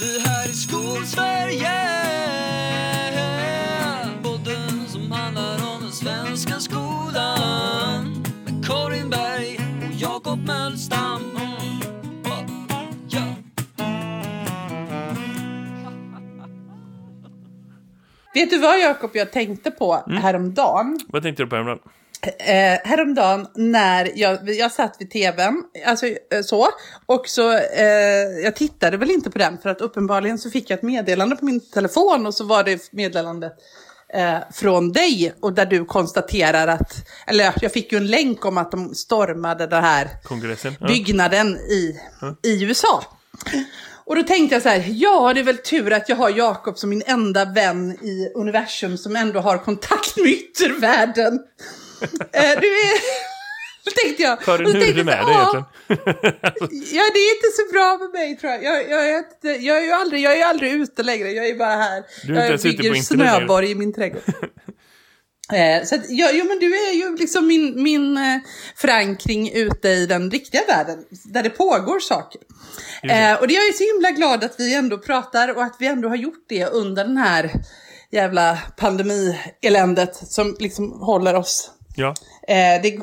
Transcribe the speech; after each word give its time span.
Det 0.00 0.28
här 0.28 0.48
är 0.48 0.52
Skolsverige 0.52 1.70
Podden 4.22 4.86
som 4.88 5.12
handlar 5.12 5.54
om 5.74 5.82
den 5.82 5.92
svenska 5.92 6.54
skolan 6.60 8.22
Med 8.44 8.66
Karin 8.66 9.10
Berg 9.10 9.58
och 9.88 9.94
Jakob 9.94 10.38
Mölstam. 10.46 11.20
Vet 18.34 18.50
du 18.50 18.58
vad 18.58 18.80
Jakob 18.80 19.10
jag 19.14 19.32
tänkte 19.32 19.70
på 19.70 20.02
Mm. 20.06 20.22
häromdagen? 20.22 21.00
Vad 21.08 21.22
tänkte 21.22 21.42
du 21.42 21.46
på 21.46 21.56
häromdagen? 21.56 21.80
Eh, 22.22 22.78
häromdagen 22.84 23.46
när 23.54 24.12
jag, 24.14 24.50
jag 24.50 24.72
satt 24.72 24.96
vid 24.98 25.10
tvn, 25.10 25.62
alltså 25.86 26.06
eh, 26.06 26.42
så, 26.44 26.68
och 27.06 27.28
så, 27.28 27.52
eh, 27.52 27.84
jag 28.44 28.56
tittade 28.56 28.96
väl 28.96 29.10
inte 29.10 29.30
på 29.30 29.38
den 29.38 29.58
för 29.58 29.70
att 29.70 29.80
uppenbarligen 29.80 30.38
så 30.38 30.50
fick 30.50 30.70
jag 30.70 30.76
ett 30.76 30.82
meddelande 30.82 31.36
på 31.36 31.44
min 31.44 31.60
telefon 31.60 32.26
och 32.26 32.34
så 32.34 32.44
var 32.44 32.64
det 32.64 32.92
meddelandet 32.92 33.52
eh, 34.14 34.38
från 34.52 34.92
dig 34.92 35.34
och 35.40 35.52
där 35.52 35.66
du 35.66 35.84
konstaterar 35.84 36.68
att, 36.68 37.08
eller 37.26 37.52
jag 37.60 37.72
fick 37.72 37.92
ju 37.92 37.98
en 37.98 38.06
länk 38.06 38.44
om 38.44 38.58
att 38.58 38.70
de 38.70 38.94
stormade 38.94 39.66
den 39.66 39.84
här 39.84 40.08
Kongressen? 40.24 40.76
Ja. 40.80 40.86
byggnaden 40.86 41.56
i, 41.56 42.00
i 42.42 42.64
USA. 42.64 43.04
Och 44.04 44.16
då 44.16 44.22
tänkte 44.22 44.54
jag 44.54 44.62
så 44.62 44.68
här, 44.68 44.84
ja 44.86 45.32
det 45.34 45.40
är 45.40 45.44
väl 45.44 45.58
tur 45.58 45.92
att 45.92 46.08
jag 46.08 46.16
har 46.16 46.30
Jakob 46.30 46.78
som 46.78 46.90
min 46.90 47.02
enda 47.06 47.44
vän 47.44 47.92
i 47.92 48.32
universum 48.34 48.98
som 48.98 49.16
ändå 49.16 49.40
har 49.40 49.58
kontakt 49.58 50.16
med 50.16 50.26
yttervärlden. 50.26 51.38
Eh, 52.32 52.60
du 52.60 52.66
är... 52.66 53.00
Tänkte 54.04 54.22
jag. 54.22 54.40
Karin, 54.40 54.66
hur 54.66 54.76
är 54.76 54.94
det 54.94 55.04
med 55.04 55.26
dig 55.26 55.34
"Ja, 55.34 55.40
egentligen? 55.42 55.64
Ja, 56.96 57.02
det 57.14 57.18
är 57.18 57.36
inte 57.36 57.50
så 57.56 57.72
bra 57.72 57.98
med 57.98 58.10
mig 58.10 58.36
tror 58.36 58.52
jag. 58.52 58.64
Jag, 58.64 58.90
jag, 58.90 59.10
är, 59.10 59.18
inte, 59.18 59.48
jag, 59.48 59.78
är, 59.78 59.82
ju 59.82 59.92
aldrig, 59.92 60.22
jag 60.22 60.38
är 60.38 60.44
aldrig 60.44 60.72
ute 60.72 61.02
längre, 61.02 61.30
jag 61.30 61.48
är 61.48 61.54
bara 61.54 61.76
här. 61.76 62.02
Du 62.26 62.38
är 62.38 62.50
jag 62.50 62.60
bygger 62.60 62.82
längre. 62.82 63.02
snöborg 63.04 63.70
i 63.70 63.74
min 63.74 63.92
trädgård. 63.92 64.22
Eh, 65.52 65.84
så 65.84 65.94
att, 65.94 66.00
ja, 66.08 66.30
jo, 66.32 66.44
men 66.44 66.58
du 66.58 66.66
är 66.66 66.92
ju 66.92 67.16
liksom 67.16 67.46
min, 67.46 67.82
min 67.82 68.16
eh, 68.16 68.38
förankring 68.76 69.52
ute 69.52 69.88
i 69.88 70.06
den 70.06 70.30
riktiga 70.30 70.60
världen, 70.68 71.04
där 71.24 71.42
det 71.42 71.50
pågår 71.50 72.00
saker. 72.00 72.40
Eh, 73.02 73.34
och 73.34 73.48
det 73.48 73.54
är 73.54 73.56
jag 73.56 73.68
är 73.68 73.72
så 73.72 73.94
himla 73.94 74.10
glad 74.10 74.44
att 74.44 74.54
vi 74.58 74.74
ändå 74.74 74.98
pratar 74.98 75.56
och 75.56 75.62
att 75.62 75.76
vi 75.78 75.86
ändå 75.86 76.08
har 76.08 76.16
gjort 76.16 76.44
det 76.48 76.66
under 76.66 77.04
den 77.04 77.16
här 77.16 77.52
jävla 78.10 78.58
pandemieländet 78.76 80.16
som 80.16 80.56
liksom 80.58 81.00
håller 81.00 81.34
oss 81.34 81.70
Ja. 81.96 82.14
eh, 82.48 82.82
det, 82.82 82.98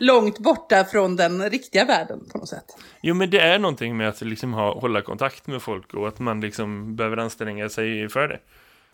långt 0.00 0.38
borta 0.38 0.84
från 0.84 1.16
den 1.16 1.50
riktiga 1.50 1.84
världen 1.84 2.20
på 2.32 2.38
något 2.38 2.48
sätt. 2.48 2.64
Jo, 3.02 3.14
men 3.14 3.30
det 3.30 3.40
är 3.40 3.58
någonting 3.58 3.96
med 3.96 4.08
att 4.08 4.20
liksom 4.20 4.54
ha, 4.54 4.80
hålla 4.80 5.02
kontakt 5.02 5.46
med 5.46 5.62
folk 5.62 5.94
och 5.94 6.08
att 6.08 6.18
man 6.18 6.40
liksom 6.40 6.96
behöver 6.96 7.16
anstränga 7.16 7.68
sig 7.68 8.08
för 8.08 8.28
det. 8.28 8.38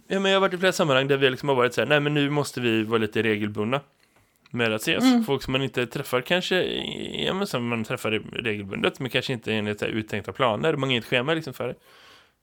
Ja, 0.09 0.21
men 0.21 0.31
jag 0.31 0.37
har 0.37 0.41
varit 0.41 0.55
i 0.55 0.59
flera 0.59 0.73
sammanhang 0.73 1.09
där 1.09 1.17
vi 1.17 1.31
liksom 1.31 1.49
har 1.49 1.57
varit 1.57 1.75
så 1.75 1.81
här, 1.81 1.89
nej 1.89 2.01
men 2.01 2.15
nu 2.15 2.31
måste 2.31 2.61
vi 2.61 2.83
vara 2.83 2.99
lite 2.99 3.23
regelbundna 3.23 3.81
med 4.51 4.73
att 4.73 4.81
ses. 4.81 5.05
Mm. 5.05 5.25
Folk 5.25 5.43
som 5.43 5.53
man 5.53 5.63
inte 5.63 5.87
träffar 5.87 6.21
kanske, 6.21 6.63
ja 7.25 7.35
men 7.35 7.47
som 7.47 7.69
man 7.69 7.85
träffar 7.85 8.11
regelbundet, 8.43 9.01
men 9.01 9.11
kanske 9.11 9.33
inte 9.33 9.53
enligt 9.53 9.83
uttänkta 9.83 10.33
planer. 10.33 10.73
Man 10.73 10.89
har 10.89 10.91
inget 10.91 11.05
schema 11.05 11.35
liksom 11.35 11.55
för 11.55 11.69
det. 11.69 11.75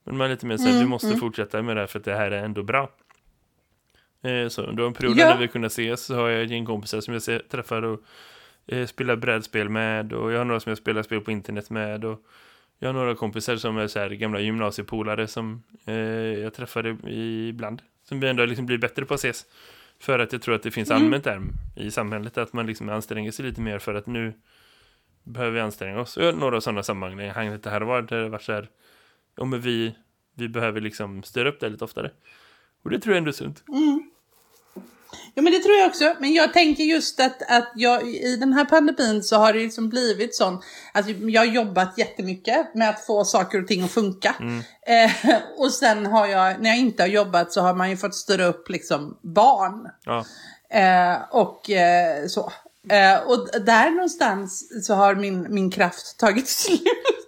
Men 0.04 0.18
man 0.18 0.28
är 0.28 0.32
lite 0.32 0.46
mer 0.46 0.58
så 0.58 0.64
här, 0.64 0.70
Mm, 0.70 0.82
vi 0.84 0.90
måste 0.90 1.16
fortsätta 1.18 1.62
med 1.62 1.76
det 1.76 1.80
här 1.80 1.88
för 1.88 2.00
att 2.00 2.06
det 2.06 2.16
här 2.16 2.32
är 2.32 2.44
ändå 2.44 2.64
bra. 2.64 2.90
Eh, 4.24 4.48
så 4.48 4.62
under 4.62 4.84
en 4.88 4.94
period 4.94 5.18
Ja. 5.18 5.30
när 5.30 5.38
vi 5.38 5.48
kunnat 5.48 5.72
ses 5.72 6.06
så 6.06 6.16
har 6.16 6.30
jag 6.30 6.44
ett 6.44 6.50
gäng 6.50 6.66
kompisar 6.66 7.02
som 7.02 7.14
jag 7.14 7.50
träffar 7.50 7.82
och 7.82 8.02
eh, 8.68 8.86
spelar 8.88 9.16
brädspel 9.16 9.70
med 9.70 10.14
och 10.14 10.32
jag 10.32 10.38
har 10.38 10.46
några 10.46 10.60
som 10.60 10.70
jag 10.70 10.78
spelar 10.78 11.04
spel 11.04 11.22
på 11.22 11.32
internet 11.32 11.70
med 11.70 12.06
och 12.06 12.22
jag 12.80 12.90
har 12.90 12.94
några 12.94 13.16
kompisar 13.16 13.56
som 13.56 13.78
är 13.78 13.88
så 13.88 14.00
här 14.00 14.10
gamla 14.10 14.40
gymnasiepolare 14.40 15.28
som 15.28 15.64
eh, 15.86 15.96
jag 16.40 16.54
träffade 16.54 16.90
ibland. 17.50 17.82
Som 18.04 18.20
vi 18.20 18.28
ändå 18.30 18.46
liksom 18.46 18.66
blir 18.66 18.78
bättre 18.78 19.06
på 19.06 19.14
att 19.14 19.20
ses. 19.20 19.46
För 20.00 20.20
att 20.20 20.34
jag 20.34 20.42
tror 20.42 20.56
att 20.56 20.64
det 20.64 20.72
finns 20.72 20.92
allmänt 20.92 21.24
där 21.24 21.42
i 21.76 21.92
samhället 21.92 22.38
att 22.38 22.54
man 22.54 22.66
liksom 22.66 22.90
anstränger 22.90 23.32
sig 23.32 23.46
lite 23.46 23.62
mer 23.62 23.80
för 23.80 23.94
att 23.94 24.08
nu 24.08 24.34
behöver 25.24 25.52
vi 25.54 25.60
anstränga 25.60 26.00
oss. 26.00 26.18
Och 26.18 26.24
jag 26.24 26.34
har 26.34 26.40
några 26.40 26.62
sådana 26.62 26.84
sammanhang 26.84 27.52
lite 27.52 27.70
här 27.70 27.82
och 27.82 27.88
var 27.88 28.02
där 28.02 28.22
det 28.24 28.30
varit 28.30 28.42
så 28.44 28.52
här, 28.54 28.70
ja 29.36 29.46
men 29.46 29.62
vi, 29.62 29.96
vi 30.36 30.50
behöver 30.50 30.82
liksom 30.82 31.24
störa 31.24 31.50
upp 31.50 31.60
det 31.60 31.70
lite 31.70 31.84
oftare. 31.84 32.12
Och 32.84 32.90
det 32.90 33.00
tror 33.00 33.14
jag 33.14 33.18
ändå 33.18 33.30
är 33.30 33.34
sunt. 33.34 33.64
Ja 35.36 35.42
men 35.42 35.54
det 35.54 35.60
tror 35.60 35.76
jag 35.78 35.88
också. 35.88 36.16
Men 36.20 36.34
jag 36.34 36.54
tänker 36.54 36.84
just 36.84 37.20
att, 37.20 37.42
att 37.52 37.72
jag, 37.76 38.08
i 38.08 38.36
den 38.40 38.54
här 38.54 38.66
pandemin 38.66 39.24
så 39.24 39.36
har 39.36 39.54
det 39.54 39.60
liksom 39.60 39.90
blivit 39.90 40.36
sån. 40.36 40.62
Att 40.94 41.06
jag 41.10 41.42
har 41.42 41.46
jobbat 41.46 41.98
jättemycket 41.98 42.76
med 42.76 42.90
att 42.90 43.06
få 43.06 43.26
saker 43.26 43.62
och 43.62 43.68
ting 43.68 43.84
att 43.84 43.92
funka. 43.92 44.36
Eh, 44.88 45.36
och 45.58 45.72
sen 45.74 46.06
har 46.06 46.28
jag, 46.28 46.62
när 46.62 46.70
jag 46.70 46.80
inte 46.80 47.04
har 47.04 47.08
jobbat 47.08 47.52
så 47.54 47.62
har 47.62 47.74
man 47.74 47.90
ju 47.90 47.98
fått 47.98 48.16
styra 48.16 48.46
upp 48.46 48.70
liksom 48.70 49.18
barn. 49.22 49.88
Ja, 50.06 50.26
Eh, 50.74 51.18
och 51.32 51.70
eh, 51.70 52.26
så. 52.28 52.52
Eh, 52.90 53.20
och 53.28 53.48
där 53.66 53.90
någonstans 53.92 54.70
så 54.88 54.94
har 54.94 55.16
min, 55.16 55.48
min 55.54 55.72
kraft 55.72 56.20
tagit 56.20 56.48
slut. 56.60 56.82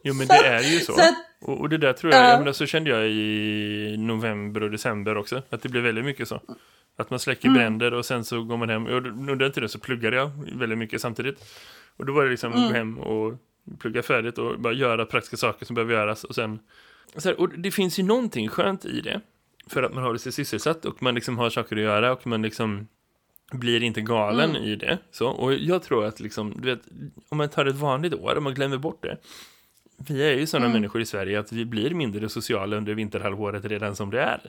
jo 0.04 0.14
men 0.14 0.28
det 0.28 0.34
är 0.48 0.62
ju 0.62 0.80
så. 0.80 0.94
Så 0.94 1.02
att- 1.02 1.16
och, 1.46 1.60
och 1.60 1.70
det 1.70 1.78
där 1.78 1.94
tror 1.94 2.14
jag, 2.14 2.24
Ja. 2.24 2.30
jag 2.30 2.40
menar, 2.40 2.54
så 2.54 2.66
kände 2.66 2.90
jag 2.90 3.08
i 3.10 3.96
november 4.00 4.64
och 4.64 4.72
december 4.72 5.18
också. 5.18 5.42
Att 5.50 5.62
det 5.62 5.70
blev 5.70 5.84
väldigt 5.84 6.06
mycket 6.06 6.28
så. 6.28 6.42
Att 6.96 7.10
man 7.10 7.20
släcker 7.20 7.48
Mm. 7.48 7.58
bränder 7.60 7.94
och 7.94 8.06
sen 8.06 8.24
så 8.24 8.44
går 8.44 8.58
man 8.58 8.70
hem. 8.70 8.86
Och 8.86 8.92
under 8.92 9.36
den 9.36 9.52
tiden 9.52 9.70
så 9.70 9.80
pluggade 9.80 10.16
jag 10.18 10.32
väldigt 10.56 10.78
mycket 10.78 11.02
samtidigt. 11.02 11.46
Och 11.98 12.06
då 12.06 12.14
var 12.14 12.24
det 12.24 12.30
liksom 12.32 12.54
Mm. 12.54 12.68
gå 12.68 12.74
hem 12.74 12.98
och 13.00 13.34
plugga 13.80 14.04
färdigt 14.04 14.38
och 14.38 14.60
bara 14.60 14.74
göra 14.74 15.06
praktiska 15.06 15.38
saker 15.38 15.66
som 15.66 15.74
behöver 15.74 15.94
göras. 15.94 16.24
Och 16.24 16.36
sen, 16.36 16.60
så 17.18 17.30
här, 17.30 17.40
och 17.40 17.50
det 17.50 17.72
finns 17.72 18.00
ju 18.00 18.04
någonting 18.04 18.50
skönt 18.50 18.86
i 18.86 19.02
det. 19.02 19.22
För 19.68 19.84
att 19.84 19.94
man 19.94 20.04
har 20.04 20.18
sig 20.18 20.32
sysselsatt 20.32 20.86
och 20.86 21.04
man 21.04 21.16
liksom 21.16 21.38
har 21.38 21.50
saker 21.50 21.76
att 21.76 21.82
göra 21.82 22.12
och 22.14 22.28
man 22.28 22.42
liksom 22.42 22.88
blir 23.52 23.84
inte 23.84 24.02
galen 24.02 24.50
Mm. 24.50 24.64
i 24.64 24.76
det. 24.76 24.98
Så, 25.12 25.28
och 25.30 25.54
jag 25.54 25.84
tror 25.84 26.06
att 26.06 26.20
liksom, 26.20 26.54
du 26.62 26.70
vet, 26.76 26.82
om 27.30 27.38
man 27.38 27.50
tar 27.50 27.66
ett 27.66 27.76
vanligt 27.76 28.14
år 28.14 28.36
och 28.36 28.44
man 28.44 28.54
glömmer 28.54 28.78
bort 28.78 29.04
det. 29.04 29.18
Vi 30.08 30.24
är 30.24 30.34
ju 30.34 30.46
sådana 30.48 30.66
Mm. 30.66 30.74
människor 30.74 31.02
i 31.02 31.06
Sverige 31.06 31.40
att 31.40 31.52
vi 31.52 31.66
blir 31.66 31.90
mindre 31.94 32.30
sociala 32.30 32.78
under 32.78 32.94
vinterhalvåret 32.94 33.66
redan 33.66 33.96
som 33.96 34.10
det 34.10 34.22
är. 34.22 34.42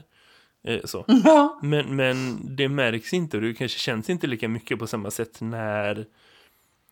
Eh, 0.65 0.79
så. 0.83 1.05
Ja. 1.23 1.59
Men, 1.61 1.95
men 1.95 2.39
det 2.55 2.69
märks 2.69 3.13
inte 3.13 3.37
och 3.37 3.43
det 3.43 3.53
kanske 3.53 3.79
känns 3.79 4.09
inte 4.09 4.27
lika 4.27 4.47
mycket 4.47 4.79
på 4.79 4.87
samma 4.87 5.11
sätt 5.11 5.41
när, 5.41 6.05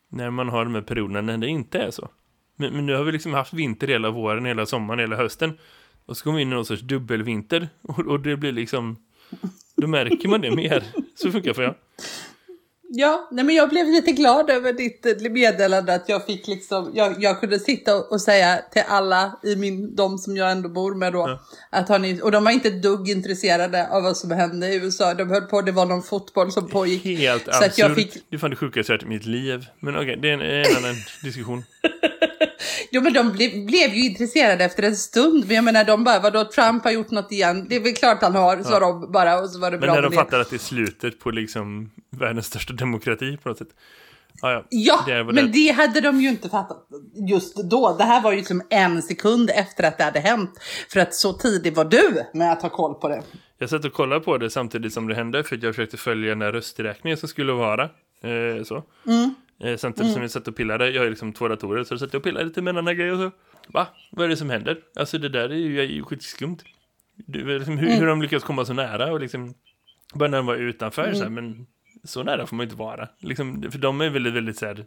när 0.09 0.29
man 0.29 0.49
har 0.49 0.65
de 0.65 0.75
här 0.75 0.81
perioderna 0.81 1.21
när 1.21 1.37
det 1.37 1.47
inte 1.47 1.79
är 1.79 1.91
så. 1.91 2.09
Men, 2.55 2.73
men 2.73 2.85
nu 2.85 2.95
har 2.95 3.03
vi 3.03 3.11
liksom 3.11 3.33
haft 3.33 3.53
vinter 3.53 3.87
hela 3.87 4.09
våren, 4.09 4.45
hela 4.45 4.65
sommaren, 4.65 4.99
hela 4.99 5.15
hösten. 5.15 5.57
Och 6.05 6.17
så 6.17 6.23
kommer 6.23 6.35
vi 6.37 6.41
in 6.41 6.51
i 6.51 6.55
någon 6.55 6.65
sorts 6.65 6.81
dubbelvinter 6.81 7.69
och, 7.81 7.99
och 7.99 8.19
det 8.19 8.37
blir 8.37 8.51
liksom... 8.51 8.95
Då 9.75 9.87
märker 9.87 10.29
man 10.29 10.41
det 10.41 10.55
mer. 10.55 10.83
Så 11.15 11.31
funkar 11.31 11.53
för 11.53 11.63
jag. 11.63 11.75
Ja, 12.95 13.27
nej 13.31 13.45
men 13.45 13.55
jag 13.55 13.69
blev 13.69 13.87
lite 13.87 14.11
glad 14.11 14.49
över 14.49 14.73
ditt 14.73 15.05
eh, 15.05 15.31
meddelande 15.31 15.93
att 15.95 16.09
jag 16.09 16.25
fick 16.25 16.47
liksom, 16.47 16.91
jag, 16.93 17.15
jag 17.23 17.39
kunde 17.39 17.59
sitta 17.59 17.95
och, 17.95 18.11
och 18.11 18.21
säga 18.21 18.57
till 18.71 18.81
alla 18.87 19.39
i 19.43 19.55
min, 19.55 19.95
de 19.95 20.17
som 20.17 20.37
jag 20.37 20.51
ändå 20.51 20.69
bor 20.69 20.95
med 20.95 21.13
då, 21.13 21.19
Ja. 21.19 21.39
att 21.69 21.89
har 21.89 21.99
ni, 21.99 22.21
och 22.21 22.31
de 22.31 22.43
var 22.43 22.51
inte 22.51 22.67
ett 22.67 22.81
dugg 22.83 23.09
intresserade 23.09 23.87
av 23.89 24.03
vad 24.03 24.17
som 24.17 24.31
hände 24.31 24.67
i 24.67 24.75
USA, 24.75 25.13
de 25.13 25.29
höll 25.29 25.41
på, 25.41 25.61
det 25.61 25.71
var 25.71 25.85
någon 25.85 26.03
fotboll 26.03 26.51
som 26.51 26.67
pågick. 26.69 27.03
Helt 27.05 27.43
Så 27.43 27.49
absurt. 27.49 27.67
att 27.71 27.77
jag 27.77 27.95
fick- 27.95 28.13
Det 28.29 28.35
är 28.35 28.39
fan 28.39 28.49
det 28.49 28.55
sjukaste 28.55 28.91
jag 28.93 28.97
hört 28.99 29.03
i 29.05 29.09
mitt 29.09 29.25
liv. 29.25 29.65
Men 29.79 29.97
okej, 29.97 30.19
det 30.21 30.29
är 30.29 30.33
en, 30.33 30.41
en 30.41 30.77
annan 30.77 30.95
diskussion. 31.23 31.63
Jo 32.91 33.01
men 33.01 33.13
de 33.13 33.31
blev, 33.31 33.65
blev 33.65 33.93
ju 33.93 34.05
intresserade 34.05 34.63
efter 34.63 34.83
en 34.83 34.95
stund, 34.95 35.43
men 35.47 35.55
jag 35.55 35.63
menar 35.65 35.83
de 35.83 36.03
bara, 36.03 36.19
vadå 36.19 36.43
Trump 36.45 36.83
har 36.83 36.91
gjort 36.91 37.11
något 37.11 37.31
igen, 37.31 37.65
det 37.69 37.75
är 37.75 37.79
väl 37.79 37.93
klart 37.93 38.21
han 38.21 38.35
har, 38.35 38.63
sa 38.63 38.79
de 38.79 39.11
bara 39.11 39.39
och 39.41 39.49
så 39.49 39.59
var 39.59 39.71
det 39.71 39.77
Men 39.77 39.81
bra 39.87 39.93
när 39.95 40.01
de 40.01 40.09
det. 40.09 40.15
fattar 40.15 40.39
att 40.39 40.49
det 40.49 40.55
är 40.55 40.57
slutet 40.57 41.19
på 41.19 41.31
liksom 41.31 41.91
världens 42.09 42.45
största 42.45 42.73
demokrati 42.73 43.37
på 43.37 43.49
något 43.49 43.57
sätt. 43.57 43.67
Ja, 44.41 44.51
ja. 44.51 44.63
Ja, 44.69 45.03
Det 45.07 45.23
men 45.23 45.35
det- 45.35 45.41
det 45.51 45.71
hade 45.71 46.01
de 46.01 46.21
ju 46.21 46.29
inte 46.29 46.49
fattat 46.49 46.87
just 47.29 47.55
då. 47.55 47.95
Det 47.97 48.03
här 48.03 48.21
var 48.21 48.31
ju 48.33 48.43
som 48.43 48.61
en 48.69 49.01
sekund 49.01 49.49
efter 49.55 49.83
att 49.83 49.97
det 49.97 50.03
hade 50.03 50.19
hänt. 50.19 50.51
För 50.89 50.99
att 50.99 51.13
så 51.15 51.33
tidig 51.33 51.75
var 51.75 51.85
du 51.85 52.23
med 52.33 52.51
att 52.51 52.61
ha 52.61 52.69
koll 52.69 52.93
på 52.95 53.09
det. 53.09 53.21
Jag 53.57 53.69
satt 53.69 53.85
och 53.85 53.93
kollade 53.93 54.21
på 54.21 54.37
det 54.37 54.49
samtidigt 54.49 54.93
som 54.93 55.07
det 55.07 55.15
hände 55.15 55.43
för 55.43 55.55
att 55.55 55.63
jag 55.63 55.75
försökte 55.75 55.97
följa 55.97 56.29
den 56.29 56.41
här 56.41 56.51
rösträkningen 56.51 57.17
som 57.17 57.29
skulle 57.29 57.53
vara. 57.53 57.83
Eh, 57.83 58.63
så. 58.63 58.75
Eh, 58.75 58.83
samtidigt 59.77 60.13
som 60.13 60.21
jag 60.21 60.31
satt 60.31 60.47
och 60.47 60.55
pillade, 60.55 60.89
jag 60.89 61.01
har 61.01 61.09
liksom 61.09 61.33
två 61.33 61.47
datorer, 61.47 61.83
så 61.83 61.93
jag 61.93 61.99
satt 61.99 62.13
och 62.13 62.23
pillade 62.23 62.45
lite 62.45 62.61
med 62.61 62.71
en 62.71 62.77
annan 62.77 62.97
grej 62.97 63.11
och 63.11 63.17
så. 63.17 63.31
Va? 63.67 63.87
Vad 64.11 64.25
är 64.25 64.29
det 64.29 64.37
som 64.37 64.49
händer? 64.49 64.77
Alltså 64.95 65.17
det 65.17 65.29
där 65.29 65.49
är 65.49 65.83
ju, 65.83 66.03
skitskumt. 66.03 66.57
Du, 67.15 67.57
liksom, 67.57 67.77
hur, 67.77 67.99
hur 67.99 68.07
de 68.07 68.21
lyckas 68.21 68.43
komma 68.43 68.65
så 68.65 68.73
nära 68.73 69.11
och 69.11 69.19
liksom, 69.19 69.53
bara 70.13 70.29
när 70.29 70.37
de 70.37 70.45
var 70.45 70.55
utanför 70.55 71.13
så 71.13 71.23
här, 71.23 71.29
men 71.29 71.67
så 72.03 72.23
nära 72.23 72.47
får 72.47 72.55
man 72.55 72.63
ju 72.63 72.67
inte 72.67 72.79
vara. 72.79 73.07
Liksom, 73.19 73.71
för 73.71 73.79
de 73.79 74.01
är 74.01 74.09
väldigt, 74.09 74.33
väldigt 74.33 74.57
så 74.57 74.65
här, 74.65 74.85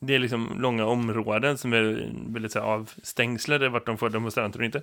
det 0.00 0.14
är 0.14 0.18
liksom 0.18 0.60
långa 0.60 0.86
områden 0.86 1.58
som 1.58 1.72
är 1.72 2.12
väldigt 2.32 2.52
så 2.52 2.58
här, 2.58 2.66
avstängslade 2.66 3.68
vart 3.68 3.86
de 3.86 3.98
får 3.98 4.10
demonstranter 4.10 4.58
och 4.58 4.64
inte. 4.64 4.82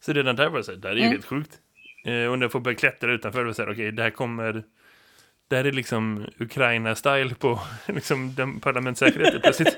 Så 0.00 0.12
redan 0.12 0.36
där 0.36 0.48
var 0.48 0.58
det 0.58 0.64
så 0.64 0.72
här, 0.72 0.78
det 0.78 0.88
här 0.88 0.96
är 0.96 1.00
ju 1.00 1.08
helt 1.08 1.24
sjukt. 1.24 1.58
Eh, 2.04 2.26
och 2.26 2.38
när 2.38 2.44
jag 2.44 2.52
får 2.52 2.60
börja 2.60 2.76
klättra 2.76 3.12
utanför 3.12 3.44
och 3.44 3.58
här, 3.58 3.72
okej, 3.72 3.92
det 3.92 4.02
här 4.02 4.10
kommer... 4.10 4.64
Det 5.52 5.56
här 5.56 5.64
är 5.64 5.72
liksom 5.72 6.26
Ukraina-style 6.38 7.34
på 7.34 7.60
liksom, 7.86 8.34
den 8.34 8.60
parlamentssäkerheten 8.60 9.40
plötsligt. 9.40 9.76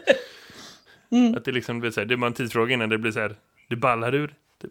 Att 1.37 1.45
det 1.45 1.53
liksom 1.53 1.81
blir 1.81 1.91
så 1.91 2.01
här, 2.01 2.07
det 2.07 2.17
bara 2.17 2.27
en 2.27 2.33
tidsfråga 2.33 2.75
innan 2.75 2.89
det 2.89 2.99
blir 2.99 3.13
så 3.13 3.21
här, 3.21 3.37
det 3.69 3.77
ballar 3.77 4.15
ur. 4.15 4.35
Typ. 4.63 4.71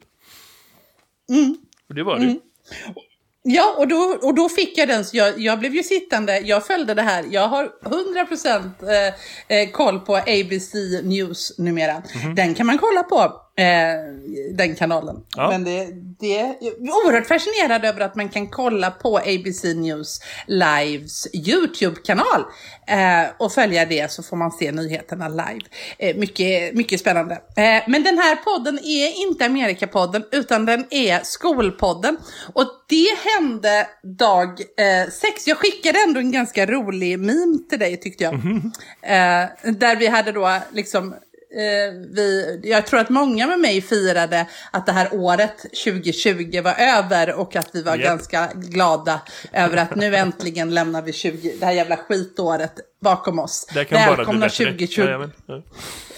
Mm. 1.30 1.58
Och 1.88 1.96
det 1.96 2.04
var 2.04 2.20
det 2.20 2.26
ju. 2.26 2.40
Ja, 3.44 3.76
och 3.78 3.88
då, 3.88 4.18
och 4.22 4.36
då 4.36 4.50
fick 4.50 4.78
jag 4.78 4.88
den. 4.88 5.06
Så 5.06 5.18
jag, 5.18 5.40
jag 5.40 5.60
blev 5.60 5.76
ju 5.76 5.84
sittande, 5.84 6.40
jag 6.40 6.68
följde 6.68 6.94
det 6.94 7.02
här. 7.02 7.26
Jag 7.30 7.48
har 7.48 7.72
100% 7.84 8.72
eh, 9.48 9.58
eh, 9.58 9.70
koll 9.70 10.00
på 10.00 10.16
ABC 10.16 10.74
News 11.04 11.58
numera. 11.58 12.04
Mhm. 12.24 12.36
Den 12.36 12.54
kan 12.54 12.66
man 12.66 12.78
kolla 12.78 13.04
på, 13.04 13.42
eh, 13.58 14.56
den 14.56 14.76
kanalen. 14.76 15.16
Ja. 15.36 15.50
Men 15.50 15.64
det, 15.64 15.88
det 16.20 16.40
är 16.40 16.56
oerhört 16.80 17.28
fascinerad 17.28 17.86
över 17.86 18.02
att 18.02 18.16
man 18.16 18.30
kan 18.30 18.48
kolla 18.48 18.92
på 18.92 19.18
ABC 19.18 19.64
News 19.64 20.20
Lives 20.48 21.28
YouTube-kanal. 21.34 22.44
Eh, 22.88 23.26
och 23.40 23.52
följa 23.52 23.86
det 23.86 24.12
så 24.12 24.24
får 24.24 24.38
man 24.38 24.52
se 24.52 24.72
nyheterna 24.72 25.28
live. 25.28 25.62
Eh, 25.98 26.16
mycket, 26.16 26.74
mycket 26.74 27.00
spännande. 27.00 27.36
Eh, 27.36 27.84
men 27.88 28.04
den 28.04 28.18
här 28.18 28.36
podden 28.36 28.80
är 28.80 29.28
inte 29.28 29.46
Amerikapodden 29.46 30.24
utan 30.32 30.66
den 30.66 30.86
är 30.90 31.20
Skolpodden. 31.24 32.18
Och 32.54 32.68
det 32.90 33.18
hände 33.34 33.88
dag 34.18 34.50
eh, 34.50 35.10
sex. 35.12 35.48
Jag 35.48 35.58
skickade 35.58 36.00
ändå 36.08 36.20
en 36.20 36.32
ganska 36.32 36.66
rolig 36.66 37.20
meme 37.20 37.60
till 37.70 37.80
dig 37.80 37.98
tyckte 37.98 38.24
jag. 38.24 38.34
Eh, 38.34 39.50
där 39.74 39.96
vi 39.96 40.08
hade 40.08 40.32
då 40.32 40.60
liksom 40.72 41.16
vi, 42.14 42.60
jag 42.64 42.86
tror 42.86 43.00
att 43.00 43.10
många 43.10 43.48
med 43.48 43.60
mig 43.60 43.82
firade 43.82 44.48
att 44.72 44.86
det 44.86 44.92
här 44.92 45.14
året 45.14 45.58
2020 45.58 46.62
var 46.64 46.76
över 46.80 47.34
och 47.34 47.56
att 47.56 47.70
vi 47.74 47.82
var 47.82 47.96
Japp. 47.96 48.06
ganska 48.06 48.52
glada 48.56 49.22
över 49.54 49.78
att 49.78 49.96
nu 49.96 50.16
äntligen 50.16 50.74
lämnar 50.74 51.02
vi 51.02 51.14
20, 51.14 51.56
det 51.60 51.66
här 51.66 51.74
jävla 51.74 51.98
skitåret 51.98 52.74
bakom 53.02 53.40
oss. 53.40 53.68
Det 53.74 53.86
kan 53.86 54.16
Välkomna 54.16 54.46
bättre. 54.46 54.66
2020. 54.66 55.02
Jajamän. 55.02 55.32
Ja. 55.46 55.64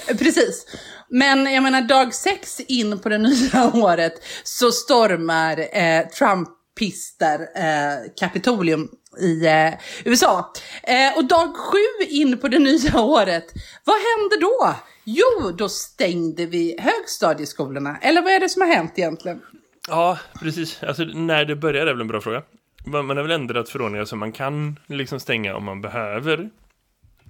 Precis. 0.08 0.66
Men 1.10 1.54
jag 1.54 1.64
menar 1.64 1.82
dag 1.82 2.14
sex 2.14 2.60
in 2.60 3.00
på 3.00 3.10
det 3.10 3.18
nya 3.18 3.72
året 3.74 4.14
så 4.44 4.72
stormar 4.72 5.60
eh, 5.78 6.08
Trumpister 6.08 7.40
eh, 7.56 8.12
Kapitolium 8.20 8.90
i 9.20 9.46
eh, 9.46 9.74
USA. 10.06 10.54
Eh, 10.84 11.18
och 11.18 11.26
dag 11.26 11.56
sju 11.58 12.06
in 12.08 12.38
på 12.38 12.48
det 12.48 12.60
nya 12.60 13.00
året, 13.02 13.46
vad 13.84 13.96
hände 13.96 14.38
då? 14.42 14.76
Jo, 15.06 15.52
då 15.58 15.70
stängde 15.70 16.46
vi 16.46 16.76
högstadieskolorna. 16.80 17.98
Eller 18.02 18.22
vad 18.22 18.34
är 18.34 18.40
det 18.40 18.50
som 18.50 18.62
har 18.62 18.70
hänt 18.70 18.94
egentligen? 18.96 19.42
Ja, 19.88 20.20
precis. 20.40 20.84
Alltså, 20.84 21.04
när 21.04 21.46
det 21.46 21.56
började 21.56 21.90
är 21.90 21.94
väl 21.94 22.02
en 22.02 22.08
bra 22.08 22.22
fråga. 22.22 22.42
Man, 22.86 23.10
har 23.10 23.24
väl 23.24 23.32
ändrat 23.32 23.70
förordningar 23.70 24.06
så 24.06 24.16
man 24.16 24.32
kan 24.32 24.80
liksom 24.88 25.20
stänga 25.20 25.56
om 25.56 25.64
man 25.64 25.82
behöver. 25.82 26.50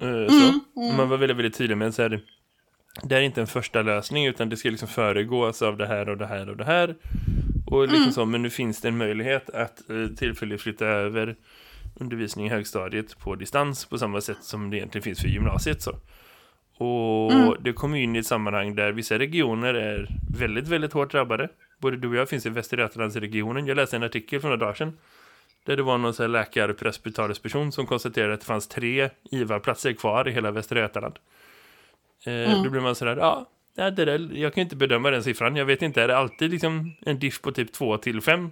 Eh, 0.01 0.27
så. 0.27 0.59
Man 0.97 1.09
var 1.09 1.17
väldigt, 1.17 1.37
väldigt 1.37 1.57
tydlig 1.57 1.77
med 1.77 1.87
att 1.87 1.95
så 1.95 2.01
här, 2.01 2.21
det 3.03 3.15
är 3.15 3.21
inte 3.21 3.41
en 3.41 3.47
första 3.47 3.81
lösning 3.81 4.25
utan 4.25 4.49
det 4.49 4.57
ska 4.57 4.69
liksom 4.69 4.87
föregås 4.87 5.61
av 5.61 5.77
det 5.77 5.87
här 5.87 6.09
och 6.09 6.17
det 6.17 6.27
här 6.27 6.49
och 6.49 6.57
det 6.57 6.65
här. 6.65 6.95
Och 7.67 7.87
liksom 7.87 8.11
så, 8.11 8.25
men 8.25 8.41
nu 8.41 8.49
finns 8.49 8.81
det 8.81 8.87
en 8.87 8.97
möjlighet 8.97 9.49
att 9.49 9.89
eh, 9.89 10.07
tillfälligt 10.17 10.61
flytta 10.61 10.85
över 10.85 11.35
undervisning 11.95 12.45
i 12.45 12.49
högstadiet 12.49 13.19
på 13.19 13.35
distans 13.35 13.85
på 13.85 13.97
samma 13.97 14.21
sätt 14.21 14.37
som 14.41 14.69
det 14.69 14.77
egentligen 14.77 15.03
finns 15.03 15.21
för 15.21 15.27
gymnasiet. 15.27 15.81
Så. 15.81 15.91
Och 16.77 17.61
det 17.61 17.73
kommer 17.73 17.97
in 17.97 18.15
i 18.15 18.19
ett 18.19 18.25
sammanhang 18.27 18.75
där 18.75 18.91
vissa 18.91 19.19
regioner 19.19 19.73
är 19.73 20.09
väldigt, 20.39 20.67
väldigt 20.67 20.93
hårt 20.93 21.11
drabbade. 21.11 21.49
Både 21.79 21.97
du 21.97 22.07
och 22.07 22.15
jag 22.15 22.29
finns 22.29 22.45
i 22.45 22.49
Västra 22.49 22.81
Götalandsregionen. 22.81 23.67
Jag 23.67 23.75
läste 23.75 23.95
en 23.95 24.03
artikel 24.03 24.41
för 24.41 24.47
några 24.47 24.65
dagar 24.65 24.73
sedan. 24.73 24.97
Där 25.65 25.77
det 25.77 25.83
var 25.83 25.97
någon 25.97 26.13
så 26.13 26.27
läkare, 26.27 26.73
presbyterisk 26.73 27.41
som 27.71 27.85
konstaterade 27.87 28.33
att 28.33 28.39
det 28.39 28.45
fanns 28.45 28.67
tre 28.67 29.09
IVA-platser 29.31 29.93
kvar 29.93 30.27
i 30.27 30.31
hela 30.31 30.51
Västra 30.51 30.79
Götaland. 30.79 31.15
Eh, 32.25 32.63
Då 32.63 32.69
blir 32.69 32.81
man 32.81 32.95
sådär, 32.95 33.17
ja 33.17 33.45
det 33.75 34.05
där, 34.05 34.29
jag 34.33 34.53
kan 34.53 34.61
inte 34.61 34.75
bedöma 34.75 35.09
den 35.09 35.23
siffran. 35.23 35.55
Jag 35.55 35.65
vet 35.65 35.81
inte, 35.81 36.01
är 36.01 36.07
det 36.07 36.17
alltid 36.17 36.51
liksom 36.51 36.93
en 37.01 37.19
diff 37.19 37.41
på 37.41 37.51
typ 37.51 37.73
2 37.73 37.97
till 37.97 38.21
5? 38.21 38.49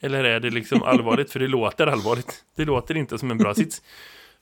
Eller 0.00 0.24
är 0.24 0.40
det 0.40 0.50
liksom 0.50 0.82
allvarligt? 0.84 1.32
För 1.32 1.40
det 1.40 1.48
låter 1.48 1.86
allvarligt. 1.86 2.44
Det 2.56 2.64
låter 2.64 2.96
inte 2.96 3.18
som 3.18 3.30
en 3.30 3.38
bra 3.38 3.54
sits. 3.54 3.82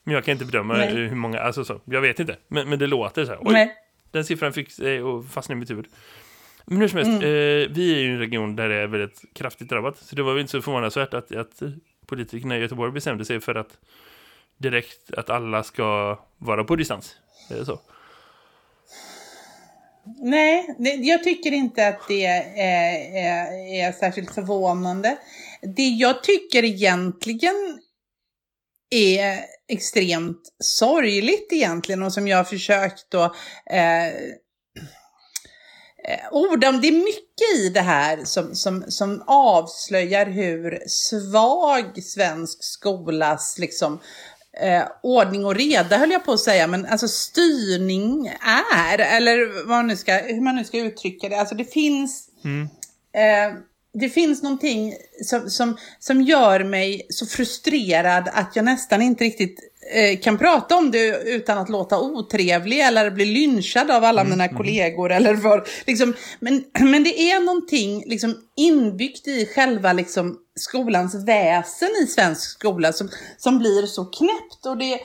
Men 0.03 0.13
jag 0.13 0.23
kan 0.25 0.31
inte 0.31 0.45
bedöma 0.45 0.73
Nej. 0.77 0.95
hur 0.95 1.15
många, 1.15 1.39
alltså 1.39 1.65
så, 1.65 1.81
jag 1.85 2.01
vet 2.01 2.19
inte. 2.19 2.37
Men, 2.47 2.69
men 2.69 2.79
det 2.79 2.87
låter 2.87 3.25
så 3.25 3.31
här, 3.31 3.39
oj, 3.41 3.53
Nej. 3.53 3.75
den 4.11 4.25
siffran 4.25 4.53
fick 4.53 4.79
eh, 4.79 5.01
och 5.07 5.25
fastna 5.25 5.53
i 5.53 5.55
mitt 5.55 5.69
huvud. 5.69 5.85
Men 6.65 6.77
hur 6.81 6.87
som 6.87 6.97
helst, 6.97 7.09
Mm. 7.09 7.23
eh, 7.23 7.69
vi 7.75 7.93
är 7.95 7.99
ju 7.99 8.13
en 8.13 8.19
region 8.19 8.55
där 8.55 8.69
det 8.69 8.75
är 8.75 8.87
väldigt 8.87 9.21
kraftigt 9.33 9.69
drabbat. 9.69 9.97
Så 9.97 10.15
det 10.15 10.23
var 10.23 10.33
väl 10.33 10.41
inte 10.41 10.51
så 10.51 10.61
förvånansvärt 10.61 11.13
att, 11.13 11.35
att 11.35 11.61
politikerna 12.05 12.57
i 12.57 12.61
Göteborg 12.61 12.91
bestämde 12.91 13.25
sig 13.25 13.39
för 13.39 13.55
att 13.55 13.77
direkt 14.57 15.13
att 15.13 15.29
alla 15.29 15.63
ska 15.63 16.19
vara 16.37 16.63
på 16.63 16.75
distans. 16.75 17.15
Eh, 17.51 17.63
så. 17.63 17.79
Nej, 20.21 20.75
det, 20.79 20.89
jag 20.89 21.23
tycker 21.23 21.51
inte 21.51 21.87
att 21.87 22.07
det 22.07 22.25
är, 22.25 22.43
är, 22.57 23.87
är 23.87 23.91
särskilt 23.91 24.35
förvånande. 24.35 25.17
Det 25.75 25.87
jag 25.87 26.23
tycker 26.23 26.63
egentligen 26.63 27.79
är 28.89 29.39
extremt 29.67 30.41
sorgligt 30.59 31.53
egentligen 31.53 32.03
och 32.03 32.13
som 32.13 32.27
jag 32.27 32.37
har 32.37 32.43
försökt 32.43 33.11
då 33.11 33.23
eh, 33.71 34.07
eh, 36.07 36.31
orda 36.31 36.69
om. 36.69 36.81
Det 36.81 36.87
är 36.87 37.05
mycket 37.05 37.55
i 37.55 37.69
det 37.69 37.81
här 37.81 38.23
som, 38.23 38.55
som, 38.55 38.83
som 38.87 39.23
avslöjar 39.27 40.25
hur 40.25 40.79
svag 40.87 42.03
svensk 42.03 42.63
skolas 42.63 43.57
liksom, 43.59 43.99
eh, 44.61 44.83
ordning 45.03 45.45
och 45.45 45.55
reda 45.55 45.97
höll 45.97 46.11
jag 46.11 46.25
på 46.25 46.31
att 46.31 46.39
säga, 46.39 46.67
men 46.67 46.85
alltså 46.85 47.07
styrning 47.07 48.27
är, 48.75 48.99
eller 48.99 49.65
vad 49.67 49.77
man 49.77 49.87
nu 49.87 49.97
ska, 49.97 50.13
hur 50.13 50.41
man 50.41 50.55
nu 50.55 50.65
ska 50.65 50.77
uttrycka 50.77 51.29
det. 51.29 51.39
Alltså 51.39 51.55
det 51.55 51.73
finns, 51.73 52.29
eh, 53.13 53.53
det 53.93 54.09
finns 54.09 54.43
någonting 54.43 54.93
som, 55.25 55.49
som, 55.49 55.77
som 55.99 56.21
gör 56.21 56.63
mig 56.63 57.07
så 57.09 57.25
frustrerad 57.25 58.29
att 58.33 58.55
jag 58.55 58.65
nästan 58.65 59.01
inte 59.01 59.23
riktigt 59.23 59.59
eh, 59.93 60.19
kan 60.19 60.37
prata 60.37 60.77
om 60.77 60.91
det 60.91 61.23
utan 61.23 61.57
att 61.57 61.69
låta 61.69 61.99
otrevlig 61.99 62.79
eller 62.79 63.11
bli 63.11 63.25
lynchad 63.25 63.91
av 63.91 64.03
alla 64.03 64.23
mina 64.23 64.47
kollegor. 64.47 65.11
Eller 65.11 65.33
vad, 65.33 65.67
liksom, 65.85 66.13
men, 66.39 66.63
men 66.79 67.03
det 67.03 67.31
är 67.31 67.39
någonting 67.39 68.03
liksom, 68.05 68.35
inbyggt 68.55 69.27
i 69.27 69.45
själva 69.45 69.93
liksom, 69.93 70.37
skolans 70.55 71.15
väsen 71.27 71.89
i 72.03 72.07
svensk 72.07 72.41
skola 72.41 72.93
som, 72.93 73.09
som 73.37 73.59
blir 73.59 73.85
så 73.85 74.05
knäppt. 74.05 74.65
Och 74.65 74.77
det, 74.77 74.99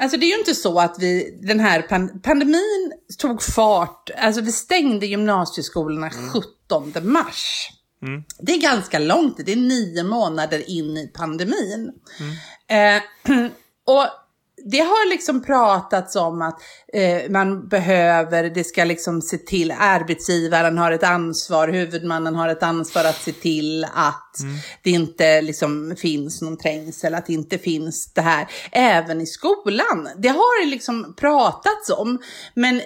Alltså 0.00 0.16
det 0.16 0.26
är 0.26 0.28
ju 0.28 0.38
inte 0.38 0.54
så 0.54 0.80
att 0.80 0.96
vi, 0.98 1.38
den 1.42 1.60
här 1.60 1.82
pan 1.82 2.20
pandemin 2.22 2.92
tog 3.18 3.42
fart, 3.42 4.10
alltså 4.18 4.40
vi 4.40 4.52
stängde 4.52 5.06
gymnasieskolorna 5.06 6.10
17 6.10 6.92
mars. 7.02 7.68
Det 8.38 8.52
är 8.52 8.60
ganska 8.60 8.98
långt, 8.98 9.40
det 9.46 9.52
är 9.52 9.56
nio 9.56 10.04
månader 10.04 10.70
in 10.70 10.96
i 10.96 11.10
pandemin. 11.14 11.92
Eh, 12.68 13.02
och 13.86 14.06
det 14.66 14.78
har 14.78 15.10
liksom 15.10 15.42
pratats 15.42 16.16
om 16.16 16.42
att 16.42 16.60
eh, 16.92 17.30
man 17.30 17.68
behöver, 17.68 18.50
det 18.50 18.64
ska 18.64 18.84
liksom 18.84 19.22
se 19.22 19.38
till, 19.38 19.74
arbetsgivaren 19.78 20.78
har 20.78 20.92
ett 20.92 21.02
ansvar, 21.02 21.68
huvudmannen 21.68 22.34
har 22.34 22.48
ett 22.48 22.62
ansvar 22.62 23.04
att 23.04 23.22
se 23.22 23.32
till 23.32 23.84
att 23.94 24.36
det 24.82 24.90
inte 24.90 25.42
liksom 25.42 25.94
finns 25.98 26.42
någon 26.42 26.56
trängsel, 26.56 27.14
att 27.14 27.26
det 27.26 27.32
inte 27.32 27.58
finns 27.58 28.12
det 28.12 28.20
här. 28.20 28.46
Även 28.72 29.20
i 29.20 29.26
skolan. 29.26 30.08
Det 30.16 30.28
har 30.28 30.64
det 30.64 30.70
liksom 30.70 31.14
pratats 31.16 31.90
om, 31.90 32.22
men 32.54 32.80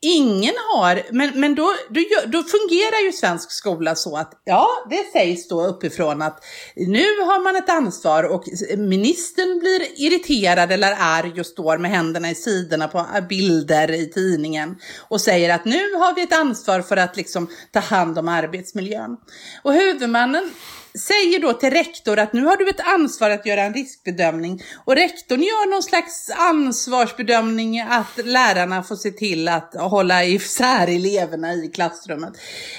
Ingen 0.00 0.54
har, 0.74 1.02
men, 1.12 1.40
men 1.40 1.54
då, 1.54 1.74
då, 1.88 2.00
då 2.26 2.42
fungerar 2.42 3.04
ju 3.04 3.12
svensk 3.12 3.52
skola 3.52 3.94
så 3.94 4.16
att, 4.16 4.42
ja, 4.44 4.68
det 4.90 5.12
sägs 5.12 5.48
då 5.48 5.66
uppifrån 5.66 6.22
att 6.22 6.44
nu 6.76 7.04
har 7.20 7.44
man 7.44 7.56
ett 7.56 7.70
ansvar 7.70 8.24
och 8.24 8.44
ministern 8.78 9.58
blir 9.58 10.00
irriterad 10.00 10.72
eller 10.72 10.96
arg 10.98 11.40
och 11.40 11.46
står 11.46 11.78
med 11.78 11.90
händerna 11.90 12.30
i 12.30 12.34
sidorna 12.34 12.88
på 12.88 12.98
äh, 12.98 13.26
bilder 13.28 13.90
i 13.90 14.10
tidningen 14.10 14.76
och 15.08 15.20
säger 15.20 15.54
att 15.54 15.64
nu 15.64 15.94
har 15.94 16.14
vi 16.14 16.22
ett 16.22 16.38
ansvar 16.38 16.82
för 16.82 16.96
att 16.96 17.16
liksom 17.16 17.48
ta 17.72 17.80
hand 17.80 18.18
om 18.18 18.28
arbetsmiljön. 18.28 19.16
Och 19.62 19.72
huvudmannen 19.72 20.50
säger 20.98 21.38
då 21.40 21.52
till 21.52 21.70
rektor 21.70 22.18
att 22.18 22.32
nu 22.32 22.44
har 22.44 22.56
du 22.56 22.68
ett 22.68 22.80
ansvar 22.80 23.30
att 23.30 23.46
göra 23.46 23.62
en 23.62 23.74
riskbedömning 23.74 24.62
och 24.84 24.94
rektorn 24.94 25.42
gör 25.42 25.70
någon 25.70 25.82
slags 25.82 26.30
ansvarsbedömning 26.30 27.80
att 27.80 28.26
lärarna 28.26 28.82
får 28.82 28.96
se 28.96 29.10
till 29.10 29.48
att 29.48 29.74
hålla 29.74 30.24
isär 30.24 30.86
eleverna 30.86 31.54
i 31.54 31.70
klassrummet. 31.74 32.32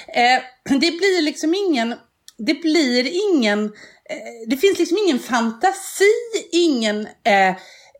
Eh, 0.08 0.42
det 0.64 0.78
blir 0.78 1.22
liksom 1.22 1.54
ingen, 1.54 1.94
det 2.38 2.54
blir 2.54 3.30
ingen, 3.30 3.64
eh, 3.64 4.48
det 4.48 4.56
finns 4.56 4.78
liksom 4.78 4.98
ingen 5.04 5.18
fantasi, 5.18 6.12
ingen 6.52 7.00
eh, 7.06 7.56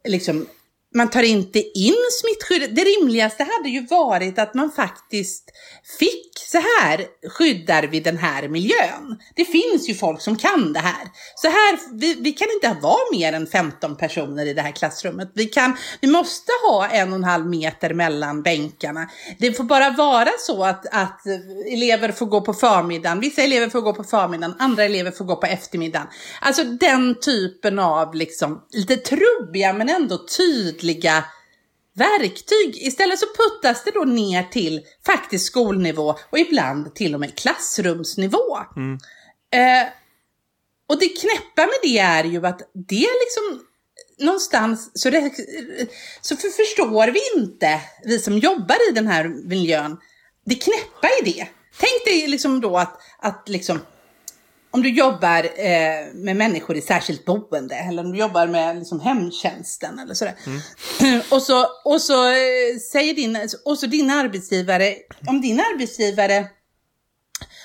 liksom 0.08 0.46
man 0.94 1.10
tar 1.10 1.22
inte 1.22 1.58
in 1.58 1.96
smittskyddet. 2.20 2.76
Det 2.76 2.84
rimligaste 2.84 3.44
hade 3.44 3.68
ju 3.68 3.86
varit 3.86 4.38
att 4.38 4.54
man 4.54 4.70
faktiskt 4.70 5.50
fick 5.98 6.30
så 6.46 6.58
här 6.58 7.06
skyddar 7.28 7.82
vi 7.82 8.00
den 8.00 8.16
här 8.16 8.48
miljön. 8.48 9.18
Det 9.36 9.44
finns 9.44 9.88
ju 9.88 9.94
folk 9.94 10.20
som 10.20 10.36
kan 10.36 10.72
det 10.72 10.80
här. 10.80 11.08
Så 11.34 11.48
här, 11.48 11.98
vi, 12.00 12.14
vi 12.14 12.32
kan 12.32 12.48
inte 12.54 12.80
vara 12.82 13.00
mer 13.12 13.32
än 13.32 13.46
15 13.46 13.96
personer 13.96 14.46
i 14.46 14.54
det 14.54 14.62
här 14.62 14.72
klassrummet. 14.72 15.30
Vi, 15.34 15.44
kan, 15.44 15.76
vi 16.00 16.08
måste 16.08 16.52
ha 16.68 16.88
en 16.88 17.08
och 17.08 17.16
en 17.16 17.24
halv 17.24 17.46
meter 17.46 17.94
mellan 17.94 18.42
bänkarna. 18.42 19.10
Det 19.38 19.52
får 19.52 19.64
bara 19.64 19.90
vara 19.90 20.30
så 20.38 20.64
att, 20.64 20.86
att 20.92 21.20
elever 21.72 22.12
får 22.12 22.26
gå 22.26 22.40
på 22.40 22.54
förmiddagen. 22.54 23.20
Vissa 23.20 23.42
elever 23.42 23.68
får 23.68 23.80
gå 23.80 23.92
på 23.92 24.04
förmiddagen, 24.04 24.56
andra 24.58 24.84
elever 24.84 25.10
får 25.10 25.24
gå 25.24 25.36
på 25.36 25.46
eftermiddagen. 25.46 26.06
Alltså 26.40 26.64
den 26.64 27.20
typen 27.20 27.78
av 27.78 28.14
liksom, 28.14 28.62
lite 28.72 28.96
trubbiga 28.96 29.72
men 29.72 29.88
ändå 29.88 30.18
tydliga 30.18 30.79
verktyg. 31.94 32.86
Istället 32.86 33.18
så 33.18 33.26
puttas 33.26 33.84
det 33.84 33.90
då 33.90 34.04
ner 34.04 34.42
till 34.42 34.80
faktiskt 35.06 35.46
skolnivå 35.46 36.14
och 36.30 36.38
ibland 36.38 36.94
till 36.94 37.14
och 37.14 37.20
med 37.20 37.38
klassrumsnivå. 37.38 38.58
Mm. 38.76 38.98
Eh, 39.52 39.88
och 40.88 40.98
det 40.98 41.08
knäppa 41.08 41.62
med 41.62 41.78
det 41.82 41.98
är 41.98 42.24
ju 42.24 42.46
att 42.46 42.70
det 42.74 43.08
liksom 43.20 43.66
någonstans 44.18 44.90
så, 44.94 45.10
det, 45.10 45.30
så 46.20 46.36
för 46.36 46.48
förstår 46.48 47.10
vi 47.10 47.40
inte, 47.40 47.80
vi 48.04 48.18
som 48.18 48.38
jobbar 48.38 48.90
i 48.90 48.92
den 48.92 49.06
här 49.06 49.28
miljön, 49.28 49.96
det 50.46 50.54
knäppa 50.54 51.08
i 51.22 51.24
det. 51.24 51.48
Tänk 51.78 52.04
dig 52.04 52.28
liksom 52.28 52.60
då 52.60 52.78
att, 52.78 53.00
att 53.18 53.48
liksom 53.48 53.80
om 54.70 54.82
du 54.82 54.90
jobbar 54.90 55.44
eh, 55.44 56.14
med 56.14 56.36
människor 56.36 56.76
i 56.76 56.80
särskilt 56.80 57.24
boende 57.24 57.74
eller 57.74 58.04
om 58.04 58.12
du 58.12 58.18
jobbar 58.18 58.46
med 58.46 58.76
liksom, 58.76 59.00
hemtjänsten 59.00 59.98
eller 59.98 60.14
sådär. 60.14 60.34
Mm. 61.00 61.20
och 61.30 61.42
så, 61.42 61.66
och 61.84 62.00
så 62.02 62.28
eh, 62.28 62.78
säger 62.92 63.14
din, 63.14 63.38
och 63.64 63.78
så 63.78 63.86
din 63.86 64.10
arbetsgivare, 64.10 64.94
om 65.26 65.40
din 65.40 65.60
arbetsgivare 65.60 66.46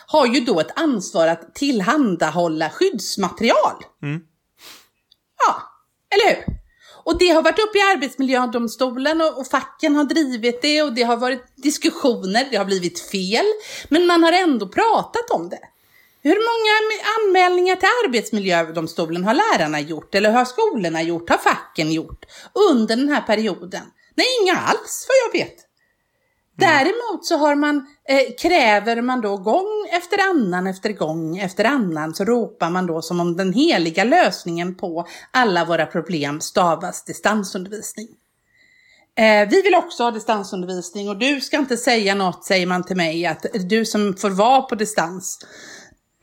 har 0.08 0.26
ju 0.26 0.40
då 0.40 0.60
ett 0.60 0.80
ansvar 0.80 1.28
att 1.28 1.56
tillhandahålla 1.56 2.70
skyddsmaterial. 2.70 3.84
Mm. 4.04 4.22
Ja, 5.46 5.62
eller 6.10 6.36
hur? 6.36 6.56
Och 7.06 7.18
det 7.20 7.30
har 7.30 7.42
varit 7.42 7.60
uppe 7.60 7.78
i 7.78 7.82
Arbetsmiljödomstolen 7.82 9.22
och, 9.22 9.38
och 9.40 9.48
facken 9.48 9.96
har 9.96 10.04
drivit 10.04 10.62
det 10.62 10.82
och 10.82 10.94
det 10.94 11.04
har 11.04 11.18
varit 11.18 11.54
diskussioner, 11.56 12.48
det 12.52 12.58
har 12.58 12.66
blivit 12.66 13.00
fel. 13.00 13.46
Men 13.90 14.06
man 14.06 14.24
har 14.24 14.32
ändå 14.32 14.68
pratat 14.68 15.30
om 15.30 15.50
det. 15.50 15.60
Hur 16.28 16.40
många 16.50 16.74
anmälningar 17.18 17.76
till 17.76 17.90
Arbetsmiljödomstolen 18.06 19.24
har 19.24 19.34
lärarna 19.34 19.80
gjort 19.80 20.16
eller 20.16 20.32
har 20.32 20.46
skolorna 20.46 21.02
gjort, 21.02 21.30
har 21.30 21.38
facken 21.38 21.92
gjort 21.92 22.26
under 22.72 22.96
den 22.96 23.10
här 23.10 23.22
perioden? 23.22 23.84
Nej, 24.16 24.28
inga 24.42 24.56
alls 24.58 25.08
vad 25.08 25.16
jag 25.26 25.46
vet. 25.46 25.56
Mm. 25.58 25.66
Däremot 26.58 27.26
så 27.26 27.38
har 27.38 27.56
man, 27.56 27.88
eh, 28.10 28.36
kräver 28.42 29.02
man 29.02 29.22
då 29.22 29.38
gång 29.38 29.88
efter 29.92 30.30
annan 30.30 30.68
efter 30.68 30.90
gång 30.90 31.38
efter 31.38 31.66
annan 31.66 32.14
så 32.14 32.26
ropar 32.26 32.70
man 32.70 32.86
då 32.86 33.02
som 33.02 33.20
om 33.20 33.38
den 33.38 33.54
heliga 33.54 34.04
lösningen 34.04 34.76
på 34.76 35.08
alla 35.32 35.66
våra 35.66 35.86
problem 35.86 36.42
stavas 36.42 37.04
distansundervisning. 37.04 38.08
Eh, 39.18 39.50
vi 39.50 39.62
vill 39.62 39.76
också 39.76 40.04
ha 40.04 40.12
distansundervisning 40.12 41.10
och 41.10 41.18
du 41.18 41.42
ska 41.42 41.58
inte 41.58 41.78
säga 41.78 42.16
något, 42.16 42.46
säger 42.46 42.66
man 42.66 42.84
till 42.84 42.98
mig, 42.98 43.26
att 43.26 43.46
du 43.54 43.86
som 43.86 44.16
får 44.18 44.30
vara 44.30 44.62
på 44.62 44.76
distans 44.76 45.40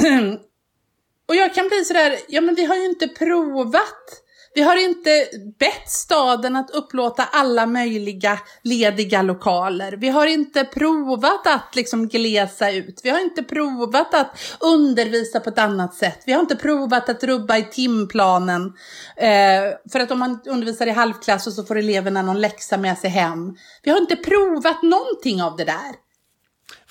och 1.28 1.36
jag 1.36 1.54
kan 1.54 1.68
bli 1.68 1.84
sådär, 1.84 2.18
ja 2.28 2.40
men 2.40 2.54
vi 2.54 2.64
har 2.64 2.76
ju 2.76 2.84
inte 2.84 3.08
provat. 3.08 4.22
Vi 4.54 4.62
har 4.62 4.76
inte 4.76 5.28
bett 5.58 5.88
staden 5.88 6.56
att 6.56 6.70
upplåta 6.70 7.24
alla 7.32 7.66
möjliga 7.66 8.38
lediga 8.62 9.22
lokaler. 9.22 9.92
Vi 9.92 10.08
har 10.08 10.26
inte 10.26 10.64
provat 10.64 11.46
att 11.46 11.76
liksom 11.76 12.08
glesa 12.08 12.70
ut. 12.70 13.00
Vi 13.04 13.10
har 13.10 13.20
inte 13.20 13.42
provat 13.42 14.14
att 14.14 14.38
undervisa 14.60 15.40
på 15.40 15.50
ett 15.50 15.58
annat 15.58 15.94
sätt. 15.94 16.22
Vi 16.26 16.32
har 16.32 16.40
inte 16.40 16.56
provat 16.56 17.08
att 17.08 17.24
rubba 17.24 17.56
i 17.56 17.64
timplanen. 17.64 18.72
Eh, 19.16 19.90
för 19.92 20.00
att 20.00 20.10
om 20.10 20.18
man 20.18 20.40
undervisar 20.46 20.86
i 20.86 20.90
halvklass 20.90 21.46
och 21.46 21.52
så 21.52 21.64
får 21.64 21.78
eleverna 21.78 22.22
någon 22.22 22.40
läxa 22.40 22.76
med 22.76 22.98
sig 22.98 23.10
hem. 23.10 23.56
Vi 23.82 23.90
har 23.90 23.98
inte 23.98 24.16
provat 24.16 24.82
någonting 24.82 25.42
av 25.42 25.56
det 25.56 25.64
där. 25.64 26.01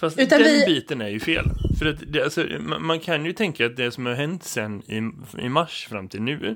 Fast 0.02 0.20
Utan 0.20 0.40
den 0.40 0.48
vi... 0.48 0.66
biten 0.66 1.02
är 1.02 1.08
ju 1.08 1.20
fel. 1.20 1.46
För 1.80 1.86
att 1.86 1.96
det, 2.08 2.24
alltså, 2.24 2.46
man, 2.80 3.00
kan 3.00 3.26
ju 3.26 3.34
tänka 3.34 3.66
att 3.66 3.76
det 3.76 3.92
som 3.92 4.06
har 4.06 4.14
hänt 4.14 4.44
sen 4.44 4.82
i, 4.82 5.12
i 5.42 5.50
mars 5.50 5.88
fram 5.90 6.08
till 6.08 6.22
nu 6.22 6.56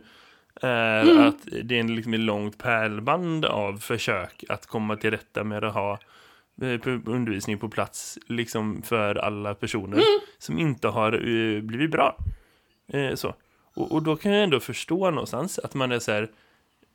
är 0.62 1.02
mm. 1.02 1.28
att 1.28 1.48
det 1.64 1.76
är 1.76 1.80
en 1.80 1.96
liksom 1.96 2.14
ett 2.14 2.20
långt 2.20 2.58
pärlband 2.58 3.46
av 3.46 3.78
försök 3.78 4.44
att 4.50 4.66
komma 4.66 4.96
till 4.96 5.12
rätta 5.12 5.44
med 5.44 5.64
att 5.64 5.74
ha 5.74 6.00
eh, 6.62 6.80
undervisning 7.06 7.58
på 7.58 7.70
plats 7.70 8.18
liksom 8.28 8.82
för 8.82 9.16
alla 9.16 9.56
personer 9.56 9.98
mm. 9.98 10.20
som 10.38 10.60
inte 10.60 10.88
har 10.88 11.28
uh, 11.28 11.62
blivit 11.62 11.92
bra. 11.92 12.18
Uh, 12.94 13.16
så. 13.16 13.36
Och, 13.76 13.92
och, 13.92 14.04
då 14.04 14.16
kan 14.16 14.32
jag 14.32 14.44
ändå 14.44 14.60
förstå 14.60 15.12
någonstans 15.12 15.60
att 15.60 15.74
man 15.74 15.92
är 15.92 16.00
så 16.00 16.12
här 16.12 16.30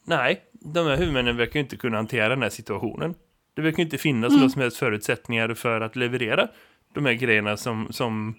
nej, 0.04 0.42
de 0.52 0.86
här 0.86 0.96
huvudmännen 0.96 1.36
verkar 1.36 1.60
inte 1.60 1.76
kunna 1.76 1.96
hantera 1.96 2.28
den 2.28 2.42
här 2.42 2.50
situationen. 2.50 3.14
Det 3.54 3.62
verkar 3.62 3.82
inte 3.82 3.98
finnas 3.98 4.30
mm. 4.30 4.40
några 4.40 4.50
som 4.50 4.62
helst 4.62 4.76
förutsättningar 4.76 5.54
för 5.54 5.80
att 5.80 5.96
leverera 5.96 6.48
de 6.94 7.06
här 7.06 7.12
grejerna 7.12 7.56
som, 7.56 7.88
som 7.90 8.34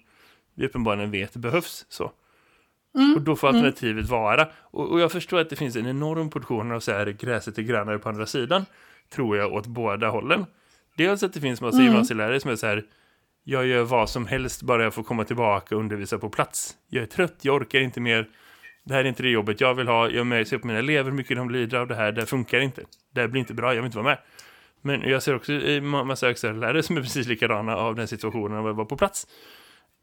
vi 0.55 0.65
uppenbarligen 0.65 1.11
vet 1.11 1.35
behövs. 1.35 1.85
Så. 1.89 2.11
Mm. 2.95 3.15
Och 3.15 3.21
då 3.21 3.35
får 3.35 3.49
mm. 3.49 3.57
alternativet 3.57 4.05
mm. 4.05 4.11
vara. 4.11 4.47
Och, 4.61 4.91
och, 4.91 4.99
jag 4.99 5.11
förstår 5.11 5.39
att 5.39 5.49
det 5.49 5.55
finns 5.55 5.75
en 5.75 5.87
enorm 5.87 6.29
portion 6.29 6.71
av 6.71 6.79
så 6.79 6.91
här 6.91 7.05
gräset 7.05 7.57
är 7.57 7.61
grönare 7.61 7.99
på 7.99 8.09
andra 8.09 8.25
sidan. 8.25 8.65
Tror 9.09 9.37
jag 9.37 9.53
åt 9.53 9.67
båda 9.67 10.09
hållen. 10.09 10.45
Dels 10.97 11.23
att 11.23 11.33
det 11.33 11.41
finns 11.41 11.61
massa 11.61 11.77
mm. 11.77 11.87
gymnasielärare 11.87 12.39
som 12.39 12.51
är 12.51 12.55
så 12.55 12.67
här. 12.67 12.83
Jag 13.43 13.65
gör 13.65 13.83
vad 13.83 14.09
som 14.09 14.27
helst 14.27 14.61
bara 14.61 14.83
jag 14.83 14.93
får 14.93 15.03
komma 15.03 15.23
tillbaka 15.23 15.75
och 15.75 15.81
undervisa 15.81 16.17
på 16.17 16.29
plats. 16.29 16.75
Jag 16.89 17.03
är 17.03 17.07
trött, 17.07 17.35
jag 17.41 17.55
orkar 17.55 17.79
inte 17.79 17.99
mer. 17.99 18.29
Det 18.83 18.93
här 18.93 19.03
är 19.03 19.09
inte 19.09 19.23
det 19.23 19.29
jobbet 19.29 19.61
jag 19.61 19.73
vill 19.73 19.87
ha. 19.87 20.09
Jag 20.09 20.27
märker 20.27 20.57
på 20.57 20.67
mina 20.67 20.79
elever 20.79 21.09
hur 21.09 21.17
mycket 21.17 21.37
de 21.37 21.49
lider 21.49 21.77
av 21.77 21.87
det 21.87 21.95
här. 21.95 22.11
Det 22.11 22.25
funkar 22.25 22.59
inte. 22.59 22.81
Det 23.13 23.21
här 23.21 23.27
blir 23.27 23.39
inte 23.39 23.53
bra, 23.53 23.73
jag 23.73 23.81
vill 23.81 23.85
inte 23.85 23.97
vara 23.97 24.07
med. 24.07 24.17
Men 24.81 25.01
jag 25.01 25.23
ser 25.23 25.35
också 25.35 25.51
massa 25.81 26.27
högstadielärare 26.27 26.83
som 26.83 26.97
är 26.97 27.01
precis 27.01 27.27
likadana 27.27 27.75
av 27.75 27.95
den 27.95 28.07
situationen 28.07 28.57
av 28.57 28.67
att 28.67 28.75
vara 28.75 28.85
på 28.85 28.97
plats. 28.97 29.27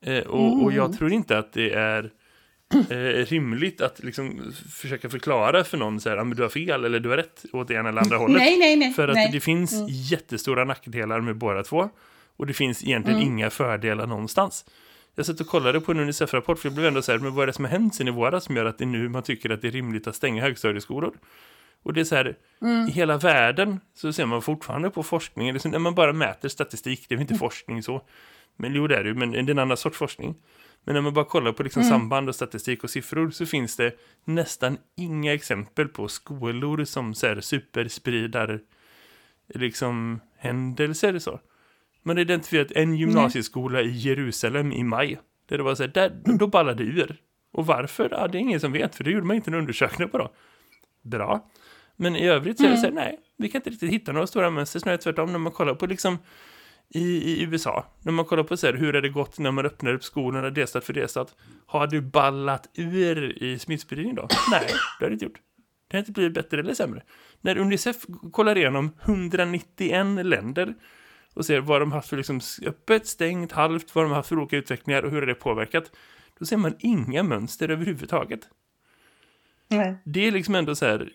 Eh, 0.02 0.18
och, 0.18 0.52
mm. 0.52 0.64
och, 0.64 0.73
jag 0.73 0.99
tror 0.99 1.12
inte 1.12 1.38
att 1.38 1.52
det 1.52 1.70
är 1.70 2.11
eh, 2.90 3.26
rimligt 3.26 3.80
att 3.80 4.02
liksom 4.02 4.52
försöka 4.70 5.08
förklara 5.08 5.64
för 5.64 5.78
någon 5.78 6.00
så 6.00 6.08
här, 6.08 6.16
ah, 6.16 6.25
du 6.25 6.42
har 6.42 6.49
fel 6.49 6.85
eller 6.85 7.00
du 7.00 7.08
har 7.08 7.16
rätt 7.16 7.44
åt 7.52 7.68
det 7.68 7.75
ena 7.75 7.88
eller 7.88 8.00
andra 8.00 8.16
hållet. 8.18 8.37
Nej, 8.38 8.58
nej, 8.58 8.76
nej. 8.76 8.92
För 8.92 9.08
att 9.08 9.14
nej. 9.14 9.30
det 9.32 9.40
finns 9.40 9.73
mm. 9.73 9.87
jättestora 9.88 10.64
nackdelar 10.64 11.20
med 11.20 11.37
båda 11.37 11.62
två. 11.62 11.90
Och 12.37 12.47
det 12.47 12.52
finns 12.52 12.85
egentligen 12.85 13.20
mm. 13.20 13.32
inga 13.32 13.50
fördelar 13.50 14.06
någonstans. 14.06 14.64
Jag 15.14 15.26
satt 15.26 15.40
och 15.40 15.47
kollade 15.47 15.80
på 15.80 15.92
en 15.92 16.00
Unicef-rapport 16.00 16.58
för 16.58 16.68
jag 16.68 16.75
blev 16.75 16.87
ändå 16.87 17.02
så 17.02 17.12
här, 17.12 17.18
men 17.18 17.35
vad 17.35 17.42
är 17.42 17.47
det 17.47 17.52
som 17.52 17.64
har 17.64 17.73
hänt 17.73 17.94
sen 17.94 18.08
i 18.08 18.11
våras 18.11 18.44
som 18.44 18.56
gör 18.56 18.64
att 18.64 18.78
det 18.78 18.87
nu 18.87 19.08
man 19.08 19.23
tycker 19.23 19.50
att 19.50 19.62
det 19.62 19.68
är 19.68 19.73
rimligt 19.73 20.06
att 20.06 20.16
stänga 20.16 20.42
högstadieskolor? 20.42 21.14
Och 21.82 21.92
det 21.92 22.00
är 22.00 22.04
så 22.04 22.14
här, 22.14 22.37
mm. 22.61 22.88
i 22.88 22.90
hela 22.90 23.18
världen 23.18 23.80
så 23.94 24.12
ser 24.12 24.26
man 24.26 24.42
fortfarande 24.42 24.90
på 24.90 25.02
forskning, 25.02 25.52
liksom, 25.52 25.70
när 25.70 25.78
man 25.78 25.94
bara 25.94 26.12
mäter 26.12 26.49
statistik, 26.49 27.06
det 27.08 27.14
är 27.14 27.20
inte 27.20 27.35
mm. 27.35 27.38
forskning 27.38 27.82
så. 27.82 28.02
Men 28.56 28.75
jo, 28.75 28.87
det 28.87 28.97
är 28.97 29.04
det 29.04 29.14
men 29.14 29.30
det 29.30 29.38
är 29.38 29.50
en 29.50 29.58
annan 29.58 29.76
sorts 29.76 29.99
forskning. 29.99 30.35
Men 30.85 30.94
när 30.94 31.02
man 31.02 31.14
bara 31.14 31.25
kollar 31.25 31.52
på 31.52 31.62
liksom 31.62 31.82
mm. 31.82 31.90
samband 31.90 32.28
och 32.28 32.35
statistik 32.35 32.85
och 32.85 32.90
siffror 32.90 33.30
så 33.30 33.47
finns 33.47 33.76
det 33.76 33.99
nästan 34.25 34.78
inga 34.97 35.35
exempel 35.35 35.88
på 35.88 36.08
skolor 36.08 36.85
som 36.85 37.14
så 37.14 37.26
här, 37.26 37.40
superspridar 37.40 38.61
liksom 39.54 40.20
händelser 40.37 41.18
så. 41.18 41.40
Man 42.02 42.16
har 42.16 42.23
identifierat 42.23 42.73
en 42.73 42.94
gymnasieskola 42.97 43.82
i 43.82 43.90
Jerusalem 43.90 44.73
i 44.73 44.82
maj. 44.82 45.18
Där 45.49 45.56
det 45.58 45.64
var 45.64 45.75
så 45.75 45.82
här, 45.82 45.90
där, 45.90 46.20
då 46.25 46.47
ballade 46.47 46.85
det 46.85 46.90
ur. 46.90 47.16
Och 47.52 47.66
varför? 47.66 48.08
Ja, 48.11 48.28
det 48.28 48.38
är 48.38 48.40
ingen 48.40 48.61
som 48.61 48.73
vet, 48.73 48.94
för 48.94 49.04
det 49.04 49.11
gjorde 49.11 49.26
man 49.26 49.37
inte 49.37 49.50
en 49.50 49.54
undersökning 49.54 50.08
på 50.08 50.18
då. 50.18 50.32
Bra. 51.02 51.50
Men 52.00 52.16
i 52.16 52.28
övrigt 52.28 52.58
så 52.58 52.64
är 52.64 52.70
det 52.70 52.76
så 52.76 52.82
här, 52.82 52.92
mm. 52.92 53.04
nej, 53.04 53.18
vi 53.36 53.48
kan 53.48 53.58
inte 53.58 53.70
riktigt 53.70 53.90
hitta 53.90 54.12
några 54.12 54.26
stora 54.26 54.50
mönster. 54.50 54.80
Snarare 54.80 54.98
tvärtom 54.98 55.32
när 55.32 55.38
man 55.38 55.52
kollar 55.52 55.74
på 55.74 55.86
liksom 55.86 56.18
i, 56.88 57.32
i 57.32 57.42
USA. 57.42 57.86
När 58.02 58.12
man 58.12 58.24
kollar 58.24 58.42
på 58.42 58.56
så 58.56 58.66
här, 58.66 58.74
hur 58.74 58.96
är 58.96 59.02
det 59.02 59.08
gått 59.08 59.38
när 59.38 59.50
man 59.50 59.66
öppnar 59.66 59.94
upp 59.94 60.04
skolorna 60.04 60.50
delstat 60.50 60.84
för 60.84 60.92
delstat. 60.92 61.36
Har 61.66 61.86
du 61.86 62.00
ballat 62.00 62.68
ur 62.74 63.42
i 63.42 63.58
smittspridning 63.58 64.14
då? 64.14 64.28
Nej, 64.50 64.66
det 64.98 65.04
har 65.04 65.10
det 65.10 65.12
inte 65.12 65.24
gjort. 65.24 65.40
Det 65.88 65.96
har 65.96 65.98
inte 65.98 66.12
blivit 66.12 66.34
bättre 66.34 66.60
eller 66.60 66.74
sämre. 66.74 67.02
När 67.40 67.58
Unicef 67.58 67.96
kollar 68.32 68.58
igenom 68.58 68.90
191 69.02 70.26
länder 70.26 70.74
och 71.34 71.46
ser 71.46 71.60
vad 71.60 71.82
de 71.82 71.92
haft 71.92 72.08
för 72.08 72.16
liksom 72.16 72.40
öppet, 72.66 73.06
stängt, 73.06 73.52
halvt, 73.52 73.94
vad 73.94 74.04
de 74.04 74.08
har 74.08 74.16
haft 74.16 74.28
för 74.28 74.38
olika 74.38 74.56
utvecklingar 74.56 75.02
och 75.02 75.10
hur 75.10 75.26
det 75.26 75.34
påverkat. 75.34 75.90
Då 76.38 76.44
ser 76.44 76.56
man 76.56 76.74
inga 76.78 77.22
mönster 77.22 77.68
överhuvudtaget. 77.68 78.40
Nej. 79.68 79.96
Det 80.04 80.26
är 80.26 80.32
liksom 80.32 80.54
ändå 80.54 80.74
så 80.74 80.86
här, 80.86 81.10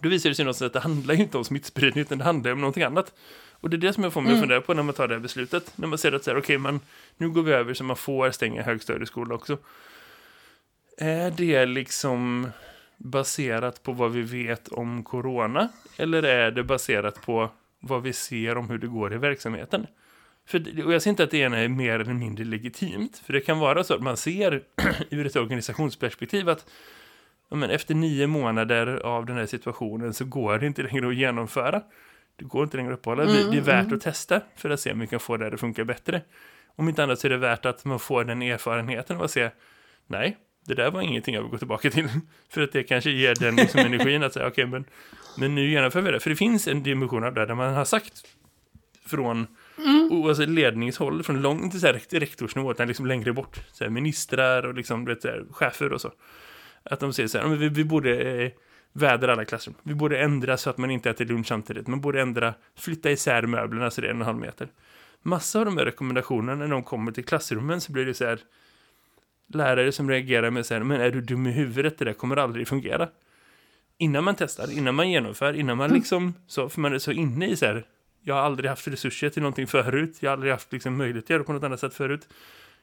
då 0.00 0.08
visar 0.08 0.30
det 0.30 0.54
sig 0.54 0.66
att 0.66 0.72
det 0.72 0.80
handlar 0.80 1.14
inte 1.14 1.38
om 1.38 1.44
smittspridning 1.44 2.02
utan 2.02 2.18
det 2.18 2.24
handlar 2.24 2.52
om 2.52 2.60
någonting 2.60 2.82
annat. 2.82 3.14
Och 3.60 3.70
det 3.70 3.76
är 3.76 3.78
det 3.78 3.92
som 3.92 4.04
jag 4.04 4.12
får 4.12 4.20
mig 4.20 4.30
mm. 4.30 4.38
att 4.38 4.42
fundera 4.42 4.60
på 4.60 4.74
när 4.74 4.82
man 4.82 4.94
tar 4.94 5.08
det 5.08 5.14
här 5.14 5.20
beslutet. 5.20 5.72
När 5.76 5.88
man 5.88 5.98
ser 5.98 6.12
att 6.12 6.24
så 6.24 6.30
här, 6.30 6.38
okej, 6.38 6.56
okay, 6.56 6.78
nu 7.16 7.30
går 7.30 7.42
vi 7.42 7.52
över 7.52 7.74
så 7.74 7.84
man 7.84 7.96
får 7.96 8.30
stänga 8.30 8.62
högstadieskola 8.62 9.34
också. 9.34 9.58
Är 10.96 11.30
det 11.30 11.66
liksom 11.66 12.48
baserat 12.96 13.82
på 13.82 13.92
vad 13.92 14.12
vi 14.12 14.22
vet 14.22 14.68
om 14.68 15.04
corona? 15.04 15.68
Eller 15.96 16.22
är 16.22 16.50
det 16.50 16.62
baserat 16.62 17.22
på 17.26 17.50
vad 17.80 18.02
vi 18.02 18.12
ser 18.12 18.56
om 18.56 18.70
hur 18.70 18.78
det 18.78 18.86
går 18.86 19.14
i 19.14 19.16
verksamheten? 19.16 19.86
För, 20.46 20.86
och 20.86 20.92
jag 20.94 21.02
ser 21.02 21.10
inte 21.10 21.24
att 21.24 21.30
det 21.30 21.38
ena 21.38 21.58
är 21.58 21.68
mer 21.68 22.00
eller 22.00 22.14
mindre 22.14 22.44
legitimt. 22.44 23.22
För 23.24 23.32
det 23.32 23.40
kan 23.40 23.58
vara 23.58 23.84
så 23.84 23.94
att 23.94 24.02
man 24.02 24.16
ser 24.16 24.62
ur 25.10 25.26
ett 25.26 25.36
organisationsperspektiv 25.36 26.48
att 26.48 26.66
men 27.56 27.70
efter 27.70 27.94
nio 27.94 28.26
månader 28.26 28.86
av 28.86 29.26
den 29.26 29.36
här 29.36 29.46
situationen 29.46 30.14
så 30.14 30.24
går 30.24 30.58
det 30.58 30.66
inte 30.66 30.82
längre 30.82 31.08
att 31.08 31.14
genomföra. 31.14 31.82
Det 32.36 32.44
går 32.44 32.64
inte 32.64 32.76
längre 32.76 32.92
att 32.92 32.98
uppehålla. 32.98 33.22
Mm, 33.22 33.50
det 33.50 33.56
är 33.56 33.60
värt 33.60 33.84
mm. 33.84 33.96
att 33.96 34.02
testa 34.02 34.40
för 34.56 34.70
att 34.70 34.80
se 34.80 34.92
om 34.92 35.00
vi 35.00 35.06
kan 35.06 35.20
få 35.20 35.36
det 35.36 35.46
att 35.46 35.60
funka 35.60 35.84
bättre. 35.84 36.22
Om 36.76 36.88
inte 36.88 37.02
annat 37.02 37.18
så 37.18 37.26
är 37.26 37.30
det 37.30 37.36
värt 37.36 37.66
att 37.66 37.84
man 37.84 37.98
får 37.98 38.24
den 38.24 38.42
erfarenheten 38.42 39.16
av 39.16 39.22
att 39.22 39.30
se 39.30 39.50
nej, 40.06 40.36
det 40.66 40.74
där 40.74 40.90
var 40.90 41.02
ingenting 41.02 41.34
jag 41.34 41.42
vill 41.42 41.50
gå 41.50 41.58
tillbaka 41.58 41.90
till. 41.90 42.08
För 42.48 42.60
att 42.60 42.72
det 42.72 42.82
kanske 42.82 43.10
ger 43.10 43.34
den 43.34 43.56
liksom 43.56 43.80
energin 43.80 44.22
att 44.22 44.32
säga 44.32 44.46
okej, 44.46 44.64
okay, 44.64 44.72
men, 44.72 44.84
men 45.38 45.54
nu 45.54 45.70
genomför 45.70 46.00
vi 46.00 46.10
det. 46.10 46.20
För 46.20 46.30
det 46.30 46.36
finns 46.36 46.68
en 46.68 46.82
dimension 46.82 47.24
av 47.24 47.34
det 47.34 47.46
där 47.46 47.54
man 47.54 47.74
har 47.74 47.84
sagt 47.84 48.22
från 49.06 49.46
mm. 49.78 50.22
alltså 50.26 50.46
ledningshåll, 50.46 51.22
från 51.22 51.42
långt 51.42 51.72
till, 51.72 52.20
rektorsnivå, 52.20 52.70
utan 52.70 52.88
liksom 52.88 53.06
längre 53.06 53.32
bort. 53.32 53.60
Så 53.72 53.84
här, 53.84 53.90
ministrar 53.90 54.66
och 54.66 54.74
liksom, 54.74 55.04
vet, 55.04 55.22
så 55.22 55.28
här, 55.28 55.44
chefer 55.50 55.92
och 55.92 56.00
så. 56.00 56.12
Att 56.90 57.00
de 57.00 57.12
säger 57.12 57.28
så 57.28 57.38
här, 57.38 57.48
vi, 57.48 57.68
vi 57.68 57.84
borde 57.84 58.42
eh, 58.42 58.50
vädra 58.92 59.32
alla 59.32 59.44
klassrum. 59.44 59.74
Vi 59.82 59.94
borde 59.94 60.18
ändra 60.18 60.56
så 60.56 60.70
att 60.70 60.78
man 60.78 60.90
inte 60.90 61.10
äter 61.10 61.24
lunch 61.24 61.46
samtidigt. 61.46 61.86
Man 61.86 62.00
borde 62.00 62.20
ändra, 62.20 62.54
flytta 62.76 63.10
isär 63.10 63.42
möblerna 63.42 63.90
så 63.90 64.00
det 64.00 64.06
är 64.06 64.10
en 64.10 64.16
och 64.16 64.20
en 64.20 64.26
halv 64.26 64.38
meter. 64.38 64.68
Massa 65.22 65.58
av 65.58 65.64
de 65.64 65.78
här 65.78 65.84
rekommendationerna 65.84 66.54
när 66.54 66.68
de 66.68 66.82
kommer 66.82 67.12
till 67.12 67.24
klassrummen 67.24 67.80
så 67.80 67.92
blir 67.92 68.06
det 68.06 68.14
så 68.14 68.24
här 68.24 68.38
lärare 69.54 69.92
som 69.92 70.10
reagerar 70.10 70.50
med 70.50 70.66
så 70.66 70.74
här, 70.74 70.82
men 70.82 71.00
är 71.00 71.10
du 71.10 71.20
dum 71.20 71.46
i 71.46 71.50
huvudet, 71.50 71.98
det 71.98 72.04
där 72.04 72.12
kommer 72.12 72.36
aldrig 72.36 72.68
fungera. 72.68 73.08
Innan 73.98 74.24
man 74.24 74.34
testar, 74.34 74.78
innan 74.78 74.94
man 74.94 75.10
genomför, 75.10 75.52
innan 75.52 75.76
man 75.76 75.90
liksom, 75.90 76.34
så, 76.46 76.68
för 76.68 76.80
man 76.80 76.94
är 76.94 76.98
så 76.98 77.12
inne 77.12 77.46
i 77.46 77.56
så 77.56 77.66
här, 77.66 77.86
jag 78.22 78.34
har 78.34 78.42
aldrig 78.42 78.70
haft 78.70 78.88
resurser 78.88 79.30
till 79.30 79.42
någonting 79.42 79.66
förut, 79.66 80.16
jag 80.20 80.30
har 80.30 80.32
aldrig 80.32 80.52
haft 80.52 80.72
liksom 80.72 80.96
möjlighet 80.96 81.24
att 81.24 81.30
göra 81.30 81.44
på 81.44 81.52
något 81.52 81.62
annat 81.62 81.80
sätt 81.80 81.94
förut. 81.94 82.28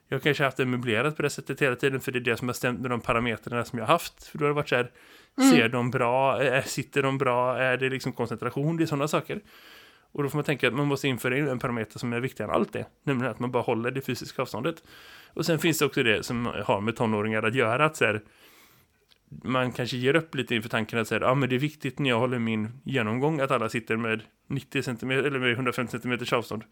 Jag 0.07 0.21
kanske 0.21 0.43
haft 0.43 0.57
det 0.57 0.65
möblerat 0.65 1.15
på 1.15 1.21
det 1.21 1.29
sättet 1.29 1.62
hela 1.62 1.75
tiden, 1.75 2.01
för 2.01 2.12
det 2.12 2.19
är 2.19 2.21
det 2.21 2.38
som 2.38 2.47
har 2.47 2.53
stämt 2.53 2.79
med 2.79 2.89
de 2.91 3.01
parametrarna 3.01 3.65
som 3.65 3.79
jag 3.79 3.85
har 3.85 3.93
haft. 3.93 4.24
För 4.27 4.38
då 4.38 4.45
har 4.45 4.50
det 4.50 4.55
varit 4.55 4.69
så 4.69 4.75
här, 4.75 4.91
mm. 5.38 5.51
ser 5.51 5.69
de 5.69 5.91
bra, 5.91 6.41
sitter 6.65 7.03
de 7.03 7.17
bra, 7.17 7.57
är 7.57 7.77
det 7.77 7.89
liksom 7.89 8.13
koncentration, 8.13 8.77
det 8.77 8.83
är 8.83 8.85
sådana 8.85 9.07
saker. 9.07 9.41
Och 10.12 10.24
då 10.24 10.29
får 10.29 10.38
man 10.38 10.45
tänka 10.45 10.67
att 10.67 10.74
man 10.74 10.88
måste 10.88 11.07
införa 11.07 11.38
en 11.38 11.59
parameter 11.59 12.00
som 12.00 12.13
är 12.13 12.19
viktigare 12.19 12.51
än 12.51 12.55
allt 12.55 12.74
det. 12.74 12.85
Nämligen 13.03 13.31
att 13.31 13.39
man 13.39 13.51
bara 13.51 13.63
håller 13.63 13.91
det 13.91 14.01
fysiska 14.01 14.41
avståndet. 14.41 14.83
Och 15.33 15.45
sen 15.45 15.59
finns 15.59 15.79
det 15.79 15.85
också 15.85 16.03
det 16.03 16.25
som 16.25 16.45
har 16.45 16.81
med 16.81 16.95
tonåringar 16.95 17.43
att 17.43 17.55
göra. 17.55 17.85
Att 17.85 17.95
så 17.95 18.05
här, 18.05 18.21
man 19.43 19.71
kanske 19.71 19.97
ger 19.97 20.15
upp 20.15 20.35
lite 20.35 20.55
inför 20.55 20.69
tanken 20.69 21.00
att 21.00 21.07
säga, 21.07 21.21
ja 21.21 21.35
men 21.35 21.50
det 21.50 21.55
är 21.55 21.59
viktigt 21.59 22.00
när 22.00 22.09
jag 22.09 22.19
håller 22.19 22.39
min 22.39 22.69
genomgång 22.83 23.39
att 23.39 23.51
alla 23.51 23.69
sitter 23.69 23.97
med 23.97 24.21
90 24.47 24.83
cm 24.83 25.12
eller 25.12 25.39
med 25.39 25.51
150 25.51 26.00
cm 26.01 26.19
avstånd. 26.31 26.63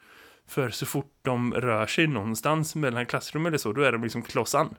För 0.48 0.70
så 0.70 0.86
fort 0.86 1.14
de 1.22 1.54
rör 1.54 1.88
sig 1.88 2.08
någonstans 2.08 2.76
mellan 2.76 3.06
klassrum 3.06 3.46
eller 3.46 3.58
så, 3.58 3.74
då 3.74 3.82
är 3.82 3.92
de 3.92 4.04
liksom 4.04 4.22
klossan. 4.22 4.76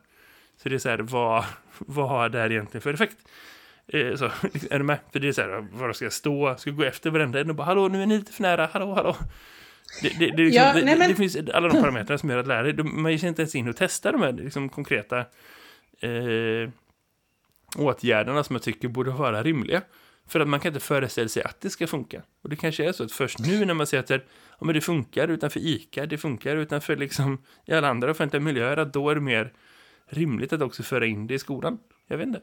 Så 0.56 0.68
det 0.68 0.75
är 0.75 0.78
så 0.78 0.88
här, 0.88 0.99
vad, 0.99 1.44
vad 1.78 2.09
har 2.09 2.28
det 2.28 2.38
här 2.38 2.52
egentligen 2.52 2.83
för 2.83 2.94
effekt? 2.94 3.16
Eh, 3.87 4.14
så, 4.14 4.25
är 4.71 4.78
du 4.78 4.85
med? 4.85 4.99
För 5.12 5.21
det 5.21 5.28
är 5.28 5.33
så 5.33 5.40
här, 5.40 5.66
var 5.73 5.92
ska 5.92 6.04
jag 6.04 6.12
stå? 6.12 6.56
Ska 6.59 6.71
jag 6.71 6.76
gå 6.76 6.85
efter 6.85 7.11
varenda 7.11 7.40
en 7.40 7.50
och 7.50 7.56
bara, 7.56 7.64
hallå 7.64 7.88
nu 7.88 8.02
är 8.02 8.06
ni 8.06 8.18
lite 8.18 8.33
för 8.33 8.42
nära, 8.42 8.68
hallå, 8.73 8.94
hallå. 8.94 9.16
Det, 10.02 10.09
det, 10.09 10.30
det, 10.30 10.42
liksom, 10.42 10.62
ja, 10.64 10.73
nej, 10.85 10.99
men... 10.99 11.09
det, 11.09 11.14
finns 11.14 11.37
alla 11.54 11.68
de 11.68 11.80
parametrar 11.80 12.16
som 12.16 12.30
gör 12.30 12.38
att 12.38 12.47
lärare, 12.47 12.83
man 12.83 13.12
ger 13.12 13.18
sig 13.18 13.28
inte 13.28 13.42
ens 13.42 13.54
in 13.54 13.68
och 13.68 13.76
testar 13.76 14.12
de 14.12 14.23
här 14.23 14.33
liksom, 14.33 14.68
konkreta 14.68 15.18
eh, 16.00 16.71
åtgärderna 17.76 18.44
som 18.44 18.56
jag 18.56 18.62
tycker 18.62 18.88
borde 18.88 19.11
vara 19.11 19.42
rimliga. 19.42 19.83
För 20.26 20.40
att 20.40 20.49
man 20.49 20.61
kan 20.61 20.69
inte 20.69 20.81
föreställa 20.81 21.28
sig 21.28 21.43
att 21.43 21.61
det 21.61 21.71
ska 21.71 21.87
funka. 21.87 22.23
Och 22.43 22.49
det 22.49 22.57
kanske 22.57 22.88
är 22.88 22.93
så 22.93 23.04
att 23.04 23.12
först 23.12 23.38
nu 23.38 23.64
när 23.64 23.75
man 23.75 23.87
ser 23.87 23.99
att 23.99 24.07
det, 24.07 24.21
ja, 24.59 24.66
men 24.66 24.75
det 24.75 24.81
funkar 24.81 25.28
utanför 25.28 25.61
ICA, 25.61 26.07
det 26.07 26.19
funkar 26.19 26.57
utanför 26.57 26.97
liksom, 26.97 27.43
i 27.66 27.73
alla 27.73 27.88
andra 27.88 28.11
offentliga 28.11 28.40
miljöer, 28.40 28.76
att 28.76 28.93
då 28.93 29.11
är 29.11 29.14
det 29.14 29.21
mer 29.21 29.52
rimligt 30.07 30.52
att 30.52 30.62
också 30.62 30.83
föra 30.83 31.07
in 31.07 31.26
det 31.26 31.35
i 31.35 31.38
skolan. 31.38 31.78
Jag 32.07 32.19
vet 32.19 32.26
inte. 32.26 32.40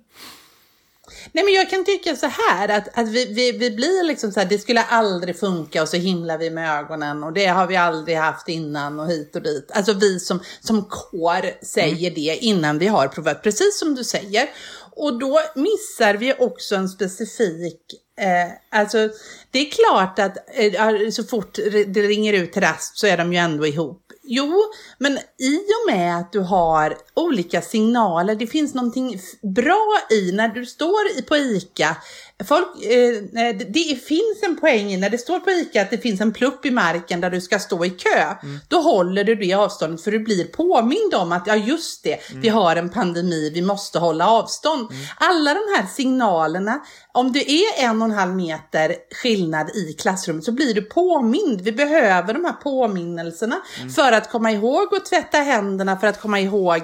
Nej 1.31 1.43
men 1.43 1.53
jag 1.53 1.69
kan 1.69 1.85
tycka 1.85 2.15
så 2.15 2.27
här 2.27 2.69
att, 2.69 2.99
att 2.99 3.09
vi, 3.09 3.25
vi, 3.25 3.51
vi 3.51 3.71
blir 3.71 4.03
liksom 4.03 4.31
så 4.31 4.39
här, 4.39 4.47
det 4.47 4.57
skulle 4.57 4.83
aldrig 4.83 5.39
funka 5.39 5.81
och 5.81 5.89
så 5.89 5.97
himlar 5.97 6.37
vi 6.37 6.49
med 6.49 6.79
ögonen 6.79 7.23
och 7.23 7.33
det 7.33 7.45
har 7.45 7.67
vi 7.67 7.75
aldrig 7.75 8.17
haft 8.17 8.47
innan 8.47 8.99
och 8.99 9.07
hit 9.07 9.35
och 9.35 9.41
dit. 9.41 9.71
Alltså 9.73 9.93
vi 9.93 10.19
som, 10.19 10.39
som 10.59 10.85
kår 10.85 11.65
säger 11.65 12.11
mm. 12.11 12.13
det 12.13 12.37
innan 12.41 12.79
vi 12.79 12.87
har 12.87 13.07
provat, 13.07 13.43
precis 13.43 13.79
som 13.79 13.95
du 13.95 14.03
säger. 14.03 14.49
Och 14.95 15.19
då 15.19 15.39
missar 15.55 16.13
vi 16.13 16.33
också 16.39 16.75
en 16.75 16.89
specifik 16.89 17.81
Eh, 18.21 18.79
alltså, 18.79 19.09
det 19.51 19.59
är 19.59 19.71
klart 19.71 20.19
att 20.19 20.37
eh, 20.53 21.09
så 21.09 21.23
fort 21.23 21.55
det 21.87 22.01
ringer 22.01 22.33
ut 22.33 22.53
till 22.53 22.61
rast 22.61 22.97
så 22.97 23.07
är 23.07 23.17
de 23.17 23.33
ju 23.33 23.39
ändå 23.39 23.67
ihop. 23.67 24.10
Jo, 24.23 24.63
men 24.97 25.17
i 25.37 25.57
och 25.57 25.93
med 25.93 26.17
att 26.17 26.31
du 26.31 26.39
har 26.39 26.97
olika 27.13 27.61
signaler, 27.61 28.35
det 28.35 28.47
finns 28.47 28.73
någonting 28.73 29.19
bra 29.55 29.97
i 30.11 30.31
när 30.31 30.47
du 30.47 30.65
står 30.65 31.21
på 31.21 31.37
ICA. 31.37 31.95
Folk, 32.43 32.83
eh, 32.83 33.55
det 33.69 34.03
finns 34.03 34.43
en 34.43 34.57
poäng 34.57 34.91
i 34.91 34.97
när 34.97 35.09
det 35.09 35.17
står 35.17 35.39
på 35.39 35.51
ICA 35.51 35.81
att 35.81 35.89
det 35.89 35.97
finns 35.97 36.21
en 36.21 36.33
plupp 36.33 36.65
i 36.65 36.71
marken 36.71 37.21
där 37.21 37.29
du 37.29 37.41
ska 37.41 37.59
stå 37.59 37.85
i 37.85 37.89
kö. 37.89 38.35
Mm. 38.43 38.59
Då 38.67 38.81
håller 38.81 39.23
du 39.23 39.35
det 39.35 39.53
avståndet 39.53 40.03
för 40.03 40.11
du 40.11 40.19
blir 40.19 40.43
påmind 40.43 41.13
om 41.13 41.31
att 41.31 41.47
ja 41.47 41.55
just 41.55 42.03
det, 42.03 42.29
mm. 42.29 42.41
vi 42.41 42.49
har 42.49 42.75
en 42.75 42.89
pandemi, 42.89 43.51
vi 43.53 43.61
måste 43.61 43.99
hålla 43.99 44.29
avstånd. 44.29 44.91
Mm. 44.91 45.03
Alla 45.17 45.53
de 45.53 45.59
här 45.77 45.85
signalerna, 45.87 46.81
om 47.13 47.31
det 47.31 47.51
är 47.51 47.83
en 47.83 48.01
och 48.01 48.07
en 48.07 48.13
halv 48.13 48.35
meter 48.35 48.95
skillnad 49.21 49.69
i 49.69 49.93
klassrummet 49.93 50.43
så 50.43 50.51
blir 50.51 50.73
du 50.73 50.81
påmind. 50.81 51.61
Vi 51.61 51.71
behöver 51.71 52.33
de 52.33 52.45
här 52.45 52.53
påminnelserna 52.53 53.61
mm. 53.79 53.89
för 53.89 54.11
att 54.11 54.31
komma 54.31 54.51
ihåg 54.51 54.95
att 54.95 55.05
tvätta 55.05 55.37
händerna, 55.37 55.99
för 55.99 56.07
att 56.07 56.21
komma 56.21 56.39
ihåg 56.39 56.81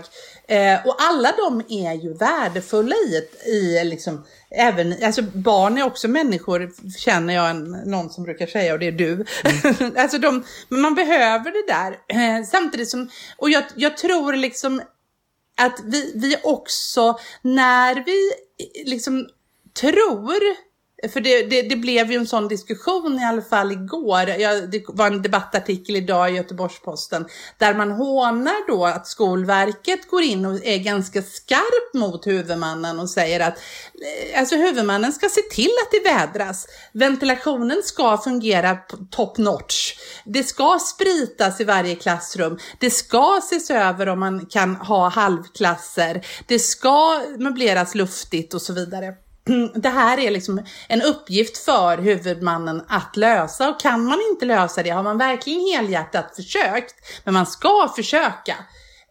Eh, 0.49 0.87
och 0.87 0.95
alla 0.97 1.31
de 1.37 1.61
är 1.69 1.93
ju 1.93 2.13
värdefulla 2.13 2.95
i, 2.95 3.17
ett, 3.17 3.47
i 3.47 3.83
liksom, 3.83 4.25
även, 4.51 5.03
alltså 5.03 5.21
barn 5.21 5.77
är 5.77 5.83
också 5.83 6.07
människor, 6.07 6.71
känner 6.97 7.33
jag 7.33 7.49
en, 7.49 7.71
någon 7.71 8.09
som 8.09 8.23
brukar 8.23 8.47
säga, 8.47 8.73
och 8.73 8.79
det 8.79 8.87
är 8.87 8.91
du. 8.91 9.13
Mm. 9.13 9.93
alltså 9.97 10.17
de, 10.17 10.43
men 10.69 10.81
man 10.81 10.95
behöver 10.95 11.51
det 11.51 11.73
där. 11.73 11.91
Eh, 12.07 12.43
samtidigt 12.45 12.89
som, 12.89 13.09
och 13.37 13.49
jag, 13.49 13.63
jag 13.75 13.97
tror 13.97 14.33
liksom 14.33 14.81
att 15.61 15.79
vi, 15.83 16.11
vi 16.15 16.35
också, 16.43 17.19
när 17.41 18.03
vi 18.05 18.31
liksom 18.85 19.27
tror 19.79 20.67
för 21.11 21.21
det, 21.21 21.43
det, 21.43 21.61
det, 21.61 21.75
blev 21.75 22.11
ju 22.11 22.17
en 22.17 22.27
sån 22.27 22.47
diskussion 22.47 23.19
i 23.19 23.25
alla 23.25 23.41
fall 23.41 23.71
igår. 23.71 24.29
Ja, 24.29 24.61
det 24.61 24.83
var 24.87 25.07
en 25.07 25.21
debattartikel 25.21 25.95
idag 25.95 26.31
i 26.31 26.33
Göteborgs-Posten 26.33 27.27
där 27.57 27.73
man 27.73 27.91
hånar 27.91 28.67
då 28.67 28.85
att 28.85 29.07
Skolverket 29.07 30.09
går 30.09 30.21
in 30.21 30.45
och 30.45 30.65
är 30.65 30.77
ganska 30.77 31.21
skarp 31.21 31.93
mot 31.93 32.27
huvudmannen 32.27 32.99
och 32.99 33.09
säger 33.09 33.39
att 33.39 33.57
eh, 33.57 34.39
alltså 34.39 34.55
huvudmannen 34.55 35.13
ska 35.13 35.29
se 35.29 35.41
till 35.41 35.71
att 35.83 35.91
det 35.91 36.09
vädras. 36.09 36.67
Ventilationen 36.93 37.81
ska 37.83 38.17
fungera 38.17 38.77
top 39.11 39.37
notch. 39.37 39.93
Det 40.25 40.43
ska 40.43 40.79
spritas 40.79 41.61
i 41.61 41.63
varje 41.63 41.95
klassrum. 41.95 42.59
Det 42.79 42.89
ska 42.89 43.39
ses 43.43 43.71
över 43.71 44.09
om 44.09 44.19
man 44.19 44.45
kan 44.45 44.75
ha 44.75 45.09
halvklasser. 45.09 46.25
Det 46.47 46.59
ska 46.59 47.21
möbleras 47.37 47.95
luftigt 47.95 48.53
och 48.53 48.61
så 48.61 48.73
vidare. 48.73 49.26
det 49.75 49.89
här 49.89 50.19
är 50.19 50.31
liksom 50.31 50.61
en 50.87 51.01
uppgift 51.01 51.57
för 51.57 51.97
huvudmannen 51.97 52.81
att 52.87 53.17
lösa 53.17 53.69
och 53.69 53.79
kan 53.79 54.05
man 54.05 54.19
inte 54.31 54.45
lösa 54.45 54.83
det 54.83 54.89
har 54.89 55.03
man 55.03 55.17
verkligen 55.17 55.59
helhjärtat 55.59 56.35
försökt, 56.35 56.95
men 57.23 57.33
man 57.33 57.45
ska 57.45 57.93
försöka. 57.95 58.55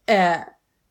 Eh, 0.07 0.37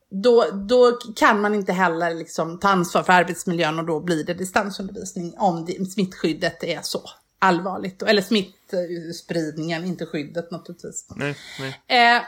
då, 0.09 0.45
då 0.51 0.91
kan 1.15 1.41
man 1.41 1.53
inte 1.55 1.73
heller 1.73 2.13
liksom 2.13 2.59
ta 2.59 2.69
ansvar 2.69 3.03
för 3.03 3.13
arbetsmiljön 3.13 3.79
och 3.79 3.85
då 3.85 3.99
blir 3.99 4.23
det 4.23 4.33
distansundervisning 4.33 5.33
om 5.37 5.65
det, 5.65 5.85
smittskyddet 5.85 6.63
är 6.63 6.79
så 6.81 7.01
allvarligt. 7.39 8.01
Eller 8.01 8.21
smittspridningen, 8.21 9.85
inte 9.85 10.05
skyddet 10.05 10.51
naturligtvis. 10.51 11.07
Nej, 11.15 11.35
nej. 11.59 12.15
Eh, 12.15 12.21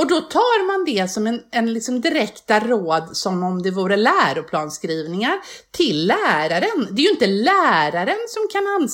och 0.00 0.06
då 0.06 0.20
tar 0.20 0.66
man 0.66 0.84
det 0.84 1.10
som 1.10 1.26
en, 1.26 1.42
en 1.50 1.72
liksom 1.72 2.00
direkta 2.00 2.60
råd 2.60 3.16
som 3.16 3.42
om 3.42 3.62
det 3.62 3.70
vore 3.70 3.96
läroplansskrivningar 3.96 5.40
till 5.70 6.06
läraren. 6.06 6.88
Det 6.90 7.02
är 7.02 7.04
ju 7.04 7.10
inte 7.10 7.26
läraren 7.26 8.18
som 8.28 8.48
kan 8.52 8.88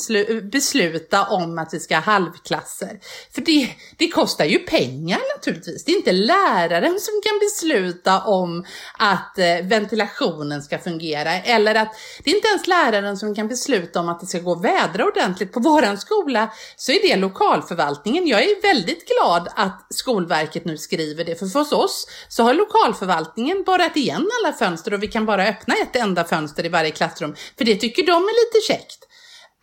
besluta 0.50 1.24
om 1.24 1.58
att 1.58 1.74
vi 1.74 1.80
ska 1.80 1.94
ha 1.94 2.02
halvklasser. 2.02 3.00
För 3.34 3.40
det, 3.40 3.68
det 3.96 4.08
kostar 4.08 4.44
ju 4.44 4.58
pengar 4.58 5.20
naturligtvis. 5.36 5.84
Det 5.84 5.92
är 5.92 5.96
inte 5.96 6.12
läraren 6.12 7.00
som 7.00 7.20
kan 7.24 7.38
besluta 7.38 8.22
om 8.22 8.64
att 8.98 9.38
eh, 9.38 9.44
ventilationen 9.62 10.62
ska 10.62 10.78
fungera. 10.78 11.34
Eller 11.34 11.74
att 11.74 11.94
det 12.24 12.30
är 12.30 12.34
inte 12.34 12.48
ens 12.48 12.66
läraren 12.66 13.16
som 13.16 13.34
kan 13.34 13.48
besluta 13.48 14.00
om 14.00 14.08
att 14.08 14.20
det 14.20 14.26
ska 14.26 14.38
gå 14.38 14.52
att 14.52 14.64
vädra 14.64 15.04
ordentligt. 15.04 15.52
På 15.52 15.60
våran 15.60 15.98
skola 15.98 16.52
så 16.76 16.92
är 16.92 17.02
det 17.02 17.16
lokalförvaltningen. 17.16 18.26
Jag 18.26 18.42
är 18.42 18.62
väldigt 18.62 19.08
glad 19.08 19.48
att 19.56 19.86
Skolverket 19.90 20.64
nu 20.64 20.76
skriver 20.76 20.95
skriver 20.96 21.24
det. 21.24 21.36
För, 21.36 21.58
hos 21.58 21.72
oss 21.72 22.06
så 22.28 22.42
har 22.42 22.54
lokalförvaltningen 22.54 23.62
borrat 23.66 23.96
igen 23.96 24.30
alla 24.40 24.52
fönster 24.52 24.94
och 24.94 25.02
vi 25.02 25.06
kan 25.08 25.26
bara 25.26 25.46
öppna 25.46 25.74
ett 25.74 25.96
enda 25.96 26.24
fönster 26.24 26.66
i 26.66 26.68
varje 26.68 26.90
klassrum. 26.90 27.34
För 27.58 27.64
det 27.64 27.76
tycker 27.76 28.06
de 28.06 28.12
är 28.12 28.56
lite 28.56 28.66
käckt. 28.66 29.02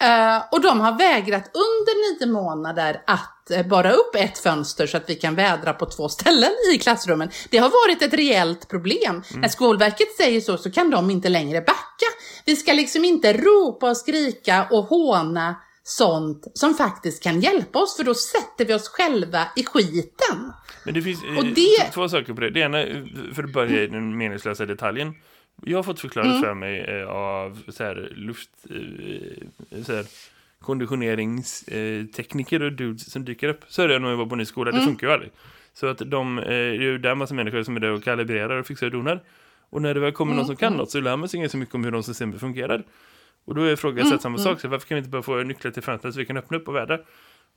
Uh, 0.04 0.44
och 0.52 0.62
de 0.62 0.80
har 0.80 0.98
vägrat 0.98 1.52
under 1.54 2.26
nio 2.26 2.34
månader 2.34 3.04
att 3.08 3.52
uh, 3.52 3.68
bara 3.68 3.92
upp 3.92 4.16
ett 4.16 4.38
fönster 4.38 4.88
så 4.88 4.98
att 4.98 5.10
vi 5.10 5.16
kan 5.16 5.36
vädra 5.36 5.74
på 5.74 5.86
två 5.86 6.10
ställen 6.10 6.52
i 6.74 6.78
klassrummen. 6.78 7.30
Det 7.50 7.58
har 7.58 7.70
varit 7.70 8.02
ett 8.02 8.14
reellt 8.14 8.70
problem. 8.70 9.24
Mm. 9.30 9.42
När 9.42 9.50
Skolverket 9.50 10.16
säger 10.18 10.42
så 10.42 10.58
så 10.58 10.72
kan 10.72 10.90
de 10.90 11.10
inte 11.10 11.30
längre 11.30 11.62
backa. 11.62 12.10
Vi 12.46 12.56
ska 12.56 12.74
liksom 12.74 13.06
inte 13.06 13.34
ropa 13.34 13.90
och 13.90 13.98
skrika 13.98 14.68
och 14.72 14.84
håna 14.84 15.56
sånt 15.84 16.48
som 16.54 16.74
faktiskt 16.74 17.24
kan 17.24 17.42
hjälpa 17.42 17.80
oss 17.80 17.98
för 17.98 18.04
då 18.04 18.14
sätter 18.14 18.66
vi 18.66 18.74
oss 18.74 18.88
själva 18.88 19.48
i 19.56 19.66
skiten. 19.66 20.54
Men 20.86 20.94
det 20.94 21.02
finns 21.02 21.24
och 21.38 21.46
det... 21.46 21.92
två 21.94 22.10
saker 22.10 22.34
på 22.34 22.42
det. 22.42 22.50
Det 22.50 22.60
ena, 22.60 22.86
för 23.34 23.44
att 23.44 23.54
börja 23.54 23.84
i 23.84 23.88
den 23.88 24.18
meningslösa 24.18 24.66
detaljen. 24.66 25.14
Jag 25.66 25.78
har 25.78 25.84
fått 25.84 26.00
förklarat 26.00 26.30
mm. 26.30 26.42
för 26.42 26.54
mig 26.54 26.80
eh, 26.80 27.08
av 27.08 27.60
så 27.68 27.84
här, 27.84 28.12
luft... 28.16 28.50
Eh, 28.70 28.76
så 29.84 29.96
här, 29.96 30.06
konditioneringstekniker 30.60 32.64
och 32.64 32.74
dudes 32.74 33.12
som 33.12 33.26
dyker 33.26 33.48
upp. 33.48 33.66
Så 33.68 33.82
är 33.82 33.88
det 33.88 34.00
när 34.00 34.10
jag 34.10 34.18
var 34.18 34.26
på 34.26 34.36
ny 34.36 34.46
skola, 34.46 34.72
det 34.72 34.78
mm. 34.78 34.88
funkar 34.88 35.08
ju 35.08 35.14
aldrig. 35.14 35.32
Så 35.74 35.88
att 35.88 35.98
de, 35.98 36.40
eh, 36.40 36.46
det 36.46 36.56
är 36.56 36.74
ju 36.74 36.98
där 36.98 37.16
massa 37.16 37.34
människor 37.34 37.64
som 37.64 37.76
är 37.76 37.80
där 37.80 37.92
och 37.92 38.04
kalibrerar 38.04 38.60
och 38.60 38.68
fixar 38.68 38.86
och 38.86 38.92
donar. 38.92 39.24
Och 39.70 39.82
när 39.82 39.94
det 39.94 40.00
väl 40.00 40.12
kommer 40.12 40.32
mm. 40.32 40.38
någon 40.38 40.48
som 40.48 40.56
kan 40.56 40.74
något 40.74 40.92
så 40.92 41.00
lär 41.00 41.18
man 41.18 41.30
sig 41.30 41.40
inte 41.40 41.50
så 41.50 41.58
mycket 41.58 41.76
om 41.76 41.84
hur 41.84 41.92
de 41.92 42.04
systemen 42.04 42.40
fungerar. 42.40 42.84
Och 43.46 43.56
då 43.56 43.62
är 43.62 43.76
frågan 43.76 44.08
mm. 44.08 44.20
samma 44.20 44.38
sak, 44.38 44.48
mm. 44.48 44.60
så 44.60 44.68
varför 44.68 44.88
kan 44.88 44.96
vi 44.96 45.00
inte 45.00 45.10
bara 45.10 45.22
få 45.22 45.44
nycklar 45.44 45.72
till 45.72 45.84
fönstret 45.84 46.14
så 46.14 46.20
vi 46.20 46.26
kan 46.26 46.38
öppna 46.38 46.58
upp 46.58 46.68
och 46.68 46.76
vädra? 46.76 47.00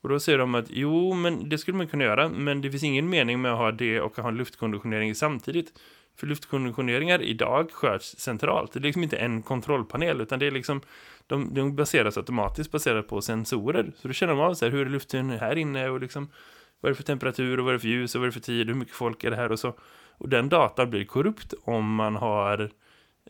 Och 0.00 0.08
då 0.08 0.20
säger 0.20 0.38
de 0.38 0.54
att 0.54 0.66
jo, 0.68 1.14
men 1.14 1.48
det 1.48 1.58
skulle 1.58 1.76
man 1.76 1.88
kunna 1.88 2.04
göra, 2.04 2.28
men 2.28 2.60
det 2.60 2.70
finns 2.70 2.82
ingen 2.82 3.08
mening 3.08 3.40
med 3.40 3.52
att 3.52 3.58
ha 3.58 3.72
det 3.72 4.00
och 4.00 4.18
att 4.18 4.22
ha 4.22 4.28
en 4.28 4.36
luftkonditionering 4.36 5.14
samtidigt. 5.14 5.72
För 6.16 6.26
luftkonditioneringar 6.26 7.22
idag 7.22 7.70
sköts 7.72 8.18
centralt. 8.18 8.72
Det 8.72 8.78
är 8.78 8.80
liksom 8.80 9.02
inte 9.02 9.16
en 9.16 9.42
kontrollpanel 9.42 10.20
utan 10.20 10.38
det 10.38 10.46
är 10.46 10.50
liksom 10.50 10.80
de, 11.26 11.54
de 11.54 11.76
baseras 11.76 12.16
automatiskt 12.16 12.70
baserat 12.70 13.08
på 13.08 13.20
sensorer. 13.20 13.92
Så 13.96 14.08
då 14.08 14.14
känner 14.14 14.32
de 14.32 14.42
av 14.42 14.54
så 14.54 14.64
här, 14.64 14.72
hur 14.72 14.86
är 14.86 14.90
luften 14.90 15.30
här 15.30 15.56
inne 15.56 15.88
och 15.88 16.00
liksom 16.00 16.28
vad 16.80 16.90
är 16.90 16.92
det 16.92 16.96
för 16.96 17.04
temperatur 17.04 17.58
och 17.58 17.64
vad 17.64 17.74
är 17.74 17.78
det 17.78 17.80
för 17.80 17.88
ljus 17.88 18.14
och 18.14 18.20
vad 18.20 18.26
är 18.26 18.28
det 18.28 18.40
för 18.40 18.40
tid, 18.40 18.66
hur 18.68 18.74
mycket 18.74 18.94
folk 18.94 19.24
är 19.24 19.30
det 19.30 19.36
här 19.36 19.52
och 19.52 19.58
så. 19.58 19.74
Och 20.18 20.28
den 20.28 20.48
datan 20.48 20.90
blir 20.90 21.04
korrupt 21.04 21.54
om 21.64 21.94
man 21.94 22.16
har 22.16 22.70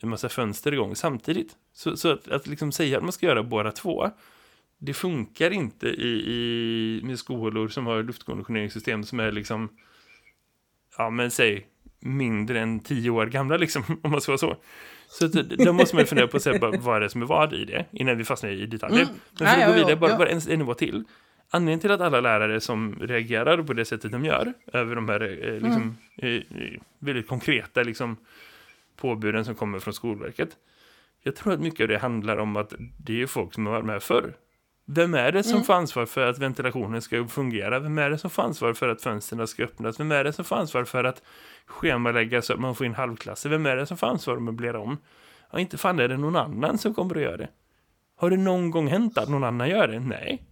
en 0.00 0.08
massa 0.08 0.28
fönster 0.28 0.72
igång 0.72 0.96
samtidigt. 0.96 1.56
Så, 1.72 1.96
så 1.96 2.12
att, 2.12 2.28
att 2.28 2.46
liksom 2.46 2.72
säga 2.72 2.96
att 2.96 3.02
man 3.02 3.12
ska 3.12 3.26
göra 3.26 3.42
båda 3.42 3.72
två, 3.72 4.10
det 4.78 4.94
funkar 4.94 5.50
inte 5.50 5.88
i, 5.88 6.08
i, 6.08 7.00
med 7.04 7.18
skolor 7.18 7.68
som 7.68 7.86
har 7.86 8.02
luftkonditioneringssystem 8.02 9.04
som 9.04 9.20
är 9.20 9.32
liksom, 9.32 9.68
ja 10.98 11.10
men 11.10 11.30
säg 11.30 11.66
mindre 12.00 12.60
än 12.60 12.80
tio 12.80 13.10
år 13.10 13.26
gamla 13.26 13.56
liksom, 13.56 13.82
om 14.02 14.10
man 14.10 14.20
ska 14.20 14.32
vara 14.32 14.38
så. 14.38 14.56
Så 15.08 15.28
då 15.64 15.72
måste 15.72 15.96
man 15.96 16.06
fundera 16.06 16.28
på 16.28 16.40
sig, 16.40 16.58
vad 16.58 16.96
är 16.96 17.00
det 17.00 17.10
som 17.10 17.22
är 17.22 17.26
vad 17.26 17.52
i 17.52 17.64
det, 17.64 17.86
innan 17.92 18.18
vi 18.18 18.24
fastnar 18.24 18.50
i 18.50 18.66
detaljer. 18.66 19.02
Mm. 19.02 19.14
Men 19.38 19.48
för 19.48 19.60
att 19.60 19.66
gå 19.66 19.72
vidare, 19.72 19.96
bara, 19.96 20.18
bara 20.18 20.28
en, 20.28 20.40
en 20.48 20.58
nivå 20.58 20.74
till. 20.74 21.04
Anledningen 21.50 21.80
till 21.80 21.90
att 21.90 22.00
alla 22.00 22.20
lärare 22.20 22.60
som 22.60 22.98
reagerar 23.00 23.62
på 23.62 23.72
det 23.72 23.84
sättet 23.84 24.12
de 24.12 24.24
gör 24.24 24.52
över 24.72 24.94
de 24.94 25.08
här 25.08 25.22
eh, 25.22 25.52
liksom, 25.52 25.96
mm. 26.16 26.42
eh, 26.50 26.80
väldigt 26.98 27.28
konkreta 27.28 27.82
liksom, 27.82 28.16
påbuden 28.96 29.44
som 29.44 29.54
kommer 29.54 29.78
från 29.78 29.94
Skolverket. 29.94 30.48
Jag 31.22 31.36
tror 31.36 31.52
att 31.52 31.60
mycket 31.60 31.80
av 31.80 31.88
det 31.88 31.98
handlar 31.98 32.36
om 32.36 32.56
att 32.56 32.74
det 32.98 33.22
är 33.22 33.26
folk 33.26 33.54
som 33.54 33.66
har 33.66 33.72
varit 33.72 33.86
med 33.86 34.02
förr. 34.02 34.32
Vem 34.88 35.14
är 35.14 35.32
det 35.32 35.42
som 35.42 35.52
mm. 35.52 35.64
får 35.64 35.74
ansvar 35.74 36.06
för 36.06 36.26
att 36.26 36.38
ventilationen 36.38 37.02
ska 37.02 37.26
fungera? 37.26 37.78
Vem 37.78 37.98
är 37.98 38.10
det 38.10 38.18
som 38.18 38.30
får 38.30 38.42
ansvar 38.42 38.74
för 38.74 38.88
att 38.88 39.02
fönstren 39.02 39.46
ska 39.46 39.64
öppnas? 39.64 40.00
Vem 40.00 40.12
är 40.12 40.24
det 40.24 40.32
som 40.32 40.44
får 40.44 40.56
ansvar 40.56 40.84
för 40.84 41.04
att 41.04 41.22
schemalägga 41.66 42.42
så 42.42 42.52
att 42.52 42.60
man 42.60 42.74
får 42.74 42.86
in 42.86 42.94
halvklasser? 42.94 43.50
Vem 43.50 43.66
är 43.66 43.76
det 43.76 43.86
som 43.86 43.96
får 43.96 44.06
ansvar 44.06 44.34
för 44.34 44.38
att 44.38 44.42
möblera 44.42 44.80
om? 44.80 44.98
Ja, 45.52 45.58
inte 45.58 45.78
fan 45.78 46.00
är 46.00 46.08
det 46.08 46.16
någon 46.16 46.36
annan 46.36 46.78
som 46.78 46.94
kommer 46.94 47.14
att 47.16 47.22
göra 47.22 47.36
det. 47.36 47.48
Har 48.16 48.30
det 48.30 48.36
någon 48.36 48.70
gång 48.70 48.88
hänt 48.88 49.18
att 49.18 49.28
någon 49.28 49.44
annan 49.44 49.68
gör 49.68 49.88
det? 49.88 50.00
Nej. 50.00 50.42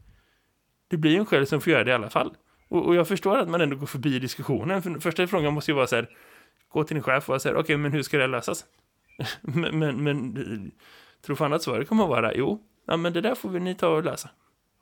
Det 0.88 0.96
blir 0.96 1.18
en 1.18 1.26
själv 1.26 1.44
som 1.44 1.60
får 1.60 1.72
göra 1.72 1.84
det 1.84 1.90
i 1.90 1.94
alla 1.94 2.10
fall. 2.10 2.36
Och, 2.68 2.86
och 2.86 2.94
jag 2.94 3.08
förstår 3.08 3.38
att 3.38 3.48
man 3.48 3.60
ändå 3.60 3.76
går 3.76 3.86
förbi 3.86 4.18
diskussionen. 4.18 4.82
För 4.82 5.00
första 5.00 5.26
frågan 5.26 5.54
måste 5.54 5.70
ju 5.70 5.74
vara 5.74 5.86
så 5.86 5.96
här, 5.96 6.10
gå 6.68 6.84
till 6.84 6.94
din 6.94 7.02
chef 7.02 7.30
och 7.30 7.42
säga, 7.42 7.52
okej, 7.52 7.62
okay, 7.62 7.76
men 7.76 7.92
hur 7.92 8.02
ska 8.02 8.18
det 8.18 8.26
lösas? 8.26 8.64
men, 9.40 9.78
men, 9.78 10.04
men 10.04 10.70
tror 11.26 11.36
fan 11.36 11.52
att 11.52 11.62
svaret 11.62 11.88
kommer 11.88 12.04
att 12.04 12.10
vara, 12.10 12.34
jo, 12.34 12.62
ja, 12.86 12.96
men 12.96 13.12
det 13.12 13.20
där 13.20 13.34
får 13.34 13.48
vi 13.48 13.60
ni 13.60 13.74
ta 13.74 13.88
och 13.88 14.04
läsa. 14.04 14.30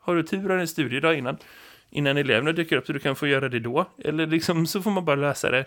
Har 0.00 0.14
du 0.14 0.22
tur 0.22 0.50
en 0.50 0.68
studiedag 0.68 1.14
innan, 1.14 1.36
innan 1.90 2.16
eleverna 2.16 2.52
dyker 2.52 2.76
upp 2.76 2.86
så 2.86 2.92
du 2.92 2.98
kan 2.98 3.16
få 3.16 3.26
göra 3.26 3.48
det 3.48 3.60
då. 3.60 3.86
Eller 3.98 4.26
liksom 4.26 4.66
så 4.66 4.82
får 4.82 4.90
man 4.90 5.04
bara 5.04 5.16
läsa 5.16 5.50
det 5.50 5.64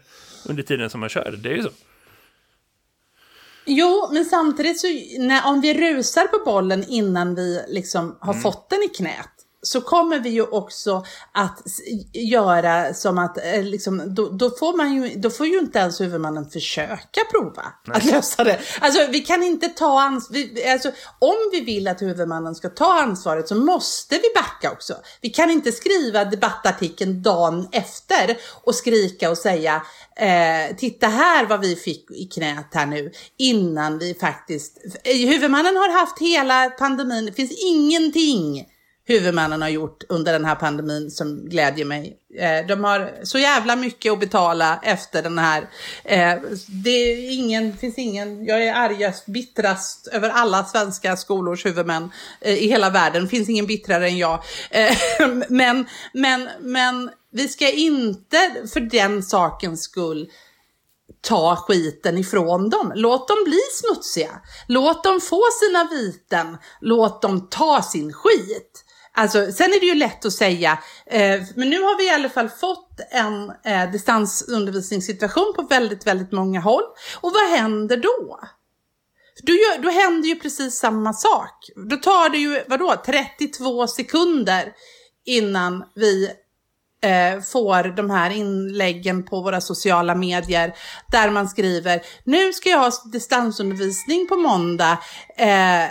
under 0.50 0.64
tiden 0.64 0.90
som 0.90 1.00
man 1.00 1.10
kör. 1.10 1.40
Det 1.44 1.50
är 1.50 1.56
ju 1.56 1.64
så. 1.64 1.72
Jo, 3.66 4.10
men 4.12 4.26
samtidigt 4.26 4.80
så, 4.80 4.88
när, 5.20 5.48
om 5.48 5.62
vi 5.62 5.74
rusar 5.74 6.28
på 6.28 6.46
bollen 6.46 6.86
innan 6.88 7.36
vi 7.36 7.66
liksom 7.68 8.18
har 8.22 8.34
mm. 8.34 8.44
fått 8.44 8.70
den 8.70 8.84
i 8.84 8.88
knät, 8.88 9.35
så 9.66 9.82
kommer 9.82 10.20
vi 10.20 10.30
ju 10.30 10.42
också 10.42 11.06
att 11.32 11.62
göra 12.14 12.94
som 12.94 13.18
att, 13.18 13.38
eh, 13.38 13.64
liksom, 13.64 14.16
då, 14.16 14.30
då, 14.30 14.50
får 14.50 14.78
man 14.78 14.94
ju, 14.94 15.16
då 15.16 15.30
får 15.30 15.48
ju 15.48 15.60
inte 15.60 15.80
ens 15.80 16.02
huvudmannen 16.02 16.50
försöka 16.50 17.22
prova 17.32 17.64
Nej. 17.86 17.98
att 17.98 18.06
lösa 18.06 18.44
det. 18.44 18.60
Alltså 18.80 19.08
vi 19.12 19.20
kan 19.20 19.44
inte 19.44 19.68
ta 19.68 20.02
ansvar, 20.02 20.40
alltså, 20.72 20.92
om 21.20 21.36
vi 21.52 21.62
vill 21.62 21.88
att 21.88 22.02
huvudmannen 22.02 22.56
ska 22.56 22.70
ta 22.70 23.00
ansvaret 23.02 23.48
så 23.48 23.56
måste 23.56 24.16
vi 24.16 24.34
backa 24.36 24.72
också. 24.72 24.94
Vi 25.22 25.30
kan 25.30 25.50
inte 25.50 25.72
skriva 25.72 26.26
debattartikeln 26.26 27.22
dagen 27.22 27.68
efter 27.72 28.38
och 28.64 28.76
skrika 28.76 29.30
och 29.30 29.38
säga 29.38 29.82
eh, 30.16 30.76
titta 30.78 31.08
här 31.08 31.46
vad 31.46 31.62
vi 31.62 31.76
fick 31.76 32.12
i 32.12 32.26
knät 32.26 32.70
här 32.74 32.86
nu 32.86 33.12
innan 33.38 33.98
vi 33.98 34.14
faktiskt, 34.14 34.78
huvudmannen 35.04 35.76
har 35.76 36.00
haft 36.00 36.20
hela 36.20 36.70
pandemin, 36.70 37.26
det 37.26 37.32
finns 37.32 37.52
ingenting 37.66 38.66
huvudmännen 39.08 39.62
har 39.62 39.70
gjort 39.70 40.04
under 40.10 40.34
den 40.34 40.46
här 40.46 40.56
pandemin 40.56 41.12
som 41.12 41.50
glädjer 41.50 41.86
mig. 41.86 42.18
Eh, 42.40 42.68
de 42.68 42.84
har 42.84 43.14
så 43.24 43.40
jävla 43.40 43.76
mycket 43.76 44.14
att 44.14 44.20
betala 44.20 44.80
efter 44.84 45.24
den 45.24 45.40
här. 45.40 45.70
Eh, 46.04 46.36
det 46.68 46.90
är 46.90 47.32
ingen, 47.32 47.78
finns 47.78 47.98
ingen, 47.98 48.46
jag 48.46 48.64
är 48.66 48.74
argast, 48.74 49.26
bittrast 49.26 50.08
över 50.08 50.30
alla 50.30 50.64
svenska 50.64 51.18
skolors 51.18 51.66
huvudmän 51.66 52.12
eh, 52.42 52.54
i 52.54 52.68
hela 52.68 52.90
världen. 52.90 53.24
Det 53.24 53.30
finns 53.30 53.50
ingen 53.50 53.66
bittrare 53.66 54.08
än 54.08 54.18
jag. 54.18 54.44
Eh, 54.72 54.98
men, 55.50 55.86
men, 56.14 56.50
men 56.60 57.10
vi 57.32 57.48
ska 57.48 57.72
inte 57.72 58.38
för 58.74 58.80
den 58.80 59.24
sakens 59.24 59.84
skull 59.84 60.30
ta 61.22 61.56
skiten 61.56 62.18
ifrån 62.18 62.70
dem. 62.70 62.92
Låt 62.96 63.28
dem 63.28 63.38
bli 63.46 63.60
smutsiga. 63.72 64.42
Låt 64.68 65.04
dem 65.04 65.22
få 65.22 65.42
sina 65.60 65.84
viten. 65.84 66.58
Låt 66.82 67.22
dem 67.22 67.48
ta 67.50 67.82
sin 67.82 68.14
skit. 68.14 68.85
Alltså, 69.18 69.52
sen 69.52 69.74
är 69.74 69.80
det 69.80 69.86
ju 69.86 69.96
lätt 69.96 70.26
att 70.26 70.34
säga, 70.34 70.80
eh, 71.06 71.42
men 71.56 71.70
nu 71.70 71.82
har 71.82 71.98
vi 71.98 72.06
i 72.06 72.10
alla 72.10 72.30
fall 72.30 72.50
fått 72.50 73.00
en 73.12 73.52
eh, 73.66 73.92
distansundervisningssituation 73.92 75.54
på 75.56 75.62
väldigt, 75.62 76.08
väldigt 76.08 76.32
många 76.32 76.60
håll. 76.60 76.84
Och 77.22 77.32
vad 77.34 77.60
händer 77.60 77.98
då? 77.98 78.40
Då, 79.44 79.54
gör, 79.54 79.82
då 79.82 79.90
händer 79.90 80.30
ju 80.30 80.36
precis 80.36 80.78
samma 80.78 81.14
sak. 81.14 81.70
Då 81.90 81.98
tar 81.98 82.30
det 82.30 82.38
ju, 82.38 82.64
vadå, 82.68 82.96
32 83.06 83.88
sekunder 83.88 84.74
innan 85.26 85.84
vi 85.96 86.30
eh, 87.02 87.42
får 87.42 87.96
de 87.96 88.10
här 88.10 88.30
inläggen 88.30 89.26
på 89.26 89.42
våra 89.42 89.62
sociala 89.62 90.16
medier 90.16 90.76
där 91.12 91.30
man 91.30 91.50
skriver, 91.50 92.02
nu 92.24 92.54
ska 92.54 92.70
jag 92.70 92.80
ha 92.80 92.92
distansundervisning 93.12 94.28
på 94.28 94.36
måndag. 94.36 94.98
Eh, 95.38 95.86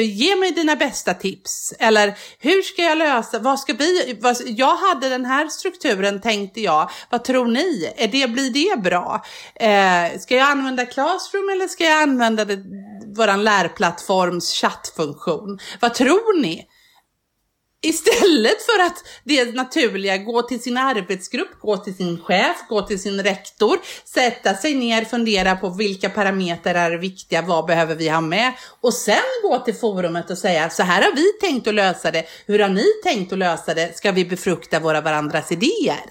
ge 0.00 0.36
mig 0.36 0.50
dina 0.52 0.76
bästa 0.76 1.14
tips. 1.14 1.74
Eller 1.78 2.18
hur 2.38 2.62
ska 2.62 2.82
jag 2.82 2.98
lösa, 2.98 3.38
vad 3.38 3.60
ska 3.60 3.72
vi, 3.72 4.18
vad, 4.20 4.36
jag 4.46 4.76
hade 4.76 5.08
den 5.08 5.24
här 5.24 5.48
strukturen 5.48 6.20
tänkte 6.20 6.60
jag, 6.60 6.90
vad 7.10 7.24
tror 7.24 7.46
ni? 7.46 7.92
Är 7.96 8.08
det, 8.08 8.28
blir 8.28 8.50
det 8.50 8.82
bra? 8.82 9.24
Eh, 9.54 10.18
ska 10.20 10.36
jag 10.36 10.50
använda 10.50 10.86
Classroom 10.86 11.48
eller 11.48 11.68
ska 11.68 11.84
jag 11.84 12.02
använda 12.02 12.44
det, 12.44 12.58
våran 13.16 13.44
lärplattforms 13.44 14.52
chattfunktion? 14.52 15.58
Vad 15.80 15.94
tror 15.94 16.40
ni? 16.40 16.66
Istället 17.84 18.62
för 18.62 18.82
att 18.86 19.04
det 19.24 19.54
naturliga, 19.54 20.16
gå 20.16 20.42
till 20.42 20.62
sin 20.62 20.76
arbetsgrupp, 20.76 21.60
gå 21.60 21.76
till 21.76 21.96
sin 21.96 22.20
chef, 22.20 22.56
gå 22.68 22.82
till 22.82 23.02
sin 23.02 23.22
rektor, 23.22 23.78
sätta 24.04 24.54
sig 24.54 24.74
ner, 24.74 25.04
fundera 25.04 25.56
på 25.56 25.68
vilka 25.68 26.10
parametrar 26.10 26.90
är 26.90 26.98
viktiga, 26.98 27.42
vad 27.42 27.66
behöver 27.66 27.94
vi 27.94 28.08
ha 28.08 28.20
med? 28.20 28.52
Och 28.80 28.94
sen 28.94 29.16
gå 29.42 29.58
till 29.58 29.74
forumet 29.74 30.30
och 30.30 30.38
säga 30.38 30.70
så 30.70 30.82
här 30.82 31.02
har 31.02 31.12
vi 31.16 31.32
tänkt 31.40 31.66
att 31.66 31.74
lösa 31.74 32.10
det, 32.10 32.24
hur 32.46 32.58
har 32.58 32.68
ni 32.68 32.86
tänkt 33.02 33.32
att 33.32 33.38
lösa 33.38 33.74
det, 33.74 33.96
ska 33.96 34.12
vi 34.12 34.24
befrukta 34.24 34.80
våra 34.80 35.00
varandras 35.00 35.52
idéer? 35.52 36.04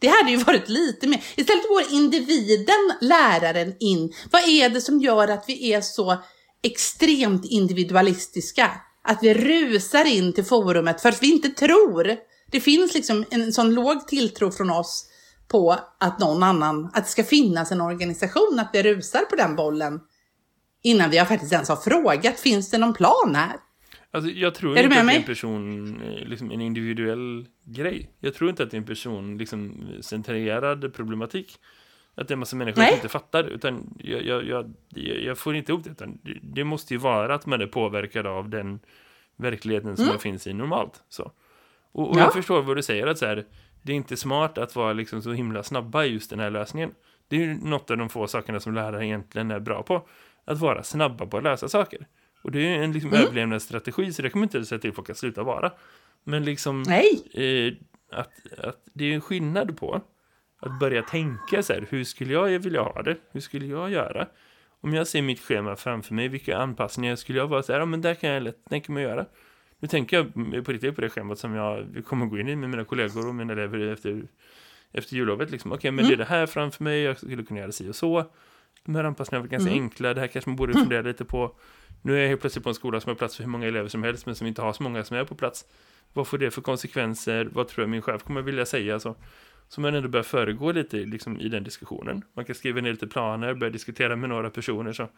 Det 0.00 0.08
hade 0.08 0.30
ju 0.30 0.36
varit 0.36 0.68
lite 0.68 1.06
mer, 1.06 1.24
istället 1.36 1.68
går 1.68 1.84
individen, 1.90 2.92
läraren 3.00 3.74
in, 3.80 4.12
vad 4.30 4.48
är 4.48 4.68
det 4.68 4.80
som 4.80 5.00
gör 5.00 5.28
att 5.28 5.44
vi 5.46 5.72
är 5.72 5.80
så 5.80 6.16
extremt 6.62 7.44
individualistiska? 7.44 8.70
Att 9.06 9.22
vi 9.22 9.34
rusar 9.34 10.04
in 10.04 10.32
till 10.32 10.44
forumet 10.44 11.00
för 11.00 11.08
att 11.08 11.22
vi 11.22 11.32
inte 11.32 11.48
tror. 11.48 12.16
Det 12.50 12.60
finns 12.60 12.94
liksom 12.94 13.24
en 13.30 13.52
sån 13.52 13.74
låg 13.74 14.08
tilltro 14.08 14.50
från 14.50 14.70
oss 14.70 15.06
på 15.48 15.76
att 16.00 16.18
någon 16.18 16.42
annan, 16.42 16.84
att 16.94 17.04
det 17.04 17.10
ska 17.10 17.24
finnas 17.24 17.72
en 17.72 17.80
organisation, 17.80 18.58
att 18.60 18.70
vi 18.72 18.82
rusar 18.82 19.20
på 19.20 19.36
den 19.36 19.56
bollen 19.56 20.00
innan 20.82 21.10
vi 21.10 21.18
har 21.18 21.26
faktiskt 21.26 21.52
ens 21.52 21.68
har 21.68 21.76
frågat, 21.76 22.40
finns 22.40 22.70
det 22.70 22.78
någon 22.78 22.94
plan 22.94 23.34
här? 23.34 23.56
Alltså, 24.10 24.30
jag 24.30 24.54
tror 24.54 24.78
Är 24.78 24.82
inte 24.82 24.88
att 24.88 24.94
det 24.94 25.00
är 25.00 25.04
mig? 25.04 25.16
en 25.16 25.22
person, 25.22 26.02
eh, 26.02 26.28
liksom 26.28 26.50
en 26.50 26.60
individuell 26.60 27.46
grej. 27.64 28.10
Jag 28.20 28.34
tror 28.34 28.50
inte 28.50 28.62
att 28.62 28.70
det 28.70 28.76
är 28.76 28.78
en 28.78 28.86
person, 28.86 29.38
liksom, 29.38 29.88
centrerad 30.00 30.94
problematik. 30.94 31.58
Att 32.18 32.28
det 32.28 32.32
är 32.32 32.36
en 32.36 32.38
massa 32.38 32.56
människor 32.56 32.78
Nej. 32.80 32.88
som 32.88 32.94
inte 32.96 33.08
fattar, 33.08 33.44
utan 33.44 33.94
jag, 33.98 34.22
jag, 34.24 34.44
jag, 34.46 34.72
jag 35.22 35.38
får 35.38 35.54
inte 35.56 35.72
ihop 35.72 35.84
det. 35.84 35.90
Utan 35.90 36.18
det- 36.42 36.64
måste 36.64 36.94
ju 36.94 36.98
vara 36.98 37.34
att 37.34 37.46
man 37.46 37.60
är 37.60 37.66
påverkad 37.66 38.26
av 38.26 38.48
den 38.48 38.80
verkligheten 39.36 39.96
som 39.96 40.06
man 40.06 40.18
finns 40.18 40.46
i 40.46 40.52
normalt. 40.52 41.02
Så. 41.08 41.22
Och, 41.92 42.02
och 42.02 42.06
Mm. 42.06 42.18
Ja. 42.18 42.24
jag 42.24 42.32
förstår 42.32 42.62
vad 42.62 42.76
du 42.76 42.82
säger, 42.82 43.06
att 43.06 43.18
så 43.18 43.26
här, 43.26 43.44
det 43.82 43.92
är 43.92 43.96
inte 43.96 44.16
smart 44.16 44.58
att 44.58 44.76
vara 44.76 44.92
liksom 44.92 45.22
så 45.22 45.32
himla 45.32 45.62
snabba 45.62 46.04
i 46.04 46.08
just 46.12 46.30
den 46.30 46.40
här 46.40 46.50
lösningen. 46.50 46.90
Det 47.28 47.36
är 47.36 47.40
ju 47.40 47.54
något 47.54 47.90
av 47.90 47.96
de 47.96 48.08
få 48.08 48.26
sakerna 48.26 48.60
som 48.60 48.74
lärare 48.74 49.06
egentligen 49.06 49.50
är 49.50 49.60
bra 49.60 49.82
på. 49.82 50.08
Att 50.44 50.58
vara 50.58 50.82
snabba 50.82 51.26
på 51.26 51.36
att 51.36 51.42
lösa 51.44 51.68
saker. 51.68 52.06
Och 52.42 52.50
det 52.52 52.58
är 52.58 52.62
ju 52.78 52.84
en 52.84 52.92
liksom 52.92 53.10
Mm. 53.10 53.22
överlevnadsstrategi, 53.22 54.12
så 54.12 54.22
det 54.22 54.34
man 54.34 54.42
inte 54.42 54.64
säga 54.64 54.78
till 54.78 54.92
folk 54.92 55.10
att 55.10 55.18
sluta 55.18 55.42
vara. 55.42 55.72
Men 56.24 56.44
liksom, 56.44 56.82
eh, 57.34 57.72
att, 58.12 58.30
att 58.58 58.80
det 58.94 59.04
är 59.04 59.14
en 59.14 59.20
skillnad 59.20 59.76
på 59.78 60.00
att 60.60 60.78
börja 60.80 61.02
tänka 61.02 61.62
så 61.62 61.72
här, 61.72 61.86
hur 61.90 62.04
skulle 62.04 62.32
jag 62.32 62.58
vilja 62.58 62.82
ha 62.82 63.02
det? 63.02 63.16
Hur 63.32 63.40
skulle 63.40 63.66
jag 63.66 63.90
göra? 63.90 64.28
Om 64.80 64.94
jag 64.94 65.06
ser 65.06 65.22
mitt 65.22 65.40
schema 65.40 65.76
framför 65.76 66.14
mig, 66.14 66.28
vilka 66.28 66.56
anpassningar 66.58 67.16
skulle 67.16 67.38
jag 67.38 67.46
vara 67.46 67.62
så 67.62 67.72
här, 67.72 67.80
ja 67.80 67.86
men 67.86 68.00
där 68.00 68.14
kan 68.14 68.30
jag 68.30 68.42
lätt 68.42 68.64
tänka 68.68 68.92
mig 68.92 69.04
att 69.04 69.10
göra. 69.10 69.26
Nu 69.78 69.88
tänker 69.88 70.16
jag 70.16 70.34
på 70.64 70.72
riktigt 70.72 70.94
på 70.94 71.00
det 71.00 71.10
schemat 71.10 71.38
som 71.38 71.54
jag 71.54 71.86
kommer 72.06 72.26
gå 72.26 72.38
in 72.38 72.48
i 72.48 72.56
med 72.56 72.70
mina 72.70 72.84
kollegor 72.84 73.28
och 73.28 73.34
mina 73.34 73.52
elever 73.52 73.78
efter, 73.78 74.22
efter 74.92 75.16
jullovet. 75.16 75.50
Liksom. 75.50 75.72
Okej, 75.72 75.90
men 75.90 76.06
det 76.06 76.12
är 76.12 76.16
det 76.16 76.24
här 76.24 76.46
framför 76.46 76.84
mig, 76.84 77.02
jag 77.02 77.16
skulle 77.16 77.42
kunna 77.42 77.60
göra 77.60 77.72
si 77.72 77.90
och 77.90 77.96
så. 77.96 78.24
De 78.84 78.94
här 78.94 79.04
anpassningarna 79.04 79.42
var 79.42 79.50
ganska 79.50 79.70
enkla, 79.70 80.14
det 80.14 80.20
här 80.20 80.28
kanske 80.28 80.50
man 80.50 80.56
borde 80.56 80.72
fundera 80.72 81.02
lite 81.02 81.24
på. 81.24 81.56
Nu 82.02 82.16
är 82.16 82.20
jag 82.20 82.28
helt 82.28 82.40
plötsligt 82.40 82.64
på 82.64 82.68
en 82.68 82.74
skola 82.74 83.00
som 83.00 83.10
har 83.10 83.14
plats 83.14 83.36
för 83.36 83.42
hur 83.44 83.50
många 83.50 83.66
elever 83.66 83.88
som 83.88 84.02
helst, 84.02 84.26
men 84.26 84.34
som 84.34 84.46
inte 84.46 84.62
har 84.62 84.72
så 84.72 84.82
många 84.82 85.04
som 85.04 85.16
är 85.16 85.24
på 85.24 85.34
plats. 85.34 85.64
Vad 86.12 86.26
får 86.26 86.38
det 86.38 86.50
för 86.50 86.62
konsekvenser? 86.62 87.48
Vad 87.52 87.68
tror 87.68 87.82
jag 87.82 87.90
min 87.90 88.02
chef 88.02 88.22
kommer 88.22 88.42
vilja 88.42 88.66
säga? 88.66 89.00
Så, 89.00 89.16
så 89.68 89.80
man 89.80 89.94
ändå 89.94 90.08
börjar 90.08 90.24
föregå 90.24 90.72
lite 90.72 90.96
liksom, 90.96 91.40
i 91.40 91.48
den 91.48 91.64
diskussionen. 91.64 92.24
Man 92.34 92.44
kan 92.44 92.54
skriva 92.54 92.80
ner 92.80 92.90
lite 92.90 93.06
planer, 93.06 93.54
börja 93.54 93.72
diskutera 93.72 94.16
med 94.16 94.28
några 94.28 94.50
personer. 94.50 94.92
Så. 94.92 95.08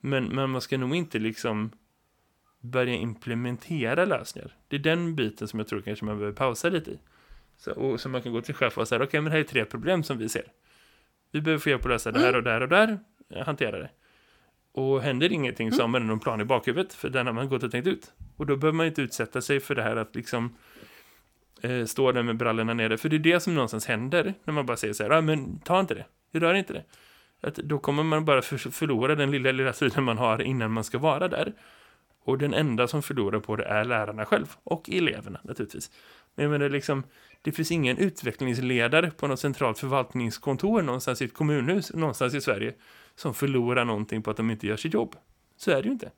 Men, 0.00 0.24
men 0.24 0.50
man 0.50 0.60
ska 0.60 0.78
nog 0.78 0.96
inte 0.96 1.18
liksom 1.18 1.70
börja 2.60 2.94
implementera 2.94 4.04
lösningar. 4.04 4.54
Det 4.68 4.76
är 4.76 4.80
den 4.80 5.16
biten 5.16 5.48
som 5.48 5.58
jag 5.58 5.68
tror 5.68 5.80
kanske 5.80 6.04
man 6.04 6.18
behöver 6.18 6.36
pausa 6.36 6.68
lite 6.68 6.90
i. 6.90 6.98
Så, 7.56 7.72
och, 7.72 8.00
så 8.00 8.08
man 8.08 8.22
kan 8.22 8.32
gå 8.32 8.40
till 8.40 8.54
chef 8.54 8.78
och 8.78 8.88
säga, 8.88 9.04
okej 9.04 9.20
men 9.20 9.24
det 9.24 9.30
här 9.30 9.44
är 9.44 9.48
tre 9.48 9.64
problem 9.64 10.02
som 10.02 10.18
vi 10.18 10.28
ser. 10.28 10.52
Vi 11.32 11.40
behöver 11.40 11.60
få 11.60 11.70
hjälp 11.70 11.84
att 11.84 11.90
lösa 11.90 12.12
det 12.12 12.20
här 12.20 12.36
och 12.36 12.42
där 12.42 12.60
och 12.60 12.68
där, 12.68 12.98
eh, 13.30 13.46
hantera 13.46 13.78
det. 13.78 13.90
Och 14.72 15.02
händer 15.02 15.32
ingenting 15.32 15.72
så 15.72 15.82
har 15.82 15.88
man 15.88 16.06
någon 16.06 16.20
plan 16.20 16.40
i 16.40 16.44
bakhuvudet, 16.44 16.94
för 16.94 17.08
den 17.08 17.26
har 17.26 17.32
man 17.32 17.48
gått 17.48 17.62
och 17.62 17.70
tänkt 17.70 17.86
ut. 17.86 18.12
Och 18.36 18.46
då 18.46 18.56
behöver 18.56 18.76
man 18.76 18.86
inte 18.86 19.02
utsätta 19.02 19.40
sig 19.40 19.60
för 19.60 19.74
det 19.74 19.82
här 19.82 19.96
att 19.96 20.14
liksom 20.14 20.56
eh, 21.62 21.84
stå 21.84 22.12
där 22.12 22.22
med 22.22 22.36
brallorna 22.36 22.74
nere. 22.74 22.98
För 22.98 23.08
det 23.08 23.16
är 23.16 23.18
det 23.18 23.40
som 23.40 23.54
någonstans 23.54 23.86
händer 23.86 24.34
när 24.44 24.54
man 24.54 24.66
bara 24.66 24.76
säger 24.76 24.94
så 24.94 25.02
här, 25.02 25.10
ah, 25.10 25.20
men 25.20 25.58
ta 25.58 25.80
inte 25.80 25.94
det, 25.94 26.38
rör 26.38 26.54
inte 26.54 26.72
det. 26.72 26.84
Att 27.40 27.54
då 27.54 27.78
kommer 27.78 28.02
man 28.02 28.24
bara 28.24 28.42
för, 28.42 28.56
förlora 28.56 29.14
den 29.14 29.30
lilla, 29.30 29.52
lilla 29.52 29.72
tiden 29.72 30.04
man 30.04 30.18
har 30.18 30.42
innan 30.42 30.72
man 30.72 30.84
ska 30.84 30.98
vara 30.98 31.28
där. 31.28 31.52
Och 32.24 32.38
den 32.38 32.54
enda 32.54 32.88
som 32.88 33.02
förlorar 33.02 33.40
på 33.40 33.56
det 33.56 33.64
är 33.64 33.84
lärarna 33.84 34.24
själv 34.24 34.56
och 34.62 34.90
eleverna 34.90 35.40
naturligtvis. 35.42 35.90
Men 36.34 36.50
menar 36.50 36.68
liksom, 36.68 37.02
det 37.42 37.52
finns 37.52 37.70
ingen 37.70 37.98
utvecklingsledare 37.98 39.10
på 39.10 39.26
något 39.26 39.40
centralt 39.40 39.78
förvaltningskontor 39.78 40.82
någonstans 40.82 41.22
i 41.22 41.24
ett 41.24 41.34
kommunhus 41.34 41.92
någonstans 41.94 42.34
i 42.34 42.40
Sverige 42.40 42.74
som 43.14 43.34
förlorar 43.34 43.84
någonting 43.84 44.22
på 44.22 44.30
att 44.30 44.36
de 44.36 44.50
inte 44.50 44.66
gör 44.66 44.76
sitt 44.76 44.94
jobb. 44.94 45.16
Så 45.56 45.70
är 45.70 45.82
det 45.82 45.86
ju 45.86 45.92
inte. 45.92 46.10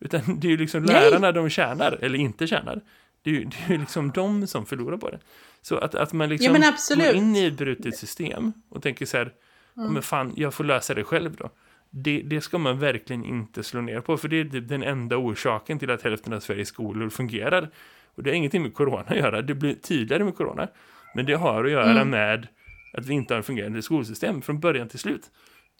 Utan 0.00 0.40
det 0.40 0.46
är 0.46 0.50
ju 0.50 0.56
liksom 0.56 0.82
Nej. 0.82 1.10
lärarna 1.10 1.32
de 1.32 1.50
tjänar, 1.50 1.98
eller 2.02 2.18
inte 2.18 2.46
tjänar. 2.46 2.80
Det 3.22 3.30
är 3.30 3.34
ju, 3.34 3.44
det 3.44 3.56
är 3.66 3.72
ju 3.72 3.78
liksom 3.78 4.10
de 4.10 4.46
som 4.46 4.66
förlorar 4.66 4.96
på 4.96 5.10
det. 5.10 5.18
Så 5.62 5.76
att, 5.76 5.94
att 5.94 6.12
man 6.12 6.28
liksom 6.28 6.54
Ja, 6.54 6.72
går 6.96 7.14
in 7.14 7.36
i 7.36 7.46
ett 7.46 7.54
brutet 7.54 7.96
system 7.96 8.52
och 8.68 8.82
tänker 8.82 9.06
så 9.06 9.16
här, 9.16 9.32
ja, 9.74 9.82
men 9.88 10.02
fan, 10.02 10.32
jag 10.36 10.54
får 10.54 10.64
lösa 10.64 10.94
det 10.94 11.04
själv 11.04 11.36
då. 11.36 11.50
Det, 11.90 12.22
det 12.22 12.40
ska 12.40 12.58
man 12.58 12.78
verkligen 12.78 13.24
inte 13.24 13.62
slå 13.62 13.80
ner 13.80 14.00
på, 14.00 14.16
för 14.16 14.28
det 14.28 14.40
är 14.40 14.44
typ 14.44 14.68
den 14.68 14.82
enda 14.82 15.16
orsaken 15.16 15.78
till 15.78 15.90
att 15.90 16.02
hälften 16.02 16.32
av 16.32 16.40
Sveriges 16.40 16.68
skolor 16.68 17.08
fungerar. 17.08 17.70
Och 18.14 18.22
det 18.22 18.30
har 18.30 18.34
ingenting 18.34 18.62
med 18.62 18.74
corona 18.74 19.04
att 19.08 19.16
göra, 19.16 19.42
det 19.42 19.54
blir 19.54 19.74
tydligare 19.74 20.24
med 20.24 20.36
corona. 20.36 20.68
Men 21.14 21.26
det 21.26 21.34
har 21.34 21.64
att 21.64 21.70
göra 21.70 21.90
Mm. 21.90 22.10
med 22.10 22.46
att 22.92 23.06
vi 23.06 23.14
inte 23.14 23.34
har 23.34 23.36
en 23.38 23.44
fungerande 23.44 23.82
skolsystem 23.82 24.42
från 24.42 24.60
början 24.60 24.88
till 24.88 24.98
slut. 24.98 25.30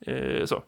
Eh, 0.06 0.44
så. 0.44 0.62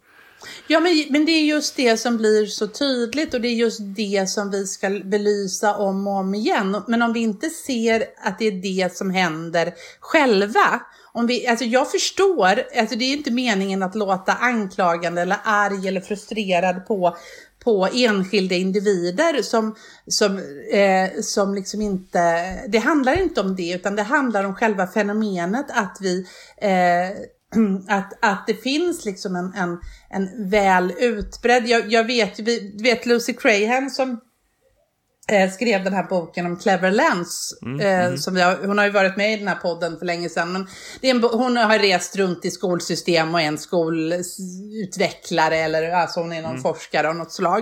Ja, 0.67 0.81
men, 0.81 1.05
men 1.11 1.25
det 1.25 1.33
är 1.33 1.45
just 1.45 1.77
det 1.77 1.97
som 1.97 2.17
blir 2.17 2.47
så 2.47 2.67
tydligt 2.67 3.35
och 3.35 3.41
det 3.41 3.49
är 3.49 3.55
just 3.55 3.81
det 3.97 4.29
som 4.29 4.51
vi 4.51 4.67
ska 4.67 4.91
belysa 4.91 5.77
om 5.77 6.07
och 6.07 6.15
om 6.15 6.35
igen. 6.35 6.83
Men 6.89 7.03
om 7.03 7.13
vi 7.13 7.21
inte 7.21 7.51
ser 7.51 8.05
att 8.23 8.39
det 8.39 8.47
är 8.47 8.63
det 8.63 8.97
som 8.97 9.11
händer 9.11 9.75
själva. 10.01 10.81
Om 11.13 11.27
vi, 11.27 11.47
alltså 11.47 11.65
jag 11.65 11.91
förstår, 11.91 12.63
alltså 12.79 12.97
det 12.97 13.05
är 13.05 13.13
inte 13.13 13.31
meningen 13.31 13.83
att 13.83 13.95
låta 13.95 14.33
anklagande 14.33 15.23
eller 15.23 15.39
arg 15.45 15.89
eller 15.89 16.01
frustrerad 16.01 16.87
på, 16.87 17.17
på 17.65 17.89
enskilda 17.95 18.55
individer 18.55 19.43
som, 19.43 19.75
som, 20.07 20.39
eh, 20.73 21.21
som 21.23 21.55
liksom 21.55 21.81
inte, 21.81 22.21
det 22.69 22.79
handlar 22.79 23.23
inte 23.23 23.41
om 23.41 23.57
det 23.57 23.73
utan 23.73 23.97
det 23.97 24.03
handlar 24.03 24.45
om 24.45 24.55
själva 24.55 24.87
fenomenet 24.87 25.67
att 25.69 25.99
vi 26.01 26.27
eh, 26.59 27.17
att, 27.89 28.13
att 28.23 28.47
det 28.47 28.55
finns 28.55 29.05
liksom 29.05 29.37
en, 29.37 29.53
en, 29.57 29.79
en 30.11 30.51
väl 30.51 30.93
utbredd, 30.99 31.67
jag, 31.67 31.93
jag 31.93 32.05
vet, 32.05 32.39
vi 32.39 32.77
vet 32.83 33.07
Lucy 33.07 33.33
Crahan 33.33 33.91
som 33.91 34.21
eh, 35.29 35.51
skrev 35.51 35.85
den 35.85 35.93
här 35.93 36.03
boken 36.03 36.47
om 36.47 36.57
Clever 36.57 36.91
Lens. 36.91 37.59
eh, 37.81 38.15
som 38.15 38.35
vi 38.35 38.41
har, 38.41 38.67
hon 38.67 38.79
har 38.79 38.85
ju 38.85 38.91
varit 38.91 39.17
med 39.17 39.33
i 39.33 39.37
den 39.37 39.49
här 39.49 39.55
podden 39.55 39.99
för 39.99 40.07
länge 40.07 40.29
sedan. 40.29 40.53
Men 40.53 40.69
det 41.01 41.11
är 41.11 41.15
en, 41.15 41.23
hon 41.23 41.57
har 41.57 41.79
rest 41.79 42.17
runt 42.17 42.45
i 42.45 42.51
skolsystem 42.51 43.35
och 43.35 43.41
är 43.41 43.45
en 43.45 43.59
skolutvecklare 43.59 45.57
eller 45.57 45.91
alltså 45.91 46.21
hon 46.21 46.33
är 46.33 46.43
någon 46.43 46.61
forskare 46.61 47.09
av 47.09 47.17
något 47.17 47.33
slag. 47.33 47.61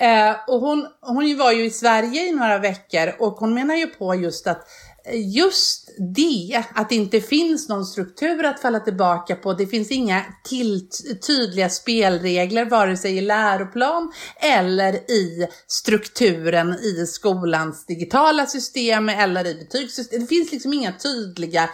Eh, 0.00 0.36
och 0.46 0.60
hon, 0.60 0.86
hon 1.00 1.38
var 1.38 1.52
ju 1.52 1.64
i 1.64 1.70
Sverige 1.70 2.28
i 2.28 2.32
några 2.32 2.58
veckor 2.58 3.14
och 3.18 3.32
hon 3.32 3.54
menar 3.54 3.74
ju 3.74 3.86
på 3.86 4.14
just 4.14 4.46
att 4.46 4.66
just 5.14 5.88
det, 6.16 6.64
att 6.74 6.88
det 6.88 6.94
inte 6.94 7.20
finns 7.20 7.68
någon 7.68 7.84
struktur 7.84 8.44
att 8.44 8.60
falla 8.60 8.80
tillbaka 8.80 9.34
på. 9.34 9.52
Det 9.52 9.66
finns 9.66 9.90
inga 9.90 10.24
till, 10.44 10.88
tydliga 11.26 11.68
spelregler, 11.68 12.64
vare 12.64 12.96
sig 12.96 13.16
i 13.16 13.20
läroplan 13.20 14.12
eller 14.40 14.94
i 14.94 15.48
strukturen 15.66 16.72
i 16.72 17.06
skolans 17.06 17.86
digitala 17.86 18.46
system 18.46 19.08
eller 19.08 19.46
i 19.46 19.54
betygssystem. 19.54 20.20
Det 20.20 20.26
finns 20.26 20.52
liksom 20.52 20.72
inga 20.72 20.92
tydliga, 20.92 21.70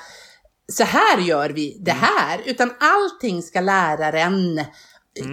så 0.72 0.84
här 0.84 1.18
gör 1.18 1.50
vi 1.50 1.80
det 1.84 1.92
här, 2.00 2.42
utan 2.44 2.72
allting 2.80 3.42
ska 3.42 3.60
läraren 3.60 4.64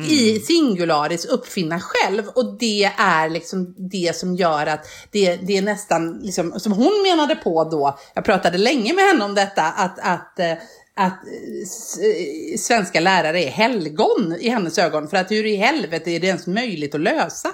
i 0.09 0.39
singularis 0.39 1.25
uppfinna 1.25 1.79
själv 1.79 2.27
och 2.27 2.57
det 2.59 2.83
är 2.97 3.29
liksom 3.29 3.75
det 3.77 4.15
som 4.15 4.35
gör 4.35 4.67
att 4.67 4.87
det, 5.11 5.35
det 5.35 5.57
är 5.57 5.61
nästan 5.61 6.19
liksom, 6.19 6.59
som 6.59 6.71
hon 6.71 7.03
menade 7.03 7.35
på 7.35 7.63
då, 7.63 7.97
jag 8.13 8.25
pratade 8.25 8.57
länge 8.57 8.93
med 8.93 9.03
henne 9.03 9.25
om 9.25 9.35
detta, 9.35 9.63
att, 9.63 9.99
att 9.99 10.39
eh, 10.39 10.53
att 10.95 11.23
eh, 11.27 12.57
svenska 12.57 12.99
lärare 12.99 13.43
är 13.43 13.49
helgon 13.49 14.35
i 14.39 14.49
hennes 14.49 14.77
ögon, 14.77 15.07
för 15.07 15.17
att 15.17 15.31
hur 15.31 15.45
i 15.45 15.55
helvete 15.55 16.11
är 16.11 16.19
det 16.19 16.27
ens 16.27 16.47
möjligt 16.47 16.95
att 16.95 17.01
lösa? 17.01 17.49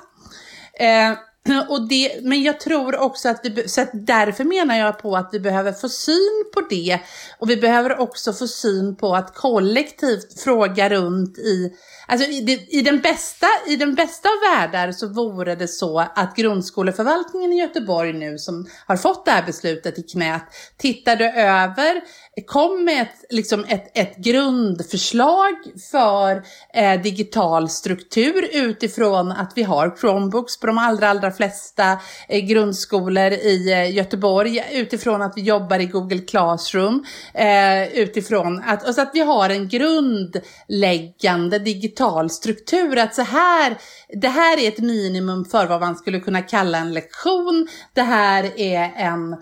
Eh, 0.80 1.14
och 1.70 1.88
det, 1.88 2.20
men 2.24 2.44
jag 2.44 2.60
tror 2.60 2.98
också 2.98 3.30
att 3.30 3.40
vi, 3.44 3.68
så 3.68 3.82
att 3.82 3.90
därför 3.94 4.44
menar 4.44 4.78
jag 4.78 5.00
på 5.00 5.16
att 5.18 5.30
vi 5.32 5.40
behöver 5.40 5.72
få 5.72 5.90
syn 5.90 6.46
på 6.54 6.62
det. 6.70 7.00
Och 7.40 7.50
vi 7.50 7.58
behöver 7.58 8.00
också 8.00 8.34
få 8.34 8.48
syn 8.48 8.96
på 8.96 9.16
att 9.16 9.36
kollektivt 9.36 10.42
fråga 10.42 10.90
runt 10.90 11.38
i, 11.38 11.74
alltså 12.08 12.30
i, 12.30 12.42
det, 12.42 12.52
i, 12.54 12.82
den 12.82 13.00
bästa, 13.00 13.48
i 13.68 13.76
den 13.76 13.96
bästa 13.96 14.30
av 14.30 14.58
världar 14.58 14.92
så 14.92 15.08
vore 15.08 15.56
det 15.56 15.68
så 15.68 16.00
att 16.00 16.36
grundskoleförvaltningen 16.36 17.54
i 17.54 17.60
Göteborg 17.60 18.14
nu 18.14 18.38
som 18.38 18.68
har 18.86 18.98
fått 18.98 19.26
det 19.26 19.32
här 19.32 19.46
beslutet 19.46 20.00
i 20.00 20.04
knät 20.04 20.44
tittade 20.78 21.26
över, 21.32 22.02
kom 22.46 22.84
med 22.84 23.02
ett, 23.02 23.26
liksom 23.30 23.66
ett, 23.68 23.98
ett 23.98 24.18
grundförslag 24.18 25.54
för 25.92 26.44
eh, 26.74 27.02
digital 27.02 27.70
struktur 27.70 28.50
utifrån 28.54 29.32
att 29.32 29.54
vi 29.56 29.64
har 29.64 29.98
Chromebooks 29.98 30.60
på 30.60 30.68
de 30.68 30.78
allra, 30.78 31.10
allra 31.10 31.32
flesta 31.32 31.98
eh, 32.30 32.46
grundskolor 32.46 33.32
i 33.32 33.72
eh, 33.72 33.96
Göteborg, 33.96 34.64
utifrån 34.72 35.22
att 35.22 35.34
vi 35.36 35.42
jobbar 35.42 35.80
i 35.80 35.86
Google 35.86 36.20
Classroom, 36.20 37.06
eh, 37.34 37.88
utifrån 37.88 38.64
att, 38.66 38.88
och 38.88 38.96
så 38.96 39.02
att 39.02 39.12
vi 39.14 39.20
har 39.20 39.50
en 39.50 39.68
grundläggande 39.68 41.60
digital 41.60 41.97
struktur, 42.30 42.98
att 42.98 43.16
så 43.16 43.22
här, 43.22 43.78
det 44.22 44.28
här 44.28 44.60
är 44.60 44.68
ett 44.68 44.80
minimum 44.80 45.46
för 45.46 45.66
vad 45.66 45.82
man 45.82 45.96
skulle 45.96 46.20
kunna 46.20 46.42
kalla 46.42 46.78
en 46.78 46.94
lektion, 46.94 47.68
det 47.94 48.02
här 48.02 48.60
är 48.60 48.94
en 48.96 49.34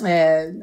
eh, 0.00 0.54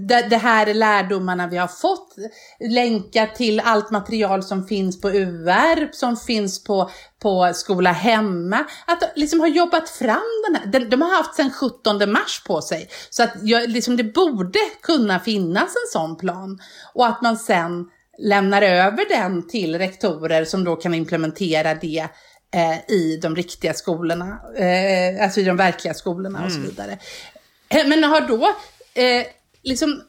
det, 0.00 0.22
det 0.30 0.36
här 0.36 0.66
är 0.66 0.74
lärdomarna 0.74 1.46
vi 1.46 1.56
har 1.56 1.68
fått. 1.68 2.14
Länka 2.60 3.26
till 3.26 3.60
allt 3.60 3.90
material 3.90 4.42
som 4.42 4.66
finns 4.66 5.00
på 5.00 5.10
UR, 5.10 5.92
som 5.92 6.16
finns 6.16 6.64
på, 6.64 6.90
på 7.22 7.52
Skola 7.54 7.92
Hemma. 7.92 8.64
Att 8.86 9.12
liksom 9.16 9.40
ha 9.40 9.48
jobbat 9.48 9.88
fram 9.88 10.42
den 10.48 10.56
här. 10.56 10.66
De, 10.66 10.78
de 10.78 11.02
har 11.02 11.16
haft 11.16 11.34
sedan 11.34 11.50
17 11.50 12.12
mars 12.12 12.42
på 12.46 12.60
sig. 12.60 12.88
Så 13.10 13.22
att 13.22 13.32
jag, 13.42 13.70
liksom, 13.70 13.96
det 13.96 14.04
borde 14.04 14.58
kunna 14.82 15.20
finnas 15.20 15.68
en 15.68 16.00
sån 16.00 16.16
plan. 16.16 16.58
Och 16.94 17.06
att 17.06 17.22
man 17.22 17.36
sen 17.36 17.86
lämnar 18.20 18.62
över 18.62 19.08
den 19.08 19.48
till 19.48 19.78
rektorer 19.78 20.44
som 20.44 20.64
då 20.64 20.76
kan 20.76 20.94
implementera 20.94 21.74
det 21.74 22.08
eh, 22.54 22.94
i 22.94 23.18
de 23.22 23.36
riktiga 23.36 23.74
skolorna, 23.74 24.40
eh, 24.56 25.24
alltså 25.24 25.40
i 25.40 25.44
de 25.44 25.56
verkliga 25.56 25.94
skolorna 25.94 26.38
mm. 26.38 26.46
och 26.46 26.52
så 26.52 26.58
mm. 26.58 26.70
vidare. 26.70 26.98
Eh, 27.68 27.86
men 27.86 28.04
har 28.04 28.20
då 28.20 28.46
eh, 29.02 29.26
liksom 29.62 30.02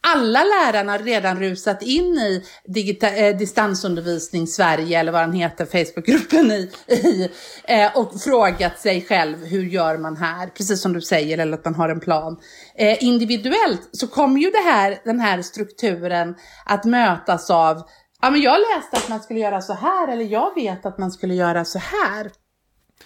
alla 0.00 0.44
lärarna 0.44 0.98
redan 0.98 1.38
rusat 1.40 1.82
in 1.82 2.04
i 2.04 2.44
digita- 2.64 3.16
eh, 3.16 3.36
distansundervisning 3.36 4.46
Sverige, 4.46 5.00
eller 5.00 5.12
vad 5.12 5.22
den 5.22 5.32
heter, 5.32 5.66
Facebookgruppen 5.66 6.50
i, 6.50 6.70
i 6.88 7.30
eh, 7.64 7.96
och 7.96 8.20
frågat 8.20 8.78
sig 8.78 9.04
själv 9.04 9.44
hur 9.44 9.64
gör 9.64 9.98
man 9.98 10.16
här, 10.16 10.46
precis 10.46 10.82
som 10.82 10.92
du 10.92 11.00
säger, 11.00 11.38
eller 11.38 11.58
att 11.58 11.64
man 11.64 11.74
har 11.74 11.88
en 11.88 12.00
plan. 12.00 12.36
Eh, 12.74 13.04
individuellt 13.04 13.88
så 13.92 14.06
kommer 14.06 14.40
ju 14.40 14.50
det 14.50 14.70
här, 14.70 14.98
den 15.04 15.20
här 15.20 15.42
strukturen 15.42 16.34
att 16.66 16.84
mötas 16.84 17.50
av, 17.50 17.82
ja 18.22 18.30
men 18.30 18.40
jag 18.40 18.58
läste 18.60 18.96
att 18.96 19.08
man 19.08 19.20
skulle 19.20 19.40
göra 19.40 19.60
så 19.60 19.72
här, 19.72 20.08
eller 20.08 20.24
jag 20.24 20.54
vet 20.54 20.86
att 20.86 20.98
man 20.98 21.10
skulle 21.10 21.34
göra 21.34 21.64
så 21.64 21.78
här. 21.78 22.30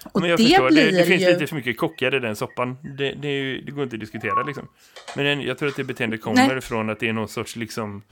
Och 0.05 0.21
men 0.21 0.31
jag 0.31 0.39
det 0.39 0.45
förstår, 0.45 0.71
blir 0.71 0.85
det, 0.85 0.99
det 0.99 1.05
finns 1.05 1.23
ju... 1.23 1.33
lite 1.33 1.47
för 1.47 1.57
mycket 1.57 1.79
kockar 1.79 2.15
i 2.15 2.19
den 2.19 2.37
soppan. 2.37 2.79
Det, 2.99 3.13
det, 3.13 3.29
ju, 3.29 3.61
det 3.61 3.73
går 3.73 3.85
inte 3.85 3.97
att 3.97 4.01
diskutera 4.01 4.43
liksom. 4.43 4.69
Men 5.17 5.43
jag 5.43 5.59
tror 5.59 5.69
att 5.69 5.77
det 5.77 5.85
beteendet 5.85 6.23
kommer 6.23 6.49
Nej. 6.49 6.61
från 6.61 6.91
att 6.91 7.01
det 7.01 7.09
är 7.09 7.13
någon 7.13 7.29
sorts 7.29 7.57
liksom 7.57 8.03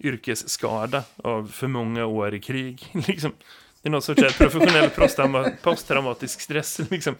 yrkesskada 0.00 1.02
av 1.16 1.50
för 1.52 1.66
många 1.66 2.06
år 2.06 2.34
i 2.34 2.40
krig. 2.40 2.86
Liksom. 3.06 3.32
Det 3.82 3.88
är 3.88 3.90
någon 3.90 4.02
sorts 4.02 4.38
professionell 4.38 4.90
posttraumatisk 5.62 6.40
stress. 6.40 6.80
Liksom. 6.90 7.14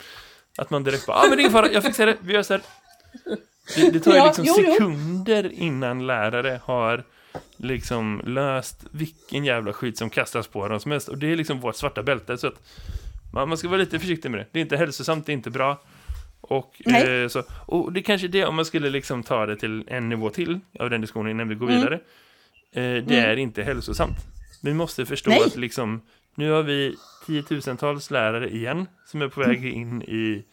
Att 0.58 0.70
man 0.70 0.84
direkt 0.84 1.06
bara, 1.06 1.16
ja 1.16 1.24
ah, 1.24 1.28
men 1.28 1.38
det 1.38 1.44
är 1.44 1.50
fara, 1.50 1.72
jag 1.72 1.84
fixar 1.84 2.06
det, 2.06 2.16
vi 2.20 2.32
gör 2.32 2.42
så 2.42 2.52
här. 2.52 2.62
Det, 3.76 3.90
det 3.90 4.00
tar 4.00 4.14
ju 4.14 4.24
liksom 4.24 4.44
jo, 4.48 4.54
jo. 4.58 4.72
sekunder 4.72 5.52
innan 5.52 6.06
lärare 6.06 6.60
har 6.64 7.04
liksom 7.56 8.22
löst 8.24 8.84
vilken 8.90 9.44
jävla 9.44 9.72
skit 9.72 9.98
som 9.98 10.10
kastas 10.10 10.46
på 10.46 10.68
dem 10.68 10.80
som 10.80 10.90
helst. 10.90 11.08
Och 11.08 11.18
det 11.18 11.32
är 11.32 11.36
liksom 11.36 11.60
vårt 11.60 11.76
svarta 11.76 12.02
bälte. 12.02 12.38
Så 12.38 12.46
att 12.46 12.60
man, 13.32 13.48
man 13.48 13.58
ska 13.58 13.68
vara 13.68 13.80
lite 13.80 13.98
försiktig 13.98 14.30
med 14.30 14.40
det. 14.40 14.46
Det 14.52 14.58
är 14.58 14.62
inte 14.62 14.76
hälsosamt, 14.76 15.26
det 15.26 15.32
är 15.32 15.34
inte 15.34 15.50
bra. 15.50 15.82
Och, 16.40 16.88
eh, 16.88 17.28
så, 17.28 17.42
och 17.66 17.92
det 17.92 18.00
är 18.00 18.02
kanske 18.02 18.28
det, 18.28 18.44
om 18.44 18.56
man 18.56 18.64
skulle 18.64 18.90
liksom 18.90 19.22
ta 19.22 19.46
det 19.46 19.56
till 19.56 19.84
en 19.88 20.08
nivå 20.08 20.30
till 20.30 20.60
av 20.78 20.90
den 20.90 21.00
diskussionen 21.00 21.30
innan 21.30 21.48
vi 21.48 21.54
går 21.54 21.70
mm. 21.70 21.78
vidare. 21.78 21.94
Eh, 22.72 23.04
det 23.04 23.18
mm. 23.18 23.30
är 23.30 23.36
inte 23.36 23.62
hälsosamt. 23.62 24.16
Vi 24.62 24.74
måste 24.74 25.06
förstå 25.06 25.30
Nej. 25.30 25.42
att 25.46 25.56
liksom, 25.56 26.00
nu 26.34 26.50
har 26.50 26.62
vi 26.62 26.96
tiotusentals 27.26 28.10
lärare 28.10 28.50
igen 28.50 28.86
som 29.06 29.22
är 29.22 29.28
på 29.28 29.40
väg 29.40 29.58
mm. 29.58 29.74
in 29.74 30.02
i, 30.02 30.44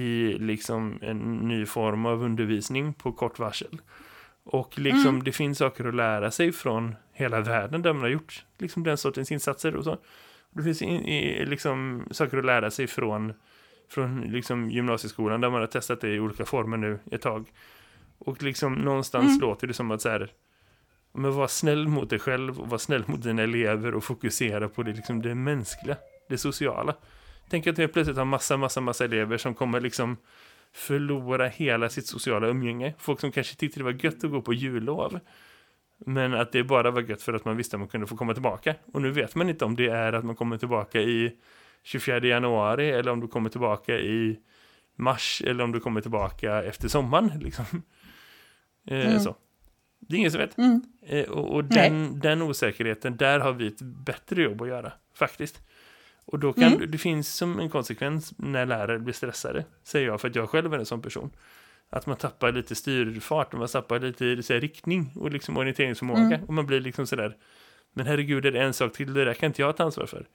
i 0.00 0.38
liksom 0.38 0.98
en 1.02 1.36
ny 1.36 1.66
form 1.66 2.06
av 2.06 2.22
undervisning 2.22 2.94
på 2.94 3.12
kort 3.12 3.38
varsel. 3.38 3.80
Och 4.44 4.78
liksom 4.78 5.08
mm. 5.08 5.24
det 5.24 5.32
finns 5.32 5.58
saker 5.58 5.84
att 5.84 5.94
lära 5.94 6.30
sig 6.30 6.52
från 6.52 6.96
hela 7.12 7.40
världen 7.40 7.82
där 7.82 7.92
man 7.92 8.02
har 8.02 8.08
gjort 8.08 8.44
liksom 8.58 8.82
den 8.82 8.98
sortens 8.98 9.32
insatser 9.32 9.76
och 9.76 9.84
så. 9.84 9.98
Det 10.50 10.62
finns 10.62 10.82
in, 10.82 11.04
i, 11.04 11.46
liksom 11.46 12.06
saker 12.10 12.38
att 12.38 12.44
lära 12.44 12.70
sig 12.70 12.86
från, 12.86 13.32
från 13.88 14.20
liksom 14.20 14.70
gymnasieskolan 14.70 15.40
där 15.40 15.50
man 15.50 15.60
har 15.60 15.66
testat 15.66 16.00
det 16.00 16.14
i 16.14 16.20
olika 16.20 16.44
former 16.44 16.76
nu 16.76 16.98
ett 17.10 17.22
tag. 17.22 17.46
Och 18.18 18.42
liksom 18.42 18.74
någonstans 18.74 19.28
mm. 19.28 19.40
låter 19.40 19.66
det 19.66 19.74
som 19.74 19.90
att 19.90 20.02
så 20.02 20.08
här, 20.08 20.30
men 21.12 21.32
var 21.32 21.48
snäll 21.48 21.88
mot 21.88 22.10
dig 22.10 22.18
själv 22.18 22.60
och 22.60 22.68
var 22.68 22.78
snäll 22.78 23.04
mot 23.06 23.22
dina 23.22 23.42
elever 23.42 23.94
och 23.94 24.04
fokusera 24.04 24.68
på 24.68 24.82
det, 24.82 24.92
liksom 24.92 25.22
det 25.22 25.34
mänskliga, 25.34 25.96
det 26.28 26.38
sociala. 26.38 26.94
Tänk 27.50 27.66
att 27.66 27.78
vi 27.78 27.88
plötsligt 27.88 28.16
har 28.16 28.24
massa, 28.24 28.56
massa, 28.56 28.80
massa 28.80 29.04
elever 29.04 29.38
som 29.38 29.54
kommer 29.54 29.80
liksom 29.80 30.16
förlora 30.72 31.48
hela 31.48 31.88
sitt 31.88 32.06
sociala 32.06 32.46
umgänge. 32.46 32.94
Folk 32.98 33.20
som 33.20 33.32
kanske 33.32 33.56
tyckte 33.56 33.80
det 33.80 33.84
var 33.84 34.04
gött 34.04 34.24
att 34.24 34.30
gå 34.30 34.42
på 34.42 34.52
jullov. 34.52 35.20
Men 36.06 36.34
att 36.34 36.52
det 36.52 36.64
bara 36.64 36.90
var 36.90 37.02
gött 37.02 37.22
för 37.22 37.32
att 37.32 37.44
man 37.44 37.56
visste 37.56 37.76
att 37.76 37.80
man 37.80 37.88
kunde 37.88 38.06
få 38.06 38.16
komma 38.16 38.32
tillbaka. 38.32 38.74
Och 38.92 39.02
nu 39.02 39.10
vet 39.10 39.34
man 39.34 39.48
inte 39.48 39.64
om 39.64 39.76
det 39.76 39.88
är 39.88 40.12
att 40.12 40.24
man 40.24 40.36
kommer 40.36 40.58
tillbaka 40.58 41.00
i 41.00 41.36
24 41.82 42.26
januari 42.26 42.90
eller 42.90 43.12
om 43.12 43.20
du 43.20 43.28
kommer 43.28 43.50
tillbaka 43.50 43.98
i 43.98 44.38
mars 44.96 45.42
eller 45.46 45.64
om 45.64 45.72
du 45.72 45.80
kommer 45.80 46.00
tillbaka 46.00 46.62
efter 46.62 46.88
sommaren. 46.88 47.40
Liksom. 47.40 47.64
Eh, 48.86 49.06
mm. 49.06 49.20
så. 49.20 49.36
Det 49.98 50.16
är 50.16 50.18
ingen 50.18 50.30
som 50.30 50.40
vet. 50.40 50.58
Mm. 50.58 50.82
Eh, 51.06 51.28
och, 51.30 51.54
och 51.54 51.64
den, 51.64 52.20
den, 52.20 52.42
osäkerheten, 52.42 53.16
där 53.16 53.40
har 53.40 53.52
vi 53.52 53.66
ett 53.66 53.82
bättre 53.82 54.42
jobb 54.42 54.62
att 54.62 54.68
göra, 54.68 54.92
faktiskt. 55.14 55.62
Och 56.24 56.38
då 56.38 56.52
kan, 56.52 56.72
mm. 56.72 56.90
det 56.90 56.98
finns 56.98 57.34
som 57.34 57.60
en 57.60 57.70
konsekvens 57.70 58.32
när 58.36 58.66
lärare 58.66 58.98
blir 58.98 59.14
stressade, 59.14 59.64
säger 59.82 60.06
jag, 60.06 60.20
för 60.20 60.28
att 60.28 60.34
jag 60.34 60.48
själv 60.50 60.74
är 60.74 60.78
en 60.78 60.86
sån 60.86 61.02
person 61.02 61.30
att 61.90 62.06
man 62.06 62.16
tappar 62.16 62.52
lite 62.52 62.74
styrfart 62.74 63.52
och 63.52 63.58
man 63.58 63.68
tappar 63.68 63.98
lite 63.98 64.42
så 64.42 64.52
här, 64.52 64.60
riktning 64.60 65.12
och 65.16 65.30
liksom 65.30 65.56
orienteringsförmåga. 65.56 66.20
Mm. 66.20 66.44
Och 66.44 66.54
man 66.54 66.66
blir 66.66 66.80
liksom 66.80 67.06
sådär, 67.06 67.36
men 67.92 68.06
herregud 68.06 68.46
är 68.46 68.52
det 68.52 68.62
en 68.62 68.72
sak 68.72 68.92
till, 68.92 69.14
det 69.14 69.24
där 69.24 69.34
kan 69.34 69.46
inte 69.46 69.62
jag 69.62 69.76
ta 69.76 69.84
ansvar 69.84 70.06
för. 70.06 70.26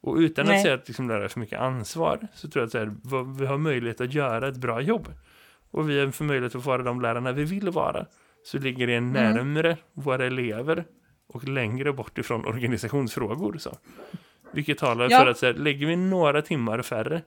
Och 0.00 0.16
utan 0.16 0.46
Nej. 0.46 0.56
att 0.56 0.62
säga 0.62 0.74
att 0.74 0.88
liksom, 0.88 1.08
lära 1.08 1.28
för 1.28 1.40
mycket 1.40 1.60
ansvar 1.60 2.28
så 2.34 2.48
tror 2.48 2.60
jag 2.60 2.66
att 2.66 2.72
så 2.72 2.78
här, 2.78 2.94
vi 3.38 3.46
har 3.46 3.58
möjlighet 3.58 4.00
att 4.00 4.14
göra 4.14 4.48
ett 4.48 4.56
bra 4.56 4.80
jobb. 4.80 5.08
Och 5.70 5.90
vi 5.90 6.00
har 6.00 6.10
för 6.10 6.24
möjlighet 6.24 6.54
att 6.54 6.64
vara 6.64 6.82
de 6.82 7.00
lärarna 7.00 7.32
vi 7.32 7.44
vill 7.44 7.70
vara. 7.70 8.06
Så 8.44 8.58
ligger 8.58 8.86
det 8.86 8.94
mm. 8.94 9.12
närmre 9.12 9.68
mm. 9.68 9.78
våra 9.92 10.26
elever 10.26 10.84
och 11.26 11.48
längre 11.48 11.92
bort 11.92 12.18
ifrån 12.18 12.46
organisationsfrågor. 12.46 13.56
Så. 13.58 13.78
Vilket 14.52 14.78
talar 14.78 15.10
ja. 15.10 15.18
för 15.18 15.26
att 15.26 15.38
så 15.38 15.46
här, 15.46 15.54
lägger 15.54 15.86
vi 15.86 15.96
några 15.96 16.42
timmar 16.42 16.82
färre 16.82 17.22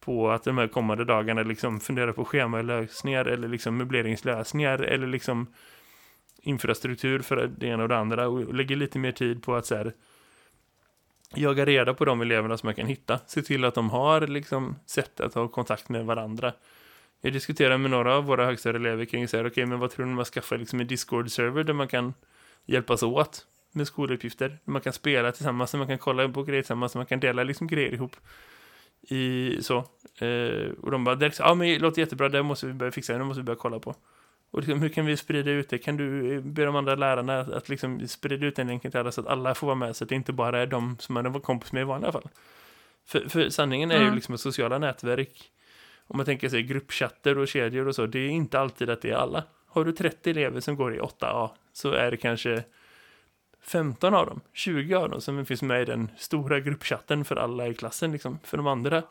på 0.00 0.30
att 0.30 0.44
de 0.44 0.58
här 0.58 0.68
kommande 0.68 1.04
dagarna 1.04 1.42
liksom 1.42 1.80
fundera 1.80 2.12
på 2.12 2.24
schemalösningar 2.24 3.24
eller 3.24 3.48
liksom 3.48 3.76
möbleringslösningar 3.76 4.78
eller 4.78 5.06
liksom 5.06 5.46
infrastruktur 6.42 7.18
för 7.18 7.50
det 7.58 7.66
ena 7.66 7.82
och 7.82 7.88
det 7.88 7.98
andra 7.98 8.28
och 8.28 8.54
lägger 8.54 8.76
lite 8.76 8.98
mer 8.98 9.12
tid 9.12 9.42
på 9.42 9.54
att 9.54 9.66
så 9.66 9.74
här, 9.74 9.92
jaga 11.34 11.66
reda 11.66 11.94
på 11.94 12.04
de 12.04 12.20
eleverna 12.20 12.58
som 12.58 12.66
man 12.66 12.74
kan 12.74 12.86
hitta. 12.86 13.20
Se 13.26 13.42
till 13.42 13.64
att 13.64 13.74
de 13.74 13.90
har 13.90 14.20
liksom 14.20 14.76
sätt 14.86 15.20
att 15.20 15.34
ha 15.34 15.48
kontakt 15.48 15.88
med 15.88 16.04
varandra. 16.04 16.52
Jag 17.20 17.32
diskuterar 17.32 17.78
med 17.78 17.90
några 17.90 18.14
av 18.14 18.24
våra 18.24 18.46
högstadieelever 18.46 19.04
kring 19.04 19.28
så 19.28 19.36
här, 19.36 19.44
okej, 19.44 19.50
okay, 19.50 19.66
men 19.66 19.78
vad 19.78 19.90
tror 19.90 20.06
ni 20.06 20.14
man 20.14 20.24
skaffar 20.24 20.58
liksom 20.58 20.80
en 20.80 20.86
Discord-server 20.86 21.64
där 21.64 21.72
man 21.72 21.88
kan 21.88 22.14
hjälpas 22.64 23.02
åt 23.02 23.46
med 23.72 23.86
skoluppgifter, 23.86 24.48
där 24.48 24.72
man 24.72 24.80
kan 24.80 24.92
spela 24.92 25.32
tillsammans, 25.32 25.70
där 25.70 25.78
man 25.78 25.88
kan 25.88 25.98
kolla 25.98 26.28
på 26.28 26.42
grejer 26.42 26.62
tillsammans, 26.62 26.92
där 26.92 26.98
man 26.98 27.06
kan 27.06 27.20
dela 27.20 27.42
liksom 27.42 27.66
grejer 27.66 27.94
ihop 27.94 28.16
i 29.02 29.56
så. 29.62 29.76
Eh, 30.24 30.70
och 30.82 30.90
de 30.90 31.04
bara 31.04 31.14
direkt, 31.14 31.38
ja 31.38 31.54
men 31.54 31.68
det 31.68 31.78
låter 31.78 32.02
jättebra, 32.02 32.28
det 32.28 32.42
måste 32.42 32.66
vi 32.66 32.72
börja 32.72 32.92
fixa, 32.92 33.18
det 33.18 33.24
måste 33.24 33.40
vi 33.40 33.44
börja 33.44 33.58
kolla 33.58 33.78
på. 33.78 33.94
Och 34.50 34.60
liksom, 34.60 34.82
hur 34.82 34.88
kan 34.88 35.06
vi 35.06 35.16
sprida 35.16 35.50
ut 35.50 35.68
det? 35.68 35.78
Kan 35.78 35.96
du 35.96 36.34
eh, 36.34 36.40
be 36.40 36.64
de 36.64 36.76
andra 36.76 36.94
lärarna 36.94 37.40
att 37.40 37.68
liksom 37.68 38.08
sprida 38.08 38.46
ut 38.46 38.56
den 38.56 38.66
länken 38.66 38.90
till 38.90 39.00
alla 39.00 39.12
så 39.12 39.20
att 39.20 39.26
alla 39.26 39.54
får 39.54 39.66
vara 39.66 39.76
med 39.76 39.96
så 39.96 40.04
att 40.04 40.08
det 40.08 40.14
inte 40.14 40.32
bara 40.32 40.62
är 40.62 40.66
de 40.66 40.96
som 40.98 41.14
man 41.14 41.32
var 41.32 41.40
kompis 41.40 41.72
med 41.72 41.80
i 41.80 41.84
vanliga 41.84 42.12
fall. 42.12 42.28
För, 43.06 43.28
för 43.28 43.48
sanningen 43.48 43.90
är 43.90 43.96
mm. 43.96 44.08
ju 44.08 44.14
liksom 44.14 44.34
att 44.34 44.40
sociala 44.40 44.78
nätverk, 44.78 45.50
om 46.06 46.16
man 46.16 46.26
tänker 46.26 46.48
sig 46.48 46.62
gruppchatter 46.62 47.38
och 47.38 47.48
kedjor 47.48 47.88
och 47.88 47.94
så, 47.94 48.06
det 48.06 48.18
är 48.18 48.28
inte 48.28 48.60
alltid 48.60 48.90
att 48.90 49.02
det 49.02 49.10
är 49.10 49.16
alla. 49.16 49.44
Har 49.66 49.84
du 49.84 49.92
30 49.92 50.30
elever 50.30 50.60
som 50.60 50.76
går 50.76 50.94
i 50.94 50.98
8A 50.98 51.50
så 51.72 51.92
är 51.92 52.10
det 52.10 52.16
kanske 52.16 52.64
15 53.62 54.14
av 54.14 54.26
dem, 54.26 54.40
20 54.52 54.94
av 54.94 55.10
dem 55.10 55.20
som 55.20 55.46
finns 55.46 55.62
med 55.62 55.82
i 55.82 55.84
den 55.84 56.10
stora 56.16 56.60
gruppchatten 56.60 57.24
för 57.24 57.36
alla 57.36 57.68
i 57.68 57.74
klassen. 57.74 58.12
Liksom. 58.12 58.38
För 58.42 58.56
de 58.56 58.66
andra 58.66 59.02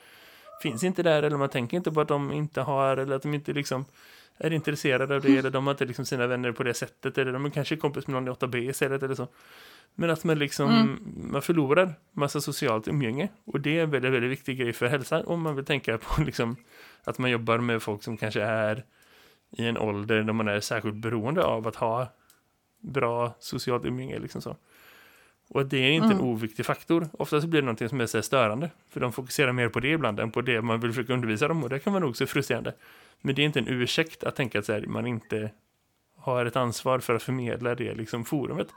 finns 0.62 0.84
inte 0.84 1.04
där 1.04 1.24
eller 1.24 1.38
man 1.38 1.50
tänker 1.50 1.78
inte 1.78 1.92
på 1.92 2.02
att 2.02 2.08
de 2.08 2.34
inte 2.34 2.62
har 2.62 2.98
eller 2.98 3.16
att 3.16 3.22
de 3.22 3.34
inte 3.34 3.54
liksom 3.54 3.86
är 4.38 4.54
intresserade 4.54 5.16
av 5.16 5.22
det 5.22 5.38
eller 5.38 5.50
de 5.50 5.68
har 5.68 5.74
inte 5.74 5.86
liksom 5.86 6.06
sina 6.06 6.28
vänner 6.28 6.52
på 6.52 6.64
det 6.64 6.74
sättet 6.74 7.18
eller 7.18 7.34
de 7.34 7.46
är 7.46 7.50
kanske 7.50 7.76
kompis 7.76 8.08
med 8.08 8.24
någon 8.24 8.34
i 8.34 8.38
8B 8.38 8.70
istället 8.70 9.04
eller 9.04 9.16
så. 9.16 9.28
Men 9.96 10.10
att 10.10 10.24
man 10.24 10.40
liksom 10.40 10.70
mm. 10.70 11.00
man 11.32 11.42
förlorar 11.42 11.94
massa 12.12 12.42
socialt 12.42 12.88
umgänge 12.88 13.30
och 13.46 13.62
det 13.62 13.80
är 13.80 13.84
en 13.84 13.92
väldigt, 13.92 14.14
väldigt 14.14 14.32
viktig 14.32 14.60
grej 14.60 14.74
för 14.74 14.88
hälsan 14.88 15.26
om 15.26 15.42
man 15.42 15.56
vill 15.56 15.66
tänka 15.66 15.98
på 15.98 16.22
liksom 16.26 16.56
att 17.04 17.18
man 17.18 17.32
jobbar 17.32 17.58
med 17.58 17.82
folk 17.82 18.04
som 18.04 18.18
kanske 18.18 18.42
är 18.42 18.84
i 19.52 19.68
en 19.68 19.78
ålder 19.78 20.24
där 20.24 20.34
man 20.34 20.48
är 20.48 20.60
särskilt 20.60 20.96
beroende 20.96 21.44
av 21.44 21.68
att 21.68 21.76
ha 21.76 22.08
bra 22.80 23.36
socialt 23.40 23.86
umgänge 23.86 24.20
liksom 24.20 24.42
så. 24.42 24.56
Och 25.50 25.66
det 25.66 25.78
är 25.78 25.92
inte 25.92 26.06
mm. 26.06 26.18
en 26.18 26.24
oviktig 26.24 26.66
faktor. 26.66 27.10
Oftast 27.14 27.48
blir 27.48 27.62
det 27.62 27.66
någonting 27.66 27.90
som 27.90 28.02
är 28.02 28.06
så 28.06 28.22
störande. 28.22 28.70
För 28.90 29.00
de 29.00 29.14
fokuserar 29.14 29.52
mer 29.52 29.70
på 29.70 29.80
det 29.80 29.92
ibland 29.92 30.20
än 30.20 30.32
på 30.32 30.42
det 30.42 30.62
man 30.62 30.80
vill 30.80 30.92
försöka 30.92 31.14
undervisa 31.14 31.48
dem. 31.48 31.64
Och 31.64 31.70
det 31.70 31.80
kan 31.80 31.94
vara 31.94 32.04
nog 32.04 32.18
så 32.18 32.26
frustrerande. 32.26 32.74
Men 33.22 33.36
det 33.36 33.42
är 33.42 33.46
inte 33.46 33.60
en 33.60 33.68
ursäkt 33.68 34.24
att 34.24 34.36
tänka 34.36 34.60
att 34.60 34.68
här, 34.68 34.86
man 34.88 35.08
inte 35.08 35.52
har 36.18 36.46
ett 36.46 36.56
ansvar 36.56 37.00
för 37.00 37.16
att 37.16 37.24
förmedla 37.24 37.76
det 37.76 37.94
liksom 37.94 38.26
forumet. 38.26 38.68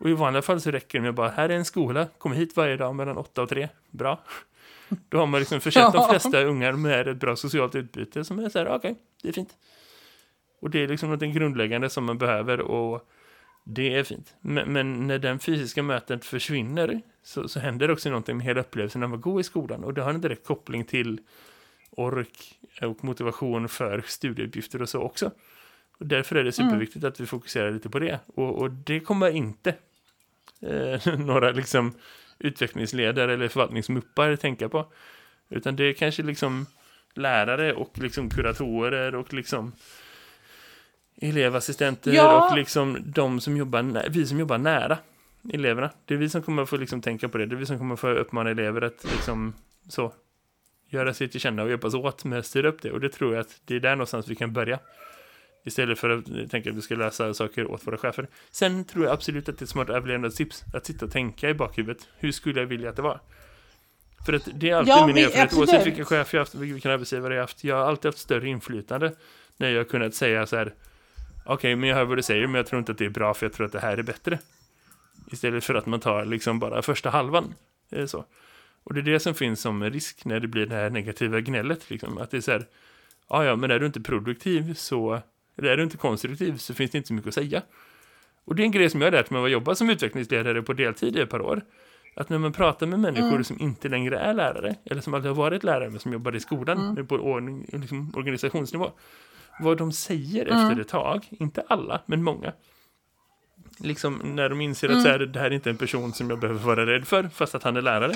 Och 0.00 0.10
i 0.10 0.12
vanliga 0.12 0.42
fall 0.42 0.60
så 0.60 0.70
räcker 0.70 0.98
det 0.98 1.02
med 1.02 1.14
bara, 1.14 1.28
här 1.28 1.48
är 1.48 1.56
en 1.56 1.64
skola, 1.64 2.08
kom 2.18 2.32
hit 2.32 2.56
varje 2.56 2.76
dag 2.76 2.94
mellan 2.94 3.16
8 3.16 3.42
och 3.42 3.48
3. 3.48 3.68
Bra. 3.90 4.20
Då 5.08 5.18
har 5.18 5.26
man 5.26 5.40
liksom 5.40 5.60
försett 5.60 5.92
de 5.92 6.08
flesta 6.08 6.42
ungar 6.42 6.72
med 6.72 7.08
ett 7.08 7.16
bra 7.16 7.36
socialt 7.36 7.74
utbyte 7.74 8.24
som 8.24 8.38
är 8.38 8.48
så 8.48 8.58
här, 8.58 8.66
okej, 8.66 8.76
okay, 8.76 8.94
det 9.22 9.28
är 9.28 9.32
fint. 9.32 9.56
Och 10.60 10.70
det 10.70 10.82
är 10.82 10.88
liksom 10.88 11.10
något 11.10 11.20
grundläggande 11.20 11.90
som 11.90 12.04
man 12.04 12.18
behöver 12.18 12.60
och 12.60 13.08
det 13.64 13.94
är 13.94 14.04
fint. 14.04 14.34
Men, 14.40 14.72
men 14.72 15.06
när 15.06 15.18
den 15.18 15.38
fysiska 15.38 15.82
mötet 15.82 16.24
försvinner 16.24 17.00
så, 17.22 17.48
så 17.48 17.60
händer 17.60 17.90
också 17.90 18.08
någonting 18.08 18.36
med 18.36 18.46
hela 18.46 18.60
upplevelsen 18.60 19.02
av 19.02 19.14
att 19.14 19.20
gå 19.20 19.40
i 19.40 19.42
skolan. 19.42 19.84
Och 19.84 19.94
det 19.94 20.02
har 20.02 20.14
en 20.14 20.20
direkt 20.20 20.46
koppling 20.46 20.84
till 20.84 21.20
ork 21.90 22.58
och 22.82 23.04
motivation 23.04 23.68
för 23.68 24.02
studieuppgifter 24.06 24.82
och 24.82 24.88
så 24.88 25.00
också. 25.00 25.30
Och 25.98 26.06
därför 26.06 26.36
är 26.36 26.44
det 26.44 26.52
superviktigt 26.52 27.04
mm. 27.04 27.08
att 27.08 27.20
vi 27.20 27.26
fokuserar 27.26 27.70
lite 27.70 27.90
på 27.90 27.98
det. 27.98 28.20
Och, 28.26 28.58
och 28.58 28.70
det 28.70 29.00
kommer 29.00 29.30
inte 29.30 29.74
eh, 30.60 31.18
några 31.18 31.50
liksom 31.50 31.94
utvecklingsledare 32.38 33.32
eller 33.34 33.48
förvaltningsmuppar 33.48 34.36
tänka 34.36 34.68
på. 34.68 34.92
Utan 35.48 35.76
det 35.76 35.84
är 35.84 35.92
kanske 35.92 36.22
liksom 36.22 36.66
lärare 37.14 37.72
och 37.72 37.98
liksom 37.98 38.30
kuratorer 38.30 39.14
och 39.14 39.34
liksom 39.34 39.72
elevassistenter 41.20 42.12
ja. 42.12 42.50
och 42.50 42.56
liksom 42.56 42.98
de 43.04 43.40
som 43.40 43.56
jobbar, 43.56 44.08
vi 44.10 44.26
som 44.26 44.38
jobbar 44.38 44.58
nära 44.58 44.98
eleverna. 45.52 45.90
Det 46.04 46.14
är 46.14 46.18
vi 46.18 46.28
som 46.28 46.42
kommer 46.42 46.64
få 46.64 46.76
liksom 46.76 47.02
tänka 47.02 47.28
på 47.28 47.38
det. 47.38 47.46
Det 47.46 47.54
är 47.54 47.56
vi 47.56 47.66
som 47.66 47.78
kommer 47.78 47.96
få 47.96 48.08
uppmana 48.08 48.50
elever 48.50 48.82
att 48.82 49.04
liksom 49.12 49.54
så 49.88 50.12
göra 50.88 51.14
sig 51.14 51.28
till 51.28 51.40
känna 51.40 51.62
och 51.62 51.70
hjälpas 51.70 51.94
åt 51.94 52.24
med 52.24 52.38
att 52.38 52.46
styra 52.46 52.68
upp 52.68 52.82
det. 52.82 52.90
Och 52.90 53.00
det 53.00 53.08
tror 53.08 53.34
jag 53.34 53.40
att 53.40 53.60
det 53.64 53.76
är 53.76 53.80
där 53.80 53.96
någonstans 53.96 54.28
vi 54.28 54.34
kan 54.34 54.52
börja. 54.52 54.78
Istället 55.64 55.98
för 55.98 56.10
att 56.10 56.50
tänka 56.50 56.70
att 56.70 56.76
vi 56.76 56.82
ska 56.82 56.94
läsa 56.94 57.34
saker 57.34 57.70
åt 57.70 57.86
våra 57.86 57.96
chefer. 57.96 58.28
Sen 58.50 58.84
tror 58.84 59.04
jag 59.04 59.12
absolut 59.12 59.48
att 59.48 59.58
det 59.58 59.62
är 59.62 59.64
ett 59.64 59.70
smart 59.70 59.90
överlevnadstips 59.90 60.64
att 60.74 60.86
sitta 60.86 61.06
och 61.06 61.12
tänka 61.12 61.50
i 61.50 61.54
bakhuvudet. 61.54 62.08
Hur 62.18 62.32
skulle 62.32 62.60
jag 62.60 62.66
vilja 62.66 62.90
att 62.90 62.96
det 62.96 63.02
var? 63.02 63.20
För 64.26 64.32
att 64.32 64.48
det 64.54 64.70
är 64.70 64.76
alltid 64.76 64.92
ja, 64.92 65.06
min 65.06 65.16
erfarenhet, 65.16 65.54
oavsett 65.54 65.86
vilken 65.86 66.04
chef 66.04 66.34
jag 66.34 66.40
haft, 66.40 66.54
vilken 66.54 66.90
arbetsgivare 66.90 67.34
jag 67.34 67.40
haft. 67.40 67.64
Jag 67.64 67.76
har 67.76 67.84
alltid 67.84 68.08
haft 68.08 68.18
större 68.18 68.48
inflytande 68.48 69.12
när 69.56 69.70
jag 69.70 69.78
har 69.78 69.84
kunnat 69.84 70.14
säga 70.14 70.46
så 70.46 70.56
här. 70.56 70.74
Okej, 71.44 71.54
okay, 71.54 71.76
men 71.76 71.88
jag 71.88 71.96
hör 71.96 72.04
vad 72.04 72.18
du 72.18 72.22
säger, 72.22 72.46
men 72.46 72.54
jag 72.54 72.66
tror 72.66 72.78
inte 72.78 72.92
att 72.92 72.98
det 72.98 73.04
är 73.04 73.10
bra 73.10 73.34
för 73.34 73.46
jag 73.46 73.52
tror 73.52 73.66
att 73.66 73.72
det 73.72 73.80
här 73.80 73.98
är 73.98 74.02
bättre. 74.02 74.38
Istället 75.32 75.64
för 75.64 75.74
att 75.74 75.86
man 75.86 76.00
tar 76.00 76.24
liksom 76.24 76.58
bara 76.58 76.82
första 76.82 77.10
halvan. 77.10 77.54
Är 77.90 78.06
så. 78.06 78.24
Och 78.84 78.94
det 78.94 79.00
är 79.00 79.02
det 79.02 79.20
som 79.20 79.34
finns 79.34 79.60
som 79.60 79.84
risk 79.84 80.24
när 80.24 80.40
det 80.40 80.48
blir 80.48 80.66
det 80.66 80.74
här 80.74 80.90
negativa 80.90 81.40
gnället. 81.40 81.90
Liksom. 81.90 82.18
Att 82.18 82.30
det 82.30 82.36
är 82.36 82.40
så 82.40 82.50
här, 82.50 82.66
ja 83.28 83.44
ja, 83.44 83.56
men 83.56 83.70
är 83.70 83.78
du 83.78 83.86
inte 83.86 84.00
produktiv 84.00 84.74
så, 84.74 85.22
eller 85.56 85.70
är 85.70 85.76
du 85.76 85.82
inte 85.82 85.96
konstruktiv 85.96 86.56
så 86.56 86.74
finns 86.74 86.90
det 86.90 86.98
inte 86.98 87.08
så 87.08 87.14
mycket 87.14 87.28
att 87.28 87.34
säga. 87.34 87.62
Och 88.44 88.54
det 88.54 88.62
är 88.62 88.64
en 88.64 88.72
grej 88.72 88.90
som 88.90 89.00
jag 89.00 89.06
har 89.06 89.12
lärt 89.12 89.30
mig 89.30 89.44
att 89.44 89.50
jobba 89.50 89.74
som 89.74 89.90
utvecklingsledare 89.90 90.62
på 90.62 90.72
deltid 90.72 91.16
i 91.16 91.20
ett 91.20 91.30
par 91.30 91.42
år. 91.42 91.62
Att 92.16 92.28
när 92.28 92.38
man 92.38 92.52
pratar 92.52 92.86
med 92.86 93.00
människor 93.00 93.28
mm. 93.28 93.44
som 93.44 93.60
inte 93.60 93.88
längre 93.88 94.18
är 94.18 94.34
lärare, 94.34 94.74
eller 94.84 95.00
som 95.00 95.14
aldrig 95.14 95.30
har 95.30 95.42
varit 95.42 95.64
lärare 95.64 95.90
men 95.90 95.98
som 96.00 96.12
jobbar 96.12 96.36
i 96.36 96.40
skolan 96.40 96.78
mm. 96.78 97.06
på 97.06 97.40
liksom 97.72 98.12
organisationsnivå, 98.16 98.92
vad 99.60 99.78
de 99.78 99.92
säger 99.92 100.46
mm. 100.46 100.58
efter 100.58 100.80
ett 100.80 100.88
tag, 100.88 101.28
inte 101.30 101.64
alla, 101.68 102.02
men 102.06 102.22
många, 102.22 102.52
liksom 103.78 104.20
när 104.24 104.48
de 104.48 104.60
inser 104.60 104.88
att 104.88 104.92
mm. 104.92 105.02
så 105.02 105.08
här, 105.08 105.18
det 105.18 105.38
här 105.38 105.46
är 105.46 105.54
inte 105.54 105.70
en 105.70 105.76
person 105.76 106.12
som 106.12 106.30
jag 106.30 106.40
behöver 106.40 106.60
vara 106.60 106.86
rädd 106.86 107.06
för, 107.06 107.28
fast 107.28 107.54
att 107.54 107.62
han 107.62 107.76
är 107.76 107.82
lärare. 107.82 108.14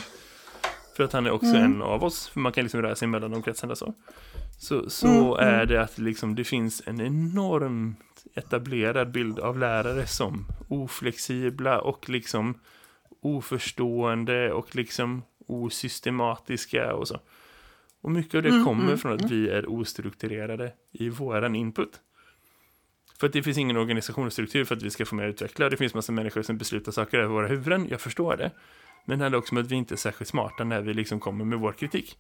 För 0.97 1.05
att 1.05 1.13
han 1.13 1.27
är 1.27 1.31
också 1.31 1.47
mm. 1.47 1.63
en 1.63 1.83
av 1.83 2.05
oss, 2.05 2.29
för 2.29 2.41
man 2.41 2.53
kan 2.53 2.65
liksom 2.65 2.83
röra 2.83 2.95
sig 2.95 3.09
mellan 3.09 3.31
de 3.31 3.43
kretsarna 3.43 3.75
så. 3.75 3.95
Så, 4.59 4.91
så 4.91 5.37
mm. 5.37 5.49
är 5.49 5.55
mm. 5.55 5.69
det 5.69 5.83
att 5.83 5.99
liksom, 5.99 6.35
det 6.35 6.45
finns 6.45 6.83
en 6.87 7.01
enormt 7.01 8.25
etablerad 8.35 9.11
bild 9.11 9.39
av 9.39 9.59
lärare 9.59 10.07
som 10.07 10.47
oflexibla 10.69 11.81
och 11.81 12.09
liksom 12.09 12.61
oförstående 13.23 14.53
och 14.53 14.77
liksom 14.77 15.23
osystematiska 15.47 16.95
och 16.95 17.09
så. 17.09 17.21
Och 18.05 18.11
mycket 18.11 18.35
av 18.35 18.43
det 18.43 18.49
mm, 18.49 18.65
kommer 18.65 18.85
mm, 18.85 18.99
från 18.99 19.13
att 19.13 19.21
mm. 19.21 19.33
vi 19.33 19.49
är 19.49 19.71
ostrukturerade 19.71 20.73
i 20.93 21.09
våran 21.09 21.55
input. 21.55 22.01
För 23.21 23.27
att 23.27 23.33
det 23.33 23.43
finns 23.43 23.59
ingen 23.59 23.77
organisationsstruktur 23.77 24.65
för 24.65 24.77
att 24.77 24.83
vi 24.83 24.91
ska 24.91 25.07
få 25.07 25.15
mer 25.15 25.27
utveckla. 25.27 25.71
Det 25.71 25.77
finns 25.77 25.95
massa 25.95 26.13
människor 26.13 26.43
som 26.43 26.59
beslutar 26.59 26.93
saker 26.93 27.19
över 27.19 27.35
våra 27.35 27.47
huvuden, 27.47 27.87
jag 27.91 28.01
förstår 28.01 28.37
det. 28.37 28.51
Men 29.05 29.19
det 29.19 29.25
handlar 29.25 29.39
också 29.39 29.55
om 29.55 29.63
att 29.63 29.71
vi 29.71 29.75
inte 29.75 29.95
är 29.95 29.97
särskilt 29.97 30.29
smarta 30.29 30.65
när 30.65 30.81
vi 30.81 30.95
liksom 30.95 31.21
kommer 31.21 31.45
med 31.45 31.59
vår 31.59 31.73
kritik. 31.73 32.19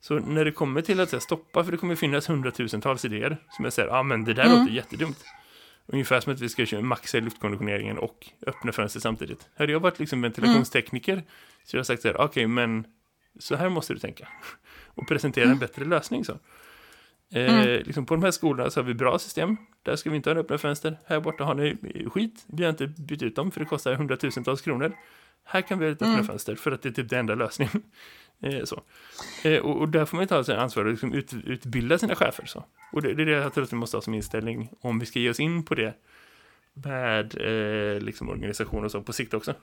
Så 0.00 0.18
när 0.18 0.44
det 0.44 0.52
kommer 0.52 0.82
till 0.82 1.00
att 1.00 1.10
säga, 1.10 1.20
stoppa, 1.20 1.64
för 1.64 1.72
det 1.72 1.78
kommer 1.78 1.94
finnas 1.94 2.28
hundratusentals 2.28 3.04
idéer 3.04 3.36
som 3.50 3.64
jag 3.64 3.72
säger, 3.72 3.88
ja 3.88 3.98
ah, 3.98 4.02
men 4.02 4.24
det 4.24 4.34
där 4.34 4.44
mm. 4.44 4.58
låter 4.58 4.72
jättedumt. 4.72 5.24
Ungefär 5.86 6.20
som 6.20 6.32
att 6.32 6.40
vi 6.40 6.48
ska 6.48 6.66
köra 6.66 6.82
maxa 6.82 7.20
luftkonditioneringen 7.20 7.98
och 7.98 8.26
öppna 8.46 8.72
fönster 8.72 9.00
samtidigt. 9.00 9.48
Hade 9.56 9.72
jag 9.72 9.80
varit 9.80 9.98
liksom 9.98 10.22
ventilationstekniker 10.22 11.12
mm. 11.12 11.24
så 11.64 11.76
hade 11.76 11.78
jag 11.78 11.86
sagt 11.86 12.02
så 12.02 12.08
här, 12.08 12.14
okej 12.14 12.26
okay, 12.26 12.46
men 12.46 12.86
så 13.38 13.56
här 13.56 13.68
måste 13.68 13.94
du 13.94 13.98
tänka. 13.98 14.28
Och 14.94 15.08
presentera 15.08 15.44
mm. 15.44 15.52
en 15.52 15.58
bättre 15.58 15.84
lösning 15.84 16.24
så. 16.24 16.32
Eh, 17.34 17.54
mm. 17.54 17.82
liksom 17.84 18.06
på 18.06 18.14
de 18.14 18.22
här 18.22 18.30
skolorna 18.30 18.70
så 18.70 18.80
har 18.80 18.84
vi 18.84 18.94
bra 18.94 19.18
system. 19.18 19.56
Där 19.82 19.96
ska 19.96 20.10
vi 20.10 20.16
inte 20.16 20.30
ha 20.30 20.36
öppna 20.36 20.58
fönster. 20.58 20.98
Här 21.06 21.20
borta 21.20 21.44
har 21.44 21.54
ni 21.54 21.76
skit. 22.10 22.44
Vi 22.46 22.62
har 22.62 22.70
inte 22.70 22.86
bytt 22.86 23.22
ut 23.22 23.36
dem 23.36 23.50
för 23.50 23.60
det 23.60 23.66
kostar 23.66 23.94
hundratusentals 23.94 24.60
kronor. 24.60 24.92
Här 25.44 25.60
kan 25.60 25.78
vi 25.78 25.84
ha 25.84 25.92
ett 25.92 26.02
öppna 26.02 26.14
mm. 26.14 26.24
fönster 26.24 26.54
för 26.54 26.72
att 26.72 26.82
det 26.82 26.88
är 26.88 26.92
typ 26.92 27.08
den 27.08 27.18
enda 27.18 27.34
lösningen. 27.34 27.82
Eh, 28.44 28.64
så. 28.64 28.82
Eh, 29.44 29.58
och, 29.58 29.80
och, 29.80 29.88
där 29.88 30.04
får 30.04 30.16
man 30.16 30.26
ta 30.26 30.44
sig 30.44 30.56
ansvar 30.56 30.84
och 30.84 30.90
liksom 30.90 31.12
ut, 31.12 31.34
utbilda 31.44 31.98
sina 31.98 32.14
chefer. 32.14 32.46
Så. 32.46 32.64
Och 32.92 33.02
det, 33.02 33.14
det 33.14 33.22
är 33.22 33.26
det 33.26 33.32
jag 33.32 33.54
tror 33.54 33.64
att 33.64 33.72
vi 33.72 33.76
måste 33.76 33.96
ha 33.96 34.02
som 34.02 34.14
inställning 34.14 34.68
om 34.80 34.98
vi 34.98 35.06
ska 35.06 35.18
ge 35.18 35.30
oss 35.30 35.40
in 35.40 35.64
på 35.64 35.74
det 35.74 35.94
med 36.72 37.34
eh, 37.40 38.00
liksom 38.00 38.28
organisation 38.28 38.84
och 38.84 38.90
så 38.90 39.02
på 39.02 39.12
sikt 39.12 39.34
också. 39.34 39.54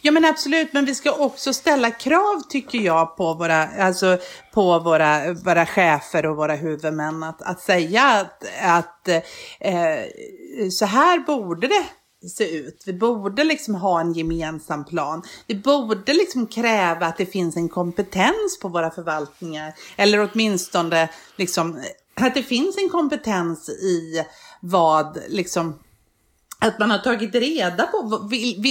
Ja 0.00 0.12
men 0.12 0.24
absolut, 0.24 0.72
men 0.72 0.84
vi 0.84 0.94
ska 0.94 1.12
också 1.12 1.52
ställa 1.52 1.90
krav 1.90 2.42
tycker 2.48 2.78
jag 2.78 3.16
på 3.16 3.34
våra, 3.34 3.66
alltså, 3.66 4.18
på 4.54 4.78
våra, 4.78 5.32
våra 5.32 5.66
chefer 5.66 6.26
och 6.26 6.36
våra 6.36 6.54
huvudmän 6.54 7.22
att, 7.22 7.42
att 7.42 7.60
säga 7.60 8.04
att, 8.04 8.44
att 8.62 9.08
eh, 9.08 10.70
så 10.70 10.86
här 10.86 11.18
borde 11.18 11.66
det 11.66 11.84
se 12.28 12.56
ut. 12.56 12.82
Vi 12.86 12.92
borde 12.92 13.44
liksom 13.44 13.74
ha 13.74 14.00
en 14.00 14.12
gemensam 14.12 14.84
plan. 14.84 15.22
Vi 15.46 15.54
borde 15.54 16.12
liksom 16.12 16.46
kräva 16.46 17.06
att 17.06 17.16
det 17.16 17.26
finns 17.26 17.56
en 17.56 17.68
kompetens 17.68 18.58
på 18.62 18.68
våra 18.68 18.90
förvaltningar. 18.90 19.74
Eller 19.96 20.30
åtminstone 20.32 21.10
liksom 21.36 21.82
att 22.20 22.34
det 22.34 22.42
finns 22.42 22.78
en 22.78 22.88
kompetens 22.88 23.68
i 23.68 24.24
vad 24.60 25.18
liksom 25.28 25.78
att 26.58 26.78
man 26.78 26.90
har 26.90 26.98
tagit 26.98 27.34
reda 27.34 27.86
på 27.86 28.28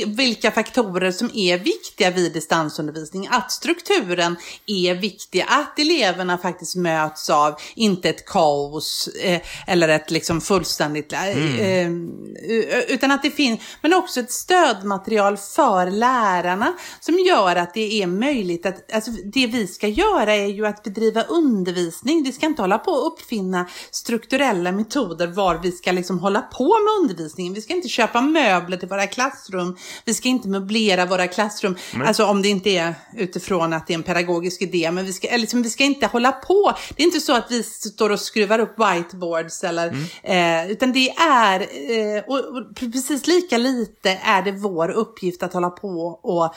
vilka 0.07 0.51
faktorer 0.51 1.11
som 1.11 1.29
är 1.33 1.57
viktiga 1.57 2.11
vid 2.11 2.33
distansundervisning. 2.33 3.27
Att 3.31 3.51
strukturen 3.51 4.35
är 4.67 4.95
viktig, 4.95 5.45
att 5.47 5.79
eleverna 5.79 6.37
faktiskt 6.37 6.75
möts 6.75 7.29
av, 7.29 7.55
inte 7.75 8.09
ett 8.09 8.25
kaos 8.25 9.09
eh, 9.23 9.41
eller 9.67 9.89
ett 9.89 10.11
liksom 10.11 10.41
fullständigt, 10.41 11.13
eh, 11.13 11.37
mm. 11.37 12.35
eh, 12.49 12.79
utan 12.87 13.11
att 13.11 13.23
det 13.23 13.31
finns, 13.31 13.61
men 13.81 13.93
också 13.93 14.19
ett 14.19 14.31
stödmaterial 14.31 15.37
för 15.37 15.91
lärarna 15.91 16.73
som 16.99 17.19
gör 17.19 17.55
att 17.55 17.73
det 17.73 18.01
är 18.01 18.07
möjligt 18.07 18.65
att, 18.65 18.93
alltså 18.93 19.11
det 19.11 19.47
vi 19.47 19.67
ska 19.67 19.87
göra 19.87 20.35
är 20.35 20.47
ju 20.47 20.65
att 20.67 20.83
bedriva 20.83 21.23
undervisning. 21.23 22.23
Vi 22.23 22.31
ska 22.31 22.45
inte 22.45 22.61
hålla 22.61 22.77
på 22.77 22.91
att 22.91 23.13
uppfinna 23.13 23.69
strukturella 23.91 24.71
metoder 24.71 25.27
var 25.27 25.59
vi 25.63 25.71
ska 25.71 25.91
liksom 25.91 26.19
hålla 26.19 26.41
på 26.41 26.63
med 26.63 27.01
undervisningen. 27.01 27.53
Vi 27.53 27.61
ska 27.61 27.74
inte 27.75 27.87
köpa 27.89 28.21
möbler 28.21 28.77
till 28.77 28.87
våra 28.87 29.07
klassrum. 29.07 29.77
Vi 30.05 30.13
ska 30.13 30.29
inte 30.29 30.47
möblera 30.47 31.05
våra 31.05 31.27
klassrum. 31.27 31.77
Nej. 31.95 32.07
Alltså 32.07 32.25
om 32.25 32.41
det 32.41 32.47
inte 32.49 32.69
är 32.69 32.95
utifrån 33.17 33.73
att 33.73 33.87
det 33.87 33.93
är 33.93 33.95
en 33.95 34.03
pedagogisk 34.03 34.61
idé. 34.61 34.91
Men 34.91 35.05
vi 35.05 35.13
ska, 35.13 35.37
liksom, 35.37 35.61
vi 35.61 35.69
ska 35.69 35.83
inte 35.83 36.07
hålla 36.07 36.31
på. 36.31 36.73
Det 36.95 37.03
är 37.03 37.05
inte 37.05 37.19
så 37.19 37.35
att 37.35 37.51
vi 37.51 37.63
står 37.63 38.09
och 38.09 38.19
skruvar 38.19 38.59
upp 38.59 38.75
whiteboards 38.79 39.63
eller, 39.63 39.87
mm. 40.23 40.65
eh, 40.65 40.71
utan 40.71 40.91
det 40.91 41.09
är, 41.09 41.59
eh, 41.59 42.23
och, 42.27 42.39
och, 42.39 42.75
precis 42.79 43.27
lika 43.27 43.57
lite 43.57 44.19
är 44.23 44.41
det 44.41 44.51
vår 44.51 44.89
uppgift 44.89 45.43
att 45.43 45.53
hålla 45.53 45.69
på 45.69 46.19
och 46.23 46.55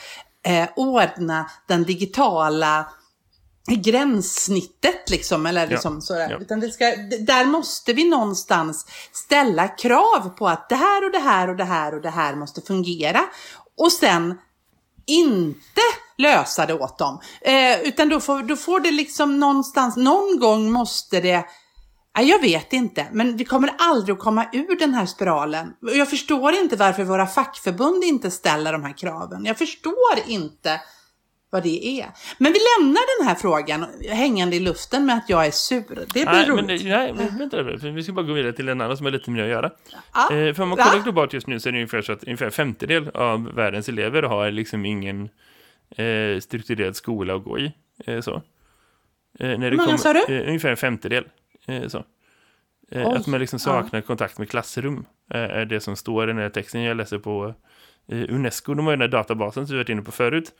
eh, 0.50 0.68
ordna 0.76 1.50
den 1.66 1.84
digitala 1.84 2.86
gränssnittet 3.74 5.10
liksom, 5.10 5.46
eller 5.46 5.66
liksom 5.66 5.94
ja, 5.94 6.00
sådär. 6.00 6.30
Ja. 6.30 6.38
Utan 6.38 6.60
det 6.60 6.70
ska, 6.70 6.84
där 7.20 7.44
måste 7.44 7.92
vi 7.92 8.08
någonstans 8.08 8.86
ställa 9.12 9.68
krav 9.68 10.30
på 10.36 10.48
att 10.48 10.68
det 10.68 10.76
här 10.76 11.04
och 11.04 11.12
det 11.12 11.18
här 11.18 11.48
och 11.48 11.56
det 11.56 11.64
här 11.64 11.94
och 11.94 12.02
det 12.02 12.10
här 12.10 12.34
måste 12.34 12.60
fungera. 12.60 13.20
Och 13.76 13.92
sen 13.92 14.38
inte 15.06 15.80
lösa 16.18 16.66
det 16.66 16.74
åt 16.74 16.98
dem. 16.98 17.20
Eh, 17.40 17.80
utan 17.80 18.08
då 18.08 18.20
får, 18.20 18.42
då 18.42 18.56
får 18.56 18.80
det 18.80 18.90
liksom 18.90 19.40
någonstans, 19.40 19.96
någon 19.96 20.38
gång 20.40 20.70
måste 20.70 21.20
det 21.20 21.44
jag 22.20 22.40
vet 22.40 22.72
inte, 22.72 23.06
men 23.12 23.36
vi 23.36 23.44
kommer 23.44 23.74
aldrig 23.78 24.16
att 24.16 24.22
komma 24.22 24.46
ur 24.52 24.78
den 24.78 24.94
här 24.94 25.06
spiralen. 25.06 25.72
Jag 25.80 26.10
förstår 26.10 26.54
inte 26.54 26.76
varför 26.76 27.04
våra 27.04 27.26
fackförbund 27.26 28.04
inte 28.04 28.30
ställer 28.30 28.72
de 28.72 28.84
här 28.84 28.98
kraven. 28.98 29.44
Jag 29.44 29.58
förstår 29.58 30.18
inte 30.26 30.80
vad 31.50 31.62
det 31.62 32.00
är. 32.00 32.06
Men 32.38 32.52
vi 32.52 32.58
lämnar 32.58 33.18
den 33.18 33.28
här 33.28 33.34
frågan 33.34 33.86
hängande 34.10 34.56
i 34.56 34.60
luften 34.60 35.06
med 35.06 35.16
att 35.16 35.28
jag 35.28 35.46
är 35.46 35.50
sur. 35.50 35.94
Det 35.94 36.06
blir 36.12 36.24
nej, 36.24 36.48
roligt. 36.48 36.66
Men, 36.66 36.92
nej, 36.92 37.14
men 37.14 37.38
vänta 37.38 37.62
vi 37.90 38.02
ska 38.02 38.12
bara 38.12 38.26
gå 38.26 38.32
vidare 38.32 38.52
till 38.52 38.68
en 38.68 38.80
annan 38.80 38.96
som 38.96 39.06
har 39.06 39.10
lite 39.10 39.30
mer 39.30 39.42
att 39.42 39.48
göra. 39.48 39.70
Ja. 40.14 40.36
Eh, 40.36 40.54
för 40.54 40.62
om 40.62 40.68
man 40.68 40.78
kollar 40.78 40.96
ja. 40.96 41.02
globalt 41.02 41.32
just 41.32 41.46
nu 41.46 41.60
så 41.60 41.68
är 41.68 41.72
det 41.72 41.78
ungefär 41.78 42.02
så 42.02 42.12
att 42.12 42.24
ungefär 42.24 42.50
femtedel 42.50 43.08
av 43.08 43.54
världens 43.54 43.88
elever 43.88 44.22
har 44.22 44.50
liksom 44.50 44.86
ingen 44.86 45.28
eh, 45.90 46.40
strukturerad 46.40 46.96
skola 46.96 47.34
att 47.34 47.44
gå 47.44 47.58
i. 47.58 47.72
Eh, 48.06 48.20
så. 48.20 48.42
Eh, 49.40 49.48
när 49.48 49.58
det 49.58 49.66
Hur 49.66 49.76
många 49.76 49.88
kom, 49.88 49.98
sa 49.98 50.12
du? 50.12 50.24
Eh, 50.28 50.48
ungefär 50.48 50.68
en 50.68 50.76
femtedel. 50.76 51.24
Eh, 51.66 51.88
så. 51.88 52.04
Att 52.94 53.26
man 53.26 53.40
liksom 53.40 53.58
saknar 53.58 54.00
kontakt 54.00 54.38
med 54.38 54.50
klassrum 54.50 55.04
är 55.30 55.64
det 55.64 55.80
som 55.80 55.96
står 55.96 56.24
i 56.24 56.26
den 56.26 56.38
här 56.38 56.50
texten 56.50 56.82
jag 56.82 56.96
läser 56.96 57.18
på 57.18 57.54
Unesco. 58.08 58.74
De 58.74 58.86
har 58.86 58.92
ju 58.92 58.96
den 58.96 59.00
här 59.00 59.18
databasen 59.18 59.66
som 59.66 59.74
vi 59.74 59.78
varit 59.78 59.88
inne 59.88 60.02
på 60.02 60.12
förut. 60.12 60.52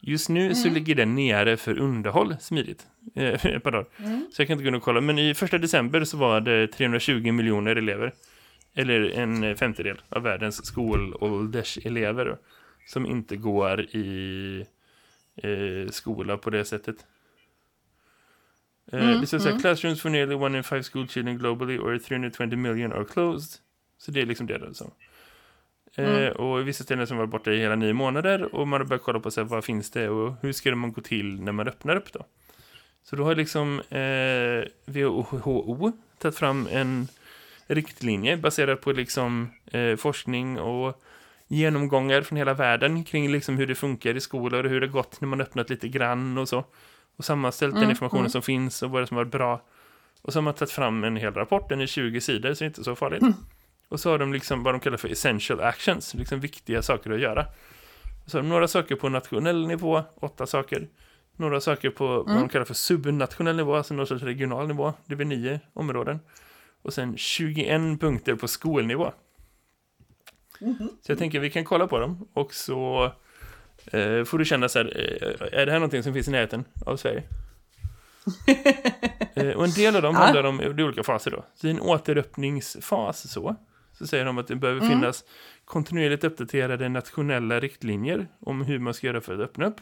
Just 0.00 0.28
nu 0.28 0.54
så 0.54 0.68
ligger 0.68 0.94
den 0.94 1.14
nere 1.14 1.56
för 1.56 1.78
underhåll 1.78 2.36
smidigt. 2.40 2.86
Ett 3.14 3.62
par 3.62 3.70
dagar. 3.70 3.86
Så 4.32 4.42
jag 4.42 4.46
kan 4.46 4.54
inte 4.54 4.64
gå 4.64 4.68
in 4.68 4.74
och 4.74 4.82
kolla. 4.82 5.00
Men 5.00 5.18
i 5.18 5.34
första 5.34 5.58
december 5.58 6.04
så 6.04 6.16
var 6.16 6.40
det 6.40 6.66
320 6.66 7.32
miljoner 7.32 7.76
elever. 7.76 8.12
Eller 8.74 9.10
en 9.10 9.56
femtedel 9.56 10.00
av 10.08 10.22
världens 10.22 10.66
skolålderselever. 10.66 12.38
Som 12.86 13.06
inte 13.06 13.36
går 13.36 13.80
i 13.80 14.66
eh, 15.36 15.90
skola 15.90 16.36
på 16.36 16.50
det 16.50 16.64
sättet. 16.64 16.96
Eh, 18.92 19.20
det 19.20 19.26
står 19.26 19.38
så 19.38 19.48
här, 19.48 19.58
classrooms 19.60 20.02
for 20.02 20.10
nearly 20.10 20.34
one 20.34 20.58
in 20.58 20.64
five 20.64 20.82
school 20.82 21.08
children 21.08 21.38
globally 21.38 21.78
or 21.78 21.98
320 21.98 22.56
million 22.56 22.92
are 22.92 23.04
closed. 23.04 23.60
Så 23.98 24.10
det 24.10 24.20
är 24.20 24.26
liksom 24.26 24.46
det 24.46 24.58
då. 24.58 24.74
Så. 24.74 24.92
Eh, 26.04 26.30
och 26.30 26.60
i 26.60 26.62
vissa 26.62 26.84
ställen 26.84 27.06
som 27.06 27.16
var 27.16 27.26
borta 27.26 27.52
i 27.52 27.60
hela 27.60 27.76
nio 27.76 27.92
månader 27.92 28.54
och 28.54 28.68
man 28.68 28.80
har 28.80 28.86
börjat 28.86 29.02
kolla 29.02 29.20
på 29.20 29.30
så 29.30 29.40
här, 29.40 29.48
vad 29.48 29.64
finns 29.64 29.90
det 29.90 30.08
och 30.08 30.34
hur 30.42 30.52
ska 30.52 30.76
man 30.76 30.92
gå 30.92 31.00
till 31.00 31.42
när 31.42 31.52
man 31.52 31.68
öppnar 31.68 31.96
upp 31.96 32.12
då. 32.12 32.24
Så 33.02 33.16
då 33.16 33.24
har 33.24 33.34
liksom 33.34 33.80
eh, 33.80 34.92
WHO 34.92 35.92
tagit 36.18 36.38
fram 36.38 36.68
en 36.72 37.08
riktlinje 37.66 38.36
baserad 38.36 38.80
på 38.80 38.92
liksom 38.92 39.50
eh, 39.66 39.96
forskning 39.96 40.58
och 40.58 41.02
genomgångar 41.48 42.22
från 42.22 42.38
hela 42.38 42.54
världen 42.54 43.04
kring 43.04 43.32
liksom 43.32 43.56
hur 43.56 43.66
det 43.66 43.74
funkar 43.74 44.16
i 44.16 44.20
skolor 44.20 44.64
och 44.64 44.70
hur 44.70 44.80
det 44.80 44.86
gått 44.86 45.20
när 45.20 45.28
man 45.28 45.40
öppnat 45.40 45.70
lite 45.70 45.88
grann 45.88 46.38
och 46.38 46.48
så. 46.48 46.64
Och 47.16 47.24
sammanställt 47.24 47.74
den 47.74 47.90
informationen 47.90 48.30
som 48.30 48.42
finns 48.42 48.82
och 48.82 48.90
vad 48.90 49.02
det 49.02 49.06
som 49.06 49.16
var 49.16 49.24
bra. 49.24 49.62
Och 50.22 50.32
så 50.32 50.38
har 50.38 50.42
man 50.42 50.54
tagit 50.54 50.72
fram 50.72 51.04
en 51.04 51.16
hel 51.16 51.34
rapport, 51.34 51.68
den 51.68 51.80
är 51.80 51.86
20 51.86 52.20
sidor 52.20 52.54
så 52.54 52.58
det 52.58 52.64
är 52.64 52.66
inte 52.66 52.84
så 52.84 52.96
farligt. 52.96 53.22
Och 53.90 54.00
så 54.00 54.10
har 54.10 54.18
de 54.18 54.32
liksom 54.32 54.62
vad 54.62 54.74
de 54.74 54.80
kallar 54.80 54.96
för 54.96 55.08
essential 55.08 55.60
actions, 55.60 56.14
liksom 56.14 56.40
viktiga 56.40 56.82
saker 56.82 57.10
att 57.10 57.20
göra. 57.20 57.46
Så 58.26 58.38
har 58.38 58.42
de 58.42 58.48
några 58.48 58.68
saker 58.68 58.96
på 58.96 59.08
nationell 59.08 59.66
nivå, 59.66 60.02
åtta 60.20 60.46
saker. 60.46 60.88
Några 61.36 61.60
saker 61.60 61.90
på 61.90 62.06
vad 62.06 62.36
de 62.36 62.48
kallar 62.48 62.64
för 62.64 62.74
subnationell 62.74 63.56
nivå, 63.56 63.74
alltså 63.76 63.94
någon 63.94 64.06
sorts 64.06 64.22
regional 64.24 64.66
nivå. 64.68 64.92
Det 65.06 65.16
blir 65.16 65.26
nio 65.26 65.60
områden. 65.72 66.20
Och 66.82 66.92
sen 66.94 67.16
21 67.16 68.00
punkter 68.00 68.34
på 68.34 68.48
skolnivå. 68.48 69.12
Så 71.02 71.12
jag 71.12 71.18
tänker 71.18 71.40
vi 71.40 71.50
kan 71.50 71.64
kolla 71.64 71.86
på 71.86 71.98
dem 71.98 72.28
och 72.32 72.54
så 72.54 73.04
eh, 73.86 74.24
får 74.24 74.38
du 74.38 74.44
känna 74.44 74.68
så 74.68 74.78
här, 74.78 74.86
eh, 75.52 75.60
är 75.60 75.66
det 75.66 75.72
här 75.72 75.78
någonting 75.78 76.02
som 76.02 76.14
finns 76.14 76.28
i 76.28 76.30
närheten 76.30 76.64
av 76.86 76.96
Sverige? 76.96 77.22
eh, 79.34 79.48
och 79.50 79.64
en 79.64 79.70
del 79.70 79.96
av 79.96 80.02
dem 80.02 80.14
Ja. 80.14 80.20
handlar 80.20 80.44
om 80.44 80.56
det 80.56 80.64
är 80.64 80.82
olika 80.82 81.02
faser 81.02 81.30
då. 81.30 81.44
Så 81.54 81.66
i 81.66 81.70
en 81.70 81.80
återöppningsfas 81.80 83.30
så, 83.30 83.56
så 84.00 84.06
säger 84.06 84.24
de 84.24 84.38
att 84.38 84.46
det 84.46 84.56
behöver 84.56 84.80
finnas 84.80 85.24
kontinuerligt 85.64 86.24
uppdaterade 86.24 86.88
nationella 86.88 87.60
riktlinjer 87.60 88.28
om 88.40 88.62
hur 88.62 88.78
man 88.78 88.94
ska 88.94 89.06
göra 89.06 89.20
för 89.20 89.34
att 89.34 89.40
öppna 89.40 89.66
upp. 89.66 89.80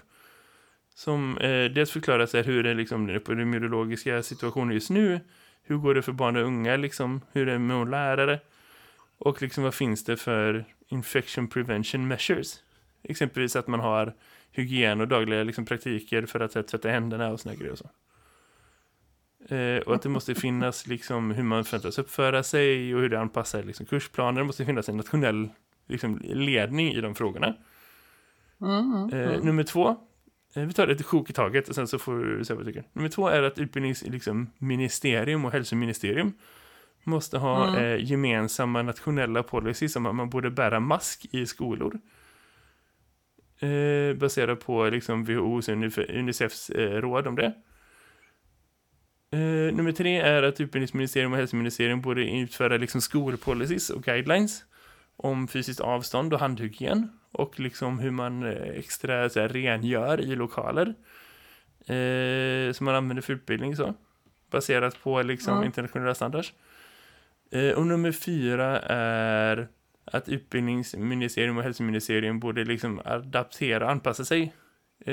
Som 0.94 1.38
eh, 1.38 1.64
dels 1.64 1.90
förklarar 1.90 2.26
sig 2.26 2.42
hur 2.42 2.62
det 2.62 2.70
är 2.70 2.74
liksom, 2.74 3.06
den 3.06 3.16
epidemiologiska 3.16 4.22
situationen 4.22 4.74
just 4.74 4.90
nu, 4.90 5.20
hur 5.62 5.76
går 5.76 5.94
det 5.94 6.02
för 6.02 6.12
barn 6.12 6.36
och 6.36 6.42
unga, 6.42 6.76
liksom, 6.76 7.20
hur 7.32 7.48
är 7.48 7.52
det 7.52 7.58
med 7.58 7.90
lärare 7.90 8.40
och 9.18 9.42
liksom 9.42 9.64
vad 9.64 9.74
finns 9.74 10.04
det 10.04 10.16
för 10.16 10.64
infection 10.88 11.48
prevention 11.48 12.08
measures. 12.08 12.62
Exempelvis 13.02 13.56
att 13.56 13.66
man 13.66 13.80
har 13.80 14.14
hygien 14.52 15.00
och 15.00 15.08
dagliga 15.08 15.42
liksom, 15.42 15.66
praktiker 15.66 16.26
för 16.26 16.40
att 16.40 16.54
här, 16.54 16.62
tvätta 16.62 16.88
händerna 16.88 17.28
och 17.28 17.40
såna 17.40 17.54
grejer 17.54 17.72
och 17.72 17.78
så. 17.78 17.90
Eh, 19.48 19.78
och 19.78 19.94
att 19.94 20.02
det 20.02 20.08
måste 20.08 20.34
finnas 20.34 20.86
liksom, 20.86 21.30
hur 21.30 21.42
man 21.42 21.64
förväntas 21.64 21.98
uppföra 21.98 22.42
sig 22.42 22.94
och 22.94 23.00
hur 23.00 23.08
det 23.08 23.20
anpassar 23.20 23.62
liksom, 23.62 23.86
kursplaner. 23.86 24.40
Det 24.40 24.46
måste 24.46 24.64
finnas 24.64 24.88
en 24.88 24.96
nationell 24.96 25.48
liksom, 25.88 26.20
ledning 26.24 26.92
i 26.92 27.00
de 27.00 27.14
frågorna. 27.14 27.54
Eh, 29.12 29.42
nummer 29.42 29.62
två, 29.62 29.88
eh, 30.54 30.62
vi 30.62 30.72
tar 30.72 30.88
ett 30.88 31.06
sjok 31.06 31.30
i 31.30 31.32
taget 31.32 31.68
och 31.68 31.74
sen 31.74 31.88
så 31.88 31.98
får 31.98 32.24
du 32.24 32.44
säga 32.44 32.56
vad 32.56 32.66
du 32.66 32.72
tycker. 32.72 32.88
Nummer 32.92 33.08
två 33.08 33.28
är 33.28 33.42
att 33.42 33.58
utbildningsministerium 33.58 35.44
och 35.44 35.52
hälsoministerium 35.52 36.32
måste 37.04 37.38
ha 37.38 37.78
eh, 37.78 38.04
gemensamma 38.04 38.82
nationella 38.82 39.42
policies 39.42 39.96
om 39.96 40.06
att 40.06 40.14
man 40.14 40.30
borde 40.30 40.50
bära 40.50 40.80
mask 40.80 41.26
i 41.30 41.46
skolor. 41.46 42.00
Eh, 43.58 44.14
baserat 44.16 44.60
på 44.60 44.84
liksom 44.88 45.24
WHOs 45.24 45.68
och 45.68 45.74
Unicefs 46.08 46.70
råd 46.70 47.26
om 47.26 47.36
det. 47.36 47.54
Eh, 49.30 49.74
nummer 49.74 49.92
tre 49.92 50.20
är 50.20 50.42
att 50.42 50.60
utbildningsministerium 50.60 51.32
och 51.32 51.38
hälsoministerium 51.38 52.00
borde 52.00 52.30
utföra 52.30 52.76
liksom 52.76 53.00
skolpolicies 53.00 53.90
och 53.90 54.02
guidelines 54.02 54.64
om 55.16 55.48
fysiskt 55.48 55.80
avstånd 55.80 56.34
och 56.34 56.40
handhygien 56.40 57.10
och 57.32 57.60
liksom 57.60 57.98
hur 57.98 58.10
man 58.10 58.42
eh, 58.42 58.78
extra 58.78 59.30
så 59.30 59.40
här, 59.40 59.48
rengör 59.48 60.20
i 60.20 60.36
lokaler 60.36 60.94
eh, 61.86 62.72
som 62.72 62.84
man 62.84 62.94
använder 62.94 63.22
för 63.22 63.32
utbildning 63.32 63.76
så 63.76 63.94
baserat 64.50 65.02
på 65.02 65.22
liksom 65.22 65.64
internationella 65.64 66.14
standards. 66.14 66.52
Eh, 67.50 67.70
och 67.70 67.86
nummer 67.86 68.12
fyra 68.12 68.80
är 68.90 69.68
att 70.04 70.28
utbildningsministerium 70.28 71.56
och 71.56 71.62
hälsoministerium 71.62 72.40
borde 72.40 72.64
liksom 72.64 73.00
adaptera 73.04 73.84
och 73.84 73.90
anpassa 73.90 74.24
sig 74.24 74.54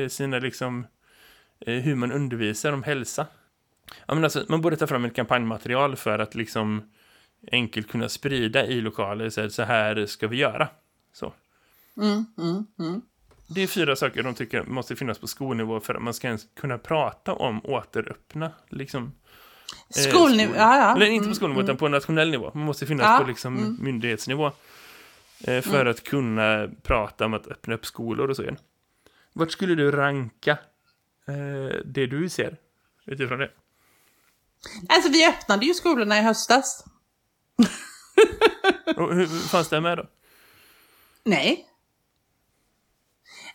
sina 0.10 0.40
liksom 0.40 0.88
hur 1.60 1.96
man 1.96 2.12
undervisar 2.12 2.74
om 2.74 2.84
hälsa. 2.84 3.28
Ja, 4.06 4.14
men 4.16 4.24
alltså, 4.24 4.46
man 4.50 4.62
borde 4.62 4.76
ta 4.78 4.88
fram 4.88 5.06
ett 5.06 5.16
kampanjmaterial 5.16 5.96
för 5.96 6.20
att 6.20 6.36
liksom 6.36 6.92
enkelt 7.52 7.88
kunna 7.92 8.10
sprida 8.10 8.66
i 8.66 8.82
lokaler 8.82 9.30
så 9.30 9.42
här, 9.42 9.50
så 9.50 9.64
här 9.64 10.06
ska 10.06 10.28
vi 10.28 10.38
göra. 10.38 10.68
Så. 11.14 11.34
Det 13.48 13.62
är 13.62 13.68
fyra 13.68 13.96
saker 13.96 14.24
de 14.24 14.34
tycker 14.34 14.64
måste 14.64 14.96
finnas 14.96 15.20
på 15.20 15.28
skolnivå 15.28 15.80
för 15.80 15.96
att 15.96 16.02
man 16.02 16.14
ska 16.14 16.28
ens 16.28 16.48
kunna 16.56 16.78
prata 16.78 17.34
om 17.34 17.66
återöppna 17.66 18.52
liksom, 18.70 19.12
eh, 19.98 20.02
Skolnivå, 20.12 20.54
skol- 20.54 20.58
ja, 20.58 20.78
ja. 20.78 20.96
Eller 20.96 21.06
inte 21.06 21.30
på 21.30 21.36
skolnivå 21.36 21.62
utan 21.62 21.78
på 21.78 21.88
nationell 21.88 22.32
nivå. 22.32 22.52
Man 22.54 22.66
måste 22.66 22.86
finnas 22.86 23.06
Ja, 23.06 23.18
på 23.22 23.28
liksom 23.28 23.78
myndighetsnivå. 23.82 24.52
Eh, 25.48 25.62
för 25.62 25.86
att 25.86 26.04
kunna 26.04 26.70
prata 26.84 27.26
om 27.26 27.34
att 27.34 27.48
öppna 27.48 27.74
upp 27.76 27.86
skolor 27.86 28.30
och 28.30 28.36
så 28.36 28.42
igen. 28.44 28.58
Vart 29.34 29.52
skulle 29.52 29.76
du 29.76 29.92
ranka 29.92 30.52
eh, 31.28 31.76
det 31.86 32.06
du 32.06 32.30
ser 32.30 32.58
utifrån 33.06 33.40
det? 33.40 33.52
Alltså 34.90 35.10
vi 35.10 35.28
öppnade 35.28 35.66
ju 35.66 35.74
skolorna 35.74 36.20
i 36.20 36.22
höstas. 36.22 36.84
Och 38.98 39.16
hur 39.16 39.48
fanns 39.48 39.70
det 39.70 39.82
med 39.82 39.98
då? 39.98 40.06
Nej. 41.24 41.66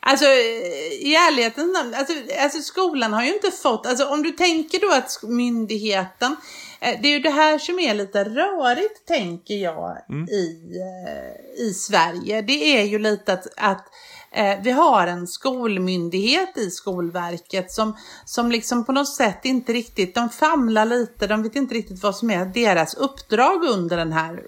Alltså 0.03 0.25
i 0.25 1.15
ärlighetens 1.15 1.73
namn, 1.73 1.93
alltså, 1.93 2.13
alltså 2.39 2.61
skolan 2.61 3.13
har 3.13 3.23
ju 3.23 3.33
inte 3.33 3.51
fått, 3.51 3.85
alltså 3.85 4.05
om 4.05 4.23
du 4.23 4.31
tänker 4.31 4.79
då 4.79 4.91
att 4.91 5.19
myndigheten, 5.23 6.35
eh, 6.81 7.01
det 7.01 7.07
är 7.07 7.11
ju 7.11 7.19
det 7.19 7.29
här 7.29 7.57
som 7.57 7.79
är 7.79 7.93
lite 7.93 8.23
rörigt 8.23 9.05
tänker 9.07 9.53
jag 9.55 9.97
i, 10.31 10.77
eh, 10.79 11.65
i 11.65 11.73
Sverige. 11.73 12.41
Det 12.41 12.79
är 12.79 12.83
ju 12.83 12.99
lite 12.99 13.33
att, 13.33 13.47
att 13.57 13.87
eh, 14.35 14.57
vi 14.63 14.71
har 14.71 15.07
en 15.07 15.27
skolmyndighet 15.27 16.57
i 16.57 16.69
Skolverket 16.69 17.71
som, 17.71 17.97
som 18.25 18.51
liksom 18.51 18.85
på 18.85 18.91
något 18.91 19.15
sätt 19.15 19.39
inte 19.45 19.73
riktigt, 19.73 20.15
de 20.15 20.29
famlar 20.29 20.85
lite, 20.85 21.27
de 21.27 21.43
vet 21.43 21.55
inte 21.55 21.75
riktigt 21.75 22.03
vad 22.03 22.15
som 22.15 22.31
är 22.31 22.45
deras 22.45 22.93
uppdrag 22.93 23.63
under 23.63 23.97
den 23.97 24.11
här 24.13 24.41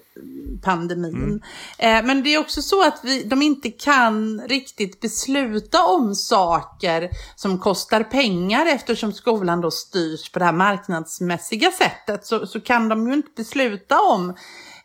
pandemin. 0.62 1.42
Eh, 1.78 2.04
men 2.04 2.22
det 2.22 2.34
är 2.34 2.38
också 2.40 2.62
så 2.62 2.86
att 2.86 3.00
vi, 3.02 3.22
de 3.24 3.42
inte 3.42 3.70
kan 3.70 4.40
riktigt 4.48 5.00
besluta 5.00 5.84
om 5.84 6.14
saker 6.14 7.10
som 7.36 7.58
kostar 7.58 8.02
pengar 8.02 8.66
eftersom 8.66 9.12
skolan 9.12 9.60
då 9.60 9.70
styrs 9.70 10.32
på 10.32 10.38
det 10.38 10.44
här 10.44 10.52
marknadsmässiga 10.52 11.70
sättet 11.70 12.26
så, 12.26 12.46
så 12.46 12.60
kan 12.60 12.88
de 12.88 13.08
ju 13.08 13.14
inte 13.14 13.30
besluta 13.36 14.00
om 14.00 14.34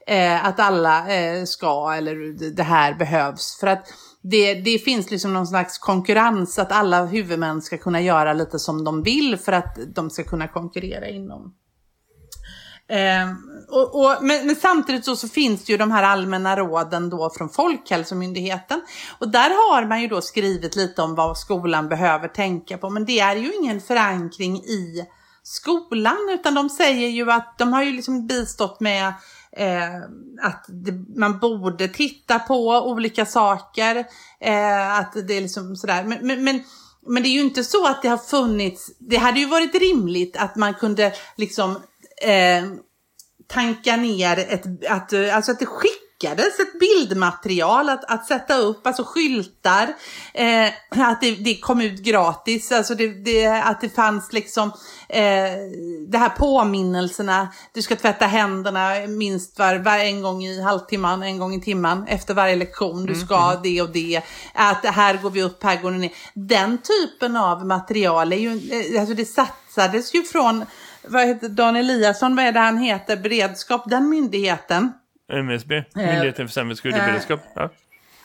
eh, 0.08 0.46
att 0.46 0.60
alla 0.60 1.14
eh, 1.16 1.44
ska 1.46 1.94
eller 1.94 2.16
det- 2.40 2.50
det 2.52 2.64
här 2.64 2.94
behövs. 2.94 3.58
För 3.60 3.68
att 3.68 3.88
det, 4.22 4.54
det 4.54 4.80
finns 4.80 5.12
liksom 5.12 5.34
någon 5.34 5.48
slags 5.48 5.78
konkurrens 5.78 6.60
att 6.60 6.72
alla 6.72 7.06
huvudmän 7.06 7.62
ska 7.62 7.78
kunna 7.78 8.02
göra 8.02 8.34
lite 8.34 8.60
som 8.60 8.84
de 8.84 9.04
vill 9.04 9.38
för 9.38 9.52
att 9.52 9.78
de 9.96 10.10
ska 10.10 10.24
kunna 10.24 10.48
konkurrera 10.48 11.08
inom 11.08 11.54
Eh, 12.90 13.30
och, 13.68 13.96
och, 13.96 14.24
men, 14.24 14.48
men 14.48 14.56
samtidigt 14.56 15.06
så, 15.06 15.16
så 15.16 15.28
finns 15.28 15.66
det 15.66 15.72
ju 15.72 15.78
de 15.78 15.92
här 15.92 16.04
allmänna 16.04 16.56
råden 16.56 17.10
då 17.10 17.30
från 17.30 17.50
Folkhälsomyndigheten. 17.50 18.82
Och 19.20 19.30
där 19.30 19.50
har 19.50 19.86
man 19.86 20.02
ju 20.02 20.08
då 20.08 20.22
skrivit 20.22 20.76
lite 20.76 21.02
om 21.02 21.16
vad 21.16 21.38
skolan 21.38 21.90
behöver 21.90 22.28
tänka 22.28 22.78
på. 22.78 22.90
Men 22.90 23.06
det 23.06 23.20
är 23.20 23.36
ju 23.36 23.54
ingen 23.54 23.82
förankring 23.82 24.58
i 24.58 25.06
skolan 25.44 26.30
utan 26.32 26.54
de 26.54 26.70
säger 26.70 27.10
ju 27.10 27.32
att 27.32 27.56
de 27.58 27.74
har 27.74 27.84
ju 27.84 27.92
liksom 27.92 28.28
bistått 28.28 28.80
med 28.80 29.14
eh, 29.60 30.02
att 30.42 30.66
det, 30.68 30.92
man 31.16 31.40
borde 31.40 31.88
titta 31.88 32.40
på 32.40 32.68
olika 32.70 33.26
saker. 33.26 33.96
Eh, 34.40 35.00
att 35.00 35.14
det 35.28 35.38
är 35.38 35.42
liksom 35.42 35.76
sådär. 35.76 36.04
Men, 36.04 36.28
men, 36.28 36.44
men, 36.44 36.64
men 37.08 37.24
det 37.24 37.30
är 37.30 37.34
ju 37.34 37.42
inte 37.42 37.64
så 37.64 37.88
att 37.88 38.02
det 38.02 38.08
har 38.08 38.18
funnits, 38.18 38.92
det 39.00 39.18
hade 39.18 39.40
ju 39.40 39.46
varit 39.46 39.76
rimligt 39.76 40.38
att 40.38 40.56
man 40.56 40.74
kunde 40.74 41.14
liksom 41.38 41.72
eh, 42.22 42.66
tanka 43.48 43.96
ner 43.96 44.40
ett, 44.40 44.90
att, 44.90 45.14
alltså 45.14 45.52
att 45.52 45.60
det 45.60 45.66
skickades 46.20 46.60
ett 46.60 46.80
bildmaterial 46.80 47.90
att, 47.90 48.12
att 48.12 48.26
sätta 48.26 48.58
upp, 48.58 48.88
alltså 48.88 49.04
skyltar, 49.04 49.94
eh, 50.34 50.68
att 50.90 51.22
det, 51.22 51.36
det, 51.36 51.56
kom 51.56 51.82
ut 51.82 52.00
gratis, 52.00 52.72
alltså 52.72 52.96
det, 52.96 53.08
det, 53.08 53.48
att 53.48 53.82
det 53.82 53.90
fanns 53.90 54.34
liksom 54.34 54.72
eh, 55.10 55.24
det 56.08 56.18
här 56.18 56.30
påminnelserna, 56.30 57.48
du 57.74 57.82
ska 57.82 57.96
tvätta 57.96 58.26
händerna 58.26 59.08
minst 59.08 59.60
var, 59.60 59.76
var, 59.76 59.98
en 59.98 60.22
gång 60.22 60.44
i 60.44 60.62
halvtimman, 60.62 61.24
en 61.24 61.40
gång 61.40 61.54
i 61.54 61.62
timman 61.62 62.08
efter 62.08 62.34
varje 62.34 62.56
lektion, 62.56 63.06
du 63.06 63.16
ska 63.16 63.36
mm, 63.36 63.50
mm. 63.50 63.62
det 63.64 63.82
och 63.82 63.90
det, 63.90 64.22
att 64.54 64.86
här 64.86 65.18
går 65.18 65.30
vi 65.30 65.44
upp, 65.44 65.64
här 65.64 65.82
går 65.82 65.92
ni 65.92 65.98
ner. 65.98 66.12
Den 66.34 66.78
typen 66.78 67.38
av 67.38 67.66
material 67.66 68.34
är 68.34 68.38
ju, 68.38 68.52
eh, 68.52 69.02
alltså 69.02 69.16
det 69.16 69.26
satsades 69.26 70.16
ju 70.16 70.24
från 70.24 70.66
vad 71.08 71.28
heter 71.28 71.50
Dan 71.50 71.76
Eliasson, 71.76 72.36
vad 72.36 72.46
är 72.46 72.52
det 72.52 72.60
han 72.60 72.78
heter, 72.78 73.18
beredskap, 73.18 73.90
den 73.90 74.10
myndigheten. 74.10 74.92
MSB, 75.30 75.76
eh, 75.76 75.84
Myndigheten 75.96 76.48
för 76.48 76.54
samhällsskydd 76.54 76.94
och 76.94 77.00
beredskap. 77.00 77.40
Ja. 77.54 77.70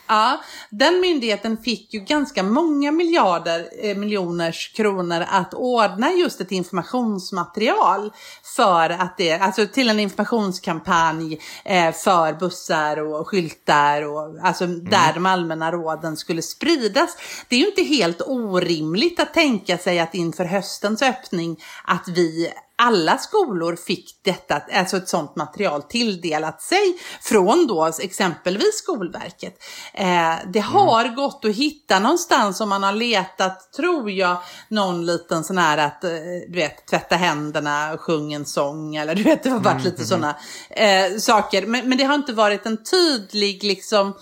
Ja, 0.07 0.41
den 0.71 1.01
myndigheten 1.01 1.59
fick 1.59 1.95
ju 1.95 2.01
ganska 2.01 2.43
många 2.43 2.93
miljarder, 2.93 3.69
eh, 3.83 3.97
miljoners 3.97 4.73
kronor 4.77 5.25
att 5.29 5.55
ordna 5.55 6.13
just 6.13 6.41
ett 6.41 6.53
informationsmaterial 6.53 8.13
för 8.57 8.91
att 8.91 9.17
det, 9.17 9.33
alltså 9.33 9.67
till 9.67 9.89
en 9.89 10.01
informationskampanj 10.01 11.39
eh, 11.65 11.93
för 11.93 12.33
bussar 12.33 12.97
och 12.97 13.29
skyltar 13.29 14.03
och 14.03 14.39
alltså 14.43 14.65
mm. 14.65 14.85
där 14.85 15.13
de 15.15 15.27
allmänna 15.27 15.73
råden 15.73 16.17
skulle 16.17 16.43
spridas. 16.43 17.17
Det 17.49 17.57
är 17.57 17.61
ju 17.61 17.67
inte 17.67 17.83
helt 17.83 18.23
orimligt 18.27 19.21
att 19.21 19.35
tänka 19.35 19.79
sig 19.79 20.01
att 20.01 20.15
inför 20.15 20.45
höstens 20.45 21.03
öppning 21.03 21.57
att 21.85 22.09
vi 22.09 22.53
alla 22.77 23.19
skolor 23.19 23.77
fick 23.77 24.21
detta, 24.23 24.63
alltså 24.73 24.97
ett 24.97 25.09
sådant 25.09 25.37
material 25.37 25.83
tilldelat 25.83 26.63
sig 26.63 26.99
från 27.23 27.67
då 27.67 27.91
exempelvis 28.01 28.79
Skolverket. 28.79 29.63
Eh, 29.95 30.35
det 30.53 30.59
mm. 30.59 30.73
har 30.73 31.05
mm. 31.05 31.15
gått 31.15 31.45
att 31.45 31.55
hitta 31.55 31.99
någonstans 31.99 32.61
om 32.61 32.69
man 32.69 32.83
har 32.83 32.93
letat, 32.93 33.73
tror 33.73 34.11
jag, 34.11 34.37
någon 34.69 35.07
liten 35.07 35.45
sån 35.45 35.59
här 35.59 35.79
att, 35.79 36.05
eh, 36.05 36.11
du 36.49 36.55
vet, 36.55 36.87
tvätta 36.87 37.17
händerna, 37.17 37.97
sjung 37.99 38.33
en 38.33 38.47
sång 38.47 38.97
eller 38.97 39.15
du 39.15 39.23
vet, 39.23 39.43
det 39.43 39.51
har 39.51 39.61
varit 39.61 39.73
mm. 39.73 39.85
lite 39.85 39.97
mm. 39.97 40.07
sådana 40.07 40.37
eh, 40.71 41.19
saker. 41.19 41.67
Men, 41.67 41.89
men 41.89 41.99
det 41.99 42.05
har 42.05 42.15
inte 42.15 42.33
varit 42.33 42.67
en 42.67 42.85
tydlig 42.85 43.65
liksom 43.65 44.15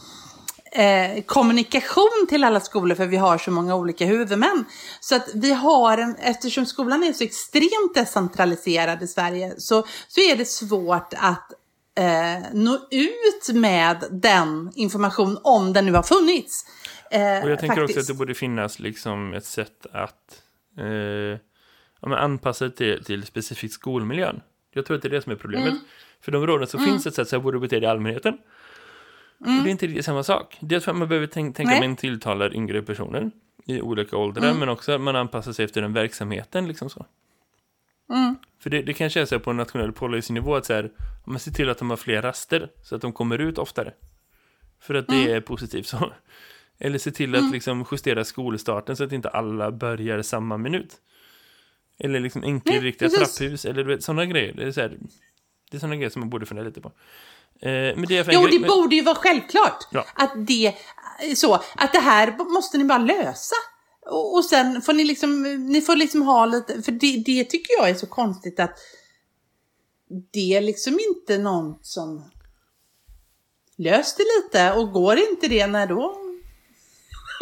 eh, 0.73 1.23
kommunikation 1.23 2.27
till 2.29 2.45
alla 2.45 2.61
skolor 2.61 2.95
för 2.95 3.07
vi 3.07 3.17
har 3.17 3.39
så 3.39 3.51
många 3.51 3.75
olika 3.75 4.07
huvudmän. 4.07 4.65
Så 5.01 5.17
att 5.17 5.29
vi 5.35 5.53
har 5.53 5.99
en, 5.99 6.17
eftersom 6.17 6.67
skolan 6.67 7.05
är 7.05 7.13
så 7.13 7.25
extremt 7.25 7.95
decentraliserad 7.95 9.03
i 9.03 9.07
Sverige 9.07 9.55
så, 9.59 9.87
så 10.09 10.21
är 10.21 10.37
det 10.37 10.45
svårt 10.45 11.15
att 11.17 11.53
eh, 11.99 12.53
nå 12.53 12.75
ut 12.91 13.55
med 13.55 14.05
den 14.11 14.73
information 14.75 15.39
om 15.43 15.73
den 15.73 15.87
nu 15.87 15.93
har 15.93 16.03
funnits. 16.03 16.65
Eh, 17.11 17.45
och 17.45 17.51
jag 17.51 17.59
tänker 17.59 17.77
faktiskt. 17.77 17.99
också 17.99 18.01
att 18.01 18.07
det 18.07 18.15
borde 18.15 18.35
finnas 18.35 18.79
liksom 18.79 19.35
ett 19.35 19.45
sätt 19.45 19.87
att 19.93 20.43
eh, 20.79 22.13
anpassa 22.13 22.65
det 22.65 22.71
till, 22.71 23.05
till 23.05 23.27
specifikt 23.27 23.75
skolmiljön. 23.75 24.41
Jag 24.75 24.87
tror 24.87 24.97
att 24.97 25.03
det 25.03 25.09
är 25.09 25.11
det 25.11 25.23
som 25.23 25.33
är 25.33 25.37
problemet. 25.37 25.69
Mm. 25.69 25.85
För 26.21 26.33
de 26.33 26.47
råden 26.47 26.67
så 26.67 26.79
mm. 26.79 26.91
finns 26.91 27.07
ett 27.07 27.15
sätt 27.15 27.29
så 27.29 27.41
borde 27.41 27.59
bete 27.59 27.77
dig 27.77 27.85
i 27.85 27.87
allmänheten. 27.87 28.39
Mm. 29.45 29.65
Det 29.65 29.71
är 29.71 29.73
inte 29.73 29.87
riktigt 29.87 30.05
samma 30.05 30.23
sak. 30.23 30.59
Dels 30.61 30.85
för 30.85 30.93
att 30.93 30.99
man 30.99 31.09
behöver 31.09 31.27
tänka, 31.27 31.57
tänka 31.57 31.87
man 31.87 31.97
tilltalar 31.97 32.57
yngre 32.57 32.83
personer 32.83 33.31
i 33.67 33.81
olika 33.81 34.17
åldrar, 34.17 34.45
mm. 34.45 34.59
men 34.59 34.69
också 34.69 34.93
att 34.93 35.01
man 35.01 35.17
anpassar 35.17 35.53
sig 35.53 35.65
efter 35.65 35.83
den 35.83 35.93
verksamheten. 35.93 36.69
Liksom 36.69 36.91
så. 36.91 37.07
Mm. 38.11 38.37
För 38.59 38.71
det, 38.71 38.83
det 38.83 38.95
kanske 38.95 39.21
är 39.21 39.25
så 39.25 39.41
på 39.41 39.51
en 39.51 39.57
nationell 39.57 39.93
policynivå 39.93 40.57
att 40.57 40.67
så 40.67 40.73
här, 40.73 40.91
man 41.25 41.39
ser 41.39 41.51
till 41.51 41.71
att 41.71 41.79
de 41.79 41.91
har 41.91 41.97
fler 41.97 42.23
raster 42.23 42.69
så 42.83 42.97
att 42.97 43.03
de 43.03 43.13
kommer 43.13 43.39
ut 43.39 43.59
oftare. 43.59 43.93
För 44.81 44.95
att 44.95 45.09
det 45.09 45.23
mm. 45.23 45.37
är 45.37 45.41
positivt 45.41 45.87
så. 45.87 46.13
Eller 46.79 46.99
se 46.99 47.11
till 47.11 47.35
att 47.35 47.41
mm. 47.41 47.53
liksom 47.53 47.87
justera 47.91 48.25
skolstarten 48.25 48.97
så 48.97 49.05
att 49.05 49.13
inte 49.13 49.29
alla 49.29 49.73
börjar 49.73 50.23
samma 50.23 50.57
minut. 50.57 50.97
Eller 51.99 52.21
liksom 52.21 52.45
enkelriktiga 52.45 53.09
trapphus 53.09 53.65
eller 53.65 53.85
vet, 53.85 54.05
sådana 54.05 54.27
grejer. 54.27 54.53
Det 54.57 54.63
är, 54.63 54.73
så 54.73 54.81
här, 54.81 54.97
det 55.71 55.77
är 55.77 55.79
sådana 55.79 55.97
grejer 55.97 56.11
som 56.11 56.21
man 56.21 56.31
borde 56.31 56.47
fundera 56.47 56.67
lite 56.67 56.81
på. 56.81 56.93
Eh, 57.63 57.97
men 57.97 58.05
det 58.09 58.27
jo, 58.33 58.47
det 58.47 58.59
borde 58.59 58.97
ju 58.97 59.03
vara 59.03 59.15
självklart. 59.15 59.89
Ja. 59.91 60.07
Att 60.15 60.33
det 60.47 60.75
så, 61.37 61.55
att 61.55 61.93
det 61.93 61.99
här 61.99 62.53
måste 62.53 62.79
ni 62.79 62.85
bara 62.85 62.99
lösa. 62.99 63.57
Och, 64.07 64.35
och 64.35 64.45
sen 64.45 64.83
får 64.83 64.93
ni 64.93 65.05
liksom, 65.05 65.43
ni 65.43 65.81
får 65.81 65.97
liksom 65.97 66.23
ha 66.23 66.47
lite, 66.47 66.83
för 66.83 66.93
det, 66.93 67.23
det 67.27 67.45
tycker 67.45 67.75
jag 67.79 67.91
är 67.91 67.95
så 67.95 68.07
konstigt 68.07 68.61
att 68.61 68.79
det 70.33 70.57
är 70.57 70.61
liksom 70.61 70.99
inte 71.11 71.39
någon 71.39 71.79
som 71.83 72.25
löste 73.79 74.23
lite 74.23 74.73
och 74.73 74.93
går 74.93 75.19
inte 75.19 75.49
det 75.49 75.67
när 75.67 75.87
då 75.87 76.22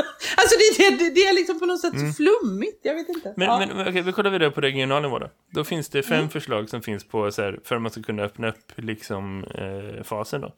Alltså 0.36 0.56
det, 0.58 0.90
det, 0.90 1.10
det, 1.10 1.20
är 1.20 1.34
liksom 1.34 1.58
på 1.58 1.66
något 1.66 1.80
sätt 1.80 1.94
mm. 1.94 2.12
flummigt, 2.12 2.78
jag 2.82 2.94
vet 2.94 3.08
inte. 3.08 3.34
Men, 3.36 3.48
ja. 3.48 3.58
men 3.58 3.88
okej, 3.88 4.02
vi 4.02 4.12
kollar 4.12 4.30
vidare 4.30 4.50
på 4.50 4.60
regional 4.60 5.02
nivå 5.02 5.18
då. 5.18 5.30
Då 5.50 5.64
finns 5.64 5.88
det 5.88 6.02
fem 6.02 6.18
mm. 6.18 6.28
förslag 6.28 6.68
som 6.68 6.82
finns 6.82 7.04
på 7.04 7.30
så 7.30 7.42
här, 7.42 7.60
för 7.64 7.76
att 7.76 7.82
man 7.82 7.90
ska 7.90 8.02
kunna 8.02 8.22
öppna 8.22 8.48
upp 8.48 8.72
liksom 8.76 9.44
eh, 9.44 10.02
fasen 10.02 10.40
då. 10.40 10.52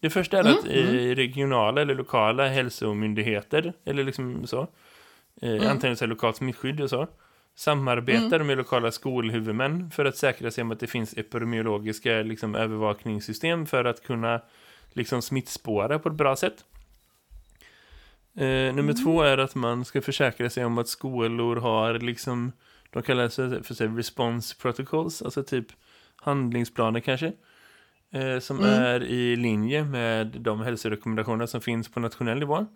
Det 0.00 0.10
första 0.10 0.38
är 0.38 0.40
mm. 0.40 0.52
att 0.52 0.66
mm. 0.66 1.14
regionala 1.14 1.82
eller 1.82 1.94
lokala 1.94 2.48
hälsomyndigheter 2.48 3.72
eller 3.84 4.04
liksom 4.04 4.46
så, 4.46 4.68
eh, 5.42 5.50
mm. 5.50 5.68
antingen 5.68 5.96
så 5.96 6.04
här, 6.04 6.10
lokalt 6.10 6.36
smittskydd 6.36 6.80
och 6.80 6.90
så, 6.90 7.08
samarbetar 7.54 8.36
mm. 8.36 8.46
med 8.46 8.56
lokala 8.56 8.90
skolhuvudmän 8.90 9.90
för 9.90 10.04
att 10.04 10.16
säkra 10.16 10.50
sig 10.50 10.62
om 10.62 10.70
att 10.70 10.80
det 10.80 10.86
finns 10.86 11.14
epidemiologiska 11.16 12.22
liksom, 12.22 12.54
övervakningssystem 12.54 13.66
för 13.66 13.84
att 13.84 14.02
kunna 14.02 14.40
liksom 14.92 15.22
smittspåra 15.22 15.98
på 15.98 16.08
ett 16.08 16.14
bra 16.14 16.36
sätt. 16.36 16.64
Eh, 18.36 18.74
nummer 18.74 18.92
mm. 18.92 19.04
två 19.04 19.22
är 19.22 19.38
att 19.38 19.54
man 19.54 19.84
ska 19.84 20.02
försäkra 20.02 20.50
sig 20.50 20.64
om 20.64 20.78
att 20.78 20.88
skolor 20.88 21.56
har 21.56 21.98
liksom, 21.98 22.52
de 22.90 23.02
kallar 23.02 23.28
sig 23.28 23.62
för 23.62 23.74
sig 23.74 23.88
response 23.88 24.56
protocols, 24.56 25.22
alltså 25.22 25.42
typ 25.42 25.66
handlingsplaner 26.16 27.00
kanske. 27.00 27.32
Eh, 28.10 28.38
som 28.38 28.58
mm. 28.58 28.70
är 28.70 29.02
i 29.02 29.36
linje 29.36 29.84
med 29.84 30.26
de 30.26 30.60
hälsorekommendationer 30.60 31.46
som 31.46 31.60
finns 31.60 31.88
på 31.88 32.00
nationell 32.00 32.38
nivå. 32.38 32.66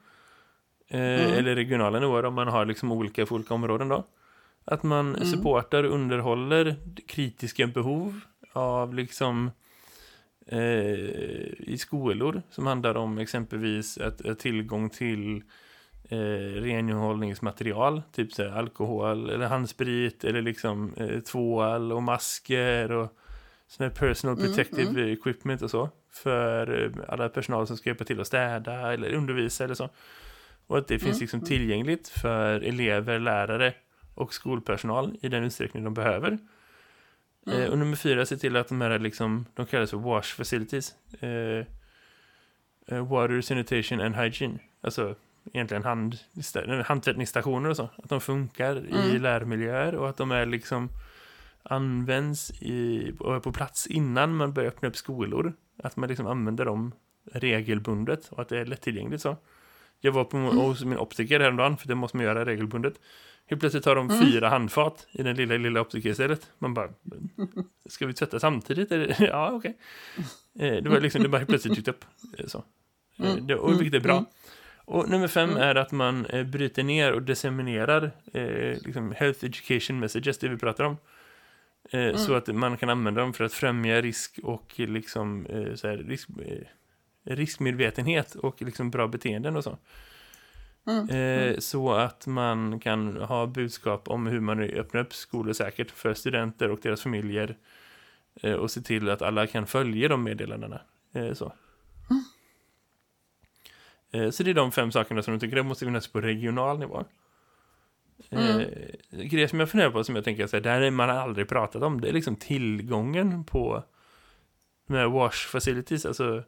Eh, 0.88 1.00
mm. 1.00 1.32
Eller 1.32 1.54
regionala 1.54 2.00
nivåer 2.00 2.24
om 2.24 2.34
man 2.34 2.48
har 2.48 2.66
liksom 2.66 2.92
olika 2.92 3.26
för 3.26 3.34
olika 3.34 3.54
områden 3.54 3.88
då. 3.88 4.04
Att 4.64 4.82
man 4.82 5.14
mm. 5.14 5.26
supportar 5.28 5.84
och 5.84 5.94
underhåller 5.94 6.76
kritiska 7.08 7.66
behov 7.66 8.20
av 8.52 8.94
liksom 8.94 9.50
i 11.58 11.76
skolor 11.78 12.42
som 12.50 12.66
handlar 12.66 12.94
om 12.94 13.18
exempelvis 13.18 13.98
att, 13.98 14.38
tillgång 14.38 14.90
till 14.90 15.42
eh, 16.08 16.62
renhållningsmaterial, 16.62 18.02
typ 18.12 18.32
så 18.32 18.50
alkohol 18.50 19.30
eller 19.30 19.46
handsprit 19.46 20.24
eller 20.24 20.42
liksom 20.42 20.94
eh, 20.96 21.20
tvål 21.20 21.92
och 21.92 22.02
masker 22.02 22.92
och 22.92 23.18
sån 23.66 23.84
här 23.84 23.90
personal 23.90 24.38
mm, 24.38 24.46
protective 24.46 24.82
mm, 24.90 24.96
mm. 24.96 25.12
equipment 25.12 25.62
och 25.62 25.70
så 25.70 25.90
för 26.10 26.84
eh, 26.84 26.90
alla 27.08 27.28
personal 27.28 27.66
som 27.66 27.76
ska 27.76 27.90
hjälpa 27.90 28.04
till 28.04 28.20
att 28.20 28.26
städa 28.26 28.92
eller 28.92 29.12
undervisa 29.12 29.64
eller 29.64 29.74
så. 29.74 29.88
Och 30.66 30.78
att 30.78 30.88
det 30.88 30.98
finns 30.98 31.16
mm, 31.16 31.20
liksom 31.20 31.38
mm. 31.38 31.46
tillgängligt 31.46 32.08
för 32.08 32.60
elever, 32.60 33.18
lärare 33.18 33.74
och 34.14 34.34
skolpersonal 34.34 35.16
i 35.22 35.28
den 35.28 35.44
utsträckning 35.44 35.84
de 35.84 35.94
behöver. 35.94 36.38
Mm. 37.48 37.62
Eh, 37.62 37.70
och 37.70 37.78
nummer 37.78 37.96
fyra, 37.96 38.26
se 38.26 38.36
till 38.36 38.56
att 38.56 38.68
de 38.68 38.80
här 38.80 38.98
liksom, 38.98 39.46
de 39.54 39.66
kallas 39.66 39.90
för 39.90 39.96
wash 39.96 40.34
facilities. 40.36 40.94
Eh, 41.20 41.66
eh, 42.86 43.06
water, 43.08 43.40
sanitation 43.40 44.00
and 44.00 44.16
hygiene. 44.16 44.58
Alltså 44.80 45.14
egentligen 45.52 45.84
hand, 45.84 46.16
handtvättningsstationer 46.84 47.70
och 47.70 47.76
så. 47.76 47.88
Att 47.96 48.08
de 48.08 48.20
funkar 48.20 48.76
mm. 48.76 49.16
i 49.16 49.18
lärmiljöer 49.18 49.94
och 49.94 50.08
att 50.08 50.16
de 50.16 50.30
är 50.30 50.46
liksom 50.46 50.88
används 51.62 52.50
i, 52.50 53.12
och 53.18 53.36
är 53.36 53.40
på 53.40 53.52
plats 53.52 53.86
innan 53.86 54.36
man 54.36 54.52
börjar 54.52 54.68
öppna 54.68 54.88
upp 54.88 54.96
skolor. 54.96 55.52
Att 55.82 55.96
man 55.96 56.08
liksom 56.08 56.26
använder 56.26 56.64
dem 56.64 56.92
regelbundet 57.32 58.28
och 58.28 58.42
att 58.42 58.48
det 58.48 58.58
är 58.58 58.66
lättillgängligt 58.66 59.22
så. 59.22 59.36
Jag 60.00 60.12
var 60.12 60.24
på 60.24 60.36
mm. 60.36 60.56
hos 60.56 60.84
min 60.84 60.98
optiker 60.98 61.40
häromdagen, 61.40 61.76
för 61.76 61.88
det 61.88 61.94
måste 61.94 62.16
man 62.16 62.26
göra 62.26 62.44
regelbundet. 62.44 62.94
Helt 63.48 63.60
plötsligt 63.60 63.84
har 63.84 63.94
de 63.94 64.10
mm. 64.10 64.26
fyra 64.26 64.48
handfat 64.48 65.06
i 65.12 65.22
den 65.22 65.36
lilla, 65.36 65.56
lilla 65.56 65.80
optikerstället. 65.80 66.50
Man 66.58 66.74
bara, 66.74 66.88
ska 67.86 68.06
vi 68.06 68.14
tvätta 68.14 68.40
samtidigt? 68.40 68.90
ja, 69.20 69.50
okej. 69.52 69.76
Okay. 70.54 70.68
Eh, 70.68 70.82
det 70.82 70.90
var 70.90 71.00
liksom, 71.00 71.22
det 71.22 71.28
bara 71.28 71.38
helt 71.38 71.48
plötsligt 71.48 71.74
dykt 71.74 71.88
upp. 71.88 72.04
Eh, 72.38 72.46
så. 72.46 72.64
Eh, 73.18 73.30
mm. 73.30 73.46
Det, 73.46 73.54
och 73.54 73.80
vilket 73.80 73.94
är 73.94 74.04
bra. 74.04 74.16
Mm. 74.16 74.26
Och 74.84 75.08
nummer 75.08 75.28
fem 75.28 75.50
mm. 75.50 75.62
är 75.62 75.74
att 75.74 75.92
man 75.92 76.26
bryter 76.46 76.82
ner 76.82 77.12
och 77.12 77.22
disseminerar 77.22 78.10
eh, 78.32 78.82
liksom 78.84 79.14
health 79.16 79.44
education 79.44 80.00
messages, 80.00 80.38
det 80.38 80.48
vi 80.48 80.56
pratar 80.56 80.84
om. 80.84 80.96
Eh, 81.90 82.00
mm. 82.00 82.18
Så 82.18 82.34
att 82.34 82.46
man 82.46 82.76
kan 82.76 82.88
använda 82.88 83.20
dem 83.20 83.32
för 83.32 83.44
att 83.44 83.52
främja 83.52 84.00
risk 84.00 84.38
och 84.42 84.72
liksom 84.76 85.46
eh, 85.46 85.74
så 85.74 85.88
här, 85.88 85.96
risk, 85.96 86.28
riskmedvetenhet 87.24 88.34
och 88.34 88.62
liksom 88.62 88.90
bra 88.90 89.08
beteenden 89.08 89.56
och 89.56 89.64
så. 89.64 89.78
Mm. 90.88 91.08
Eh, 91.08 91.48
mm. 91.48 91.60
så 91.60 91.92
att 91.92 92.26
man 92.26 92.80
kan 92.80 93.16
ha 93.16 93.46
budskap 93.46 94.08
om 94.08 94.26
hur 94.26 94.40
man 94.40 94.60
öppnar 94.60 95.00
upp 95.00 95.14
skolor 95.14 95.52
säkert 95.52 95.90
för 95.90 96.14
studenter 96.14 96.70
och 96.70 96.78
deras 96.82 97.02
familjer. 97.02 97.56
Eh, 98.42 98.52
och 98.52 98.70
se 98.70 98.80
till 98.80 99.10
att 99.10 99.22
alla 99.22 99.46
kan 99.46 99.66
följa 99.66 100.08
de 100.08 100.22
meddelandena. 100.22 100.80
Eh, 101.12 101.32
så. 101.32 101.52
Eh, 104.10 104.30
så 104.30 104.42
det 104.42 104.50
är 104.50 104.54
de 104.54 104.72
fem 104.72 104.92
sakerna 104.92 105.22
som 105.22 105.32
jag 105.34 105.40
tycker 105.40 105.56
det 105.56 105.62
måste 105.62 105.84
finnas 105.84 106.08
på 106.08 106.20
regional 106.20 106.78
nivå. 106.78 107.04
Mm. 108.30 108.60
Eh, 108.60 109.24
grejer 109.24 109.48
som 109.48 109.60
jag 109.60 109.70
funderar 109.70 109.90
på 109.90 110.04
som 110.04 110.14
jag 110.16 110.24
tänker 110.24 110.44
att 110.44 110.50
där 110.50 110.80
är 110.80 110.90
man 110.90 111.10
aldrig 111.10 111.48
pratat 111.48 111.82
om 111.82 112.00
det 112.00 112.08
är 112.08 112.12
liksom 112.12 112.36
tillgången 112.36 113.44
på 113.44 113.84
med 114.86 115.10
wash 115.10 115.48
facilities, 115.48 116.06
alltså 116.06 116.42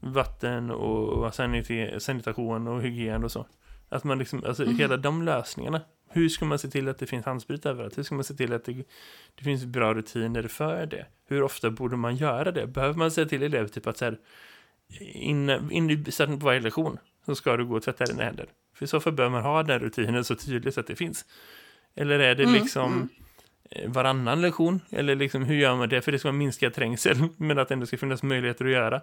vatten 0.00 0.70
och 0.70 1.34
sanitation 1.98 2.68
och 2.68 2.82
hygien 2.82 3.24
och 3.24 3.32
så. 3.32 3.46
Att 3.90 4.04
man 4.04 4.18
liksom, 4.18 4.44
alltså 4.44 4.62
mm. 4.62 4.76
hela 4.76 4.96
de 4.96 5.22
lösningarna. 5.22 5.80
Hur 6.12 6.28
ska 6.28 6.44
man 6.44 6.58
se 6.58 6.68
till 6.68 6.88
att 6.88 6.98
det 6.98 7.06
finns 7.06 7.26
handsprit 7.26 7.66
överallt? 7.66 7.98
Hur 7.98 8.02
ska 8.02 8.14
man 8.14 8.24
se 8.24 8.34
till 8.34 8.52
att 8.52 8.64
det, 8.64 8.72
det 9.34 9.44
finns 9.44 9.64
bra 9.64 9.94
rutiner 9.94 10.42
för 10.42 10.86
det? 10.86 11.06
Hur 11.28 11.42
ofta 11.42 11.70
borde 11.70 11.96
man 11.96 12.16
göra 12.16 12.52
det? 12.52 12.66
Behöver 12.66 12.94
man 12.94 13.10
säga 13.10 13.26
till 13.26 13.42
elever 13.42 13.68
typ 13.68 13.86
att 13.86 13.96
så 13.96 14.04
här, 14.04 14.18
in, 15.00 15.70
in 15.70 16.04
på 16.16 16.46
varje 16.46 16.60
lektion 16.60 16.98
så 17.26 17.34
ska 17.34 17.56
du 17.56 17.66
gå 17.66 17.76
och 17.76 17.82
tvätta 17.82 18.04
dina 18.04 18.22
händer. 18.22 18.46
För 18.74 18.84
i 18.84 18.88
så 18.88 19.00
fall 19.00 19.12
behöver 19.12 19.32
man 19.32 19.42
ha 19.42 19.62
den 19.62 19.80
rutinen 19.80 20.24
så 20.24 20.34
tydligt 20.34 20.78
att 20.78 20.86
det 20.86 20.96
finns. 20.96 21.24
Eller 21.94 22.18
är 22.18 22.34
det 22.34 22.42
mm, 22.42 22.54
liksom 22.54 22.92
mm. 22.92 23.08
Eh, 23.72 23.90
varannan 23.90 24.40
lektion? 24.40 24.80
Eller 24.90 25.14
liksom 25.14 25.44
hur 25.44 25.54
gör 25.54 25.76
man 25.76 25.88
det? 25.88 26.02
För 26.02 26.12
det 26.12 26.18
ska 26.18 26.32
minska 26.32 26.70
trängsel 26.70 27.16
men 27.36 27.58
att 27.58 27.68
det 27.68 27.74
ändå 27.74 27.86
ska 27.86 27.96
finnas 27.96 28.22
möjligheter 28.22 28.64
att 28.64 28.70
göra. 28.70 29.00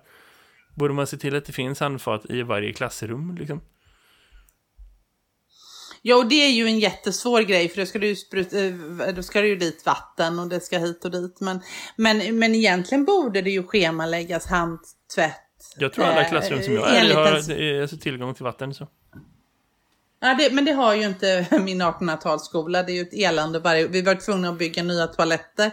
Borde 0.73 0.93
man 0.93 1.07
se 1.07 1.17
till 1.17 1.35
att 1.35 1.45
det 1.45 1.53
finns 1.53 1.79
handfat 1.79 2.25
i 2.29 2.41
varje 2.41 2.73
klassrum 2.73 3.35
liksom? 3.39 3.61
Ja, 6.01 6.15
och 6.15 6.25
det 6.25 6.45
är 6.45 6.51
ju 6.51 6.65
en 6.65 6.79
jättesvår 6.79 7.41
grej 7.41 7.69
för 7.69 7.79
då 7.79 7.85
ska, 7.85 7.99
du 7.99 8.15
spruta, 8.15 8.57
eh, 8.59 9.13
då 9.15 9.23
ska 9.23 9.41
det 9.41 9.47
ju 9.47 9.55
dit 9.55 9.85
vatten 9.85 10.39
och 10.39 10.47
det 10.47 10.59
ska 10.59 10.77
hit 10.77 11.05
och 11.05 11.11
dit. 11.11 11.39
Men, 11.39 11.61
men, 11.95 12.39
men 12.39 12.55
egentligen 12.55 13.05
borde 13.05 13.41
det 13.41 13.49
ju 13.49 13.63
schemaläggas 13.63 14.45
handtvätt. 14.45 15.43
Jag 15.77 15.93
tror 15.93 16.05
alla 16.05 16.23
klassrum 16.23 16.63
som 16.63 16.73
jag 16.73 16.95
är 16.95 17.13
har 17.15 17.81
alltså 17.81 17.97
tillgång 17.97 18.33
till 18.33 18.43
vatten. 18.43 18.73
Så. 18.73 18.87
Ja, 20.19 20.33
det, 20.33 20.53
men 20.53 20.65
det 20.65 20.71
har 20.71 20.95
ju 20.95 21.05
inte 21.05 21.45
min 21.61 21.81
1800-talsskola. 21.81 22.83
Det 22.83 22.91
är 22.91 22.95
ju 22.95 23.01
ett 23.01 23.13
elände. 23.13 23.59
Varje, 23.59 23.87
vi 23.87 24.01
var 24.01 24.15
tvungna 24.15 24.49
att 24.49 24.57
bygga 24.57 24.83
nya 24.83 25.07
toaletter. 25.07 25.71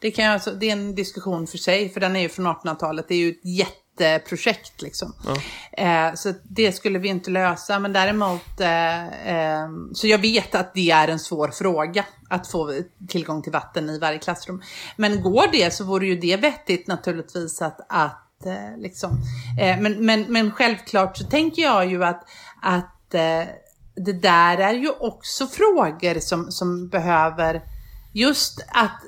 Det, 0.00 0.10
kan 0.10 0.32
alltså, 0.32 0.50
det 0.50 0.68
är 0.68 0.72
en 0.72 0.94
diskussion 0.94 1.46
för 1.46 1.58
sig, 1.58 1.88
för 1.88 2.00
den 2.00 2.16
är 2.16 2.20
ju 2.20 2.28
från 2.28 2.46
1800-talet. 2.46 3.08
Det 3.08 3.14
är 3.14 3.18
ju 3.18 3.30
ett 3.30 3.44
jätteprojekt 4.00 4.82
liksom. 4.82 5.14
Ja. 5.26 5.36
Eh, 5.84 6.14
så 6.14 6.32
det 6.42 6.72
skulle 6.72 6.98
vi 6.98 7.08
inte 7.08 7.30
lösa. 7.30 7.78
Men 7.78 7.92
däremot, 7.92 8.60
eh, 8.60 9.28
eh, 9.28 9.68
så 9.94 10.06
jag 10.06 10.18
vet 10.18 10.54
att 10.54 10.74
det 10.74 10.90
är 10.90 11.08
en 11.08 11.18
svår 11.18 11.48
fråga 11.48 12.04
att 12.28 12.46
få 12.46 12.72
tillgång 13.08 13.42
till 13.42 13.52
vatten 13.52 13.90
i 13.90 13.98
varje 13.98 14.18
klassrum. 14.18 14.62
Men 14.96 15.22
går 15.22 15.52
det 15.52 15.74
så 15.74 15.84
vore 15.84 16.06
ju 16.06 16.16
det 16.16 16.36
vettigt 16.36 16.86
naturligtvis 16.86 17.62
att, 17.62 17.80
att 17.88 18.46
eh, 18.46 18.78
liksom. 18.78 19.10
Eh, 19.60 19.80
men, 19.80 20.06
men, 20.06 20.22
men 20.28 20.50
självklart 20.50 21.16
så 21.16 21.24
tänker 21.24 21.62
jag 21.62 21.86
ju 21.86 22.04
att, 22.04 22.24
att 22.62 23.14
eh, 23.14 23.44
det 23.96 24.12
där 24.12 24.58
är 24.58 24.74
ju 24.74 24.90
också 24.90 25.46
frågor 25.46 26.20
som, 26.20 26.50
som 26.50 26.88
behöver 26.88 27.62
just 28.12 28.60
att 28.68 29.00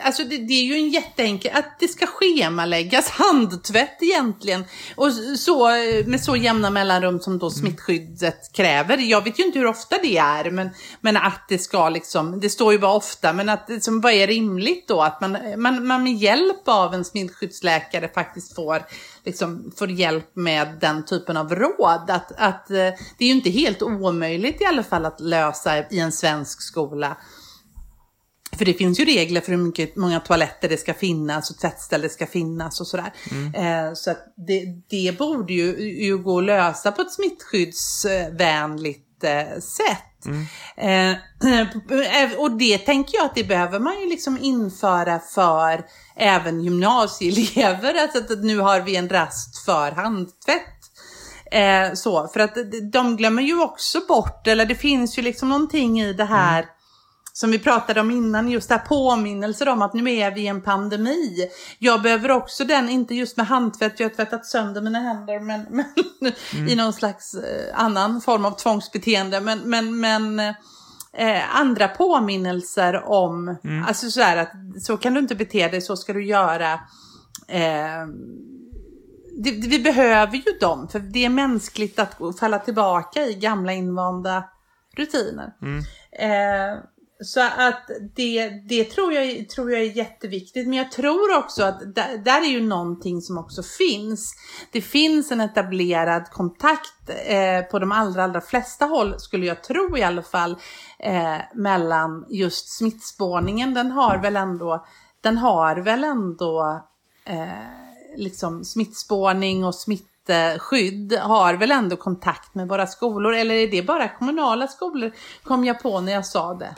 Alltså 0.00 0.24
det, 0.24 0.38
det, 0.38 0.54
är 0.54 0.64
ju 0.64 0.74
en 0.74 0.88
jätteenkel, 0.88 1.50
att 1.54 1.78
det 1.78 1.88
ska 1.88 2.06
schemaläggas 2.06 3.08
handtvätt 3.10 4.02
egentligen. 4.02 4.64
Och 4.94 5.12
så 5.38 5.68
med 6.06 6.20
så 6.20 6.36
jämna 6.36 6.70
mellanrum 6.70 7.20
som 7.20 7.38
då 7.38 7.46
mm. 7.46 7.58
smittskyddet 7.58 8.52
kräver. 8.52 8.98
Jag 8.98 9.24
vet 9.24 9.38
ju 9.38 9.44
inte 9.44 9.58
hur 9.58 9.66
ofta 9.66 9.96
det 10.02 10.18
är, 10.18 10.50
men, 10.50 10.70
men 11.00 11.16
att 11.16 11.48
det 11.48 11.58
ska 11.58 11.88
liksom, 11.88 12.40
det 12.40 12.50
står 12.50 12.72
ju 12.72 12.78
bara 12.78 12.92
ofta, 12.92 13.32
men 13.32 13.48
att 13.48 13.68
liksom, 13.68 14.00
vad 14.00 14.12
är 14.12 14.26
rimligt 14.26 14.88
då? 14.88 15.02
Att 15.02 15.20
man, 15.20 15.38
man, 15.56 15.86
man 15.86 16.02
med 16.02 16.14
hjälp 16.14 16.68
av 16.68 16.94
en 16.94 17.04
smittskyddsläkare 17.04 18.08
faktiskt 18.08 18.54
får, 18.54 18.82
liksom, 19.24 19.72
får 19.76 19.90
hjälp 19.90 20.36
med 20.36 20.78
den 20.80 21.04
typen 21.04 21.36
av 21.36 21.54
råd. 21.54 22.10
Att, 22.10 22.32
att 22.36 22.70
eh, 22.70 22.76
det 23.18 23.24
är 23.24 23.28
ju 23.28 23.34
inte 23.34 23.50
helt 23.50 23.82
omöjligt 23.82 24.60
i 24.60 24.64
alla 24.64 24.82
fall 24.82 25.06
att 25.06 25.20
lösa 25.20 25.78
i 25.78 25.98
en 25.98 26.12
svensk 26.12 26.62
skola 26.62 27.16
för 28.58 28.64
det 28.64 28.74
finns 28.74 29.00
ju 29.00 29.04
regler 29.04 29.40
för 29.40 29.52
hur 29.52 29.58
mycket, 29.58 29.96
många 29.96 30.20
toaletter 30.20 30.68
det 30.68 30.76
ska 30.76 30.94
finnas 30.94 31.50
och 31.50 31.58
tvättställ 31.58 32.00
det 32.00 32.08
ska 32.08 32.26
finnas 32.26 32.80
och 32.80 32.86
sådär. 32.86 33.12
Mm. 33.30 33.54
Eh, 33.54 33.92
så 33.94 34.14
det, 34.46 34.64
det 34.90 35.18
borde 35.18 35.52
ju, 35.52 35.76
ju 36.04 36.18
gå 36.18 36.38
att 36.38 36.44
lösa 36.44 36.92
på 36.92 37.02
ett 37.02 37.12
smittskyddsvänligt 37.12 39.24
eh, 39.24 39.58
sätt. 39.60 40.26
Mm. 40.26 40.46
Eh, 40.76 41.16
och 42.38 42.50
det 42.50 42.78
tänker 42.78 43.18
jag 43.18 43.24
att 43.24 43.34
det 43.34 43.44
behöver 43.44 43.78
man 43.78 44.00
ju 44.00 44.08
liksom 44.08 44.38
införa 44.40 45.18
för 45.18 45.84
även 46.16 46.62
gymnasieelever. 46.62 47.94
Alltså 48.02 48.18
att 48.18 48.44
nu 48.44 48.58
har 48.58 48.80
vi 48.80 48.96
en 48.96 49.08
rast 49.08 49.64
för 49.64 49.92
handtvätt. 49.92 50.68
Eh, 51.52 51.92
så, 51.94 52.28
för 52.28 52.40
att 52.40 52.56
de 52.92 53.16
glömmer 53.16 53.42
ju 53.42 53.62
också 53.62 54.00
bort, 54.08 54.46
eller 54.46 54.66
det 54.66 54.74
finns 54.74 55.18
ju 55.18 55.22
liksom 55.22 55.48
någonting 55.48 56.00
i 56.00 56.12
det 56.12 56.24
här 56.24 56.58
mm 56.58 56.68
som 57.42 57.50
vi 57.50 57.58
pratade 57.58 58.00
om 58.00 58.10
innan, 58.10 58.48
just 58.48 58.68
det 58.68 58.74
här 58.74 58.86
påminnelser 58.86 59.68
om 59.68 59.82
att 59.82 59.94
nu 59.94 60.10
är 60.10 60.30
vi 60.30 60.40
i 60.40 60.46
en 60.46 60.62
pandemi. 60.62 61.48
Jag 61.78 62.02
behöver 62.02 62.30
också 62.30 62.64
den, 62.64 62.88
inte 62.88 63.14
just 63.14 63.36
med 63.36 63.46
handtvätt, 63.46 64.00
jag 64.00 64.08
har 64.08 64.14
tvättat 64.14 64.46
sönder 64.46 64.82
mina 64.82 64.98
händer, 64.98 65.40
men, 65.40 65.66
men 65.70 66.32
mm. 66.52 66.68
i 66.68 66.76
någon 66.76 66.92
slags 66.92 67.34
eh, 67.34 67.80
annan 67.80 68.20
form 68.20 68.44
av 68.44 68.50
tvångsbeteende. 68.50 69.40
Men, 69.40 69.58
men, 69.58 70.00
men 70.00 70.38
eh, 71.12 71.56
andra 71.56 71.88
påminnelser 71.88 73.04
om, 73.04 73.56
mm. 73.64 73.84
alltså 73.84 74.10
så 74.10 74.20
här 74.20 74.36
att 74.36 74.52
så 74.82 74.96
kan 74.96 75.14
du 75.14 75.20
inte 75.20 75.34
bete 75.34 75.68
dig, 75.68 75.80
så 75.80 75.96
ska 75.96 76.12
du 76.12 76.26
göra. 76.26 76.72
Eh, 77.48 78.06
det, 79.36 79.50
vi 79.50 79.78
behöver 79.78 80.36
ju 80.36 80.58
dem, 80.60 80.88
för 80.88 80.98
det 80.98 81.24
är 81.24 81.28
mänskligt 81.28 81.98
att 81.98 82.38
falla 82.40 82.58
tillbaka 82.58 83.26
i 83.26 83.34
gamla 83.34 83.72
invanda 83.72 84.44
rutiner. 84.96 85.52
Mm. 85.62 85.84
Eh, 86.12 86.78
så 87.24 87.40
att 87.40 87.90
det, 88.14 88.48
det 88.48 88.84
tror, 88.84 89.12
jag, 89.12 89.48
tror 89.48 89.72
jag 89.72 89.80
är 89.80 89.96
jätteviktigt. 89.96 90.68
Men 90.68 90.78
jag 90.78 90.92
tror 90.92 91.36
också 91.38 91.64
att 91.64 91.94
där, 91.94 92.18
där 92.18 92.40
är 92.40 92.50
ju 92.50 92.60
någonting 92.60 93.20
som 93.20 93.38
också 93.38 93.62
finns. 93.62 94.34
Det 94.72 94.80
finns 94.80 95.32
en 95.32 95.40
etablerad 95.40 96.30
kontakt 96.30 97.10
eh, 97.26 97.62
på 97.70 97.78
de 97.78 97.92
allra, 97.92 98.24
allra 98.24 98.40
flesta 98.40 98.84
håll, 98.84 99.14
skulle 99.18 99.46
jag 99.46 99.62
tro 99.62 99.98
i 99.98 100.02
alla 100.02 100.22
fall, 100.22 100.56
eh, 100.98 101.36
mellan 101.54 102.26
just 102.28 102.68
smittspårningen. 102.68 103.74
Den 103.74 103.90
har 103.90 104.18
väl 104.18 104.36
ändå, 104.36 104.86
den 105.20 105.38
har 105.38 105.76
väl 105.76 106.04
ändå 106.04 106.82
eh, 107.24 108.16
liksom 108.16 108.64
smittspårning 108.64 109.64
och 109.64 109.74
smittskydd 109.74 111.12
har 111.12 111.54
väl 111.54 111.70
ändå 111.70 111.96
kontakt 111.96 112.54
med 112.54 112.68
våra 112.68 112.86
skolor, 112.86 113.34
eller 113.34 113.54
är 113.54 113.70
det 113.70 113.82
bara 113.82 114.08
kommunala 114.08 114.68
skolor, 114.68 115.12
kom 115.42 115.64
jag 115.64 115.82
på 115.82 116.00
när 116.00 116.12
jag 116.12 116.26
sa 116.26 116.54
det. 116.54 116.74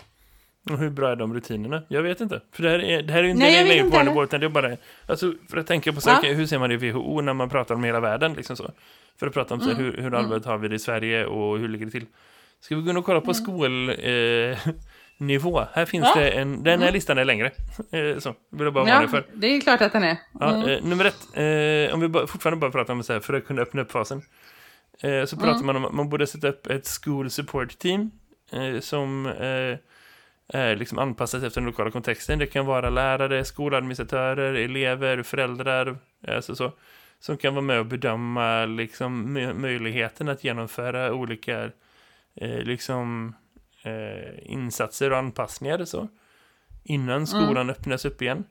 Och 0.71 0.79
hur 0.79 0.91
bra 0.91 1.11
är 1.11 1.17
de 1.17 1.35
rutinerna? 1.35 1.83
Jag 1.89 2.03
vet 2.03 2.21
inte. 2.21 2.41
För 2.53 2.63
det 2.63 2.69
här 2.69 2.85
är, 2.85 3.03
det 3.03 3.13
här 3.13 3.21
är 3.21 3.25
ju 3.25 3.31
inte 3.31 3.43
Nej, 3.43 3.79
en 3.79 3.91
på 4.15 4.25
utan 4.25 4.41
det 4.41 4.47
är 4.47 4.51
bara... 4.51 4.77
Alltså, 5.07 5.35
för 5.51 5.57
att 5.57 5.67
tänka 5.67 5.93
på 5.93 6.01
saker, 6.01 6.29
ja. 6.29 6.35
hur 6.35 6.47
ser 6.47 6.59
man 6.59 6.71
det 6.71 6.75
i 6.75 6.91
WHO 6.91 7.21
när 7.21 7.33
man 7.33 7.49
pratar 7.49 7.75
om 7.75 7.85
hela 7.85 8.01
världen, 8.01 8.35
liksom 8.35 8.57
så. 8.57 8.71
För 9.19 9.27
att 9.27 9.35
prata 9.35 9.55
om 9.55 9.61
mm. 9.61 9.75
så, 9.75 9.83
hur, 9.83 9.93
hur 9.93 10.07
mm. 10.07 10.15
allvarligt 10.15 10.47
har 10.47 10.59
vi 10.59 10.69
det 10.69 10.75
i 10.75 10.79
Sverige 10.79 11.27
och 11.27 11.59
hur 11.59 11.69
ligger 11.69 11.87
det 11.87 11.93
till. 11.93 12.07
Ska 12.61 12.77
vi 12.77 12.83
gå 12.83 12.99
och 12.99 13.05
kolla 13.05 13.21
på 13.21 13.31
mm. 13.31 13.35
skolnivå? 13.35 15.61
Eh, 15.61 15.67
här 15.73 15.85
finns 15.85 16.07
ja. 16.15 16.21
det 16.21 16.31
en... 16.31 16.63
Den 16.63 16.81
här 16.81 16.87
mm. 16.87 16.95
listan 16.95 17.19
är 17.19 17.25
längre. 17.25 17.51
Eh, 17.93 18.19
så, 18.19 18.35
vill 18.51 18.65
jag 18.65 18.73
bara 18.73 18.89
ja, 18.89 19.09
för. 19.09 19.27
det 19.35 19.47
är 19.47 19.61
klart 19.61 19.81
att 19.81 19.93
den 19.93 20.05
är. 20.05 20.17
Ja, 20.41 20.55
mm. 20.55 20.69
eh, 20.69 20.85
nummer 20.85 21.05
ett, 21.05 21.27
eh, 21.35 21.95
om 21.95 22.01
vi 22.01 22.09
bara, 22.09 22.27
fortfarande 22.27 22.61
bara 22.61 22.71
pratar 22.71 22.95
om 22.95 23.03
så 23.03 23.13
här, 23.13 23.21
för 23.21 23.35
att 23.35 23.47
kunna 23.47 23.63
öppna 23.63 23.83
upp 23.83 23.93
fasen. 23.93 24.23
Eh, 25.03 25.25
så 25.25 25.37
pratar 25.37 25.53
mm. 25.53 25.67
man 25.67 25.77
om 25.77 25.85
att 25.85 25.95
man 25.95 26.09
borde 26.09 26.27
sätta 26.27 26.49
upp 26.49 26.67
ett 26.67 26.89
school 27.03 27.31
support 27.31 27.79
team 27.79 28.11
eh, 28.53 28.81
som 28.81 29.27
eh, 30.49 30.77
liksom 30.77 30.99
anpassas 30.99 31.43
efter 31.43 31.61
den 31.61 31.71
lokala 31.71 31.91
kontexten. 31.91 32.39
Det 32.39 32.47
kan 32.47 32.67
vara 32.67 32.91
lärare, 32.91 33.45
skoladministratörer, 33.45 34.55
elever, 34.55 35.23
föräldrar, 35.23 35.97
alltså 36.29 36.55
så, 36.57 36.73
som 37.19 37.37
kan 37.37 37.55
vara 37.55 37.65
med 37.65 37.79
och 37.79 37.87
bedöma 37.87 38.67
liksom, 38.67 39.33
möjligheten 39.57 40.29
att 40.29 40.45
genomföra 40.45 41.15
olika 41.15 41.71
eh, 42.35 42.59
liksom, 42.59 43.35
eh, 43.83 44.53
insatser 44.53 45.11
och 45.11 45.19
anpassningar 45.19 45.85
så, 45.85 46.09
innan 46.85 47.27
skolan 47.27 47.57
mm. 47.57 47.71
öppnas 47.71 48.05
upp 48.05 48.23
igen. 48.23 48.45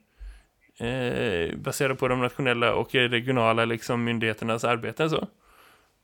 Eh, 0.77 1.55
baserat 1.57 1.99
på 1.99 2.07
de 2.07 2.19
nationella 2.19 2.73
och 2.75 2.95
regionala 2.95 3.65
liksom, 3.65 4.03
myndigheternas 4.03 4.63
arbeten 4.63 5.09
så. 5.09 5.27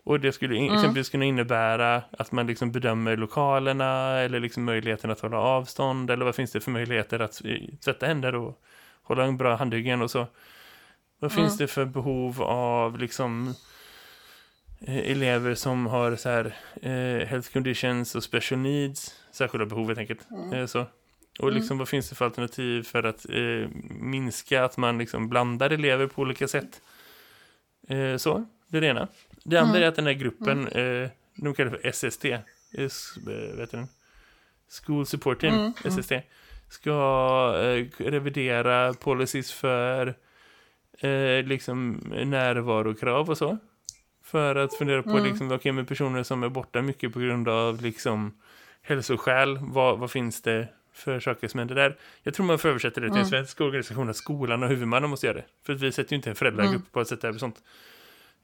Och 0.04 0.20
det 0.20 0.32
skulle 0.32 0.58
mm. 0.58 0.74
exempelvis 0.74 1.10
kunna 1.10 1.26
innebära 1.26 2.04
att 2.12 2.32
man 2.32 2.48
liksom 2.48 2.72
bedömer 2.72 3.18
lokalerna 3.18 4.20
eller 4.20 4.40
liksom 4.40 4.64
möjligheten 4.64 5.12
att 5.12 5.20
hålla 5.20 5.38
avstånd 5.38 6.12
eller 6.12 6.26
vad 6.26 6.36
finns 6.36 6.52
det 6.52 6.60
för 6.60 6.72
möjligheter 6.72 7.20
att 7.20 7.42
tvätta 7.86 8.06
händer 8.06 8.36
och 8.36 8.62
hålla 9.04 9.24
en 9.24 9.38
bra 9.38 9.56
handhygien 9.56 10.02
och 10.02 10.12
så. 10.12 10.28
Vad 11.20 11.32
mm. 11.32 11.44
finns 11.44 11.58
det 11.58 11.68
för 11.68 11.86
behov 11.86 12.42
av 12.44 12.98
liksom 12.98 13.54
eh, 14.80 15.12
elever 15.12 15.56
som 15.56 15.86
har 15.86 16.16
så 16.16 16.30
här 16.30 16.56
eh, 16.82 17.28
health 17.28 17.54
conditions 17.54 18.16
och 18.16 18.24
special 18.24 18.60
needs, 18.60 19.16
särskilda 19.32 19.66
behov 19.66 19.88
helt 19.88 20.00
enkelt. 20.00 20.28
Mm. 20.32 20.54
Eh, 20.54 20.66
så. 20.66 20.86
Och 21.40 21.52
liksom, 21.52 21.78
vad 21.78 21.90
finns 21.90 22.10
det 22.10 22.16
för 22.16 22.26
alternativ 22.26 22.84
för 22.84 23.04
att 23.04 23.30
eh, 23.30 23.70
minska 23.90 24.64
att 24.64 24.78
man 24.78 24.98
liksom 24.98 25.30
blandar 25.30 25.70
elever 25.70 26.08
på 26.08 26.22
olika 26.22 26.48
sätt? 26.48 26.82
Eh, 27.88 28.18
så, 28.18 28.46
det 28.68 28.78
är 28.78 28.82
det 28.82 28.88
ena. 28.88 29.08
Det 29.44 29.58
andra 29.58 29.72
Mm. 29.78 29.84
är 29.84 29.88
att 29.88 29.96
den 29.96 30.06
här 30.06 30.14
gruppen, 30.14 30.68
eh, 30.68 31.10
de 31.36 31.54
kallar 31.54 31.72
det 31.72 31.78
för 31.78 31.88
SST, 31.92 32.26
eh, 32.26 33.58
vet 33.58 33.72
du? 33.72 33.86
School 34.86 35.06
Support 35.06 35.40
Team, 35.42 35.54
Mm, 35.54 35.74
SST, 35.84 36.12
ska 36.70 36.92
eh, 37.64 37.86
revidera 38.04 38.94
policies 38.94 39.52
för 39.54 40.08
eh, 41.00 41.44
liksom 41.46 41.92
närvarokrav 42.26 43.30
och 43.30 43.38
så. 43.38 43.58
För 44.24 44.56
att 44.56 44.74
fundera 44.74 45.04
på 45.04 45.10
Mm. 45.10 45.24
liksom, 45.24 45.52
okej, 45.52 45.72
med 45.72 45.88
personer 45.88 46.24
som 46.24 46.44
är 46.44 46.50
borta 46.50 46.82
mycket 46.82 47.14
på 47.14 47.20
grund 47.20 47.50
av 47.50 47.82
liksom 47.82 48.38
hälsoskäl, 48.82 49.58
vad, 49.62 50.00
vad 50.00 50.12
finns 50.12 50.42
det 50.42 50.68
för 50.94 51.20
saker 51.20 51.48
som 51.48 51.58
händer 51.60 51.76
där? 51.76 51.98
Jag 52.24 52.34
tror 52.34 52.46
man 52.46 52.60
får 52.60 52.70
översätta 52.70 53.00
det 53.02 53.08
till 53.08 53.12
en 53.16 53.18
Mm. 53.18 53.30
svensk 53.30 53.62
organisation 53.62 54.10
att 54.10 54.16
skolan 54.16 54.64
och 54.64 54.70
huvudmannen 54.70 55.10
måste 55.10 55.28
göra 55.28 55.38
det. 55.38 55.46
För 55.66 55.74
att 55.74 55.82
vi 55.82 55.92
sätter 55.92 56.12
ju 56.14 56.16
inte 56.16 56.30
en 56.30 56.36
föräldragrupp 56.36 56.76
Mm. 56.76 56.86
på 56.92 57.00
att 57.00 57.08
sätta 57.08 57.28
över 57.28 57.40
sånt. 57.40 57.56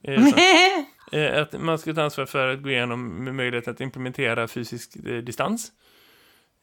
Eh, 1.11 1.41
att 1.41 1.61
man 1.61 1.79
ska 1.79 1.93
ta 1.93 2.01
ansvar 2.03 2.25
för 2.25 2.47
att 2.47 2.61
gå 2.63 2.69
igenom 2.69 3.23
med 3.23 3.35
möjlighet 3.35 3.67
att 3.67 3.81
implementera 3.81 4.47
fysisk 4.47 4.95
eh, 5.05 5.17
distans 5.17 5.71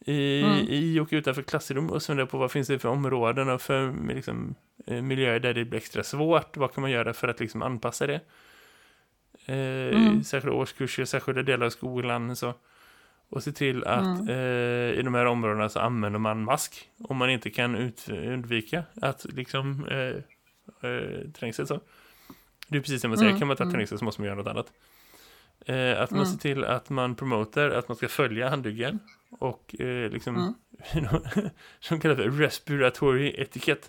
i, 0.05 0.41
Mm. 0.43 0.57
i 0.69 0.99
och 0.99 1.07
utanför 1.11 1.41
klassrum 1.41 1.89
och 1.89 2.03
fundera 2.03 2.27
på 2.27 2.37
vad 2.37 2.51
finns 2.51 2.67
det 2.67 2.79
för 2.79 2.89
områden 2.89 3.49
och 3.49 3.61
för 3.61 3.93
liksom, 4.13 4.55
eh, 4.87 5.01
miljöer 5.01 5.39
där 5.39 5.53
det 5.53 5.65
blir 5.65 5.77
extra 5.79 6.03
svårt. 6.03 6.57
Vad 6.57 6.73
kan 6.73 6.81
man 6.81 6.91
göra 6.91 7.13
för 7.13 7.27
att 7.27 7.39
liksom 7.39 7.61
anpassa 7.61 8.07
det? 8.07 8.19
Eh, 9.45 9.97
Mm. 9.97 10.23
Särskilda 10.23 10.55
årskurser, 10.55 11.05
särskilda 11.05 11.41
delar 11.43 11.65
av 11.65 11.69
skolan. 11.69 12.35
Så. 12.35 12.53
Och 13.29 13.43
se 13.43 13.51
till 13.51 13.83
att 13.83 14.19
Mm. 14.19 14.29
eh, 14.29 14.99
i 14.99 15.01
de 15.03 15.13
här 15.13 15.25
områdena 15.25 15.69
så 15.69 15.79
använder 15.79 16.19
man 16.19 16.43
mask 16.43 16.89
om 16.99 17.17
man 17.17 17.29
inte 17.29 17.49
kan 17.49 17.75
ut, 17.75 18.09
undvika 18.09 18.83
att 19.01 19.25
liksom 19.33 19.85
eh, 19.87 20.89
eh, 20.89 21.31
trängsel 21.33 21.67
så. 21.67 21.79
Det 22.67 22.77
är 22.77 22.81
precis 22.81 23.01
det 23.01 23.07
man 23.07 23.17
säger, 23.17 23.29
Mm, 23.29 23.39
kan 23.39 23.47
man 23.47 23.57
ta 23.57 23.63
mm. 23.63 23.73
trängsel 23.73 23.97
så 23.99 24.05
måste 24.05 24.21
man 24.21 24.25
göra 24.25 24.37
något 24.37 24.47
annat. 24.47 24.71
Eh, 25.65 26.01
att 26.01 26.11
man 26.11 26.19
Mm. 26.19 26.31
ser 26.31 26.39
till 26.39 26.63
att 26.65 26.89
man 26.89 27.15
promotar 27.15 27.69
att 27.69 27.87
man 27.87 27.97
ska 27.97 28.07
följa 28.07 28.49
handduggen 28.49 28.99
och 29.39 29.75
eh, 29.81 30.09
liksom 30.11 30.55
som 31.79 31.99
kallas 31.99 32.17
för 32.17 32.29
respiratory 32.31 33.35
etiquette. 33.37 33.87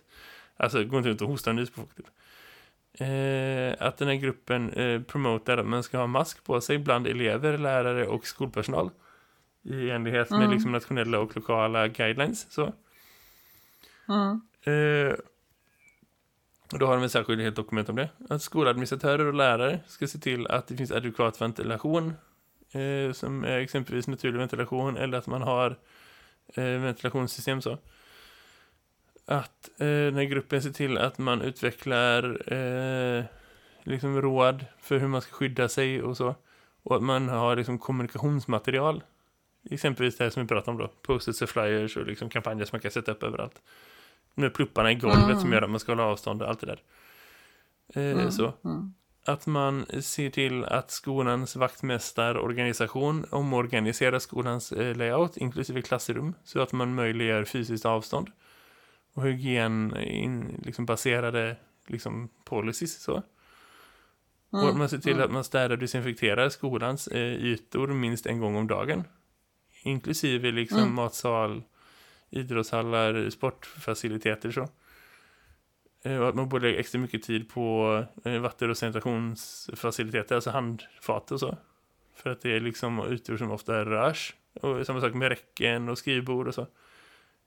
Alltså 0.56 0.84
gå 0.84 0.96
inte 0.98 1.08
runt 1.08 1.20
och 1.22 1.28
hosta 1.28 1.52
nys 1.52 1.70
på 1.70 1.80
folk. 1.80 1.94
Typ. 1.96 2.06
Eh, 3.00 3.86
att 3.86 3.96
den 3.96 4.08
här 4.08 4.14
gruppen 4.14 4.72
eh, 4.72 5.02
promotar 5.02 5.58
att 5.58 5.66
man 5.66 5.82
ska 5.82 5.98
ha 5.98 6.06
mask 6.06 6.44
på 6.44 6.60
sig 6.60 6.78
bland 6.78 7.06
elever, 7.06 7.58
lärare 7.58 8.06
och 8.06 8.26
skolpersonal. 8.26 8.90
I 9.62 9.90
enlighet 9.90 10.30
med 10.30 10.40
Mm. 10.40 10.50
liksom, 10.50 10.72
nationella 10.72 11.18
och 11.18 11.36
lokala 11.36 11.88
guidelines. 11.88 12.52
Så. 12.52 12.72
Mm. 14.08 14.40
Eh, 14.62 15.14
och 16.72 16.78
då 16.78 16.86
har 16.86 16.94
de 16.94 17.04
ett 17.04 17.12
särskilt 17.12 17.42
helt 17.42 17.56
dokument 17.56 17.88
om 17.88 17.96
det. 17.96 18.08
Att 18.28 18.42
skoladministratörer 18.42 19.26
och 19.26 19.34
lärare 19.34 19.80
ska 19.86 20.06
se 20.06 20.18
till 20.18 20.46
att 20.46 20.66
det 20.66 20.76
finns 20.76 20.92
adekvat 20.92 21.40
ventilation. 21.40 22.14
Eh, 22.74 23.12
som 23.12 23.44
är 23.44 23.58
exempelvis 23.58 24.06
naturlig 24.06 24.38
ventilation 24.38 24.96
eller 24.96 25.18
att 25.18 25.26
man 25.26 25.42
har 25.42 25.76
eh, 26.54 26.64
ventilationssystem 26.64 27.62
så. 27.62 27.78
Att 29.26 29.70
eh, 29.78 29.86
den 29.86 30.16
här 30.16 30.24
gruppen 30.24 30.62
ser 30.62 30.70
till 30.70 30.98
att 30.98 31.18
man 31.18 31.42
utvecklar 31.42 32.52
eh, 32.52 33.24
liksom 33.82 34.22
råd 34.22 34.66
för 34.80 34.98
hur 34.98 35.08
man 35.08 35.22
ska 35.22 35.32
skydda 35.32 35.68
sig 35.68 36.02
och 36.02 36.16
så. 36.16 36.34
Och 36.82 36.96
att 36.96 37.02
man 37.02 37.28
har 37.28 37.56
liksom 37.56 37.78
kommunikationsmaterial. 37.78 39.02
Exempelvis 39.70 40.16
det 40.16 40.24
här 40.24 40.30
som 40.30 40.42
vi 40.42 40.48
pratade 40.48 40.70
om 40.70 40.78
då. 40.78 40.90
Post-its 41.02 41.42
och 41.42 41.48
flyers 41.48 41.96
och 41.96 42.06
liksom 42.06 42.28
kampanjer 42.28 42.64
som 42.64 42.76
man 42.76 42.80
kan 42.80 42.90
sätta 42.90 43.12
upp 43.12 43.22
överallt. 43.22 43.62
Med 44.34 44.54
plupparna 44.54 44.92
i 44.92 44.94
golvet 44.94 45.24
Mm. 45.24 45.40
som 45.40 45.52
gör 45.52 45.62
att 45.62 45.70
man 45.70 45.80
ska 45.80 45.92
hålla 45.92 46.04
avstånd 46.04 46.42
och 46.42 46.48
allt 46.48 46.60
det 46.60 46.66
där. 46.66 46.82
Eh, 47.94 48.12
Mm. 48.18 48.30
Så 48.30 48.52
Mm. 48.64 48.94
att 49.26 49.46
man 49.46 49.86
ser 50.02 50.30
till 50.30 50.64
att 50.64 50.90
skolans 50.90 51.56
vaktmästarorganisation 51.56 53.26
omorganiserar 53.30 54.18
skolans 54.18 54.72
eh, 54.72 54.96
layout, 54.96 55.36
inklusive 55.36 55.82
klassrum, 55.82 56.34
så 56.44 56.60
att 56.60 56.72
man 56.72 56.94
möjliggör 56.94 57.44
fysiskt 57.44 57.86
avstånd 57.86 58.30
och 59.14 59.22
hygien 59.22 59.96
in, 59.96 60.60
liksom 60.64 60.86
baserade 60.86 61.56
liksom, 61.86 62.28
policies. 62.44 63.02
Så. 63.02 63.22
Och 64.50 64.68
att 64.68 64.76
man 64.76 64.88
ser 64.88 64.98
till 64.98 65.20
att 65.20 65.30
man 65.32 65.44
städar 65.44 65.70
och 65.70 65.78
desinfekterar 65.78 66.48
skolans 66.48 67.08
eh, 67.08 67.32
ytor 67.34 67.88
minst 67.88 68.26
en 68.26 68.40
gång 68.40 68.56
om 68.56 68.66
dagen. 68.66 69.04
Inklusive 69.82 70.50
liksom 70.50 70.78
Mm. 70.78 70.94
matsal, 70.94 71.62
idrottshallar, 72.34 73.30
sportfaciliteter 73.30 74.50
så. 74.50 74.68
Eh, 76.02 76.18
Och 76.20 76.28
att 76.28 76.34
man 76.34 76.48
borde 76.48 76.66
lägga 76.66 76.80
extra 76.80 76.98
mycket 77.00 77.22
tid 77.22 77.48
på 77.48 78.04
eh, 78.24 78.38
vatten- 78.38 78.70
och 78.70 78.76
sanitationsfaciliteter, 78.78 80.34
alltså 80.34 80.50
handfat 80.50 81.30
och 81.32 81.40
så. 81.40 81.56
För 82.16 82.30
att 82.30 82.40
det 82.40 82.56
är 82.56 82.60
liksom 82.60 83.12
ytor 83.12 83.36
som 83.36 83.50
ofta 83.50 83.84
rörs. 83.84 84.34
Och 84.60 84.86
samma 84.86 85.00
sak 85.00 85.14
med 85.14 85.28
räcken 85.28 85.88
och 85.88 85.98
skrivbord 85.98 86.48
och 86.48 86.54
så. 86.54 86.66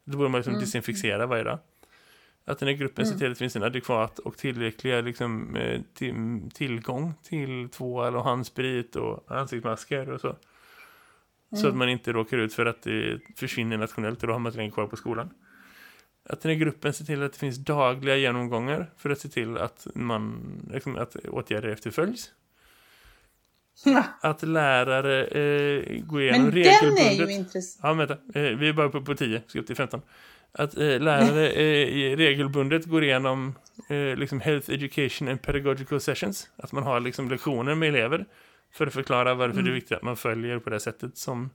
Då 0.04 0.18
borde 0.18 0.30
man 0.30 0.40
liksom 0.40 0.54
Mm. 0.54 0.62
desinficera 0.62 1.26
varje 1.26 1.44
dag. 1.44 1.60
Att 2.46 2.60
den 2.60 2.68
här 2.70 2.76
gruppen 2.76 3.06
ser 3.06 3.12
Mm. 3.12 3.20
till 3.20 3.28
att 3.28 3.34
det 3.34 3.40
finns 3.40 3.56
en 3.56 3.64
adekvat 3.64 4.20
och 4.20 4.38
tillräckliga 4.38 5.02
liksom, 5.02 5.56
eh, 5.56 5.82
till, 5.94 6.16
tillgång 6.54 7.14
till 7.24 7.70
tvål 7.70 8.16
och 8.16 8.24
handsprit 8.24 8.96
och 8.96 9.32
ansiktsmasker 9.32 10.10
och 10.10 10.22
så. 10.22 10.36
Så 11.52 11.58
Mm. 11.60 11.70
att 11.70 11.76
man 11.78 11.90
inte 11.90 12.14
råkar 12.14 12.38
ut 12.38 12.54
för 12.54 12.66
att 12.66 12.82
det 12.82 13.20
försvinner 13.36 13.78
nationellt 13.78 14.22
och 14.22 14.28
då 14.28 14.34
har 14.34 14.40
man 14.40 14.60
inte 14.60 14.74
kvar 14.74 14.88
på 14.88 14.96
skolan. 14.98 15.30
Att 16.30 16.42
den 16.42 16.52
här 16.52 16.60
gruppen 16.60 16.94
ser 16.94 17.06
till 17.06 17.24
att 17.24 17.34
det 17.34 17.40
finns 17.40 17.58
dagliga 17.58 18.16
genomgångar 18.16 18.92
för 18.98 19.10
att 19.10 19.20
se 19.20 19.30
till 19.30 19.58
att, 19.58 19.88
man, 19.96 20.42
liksom, 20.74 20.98
att 20.98 21.16
åtgärder 21.16 21.70
efterföljs. 21.70 22.32
Att 24.22 24.44
lärare 24.44 25.26
eh, 25.26 26.02
går 26.04 26.22
igenom 26.22 26.42
Men 26.42 26.52
den 26.52 26.64
regelbundet. 26.64 27.20
är 27.20 27.28
ju 27.28 27.34
intressant. 27.34 27.80
Ja, 27.84 27.94
vänta. 27.94 28.14
Eh, 28.40 28.58
vi 28.58 28.70
är 28.70 28.74
bara 28.74 28.90
på, 28.90 29.02
på 29.02 29.16
10, 29.16 29.42
ska 29.48 29.60
upp 29.60 29.68
till 29.68 29.76
15. 29.76 30.02
Att 30.52 30.78
eh, 30.78 31.00
lärare 31.00 31.50
eh, 31.50 32.18
regelbundet 32.18 32.86
går 32.86 33.04
igenom 33.04 33.56
eh, 33.90 34.16
liksom 34.18 34.40
health 34.42 34.72
education 34.72 35.28
and 35.28 35.42
pedagogical 35.42 36.02
sessions. 36.02 36.50
Att 36.56 36.72
man 36.72 36.84
har 36.84 37.00
liksom 37.00 37.30
lektioner 37.30 37.76
med 37.76 37.90
elever 37.90 38.26
för 38.78 38.88
att 38.88 38.94
förklara 38.94 39.34
varför 39.34 39.62
det 39.62 39.70
är 39.70 39.74
viktigt 39.74 39.98
att 39.98 40.04
man 40.04 40.18
följer 40.18 40.60
på 40.60 40.70
det 40.70 40.80
sättet 40.80 41.18
som 41.18 41.50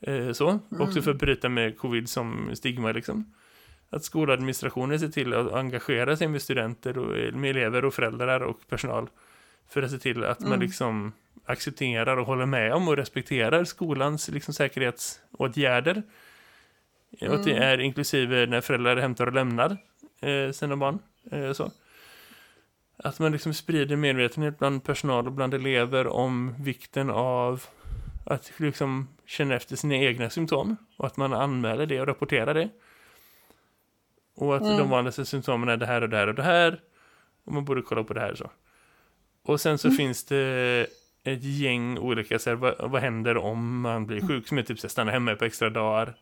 eh, 0.00 0.32
så. 0.32 0.58
Också 0.80 1.02
för 1.02 1.10
att 1.10 1.16
bryta 1.18 1.48
med 1.48 1.78
covid 1.78 2.08
som 2.08 2.50
stigma 2.56 2.92
liksom. 2.92 3.34
Att 3.90 4.04
skoladministrationen 4.04 5.00
ser 5.00 5.08
till 5.08 5.34
att 5.34 5.52
engagera 5.52 6.16
sig 6.16 6.28
med 6.28 6.42
studenter 6.42 6.98
och 6.98 7.18
eh, 7.18 7.32
med 7.34 7.50
elever 7.50 7.84
och 7.84 7.94
föräldrar 7.94 8.40
och 8.40 8.60
personal. 8.68 9.08
För 9.68 9.82
att 9.82 9.90
se 9.90 9.98
till 9.98 10.24
att 10.24 10.40
man 10.40 10.48
Mm. 10.52 10.60
liksom 10.60 11.12
accepterar 11.44 12.16
och 12.16 12.26
håller 12.26 12.46
med 12.46 12.72
om 12.72 12.88
och 12.88 12.96
respekterar 12.96 13.64
skolans 13.64 14.28
liksom, 14.28 14.54
säkerhetsåtgärder. 14.54 16.02
Och 17.20 17.34
att 17.34 17.44
det 17.44 17.50
Mm. 17.56 17.62
är 17.62 17.80
inklusive 17.80 18.46
när 18.46 18.60
föräldrar 18.60 18.96
hämtar 18.96 19.26
och 19.26 19.32
lämnar 19.32 19.76
eh, 20.20 20.50
sina 20.52 20.76
barn. 20.76 20.98
Eh, 21.30 21.52
så. 21.52 21.70
Att 22.98 23.18
man 23.18 23.32
liksom 23.32 23.54
sprider 23.54 23.96
medvetenhet 23.96 24.58
bland 24.58 24.84
personal 24.84 25.26
och 25.26 25.32
bland 25.32 25.54
elever 25.54 26.06
om 26.06 26.54
vikten 26.58 27.10
av 27.10 27.62
att 28.26 28.52
liksom 28.56 29.08
känna 29.26 29.54
efter 29.54 29.76
sina 29.76 29.94
egna 29.96 30.30
symptom. 30.30 30.76
Och 30.96 31.06
att 31.06 31.16
man 31.16 31.32
anmäler 31.32 31.86
det 31.86 32.00
och 32.00 32.06
rapporterar 32.06 32.54
det. 32.54 32.68
Och 34.36 34.56
att 34.56 34.62
de 34.62 34.74
Mm. 34.74 34.88
vanligaste 34.88 35.24
symptomen 35.24 35.68
är 35.68 35.76
det 35.76 35.86
här 35.86 36.02
och 36.02 36.08
det 36.08 36.16
här 36.16 36.26
och 36.26 36.34
det 36.34 36.42
här. 36.42 36.80
Och 37.44 37.52
man 37.52 37.64
borde 37.64 37.82
kolla 37.82 38.04
på 38.04 38.14
det 38.14 38.20
här 38.20 38.30
och 38.32 38.38
så. 38.38 38.50
Och 39.42 39.60
sen 39.60 39.78
så 39.78 39.90
finns 39.90 40.24
det 40.24 40.86
ett 41.24 41.42
gäng 41.44 41.98
olika, 41.98 42.38
så 42.38 42.50
här, 42.50 42.56
vad, 42.56 42.90
vad 42.90 43.00
händer 43.02 43.36
om 43.36 43.80
man 43.80 44.06
blir 44.06 44.20
sjuk? 44.28 44.48
Som 44.48 44.58
är 44.58 44.62
typ 44.62 44.78
så 44.78 44.86
här, 44.86 44.90
stanna 44.90 45.12
hemma 45.12 45.34
på 45.34 45.44
extra 45.44 45.70
dagar. 45.70 46.14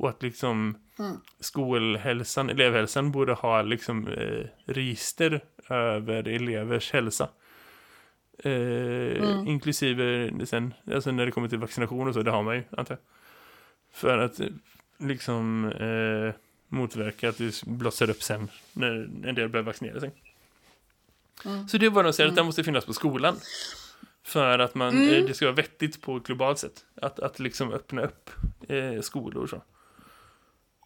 Och 0.00 0.08
att 0.08 0.22
liksom 0.22 0.74
Mm. 0.98 1.16
skolhälsan, 1.40 2.50
elevhälsan 2.50 3.12
borde 3.12 3.32
ha 3.32 3.62
liksom 3.62 4.08
eh, 4.08 4.46
register 4.66 5.40
över 5.68 6.28
elevers 6.28 6.92
hälsa. 6.92 7.28
Eh, 8.38 8.52
Mm. 9.22 9.48
Inklusive 9.48 10.30
sen, 10.46 10.74
alltså 10.94 11.10
när 11.10 11.26
det 11.26 11.32
kommer 11.32 11.48
till 11.48 11.58
vaccination 11.58 12.08
och 12.08 12.14
så, 12.14 12.22
det 12.22 12.30
har 12.30 12.42
man 12.42 12.56
ju, 12.56 12.62
antar 12.76 12.94
jag. 12.94 13.00
För 13.92 14.18
att 14.18 14.40
eh, 14.40 14.46
liksom 14.98 15.64
eh, 15.72 16.34
motverka 16.68 17.28
att 17.28 17.38
det 17.38 17.62
blossar 17.66 18.10
upp 18.10 18.22
sen 18.22 18.48
när 18.72 19.08
en 19.24 19.34
del 19.34 19.48
börjar 19.48 19.64
vaccinera 19.64 20.00
sig. 20.00 20.10
Mm. 21.44 21.68
Så 21.68 21.78
det 21.78 21.88
var 21.88 22.04
de 22.04 22.12
säger 22.12 22.30
att 22.30 22.36
det 22.36 22.44
måste 22.44 22.64
finnas 22.64 22.84
på 22.86 22.92
skolan. 22.92 23.36
För 24.22 24.58
att 24.58 24.74
man, 24.74 24.88
Mm. 24.96 25.14
eh, 25.14 25.24
det 25.26 25.34
ska 25.34 25.44
vara 25.46 25.54
vettigt 25.56 26.00
på 26.02 26.18
globalt 26.18 26.58
sätt. 26.58 26.84
Att, 27.02 27.20
att 27.20 27.38
liksom 27.38 27.72
öppna 27.72 28.02
upp 28.02 28.30
eh, 28.68 29.00
skolor 29.00 29.42
och 29.42 29.48
så. 29.48 29.62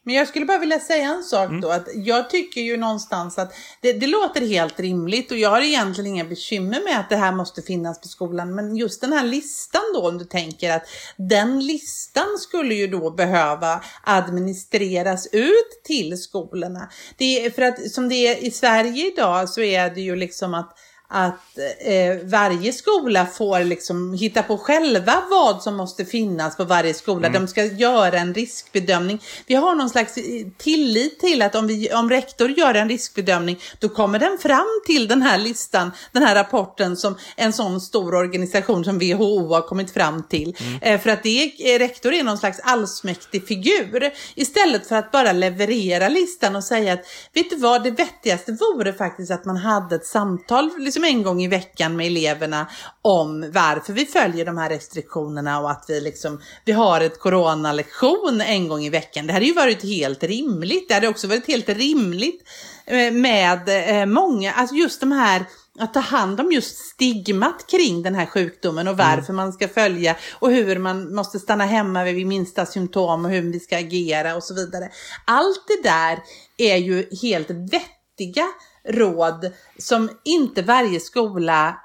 Men 0.05 0.15
jag 0.15 0.29
skulle 0.29 0.47
bara 0.47 0.59
vilja 0.59 0.81
säga 0.81 1.09
en 1.09 1.23
sak 1.23 1.51
då. 1.63 1.71
Att 1.71 1.89
jag 1.95 2.31
tycker 2.31 2.61
ju 2.61 2.77
någonstans 2.77 3.39
att 3.39 3.55
det, 3.81 3.93
det 3.93 4.07
låter 4.07 4.41
helt 4.41 4.81
rimligt 4.81 5.31
och 5.31 5.37
jag 5.37 5.51
har 5.51 5.61
egentligen 5.61 6.11
inga 6.11 6.25
bekymmer 6.25 6.81
med 6.85 7.01
att 7.01 7.11
det 7.11 7.17
här 7.17 7.33
måste 7.33 7.63
finnas 7.63 8.01
på 8.01 8.09
skolan. 8.09 8.55
Men 8.55 8.77
just 8.77 9.01
den 9.01 9.13
här 9.13 9.25
listan 9.25 9.83
då, 9.95 10.09
om 10.09 10.19
du 10.19 10.25
tänker 10.25 10.71
att 10.71 10.83
den 11.17 11.67
listan 11.67 12.39
skulle 12.39 12.75
ju 12.75 12.87
då 12.87 13.11
behöva 13.11 13.85
administreras 14.03 15.27
ut 15.33 15.85
till 15.85 16.23
skolorna. 16.23 16.91
Det 17.17 17.45
är, 17.45 17.51
för 17.51 17.63
att 17.63 17.91
som 17.91 18.09
det 18.09 18.27
är 18.27 18.45
i 18.45 18.51
Sverige 18.51 19.13
idag 19.13 19.49
så 19.49 19.61
är 19.61 19.91
det 19.91 20.01
ju 20.01 20.17
liksom 20.17 20.55
att 20.55 20.79
att 21.15 21.59
eh, 21.81 22.27
varje 22.29 22.73
skola 22.73 23.27
får 23.27 23.65
liksom 23.65 24.15
hitta 24.15 24.43
på 24.43 24.59
själva 24.59 25.23
vad 25.31 25.63
som 25.63 25.77
måste 25.77 26.05
finnas 26.05 26.57
på 26.57 26.65
varje 26.65 26.95
skola. 26.95 27.29
Mm. 27.29 27.43
De 27.43 27.49
ska 27.49 27.65
göra 27.65 28.19
en 28.19 28.35
riskbedömning. 28.35 29.23
Vi 29.47 29.55
har 29.55 29.75
någon 29.75 29.91
slags 29.91 30.17
eh, 30.17 30.47
tillit 30.57 31.21
till 31.21 31.43
att 31.43 31.55
om, 31.55 31.67
vi, 31.67 31.93
om 31.93 32.11
rektor 32.11 32.51
gör 32.51 32.75
en 32.75 32.89
riskbedömning, 32.89 33.61
då 33.79 33.89
kommer 33.89 34.19
den 34.19 34.39
fram 34.39 34.81
till 34.87 35.09
den 35.09 35.23
här 35.23 35.39
listan, 35.39 35.91
den 36.13 36.23
här 36.23 36.35
rapporten 36.35 36.97
som 36.97 37.17
en 37.37 37.53
sån 37.53 37.81
stor 37.81 38.15
organisation 38.15 38.85
som 38.85 38.99
WHO 38.99 39.55
har 39.55 39.63
kommit 39.63 39.91
fram 39.91 40.23
till. 40.23 40.57
Mm. 40.61 40.79
Eh, 40.83 41.01
för 41.01 41.11
att 41.11 41.23
det 41.23 41.75
är, 41.75 41.79
rektor 41.79 42.15
är 42.15 42.25
någon 42.25 42.39
slags 42.39 42.61
allsmäktig 42.61 43.49
figur. 43.49 44.11
Istället 44.35 44.87
för 44.87 44.97
att 44.97 45.11
bara 45.11 45.33
leverera 45.33 46.09
listan 46.09 46.57
och 46.57 46.65
säga 46.65 46.93
att, 46.93 47.07
vet 47.33 47.51
du 47.51 47.57
vad, 47.57 47.85
det 47.85 47.91
vettigaste 47.91 48.53
vore 48.53 48.93
faktiskt 48.93 49.31
att 49.31 49.45
man 49.45 49.57
hade 49.57 49.95
ett 49.97 50.07
samtal 50.07 50.71
liksom 50.79 51.04
en 51.05 51.23
gång 51.23 51.43
i 51.43 51.49
veckan 51.49 51.97
med 51.97 52.07
eleverna 52.07 52.67
om 53.03 53.51
varför 53.53 53.93
vi 53.93 54.07
följer 54.07 54.45
de 54.45 54.59
här 54.59 54.71
restriktionerna 54.71 55.61
och 55.61 55.71
att 55.71 55.85
vi 55.89 56.01
liksom, 56.01 56.41
vi 56.65 56.73
har 56.73 57.01
ett 57.01 57.21
coronalektion 57.21 58.41
en 58.41 58.69
gång 58.69 58.85
i 58.85 58.91
veckan. 58.91 59.27
Det 59.27 59.33
hade 59.33 59.47
ju 59.47 59.55
varit 59.55 59.83
helt 59.83 60.23
rimligt. 60.23 60.89
Det 60.89 60.95
hade 60.95 61.09
också 61.09 61.27
varit 61.27 61.47
helt 61.47 61.69
rimligt 61.69 62.49
eh, 62.87 63.13
med 63.13 63.69
eh, 63.69 64.07
många, 64.07 64.53
alltså 64.53 64.75
just 64.75 65.01
de 65.01 65.13
här 65.13 65.45
att 65.79 65.95
ta 65.95 66.01
hand 66.01 66.41
om 66.41 66.53
just 66.53 66.77
stigmat 66.77 67.67
kring 67.71 68.03
den 68.03 68.15
här 68.15 68.27
sjukdomen 68.27 68.89
och 68.89 68.97
varför 68.97 69.33
mm. 69.33 69.37
man 69.37 69.53
ska 69.53 69.69
följa 69.69 70.17
och 70.33 70.51
hur 70.51 70.79
man 70.79 71.15
måste 71.15 71.39
stanna 71.39 71.65
hemma 71.65 72.05
vid 72.05 72.27
minsta 72.27 72.67
symptom 72.67 73.25
och 73.25 73.31
hur 73.31 73.53
vi 73.53 73.61
ska 73.61 73.79
agera 73.79 74.37
och 74.37 74.45
så 74.45 74.55
vidare. 74.55 74.91
Allt 75.25 75.65
det 75.69 75.89
där 75.89 76.19
är 76.57 76.77
ju 76.77 77.09
helt 77.23 77.51
vettiga 77.51 78.47
råd 78.89 79.53
som 79.79 80.11
inte 80.25 80.63
varje 80.63 81.01
skola 81.01 81.81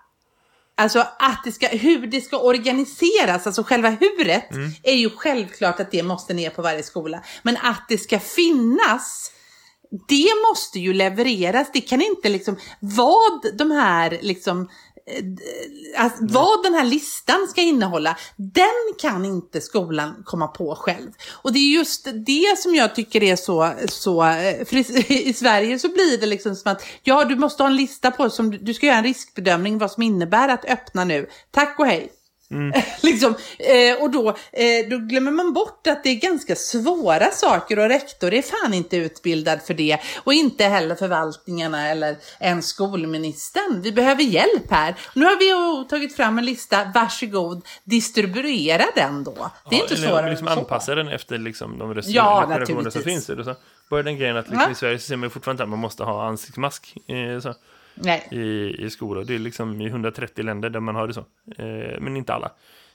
Alltså 0.80 1.00
att 1.00 1.42
det 1.44 1.52
ska, 1.52 1.68
hur 1.68 2.08
det 2.08 2.22
ska 2.22 2.40
organiseras, 2.40 3.48
alltså 3.48 3.64
själva 3.64 3.90
huret, 3.90 4.52
mm. 4.52 4.72
är 4.84 4.94
ju 4.94 5.10
självklart 5.10 5.80
att 5.80 5.92
det 5.92 6.04
måste 6.04 6.34
ner 6.34 6.50
på 6.50 6.62
varje 6.62 6.84
skola. 6.84 7.24
Men 7.44 7.58
att 7.58 7.86
det 7.90 7.98
ska 7.98 8.20
finnas, 8.20 9.32
det 10.08 10.30
måste 10.50 10.80
ju 10.80 10.94
levereras. 10.94 11.68
Det 11.74 11.82
kan 11.82 12.02
inte 12.02 12.30
liksom, 12.30 12.58
vad 12.80 13.58
de 13.58 13.72
här 13.72 14.20
liksom 14.22 14.70
alltså, 15.98 16.18
vad 16.22 16.64
den 16.64 16.74
här 16.74 16.86
listan 16.86 17.48
ska 17.50 17.62
innehålla, 17.62 18.18
den 18.36 18.96
kan 19.02 19.26
inte 19.26 19.62
skolan 19.62 20.24
komma 20.26 20.48
på 20.48 20.76
själv. 20.76 21.12
Och 21.32 21.54
det 21.54 21.60
är 21.60 21.74
just 21.74 22.08
det 22.26 22.58
som 22.58 22.76
jag 22.76 22.96
tycker 22.96 23.24
är 23.24 23.36
så, 23.36 23.74
så 23.90 24.22
för 24.66 24.76
i, 25.12 25.30
i 25.30 25.34
Sverige 25.34 25.80
så 25.80 25.90
blir 25.90 26.18
det 26.18 26.26
liksom 26.26 26.56
som 26.56 26.72
att, 26.72 26.84
ja 27.04 27.26
du 27.26 27.36
måste 27.36 27.64
ha 27.64 27.68
en 27.68 27.76
lista 27.76 28.12
på, 28.12 28.30
som 28.30 28.52
du 28.52 28.74
ska 28.74 28.86
göra 28.86 28.98
en 28.98 29.04
riskbedömning 29.04 29.78
vad 29.78 29.92
som 29.92 30.04
innebär 30.04 30.50
att 30.50 30.66
öppna 30.66 31.04
nu. 31.04 31.30
Tack 31.52 31.80
och 31.80 31.86
hej. 31.86 32.12
Mm. 32.52 32.82
liksom, 33.02 33.36
eh, 33.60 34.04
och 34.04 34.12
då, 34.12 34.30
eh, 34.30 34.90
då 34.90 34.98
glömmer 34.98 35.32
man 35.32 35.54
bort 35.54 35.88
att 35.88 36.04
det 36.04 36.10
är 36.10 36.16
ganska 36.16 36.56
svåra 36.56 37.32
saker 37.32 37.80
och 37.80 37.90
rektor 37.90 38.34
är 38.34 38.42
fan 38.42 38.74
inte 38.74 38.98
utbildad 38.98 39.62
för 39.62 39.74
det. 39.74 39.98
Och 40.24 40.34
inte 40.34 40.64
heller 40.64 40.96
förvaltningarna 40.96 41.90
eller 41.90 42.16
ens 42.40 42.68
skolministern. 42.68 43.82
Vi 43.82 43.92
behöver 43.92 44.24
hjälp 44.24 44.72
här. 44.72 44.96
Nu 45.14 45.26
har 45.26 45.40
vi 45.40 45.90
tagit 45.90 46.16
fram 46.16 46.38
en 46.38 46.46
lista, 46.46 46.92
varsågod, 46.96 47.66
distribuera 47.84 48.86
den 48.96 49.24
då. 49.24 49.52
Det 49.70 49.76
är 49.76 49.80
ja, 49.80 49.84
inte 49.84 49.98
svårare 49.98 50.30
liksom 50.30 50.48
anpassa 50.48 50.96
den 50.96 51.08
efter 51.08 51.38
liksom, 51.38 51.78
de 51.78 51.94
restriktioner 51.94 52.84
ja, 52.84 52.92
som 52.92 53.02
finns. 53.02 53.26
Det 53.26 53.44
så. 53.44 53.56
Bara 53.90 54.04
den 54.04 54.18
grejen 54.18 54.38
att 54.38 54.50
liksom, 54.50 54.66
ja. 54.66 54.72
i 54.72 54.76
Sverige 54.76 55.00
så 55.00 55.06
ser 55.06 55.16
man 55.16 55.30
fortfarande 55.30 55.64
att 55.64 55.70
man 55.70 55.80
måste 55.80 56.04
ha 56.04 56.28
ansiktsmask. 56.28 56.98
Eh, 57.08 57.40
så. 57.40 57.54
Nej. 58.00 58.28
I, 58.32 58.76
i 58.86 58.90
skolor. 58.90 59.24
Det 59.24 59.36
är 59.36 59.40
liksom 59.40 59.82
i 59.82 59.88
130 59.88 60.46
länder 60.46 60.70
där 60.70 60.80
man 60.80 60.96
har 60.96 61.08
det 61.08 61.14
så. 61.14 61.26
Eh, 61.58 62.00
men 62.00 62.18
inte 62.18 62.34
alla. 62.34 62.52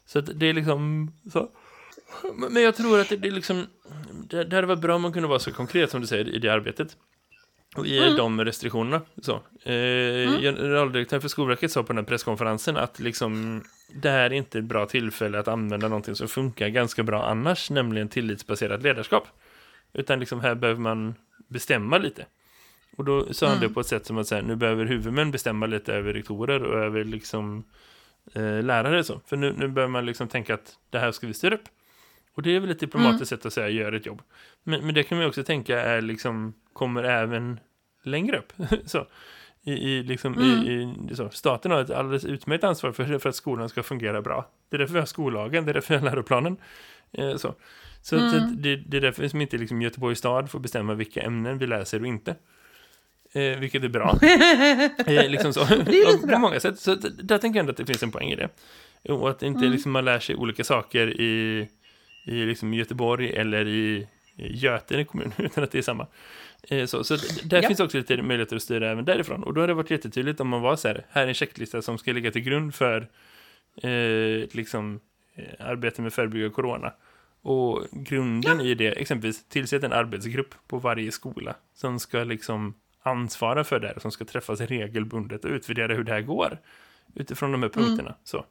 Så 0.06 0.20
det 0.20 0.46
är 0.46 0.52
liksom 0.52 1.12
så. 1.32 1.48
Men 2.50 2.62
jag 2.62 2.76
tror 2.76 3.00
att 3.00 3.08
det, 3.08 3.16
det 3.16 3.28
är 3.28 3.32
liksom 3.32 3.66
det, 4.30 4.44
det 4.44 4.56
hade 4.56 4.66
varit 4.66 4.80
bra 4.80 4.94
om 4.94 5.02
man 5.02 5.12
kunde 5.12 5.28
vara 5.28 5.38
så 5.38 5.52
konkret 5.52 5.90
som 5.90 6.00
du 6.00 6.06
säger 6.06 6.28
i 6.28 6.38
det 6.38 6.48
arbetet. 6.48 6.96
Och 7.76 7.86
i 7.86 7.98
mm. 7.98 8.16
de 8.16 8.44
restriktionerna. 8.44 9.00
Så. 9.22 9.32
Eh, 9.62 10.28
mm. 10.28 10.40
Generaldirektören 10.40 11.20
för 11.20 11.28
Skolverket 11.28 11.72
sa 11.72 11.82
på 11.82 11.92
den 11.92 11.98
här 11.98 12.04
presskonferensen 12.04 12.76
att 12.76 13.00
liksom, 13.00 13.62
det 14.02 14.10
här 14.10 14.24
är 14.24 14.32
inte 14.32 14.58
ett 14.58 14.64
bra 14.64 14.86
tillfälle 14.86 15.38
att 15.38 15.48
använda 15.48 15.88
någonting 15.88 16.14
som 16.14 16.28
funkar 16.28 16.68
ganska 16.68 17.02
bra 17.02 17.24
annars, 17.24 17.70
nämligen 17.70 18.08
tillitsbaserat 18.08 18.82
ledarskap. 18.82 19.28
Utan 19.92 20.20
liksom 20.20 20.40
här 20.40 20.54
behöver 20.54 20.80
man 20.80 21.14
bestämma 21.48 21.98
lite. 21.98 22.26
Och 22.96 23.04
då 23.04 23.34
sa 23.34 23.46
han 23.46 23.56
mm. 23.56 23.68
det 23.68 23.74
på 23.74 23.80
ett 23.80 23.86
sätt 23.86 24.06
som 24.06 24.18
att 24.18 24.26
säga, 24.26 24.42
nu 24.42 24.56
behöver 24.56 24.84
huvudmän 24.84 25.30
bestämma 25.30 25.66
lite 25.66 25.94
över 25.94 26.12
rektorer 26.12 26.62
och 26.62 26.78
över 26.78 27.04
liksom 27.04 27.64
eh, 28.34 28.62
lärare 28.62 29.04
så. 29.04 29.20
För 29.26 29.36
nu, 29.36 29.52
nu 29.58 29.68
behöver 29.68 29.92
man 29.92 30.06
liksom 30.06 30.28
tänka 30.28 30.54
att 30.54 30.78
det 30.90 30.98
här 30.98 31.12
ska 31.12 31.26
vi 31.26 31.34
styra 31.34 31.54
upp. 31.54 31.68
Och 32.34 32.42
det 32.42 32.56
är 32.56 32.60
väl 32.60 32.70
ett 32.70 32.80
diplomatiskt 32.80 33.32
mm. 33.32 33.38
sätt 33.38 33.46
att 33.46 33.52
säga 33.52 33.68
gör 33.68 33.92
ett 33.92 34.06
jobb. 34.06 34.22
Men, 34.62 34.86
men 34.86 34.94
det 34.94 35.02
kan 35.02 35.18
man 35.18 35.26
också 35.26 35.44
tänka 35.44 35.80
är 35.80 36.00
liksom, 36.00 36.54
kommer 36.72 37.04
även 37.04 37.60
längre 38.02 38.38
upp. 38.38 38.52
så. 38.86 39.06
I, 39.62 39.72
i, 39.72 40.02
liksom, 40.02 40.34
mm. 40.34 40.62
i, 40.62 40.96
i, 41.10 41.14
så. 41.14 41.30
Staten 41.30 41.70
har 41.70 41.80
ett 41.80 41.90
alldeles 41.90 42.24
utmärkt 42.24 42.64
ansvar 42.64 42.92
för, 42.92 43.18
för 43.18 43.28
att 43.28 43.36
skolan 43.36 43.68
ska 43.68 43.82
fungera 43.82 44.22
bra. 44.22 44.50
Det 44.68 44.76
är 44.76 44.78
därför 44.78 44.94
vi 44.94 45.00
har 45.00 45.06
skollagen, 45.06 45.64
det 45.64 45.70
är 45.70 45.74
därför 45.74 45.94
vi 45.94 46.00
har 46.00 46.10
läroplanen. 46.10 46.56
Eh, 47.12 47.36
så 47.36 47.54
så 48.04 48.16
mm. 48.16 48.62
det, 48.62 48.76
det, 48.76 48.96
är 48.96 49.00
därför 49.00 49.28
som 49.28 49.40
inte 49.40 49.58
liksom 49.58 49.82
Göteborgs 49.82 50.18
stad 50.18 50.50
får 50.50 50.60
bestämma 50.60 50.94
vilka 50.94 51.22
ämnen 51.22 51.58
vi 51.58 51.66
läser 51.66 52.00
och 52.00 52.06
inte. 52.06 52.36
Eh, 53.34 53.58
vilket 53.58 53.84
är 53.84 53.88
bra. 53.88 54.18
eh, 55.06 55.30
liksom 55.30 55.52
så. 55.52 55.64
Det 55.64 55.74
är 55.74 56.12
lite 56.12 56.26
bra. 56.26 56.36
På 56.36 56.40
många 56.40 56.60
sätt. 56.60 56.78
Så 56.78 56.94
där 56.94 57.38
tänker 57.38 57.58
jag 57.58 57.62
ändå 57.62 57.70
att 57.70 57.76
det 57.76 57.86
finns 57.86 58.02
en 58.02 58.10
poäng 58.10 58.28
i 58.28 58.36
det. 58.36 58.48
Och 59.12 59.30
att 59.30 59.42
inte 59.42 59.60
mm. 59.60 59.72
liksom, 59.72 59.92
man 59.92 60.04
lär 60.04 60.18
sig 60.18 60.36
olika 60.36 60.64
saker 60.64 61.20
i, 61.20 61.68
i 62.24 62.46
liksom 62.46 62.74
Göteborg 62.74 63.32
eller 63.32 63.68
i, 63.68 64.08
Götene 64.36 65.04
kommun, 65.04 65.32
utan 65.38 65.64
att 65.64 65.70
det 65.70 65.78
är 65.78 65.82
samma. 65.82 66.06
Eh, 66.68 66.86
så, 66.86 67.04
så 67.04 67.16
där 67.42 67.62
ja. 67.62 67.68
finns 67.68 67.80
också 67.80 67.98
lite 67.98 68.22
möjligheter 68.22 68.56
att 68.56 68.62
styra 68.62 68.90
även 68.90 69.04
därifrån. 69.04 69.42
Och 69.42 69.54
då 69.54 69.60
har 69.60 69.68
det 69.68 69.74
varit 69.74 69.90
jättetydligt 69.90 70.40
om 70.40 70.48
man 70.48 70.60
var 70.60 70.76
så 70.76 70.88
här, 70.88 71.06
här 71.10 71.22
är 71.22 71.28
en 71.28 71.34
checklista 71.34 71.82
som 71.82 71.98
ska 71.98 72.12
ligga 72.12 72.30
till 72.30 72.42
grund 72.42 72.74
för 72.74 73.08
eh, 73.82 74.48
liksom, 74.52 75.00
eh, 75.34 75.66
arbete 75.66 76.02
med 76.02 76.12
förebygga 76.12 76.50
corona. 76.50 76.92
Och 77.42 77.84
grunden 77.92 78.58
ja. 78.58 78.64
i 78.64 78.74
det, 78.74 78.88
exempelvis 78.88 79.48
tillsätta 79.48 79.86
en 79.86 79.92
arbetsgrupp 79.92 80.54
på 80.66 80.78
varje 80.78 81.12
skola 81.12 81.54
som 81.74 82.00
ska 82.00 82.24
liksom 82.24 82.74
ansvarar 83.06 83.64
för 83.64 83.80
det 83.80 83.86
här, 83.88 83.98
som 83.98 84.10
ska 84.10 84.24
träffas 84.24 84.60
regelbundet 84.60 85.44
och 85.44 85.50
utvärdera 85.50 85.94
hur 85.94 86.04
det 86.04 86.12
här 86.12 86.20
går 86.20 86.58
utifrån 87.14 87.52
de 87.52 87.62
här 87.62 87.70
mm. 87.74 87.86
punkterna. 87.86 88.08
Mm. 88.08 88.20
Så. 88.24 88.44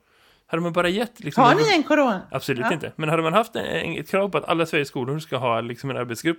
Hade 0.45 0.63
man 0.63 0.73
bara 0.73 0.89
gett... 0.89 1.19
Liksom, 1.19 1.43
har 1.43 1.55
ni 1.55 1.75
en 1.75 1.83
corona? 1.83 2.21
Absolut 2.31 2.65
ja. 2.65 2.73
inte. 2.73 2.91
Men 2.95 3.09
hade 3.09 3.23
man 3.23 3.33
haft 3.33 3.55
en, 3.55 3.97
ett 3.97 4.09
krav 4.09 4.29
på 4.29 4.37
att 4.37 4.45
alla 4.45 4.65
Sveriges 4.65 4.87
skolor 4.87 5.19
ska 5.19 5.37
ha 5.37 5.61
liksom, 5.61 5.89
en 5.89 5.97
arbetsgrupp. 5.97 6.37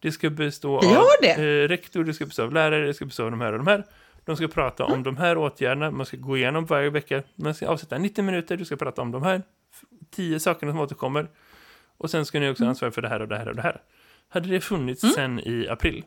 Det 0.00 0.12
ska 0.12 0.30
bestå 0.30 0.76
av. 0.76 0.84
Eh, 1.24 1.68
rektor, 1.68 2.04
det 2.04 2.14
ska 2.14 2.26
bestå 2.26 2.42
av 2.42 2.52
lärare, 2.52 2.86
det 2.86 2.94
ska 2.94 3.04
bestå 3.04 3.24
av 3.24 3.30
de 3.30 3.40
här 3.40 3.52
och 3.52 3.58
de 3.58 3.66
här. 3.66 3.84
De 4.24 4.36
ska 4.36 4.48
prata 4.48 4.84
mm. 4.84 4.96
om 4.96 5.02
de 5.02 5.16
här 5.16 5.38
åtgärderna. 5.38 5.90
Man 5.90 6.06
ska 6.06 6.16
gå 6.16 6.36
igenom 6.36 6.66
varje 6.66 6.90
vecka. 6.90 7.22
Man 7.34 7.54
ska 7.54 7.68
avsätta 7.68 7.98
90 7.98 8.24
minuter. 8.24 8.56
Du 8.56 8.64
ska 8.64 8.76
prata 8.76 9.02
om 9.02 9.10
de 9.10 9.22
här 9.22 9.42
tio 10.10 10.40
sakerna 10.40 10.72
som 10.72 10.80
återkommer. 10.80 11.28
Och 11.98 12.10
sen 12.10 12.26
ska 12.26 12.40
ni 12.40 12.50
också 12.50 12.62
mm. 12.62 12.68
ansvara 12.68 12.90
för 12.90 13.02
det 13.02 13.08
här 13.08 13.22
och 13.22 13.28
det 13.28 13.36
här 13.36 13.48
och 13.48 13.56
det 13.56 13.62
här. 13.62 13.80
Hade 14.28 14.48
det 14.48 14.60
funnits 14.60 15.02
mm. 15.02 15.14
sen 15.14 15.40
i 15.40 15.68
april 15.68 16.04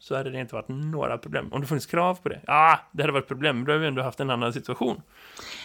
så 0.00 0.16
hade 0.16 0.30
det 0.30 0.40
inte 0.40 0.54
varit 0.54 0.68
några 0.68 1.18
problem. 1.18 1.48
Om 1.52 1.60
det 1.60 1.66
funnits 1.66 1.86
krav 1.86 2.14
på 2.14 2.28
det, 2.28 2.40
ja, 2.46 2.72
ah, 2.72 2.78
det 2.92 3.02
hade 3.02 3.12
varit 3.12 3.28
problem. 3.28 3.64
Då 3.64 3.72
hade 3.72 3.80
vi 3.80 3.86
ändå 3.86 4.02
haft 4.02 4.20
en 4.20 4.30
annan 4.30 4.52
situation. 4.52 5.02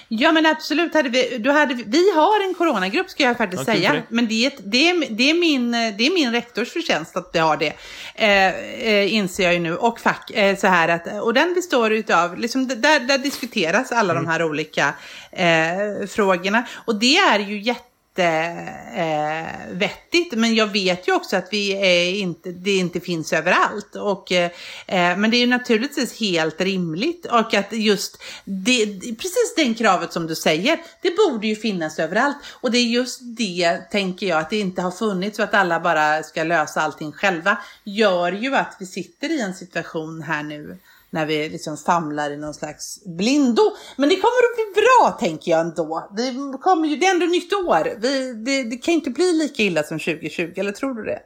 Ja, 0.07 0.31
men 0.31 0.45
absolut. 0.45 0.93
Hade 0.93 1.09
vi, 1.09 1.37
då 1.37 1.51
hade 1.51 1.73
vi, 1.73 1.83
vi 1.83 2.11
har 2.15 2.47
en 2.47 2.53
coronagrupp, 2.53 3.09
ska 3.09 3.23
jag 3.23 3.37
faktiskt 3.37 3.67
ja, 3.67 3.73
säga. 3.73 4.03
Men 4.09 4.27
det 4.27 4.45
är, 4.45 4.53
det, 4.63 4.89
är, 4.89 5.05
det, 5.09 5.29
är 5.29 5.33
min, 5.33 5.71
det 5.71 6.07
är 6.07 6.13
min 6.13 6.31
rektors 6.31 6.73
förtjänst 6.73 7.17
att 7.17 7.29
vi 7.33 7.39
har 7.39 7.57
det. 7.57 7.73
Eh, 8.15 8.55
eh, 8.89 9.13
inser 9.13 9.43
jag 9.43 9.53
ju 9.53 9.59
nu. 9.59 9.75
Och 9.75 9.99
fack, 9.99 10.31
eh, 10.31 10.57
så 10.57 10.67
här 10.67 10.89
att, 10.89 11.21
och 11.21 11.33
den 11.33 11.53
består 11.53 11.91
utav, 11.91 12.37
liksom, 12.37 12.67
där, 12.67 12.99
där 12.99 13.17
diskuteras 13.17 13.91
alla 13.91 14.13
mm. 14.13 14.23
de 14.23 14.31
här 14.31 14.43
olika 14.43 14.93
eh, 15.31 16.07
frågorna. 16.07 16.65
Och 16.85 16.99
det 16.99 17.17
är 17.17 17.39
ju 17.39 17.61
jätte 17.61 17.92
jättevettigt. 18.17 20.33
Eh, 20.33 20.39
men 20.39 20.55
jag 20.55 20.67
vet 20.67 21.07
ju 21.07 21.15
också 21.15 21.35
att 21.35 21.47
vi 21.51 21.71
är 21.71 22.13
inte, 22.13 22.51
det 22.51 22.77
inte 22.77 22.99
finns 22.99 23.33
överallt. 23.33 23.95
Och, 23.95 24.31
eh, 24.31 24.51
eh, 24.87 25.17
men 25.17 25.31
det 25.31 25.37
är 25.37 25.39
ju 25.39 25.47
naturligtvis 25.47 26.19
helt 26.19 26.61
rimligt. 26.61 27.25
Och 27.25 27.53
att 27.53 27.71
just 27.71 28.23
det, 28.45 28.85
precis 29.01 29.53
det 29.55 29.73
kravet 29.73 30.13
som 30.13 30.27
du 30.27 30.35
säger, 30.35 30.79
det 31.01 31.17
borde 31.17 31.47
ju 31.47 31.55
finnas 31.55 31.99
överallt. 31.99 32.37
Och 32.51 32.71
det 32.71 32.77
är 32.77 32.85
just 32.85 33.19
det, 33.37 33.77
tänker 33.91 34.27
jag, 34.27 34.39
att 34.39 34.49
det 34.49 34.59
inte 34.59 34.81
har 34.81 34.91
funnits 34.91 35.39
och 35.39 35.45
att 35.45 35.53
alla 35.53 35.79
bara 35.79 36.23
ska 36.23 36.43
lösa 36.43 36.81
allting 36.81 37.11
själva, 37.11 37.57
gör 37.83 38.31
ju 38.31 38.55
att 38.55 38.75
vi 38.79 38.85
sitter 38.85 39.29
i 39.29 39.41
en 39.41 39.53
situation 39.53 40.21
här 40.21 40.43
nu 40.43 40.77
när 41.13 41.25
vi 41.25 41.49
liksom 41.49 41.77
famlar 41.77 42.31
i 42.31 42.37
någon 42.37 42.53
slags 42.53 43.03
blindo. 43.05 43.61
Men 43.95 44.09
det 44.09 44.15
kommer 44.15 44.43
att 44.49 44.55
bli 44.55 44.81
bra 44.81 45.17
tänker 45.19 45.51
jag 45.51 45.61
ändå. 45.61 46.09
Det, 46.17 46.57
kommer 46.61 46.87
ju, 46.87 46.95
det 46.95 47.05
är 47.05 47.13
ändå 47.13 47.25
nytt 47.25 47.53
år. 47.53 48.01
Vi, 48.01 48.33
det, 48.33 48.69
det 48.69 48.77
kan 48.77 48.93
inte 48.93 49.09
bli 49.09 49.33
lika 49.33 49.63
illa 49.63 49.83
som 49.83 49.99
2020, 49.99 50.53
eller 50.55 50.71
tror 50.71 50.93
du 50.93 51.03
det? 51.03 51.19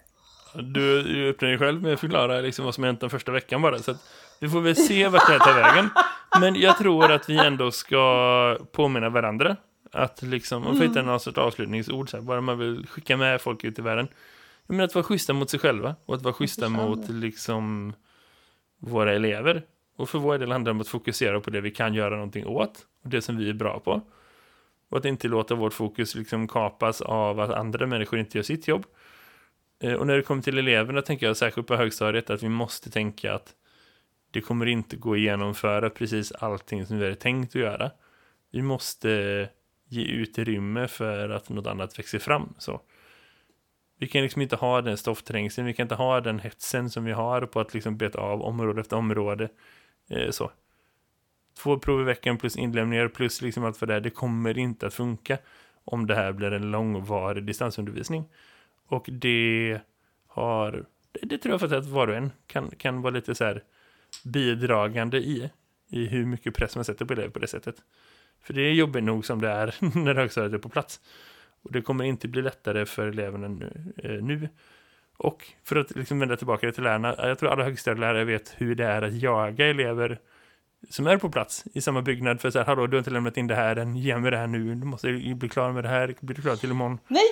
Du, 0.53 1.29
öppnar 1.29 1.49
dig 1.49 1.57
själv 1.57 1.81
med 1.81 1.93
att 1.93 1.99
förklara 1.99 2.41
liksom 2.41 2.65
vad 2.65 2.75
som 2.75 2.83
hänt 2.83 2.99
den 2.99 3.09
första 3.09 3.31
veckan 3.31 3.61
bara. 3.61 3.79
Så 3.79 3.95
vi 4.39 4.49
får 4.49 4.61
väl 4.61 4.75
se 4.75 5.07
vart 5.07 5.27
det 5.27 5.33
här 5.33 5.39
tar 5.39 5.53
vägen. 5.53 5.89
Men 6.39 6.55
jag 6.55 6.77
tror 6.77 7.11
att 7.11 7.29
vi 7.29 7.37
ändå 7.37 7.71
ska 7.71 8.57
påminna 8.71 9.09
varandra. 9.09 9.55
Att 9.91 10.21
liksom, 10.21 10.63
man 10.63 10.77
får 10.77 10.83
hitta 10.83 11.01
någon 11.01 11.19
sorts 11.19 11.37
avslutningsord, 11.37 12.09
så 12.09 12.17
här, 12.17 12.23
bara 12.23 12.41
man 12.41 12.59
vill 12.59 12.87
skicka 12.87 13.17
med 13.17 13.41
folk 13.41 13.63
ut 13.63 13.79
i 13.79 13.81
världen. 13.81 14.07
Menar 14.67 14.83
att 14.83 14.95
vara 14.95 15.03
schyssta 15.03 15.33
mot 15.33 15.49
sig 15.49 15.59
själva 15.59 15.95
och 16.05 16.15
att 16.15 16.21
vara 16.21 16.33
schyssta 16.33 16.69
mot 16.69 17.09
liksom 17.09 17.93
våra 18.79 19.13
elever. 19.13 19.63
Och 19.97 20.09
för 20.09 20.19
vår 20.19 20.37
del 20.37 20.51
handlar 20.51 20.71
det 20.71 20.75
om 20.75 20.81
att 20.81 20.87
fokusera 20.87 21.39
på 21.39 21.49
det 21.49 21.61
vi 21.61 21.71
kan 21.71 21.93
göra 21.93 22.15
någonting 22.15 22.45
åt. 22.45 22.85
Och 23.03 23.09
det 23.09 23.21
som 23.21 23.37
vi 23.37 23.49
är 23.49 23.53
bra 23.53 23.79
på. 23.79 24.01
Och 24.89 24.97
att 24.97 25.05
inte 25.05 25.27
låta 25.27 25.55
vårt 25.55 25.73
fokus 25.73 26.15
liksom 26.15 26.47
kapas 26.47 27.01
av 27.01 27.39
att 27.39 27.49
andra 27.49 27.87
människor 27.87 28.19
inte 28.19 28.37
gör 28.37 28.43
sitt 28.43 28.67
jobb. 28.67 28.85
Eh, 29.79 29.93
och 29.93 30.07
när 30.07 30.15
det 30.15 30.23
kommer 30.23 30.41
till 30.41 30.57
eleverna 30.57 31.01
tänker 31.01 31.25
jag 31.25 31.37
särskilt 31.37 31.67
på 31.67 31.75
högstadiet 31.75 32.29
att 32.29 32.43
vi 32.43 32.49
måste 32.49 32.89
tänka 32.89 33.33
att 33.33 33.53
det 34.31 34.41
kommer 34.41 34.65
inte 34.65 34.95
gå 34.95 35.13
att 35.13 35.19
genomföra 35.19 35.89
precis 35.89 36.31
allting 36.31 36.85
som 36.85 36.97
vi 36.97 37.03
hade 37.03 37.15
tänkt 37.15 37.49
att 37.49 37.61
göra. 37.61 37.91
Vi 38.51 38.61
måste 38.61 39.49
ge 39.89 40.03
utrymme 40.03 40.87
för 40.87 41.29
att 41.29 41.49
något 41.49 41.67
annat 41.67 41.99
växer 41.99 42.19
fram. 42.19 42.53
Så. 42.57 42.81
Vi 43.99 44.07
kan 44.07 44.21
liksom 44.21 44.41
inte 44.41 44.55
ha 44.55 44.81
den 44.81 44.97
stoffträngseln, 44.97 45.67
vi 45.67 45.73
kan 45.73 45.83
inte 45.83 45.95
ha 45.95 46.21
den 46.21 46.39
hetsen 46.39 46.89
som 46.89 47.05
vi 47.05 47.11
har 47.11 47.41
på 47.41 47.59
att 47.59 47.73
liksom 47.73 47.97
beta 47.97 48.19
av 48.19 48.41
område 48.41 48.81
efter 48.81 48.95
område. 48.95 49.49
Eh, 50.09 50.29
så. 50.31 50.51
Två 51.57 51.79
prov 51.79 52.01
i 52.01 52.03
veckan 52.03 52.37
plus 52.37 52.57
inlämningar 52.57 53.07
plus 53.07 53.41
liksom 53.41 53.65
allt 53.65 53.77
för 53.77 53.85
det. 53.85 53.99
Det 53.99 54.09
kommer 54.09 54.57
inte 54.57 54.87
att 54.87 54.93
funka 54.93 55.37
om 55.83 56.07
det 56.07 56.15
här 56.15 56.31
blir 56.31 56.51
en 56.51 56.71
långvarig 56.71 57.43
distansundervisning. 57.43 58.25
Och 58.87 59.05
det 59.11 59.79
har, 60.27 60.85
det, 61.11 61.19
det 61.25 61.37
tror 61.37 61.53
jag 61.53 61.59
faktiskt 61.59 61.79
att 61.79 61.93
var 61.93 62.07
och 62.07 62.15
en 62.15 62.31
kan, 62.47 62.69
kan 62.77 63.01
vara 63.01 63.13
lite 63.13 63.35
så 63.35 63.43
här 63.43 63.63
bidragande 64.23 65.17
i, 65.17 65.49
i 65.89 66.05
hur 66.05 66.25
mycket 66.25 66.55
press 66.55 66.75
man 66.75 66.85
sätter 66.85 67.05
på 67.05 67.13
elever 67.13 67.29
på 67.29 67.39
det 67.39 67.47
sättet. 67.47 67.75
För 68.41 68.53
det 68.53 68.61
är 68.61 68.73
jobbigt 68.73 69.03
nog 69.03 69.25
som 69.25 69.41
det 69.41 69.49
är 69.49 69.75
när 70.03 70.15
högstadiet 70.15 70.53
är 70.53 70.57
på 70.57 70.69
plats. 70.69 71.01
Och 71.61 71.71
det 71.71 71.81
kommer 71.81 72.03
inte 72.03 72.27
bli 72.27 72.41
lättare 72.41 72.85
för 72.85 73.07
eleverna 73.07 73.47
nu. 73.47 73.93
Eh, 73.97 74.23
nu. 74.23 74.49
Och 75.17 75.47
för 75.63 75.75
att 75.75 75.95
liksom 75.95 76.19
vända 76.19 76.37
tillbaka 76.37 76.71
till 76.71 76.83
lärarna, 76.83 77.15
jag 77.17 77.39
tror 77.39 77.51
alla 77.51 77.63
högstadielärare 77.63 78.25
vet 78.25 78.53
hur 78.57 78.75
det 78.75 78.85
är 78.85 79.01
att 79.01 79.13
jaga 79.13 79.67
elever 79.67 80.19
som 80.89 81.07
är 81.07 81.17
på 81.17 81.29
plats 81.29 81.63
i 81.73 81.81
samma 81.81 82.01
byggnad 82.01 82.41
för 82.41 82.47
att 82.47 82.53
säga, 82.53 82.65
hallå 82.65 82.87
du 82.87 82.97
har 82.97 82.99
inte 82.99 83.11
lämnat 83.11 83.37
in 83.37 83.47
det 83.47 83.55
här 83.55 83.75
än, 83.75 83.95
ge 83.95 84.17
mig 84.17 84.31
det 84.31 84.37
här 84.37 84.47
nu, 84.47 84.75
du 84.75 84.85
måste 84.85 85.13
bli 85.35 85.49
klar 85.49 85.71
med 85.71 85.83
det 85.83 85.89
här, 85.89 86.15
blir 86.19 86.35
du 86.35 86.41
klar 86.41 86.55
till 86.55 86.71
imorgon? 86.71 86.99
Nej! 87.07 87.23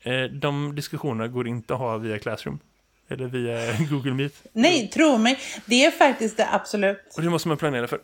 Eh, 0.00 0.24
de 0.30 0.74
diskussionerna 0.74 1.28
går 1.28 1.48
inte 1.48 1.74
att 1.74 1.80
ha 1.80 1.96
via 1.96 2.18
Classroom. 2.18 2.58
Eller 3.08 3.26
via 3.26 3.76
Google 3.90 4.14
Meet. 4.14 4.42
Nej, 4.52 4.88
tro 4.88 5.18
mig, 5.18 5.38
det 5.66 5.84
är 5.84 5.90
faktiskt 5.90 6.36
det 6.36 6.48
absolut. 6.52 7.14
Och 7.16 7.22
det 7.22 7.30
måste 7.30 7.48
man 7.48 7.56
planera 7.56 7.86
för. 7.86 8.00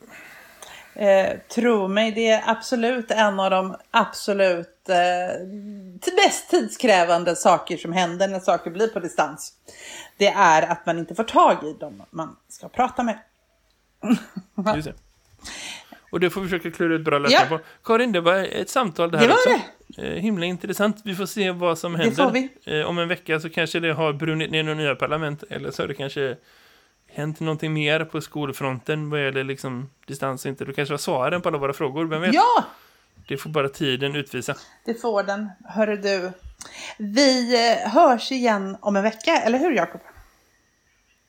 Eh, 0.99 1.39
tro 1.55 1.89
mig, 1.89 2.13
det 2.13 2.29
är 2.29 2.43
absolut 2.47 3.11
en 3.11 3.41
av 3.41 3.51
de 3.51 3.77
absolut 3.91 4.89
eh, 4.89 5.47
mest 6.27 6.51
tidskrävande 6.51 7.37
saker 7.37 7.77
som 7.77 7.93
händer 7.93 8.29
när 8.29 8.41
saker 8.41 8.71
blir 8.71 8.89
på 8.89 9.01
distans. 9.01 9.53
Det 10.17 10.27
är 10.29 10.63
att 10.63 10.87
man 10.87 10.99
inte 10.99 11.15
får 11.15 11.25
tag 11.25 11.65
i 11.65 11.73
dem 11.81 12.03
man 12.11 12.37
ska 12.49 12.69
prata 12.69 13.03
med. 13.03 13.19
Just 14.75 14.89
det. 14.89 14.95
Och 16.11 16.21
det 16.21 16.31
får 16.31 16.41
vi 16.41 16.49
försöka 16.49 16.71
klura 16.71 16.95
ut 16.95 17.05
bra 17.05 17.19
lösningar 17.19 17.47
ja. 17.51 17.59
på. 17.59 17.65
Karin, 17.85 18.13
det 18.13 18.21
var 18.21 18.35
ett 18.35 18.71
samtal 18.71 19.11
det 19.11 19.19
här 19.19 19.25
det 19.25 19.33
var 19.33 19.37
också. 19.37 19.67
Det. 19.89 20.17
Eh, 20.17 20.23
himla 20.23 20.47
intressant. 20.47 21.01
Vi 21.05 21.15
får 21.15 21.27
se 21.27 21.51
vad 21.51 21.79
som 21.79 21.95
händer. 21.95 22.49
Eh, 22.65 22.87
om 22.87 22.99
en 22.99 23.09
vecka 23.09 23.41
så 23.41 23.51
kanske 23.51 23.81
det 23.81 23.93
har 23.93 24.13
brunnit 24.13 24.51
ner 24.51 24.63
några 24.63 24.79
nya 24.79 24.95
parlament. 24.95 25.45
Eller 25.51 25.71
så 25.71 25.83
har 25.83 25.89
det 25.89 25.95
kanske 25.95 26.37
hänt 27.09 27.41
någonting 27.41 27.73
mer 27.73 28.05
på 28.05 28.21
skolfronten 28.21 29.11
vad 29.11 29.25
gäller 29.25 29.45
liksom 29.45 29.91
distans 30.07 30.47
inte. 30.47 30.65
Du 30.65 30.73
kanske 30.73 30.93
har 30.93 30.99
svaren 30.99 31.43
på 31.43 31.49
alla 31.49 31.59
våra 31.59 31.73
frågor, 31.73 32.05
vem 32.05 32.21
vet? 32.21 32.35
Ja! 32.35 32.65
Det 33.29 33.37
får 33.37 33.51
bara 33.51 33.69
tiden 33.69 34.17
utvisa. 34.17 34.55
Det 34.85 34.95
får 34.95 35.23
den, 35.23 35.51
hörru 35.65 35.97
du. 35.97 36.33
Vi 36.99 37.55
eh, 37.73 37.91
hörs 37.91 38.33
igen 38.33 38.77
om 38.81 38.97
en 38.97 39.03
vecka, 39.03 39.37
eller 39.37 39.59
hur 39.59 39.73
Jakob? 39.73 40.01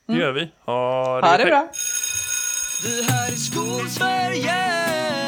Mm. 0.08 0.18
Det 0.18 0.24
gör 0.24 0.32
vi. 0.32 0.52
Ha 0.64 1.20
det, 1.20 1.26
ha 1.26 1.36
det 1.36 1.44
bra. 1.44 1.68
Vi 2.84 3.02
här 3.02 3.32
i 3.32 3.36
Skolsverige 3.36 5.19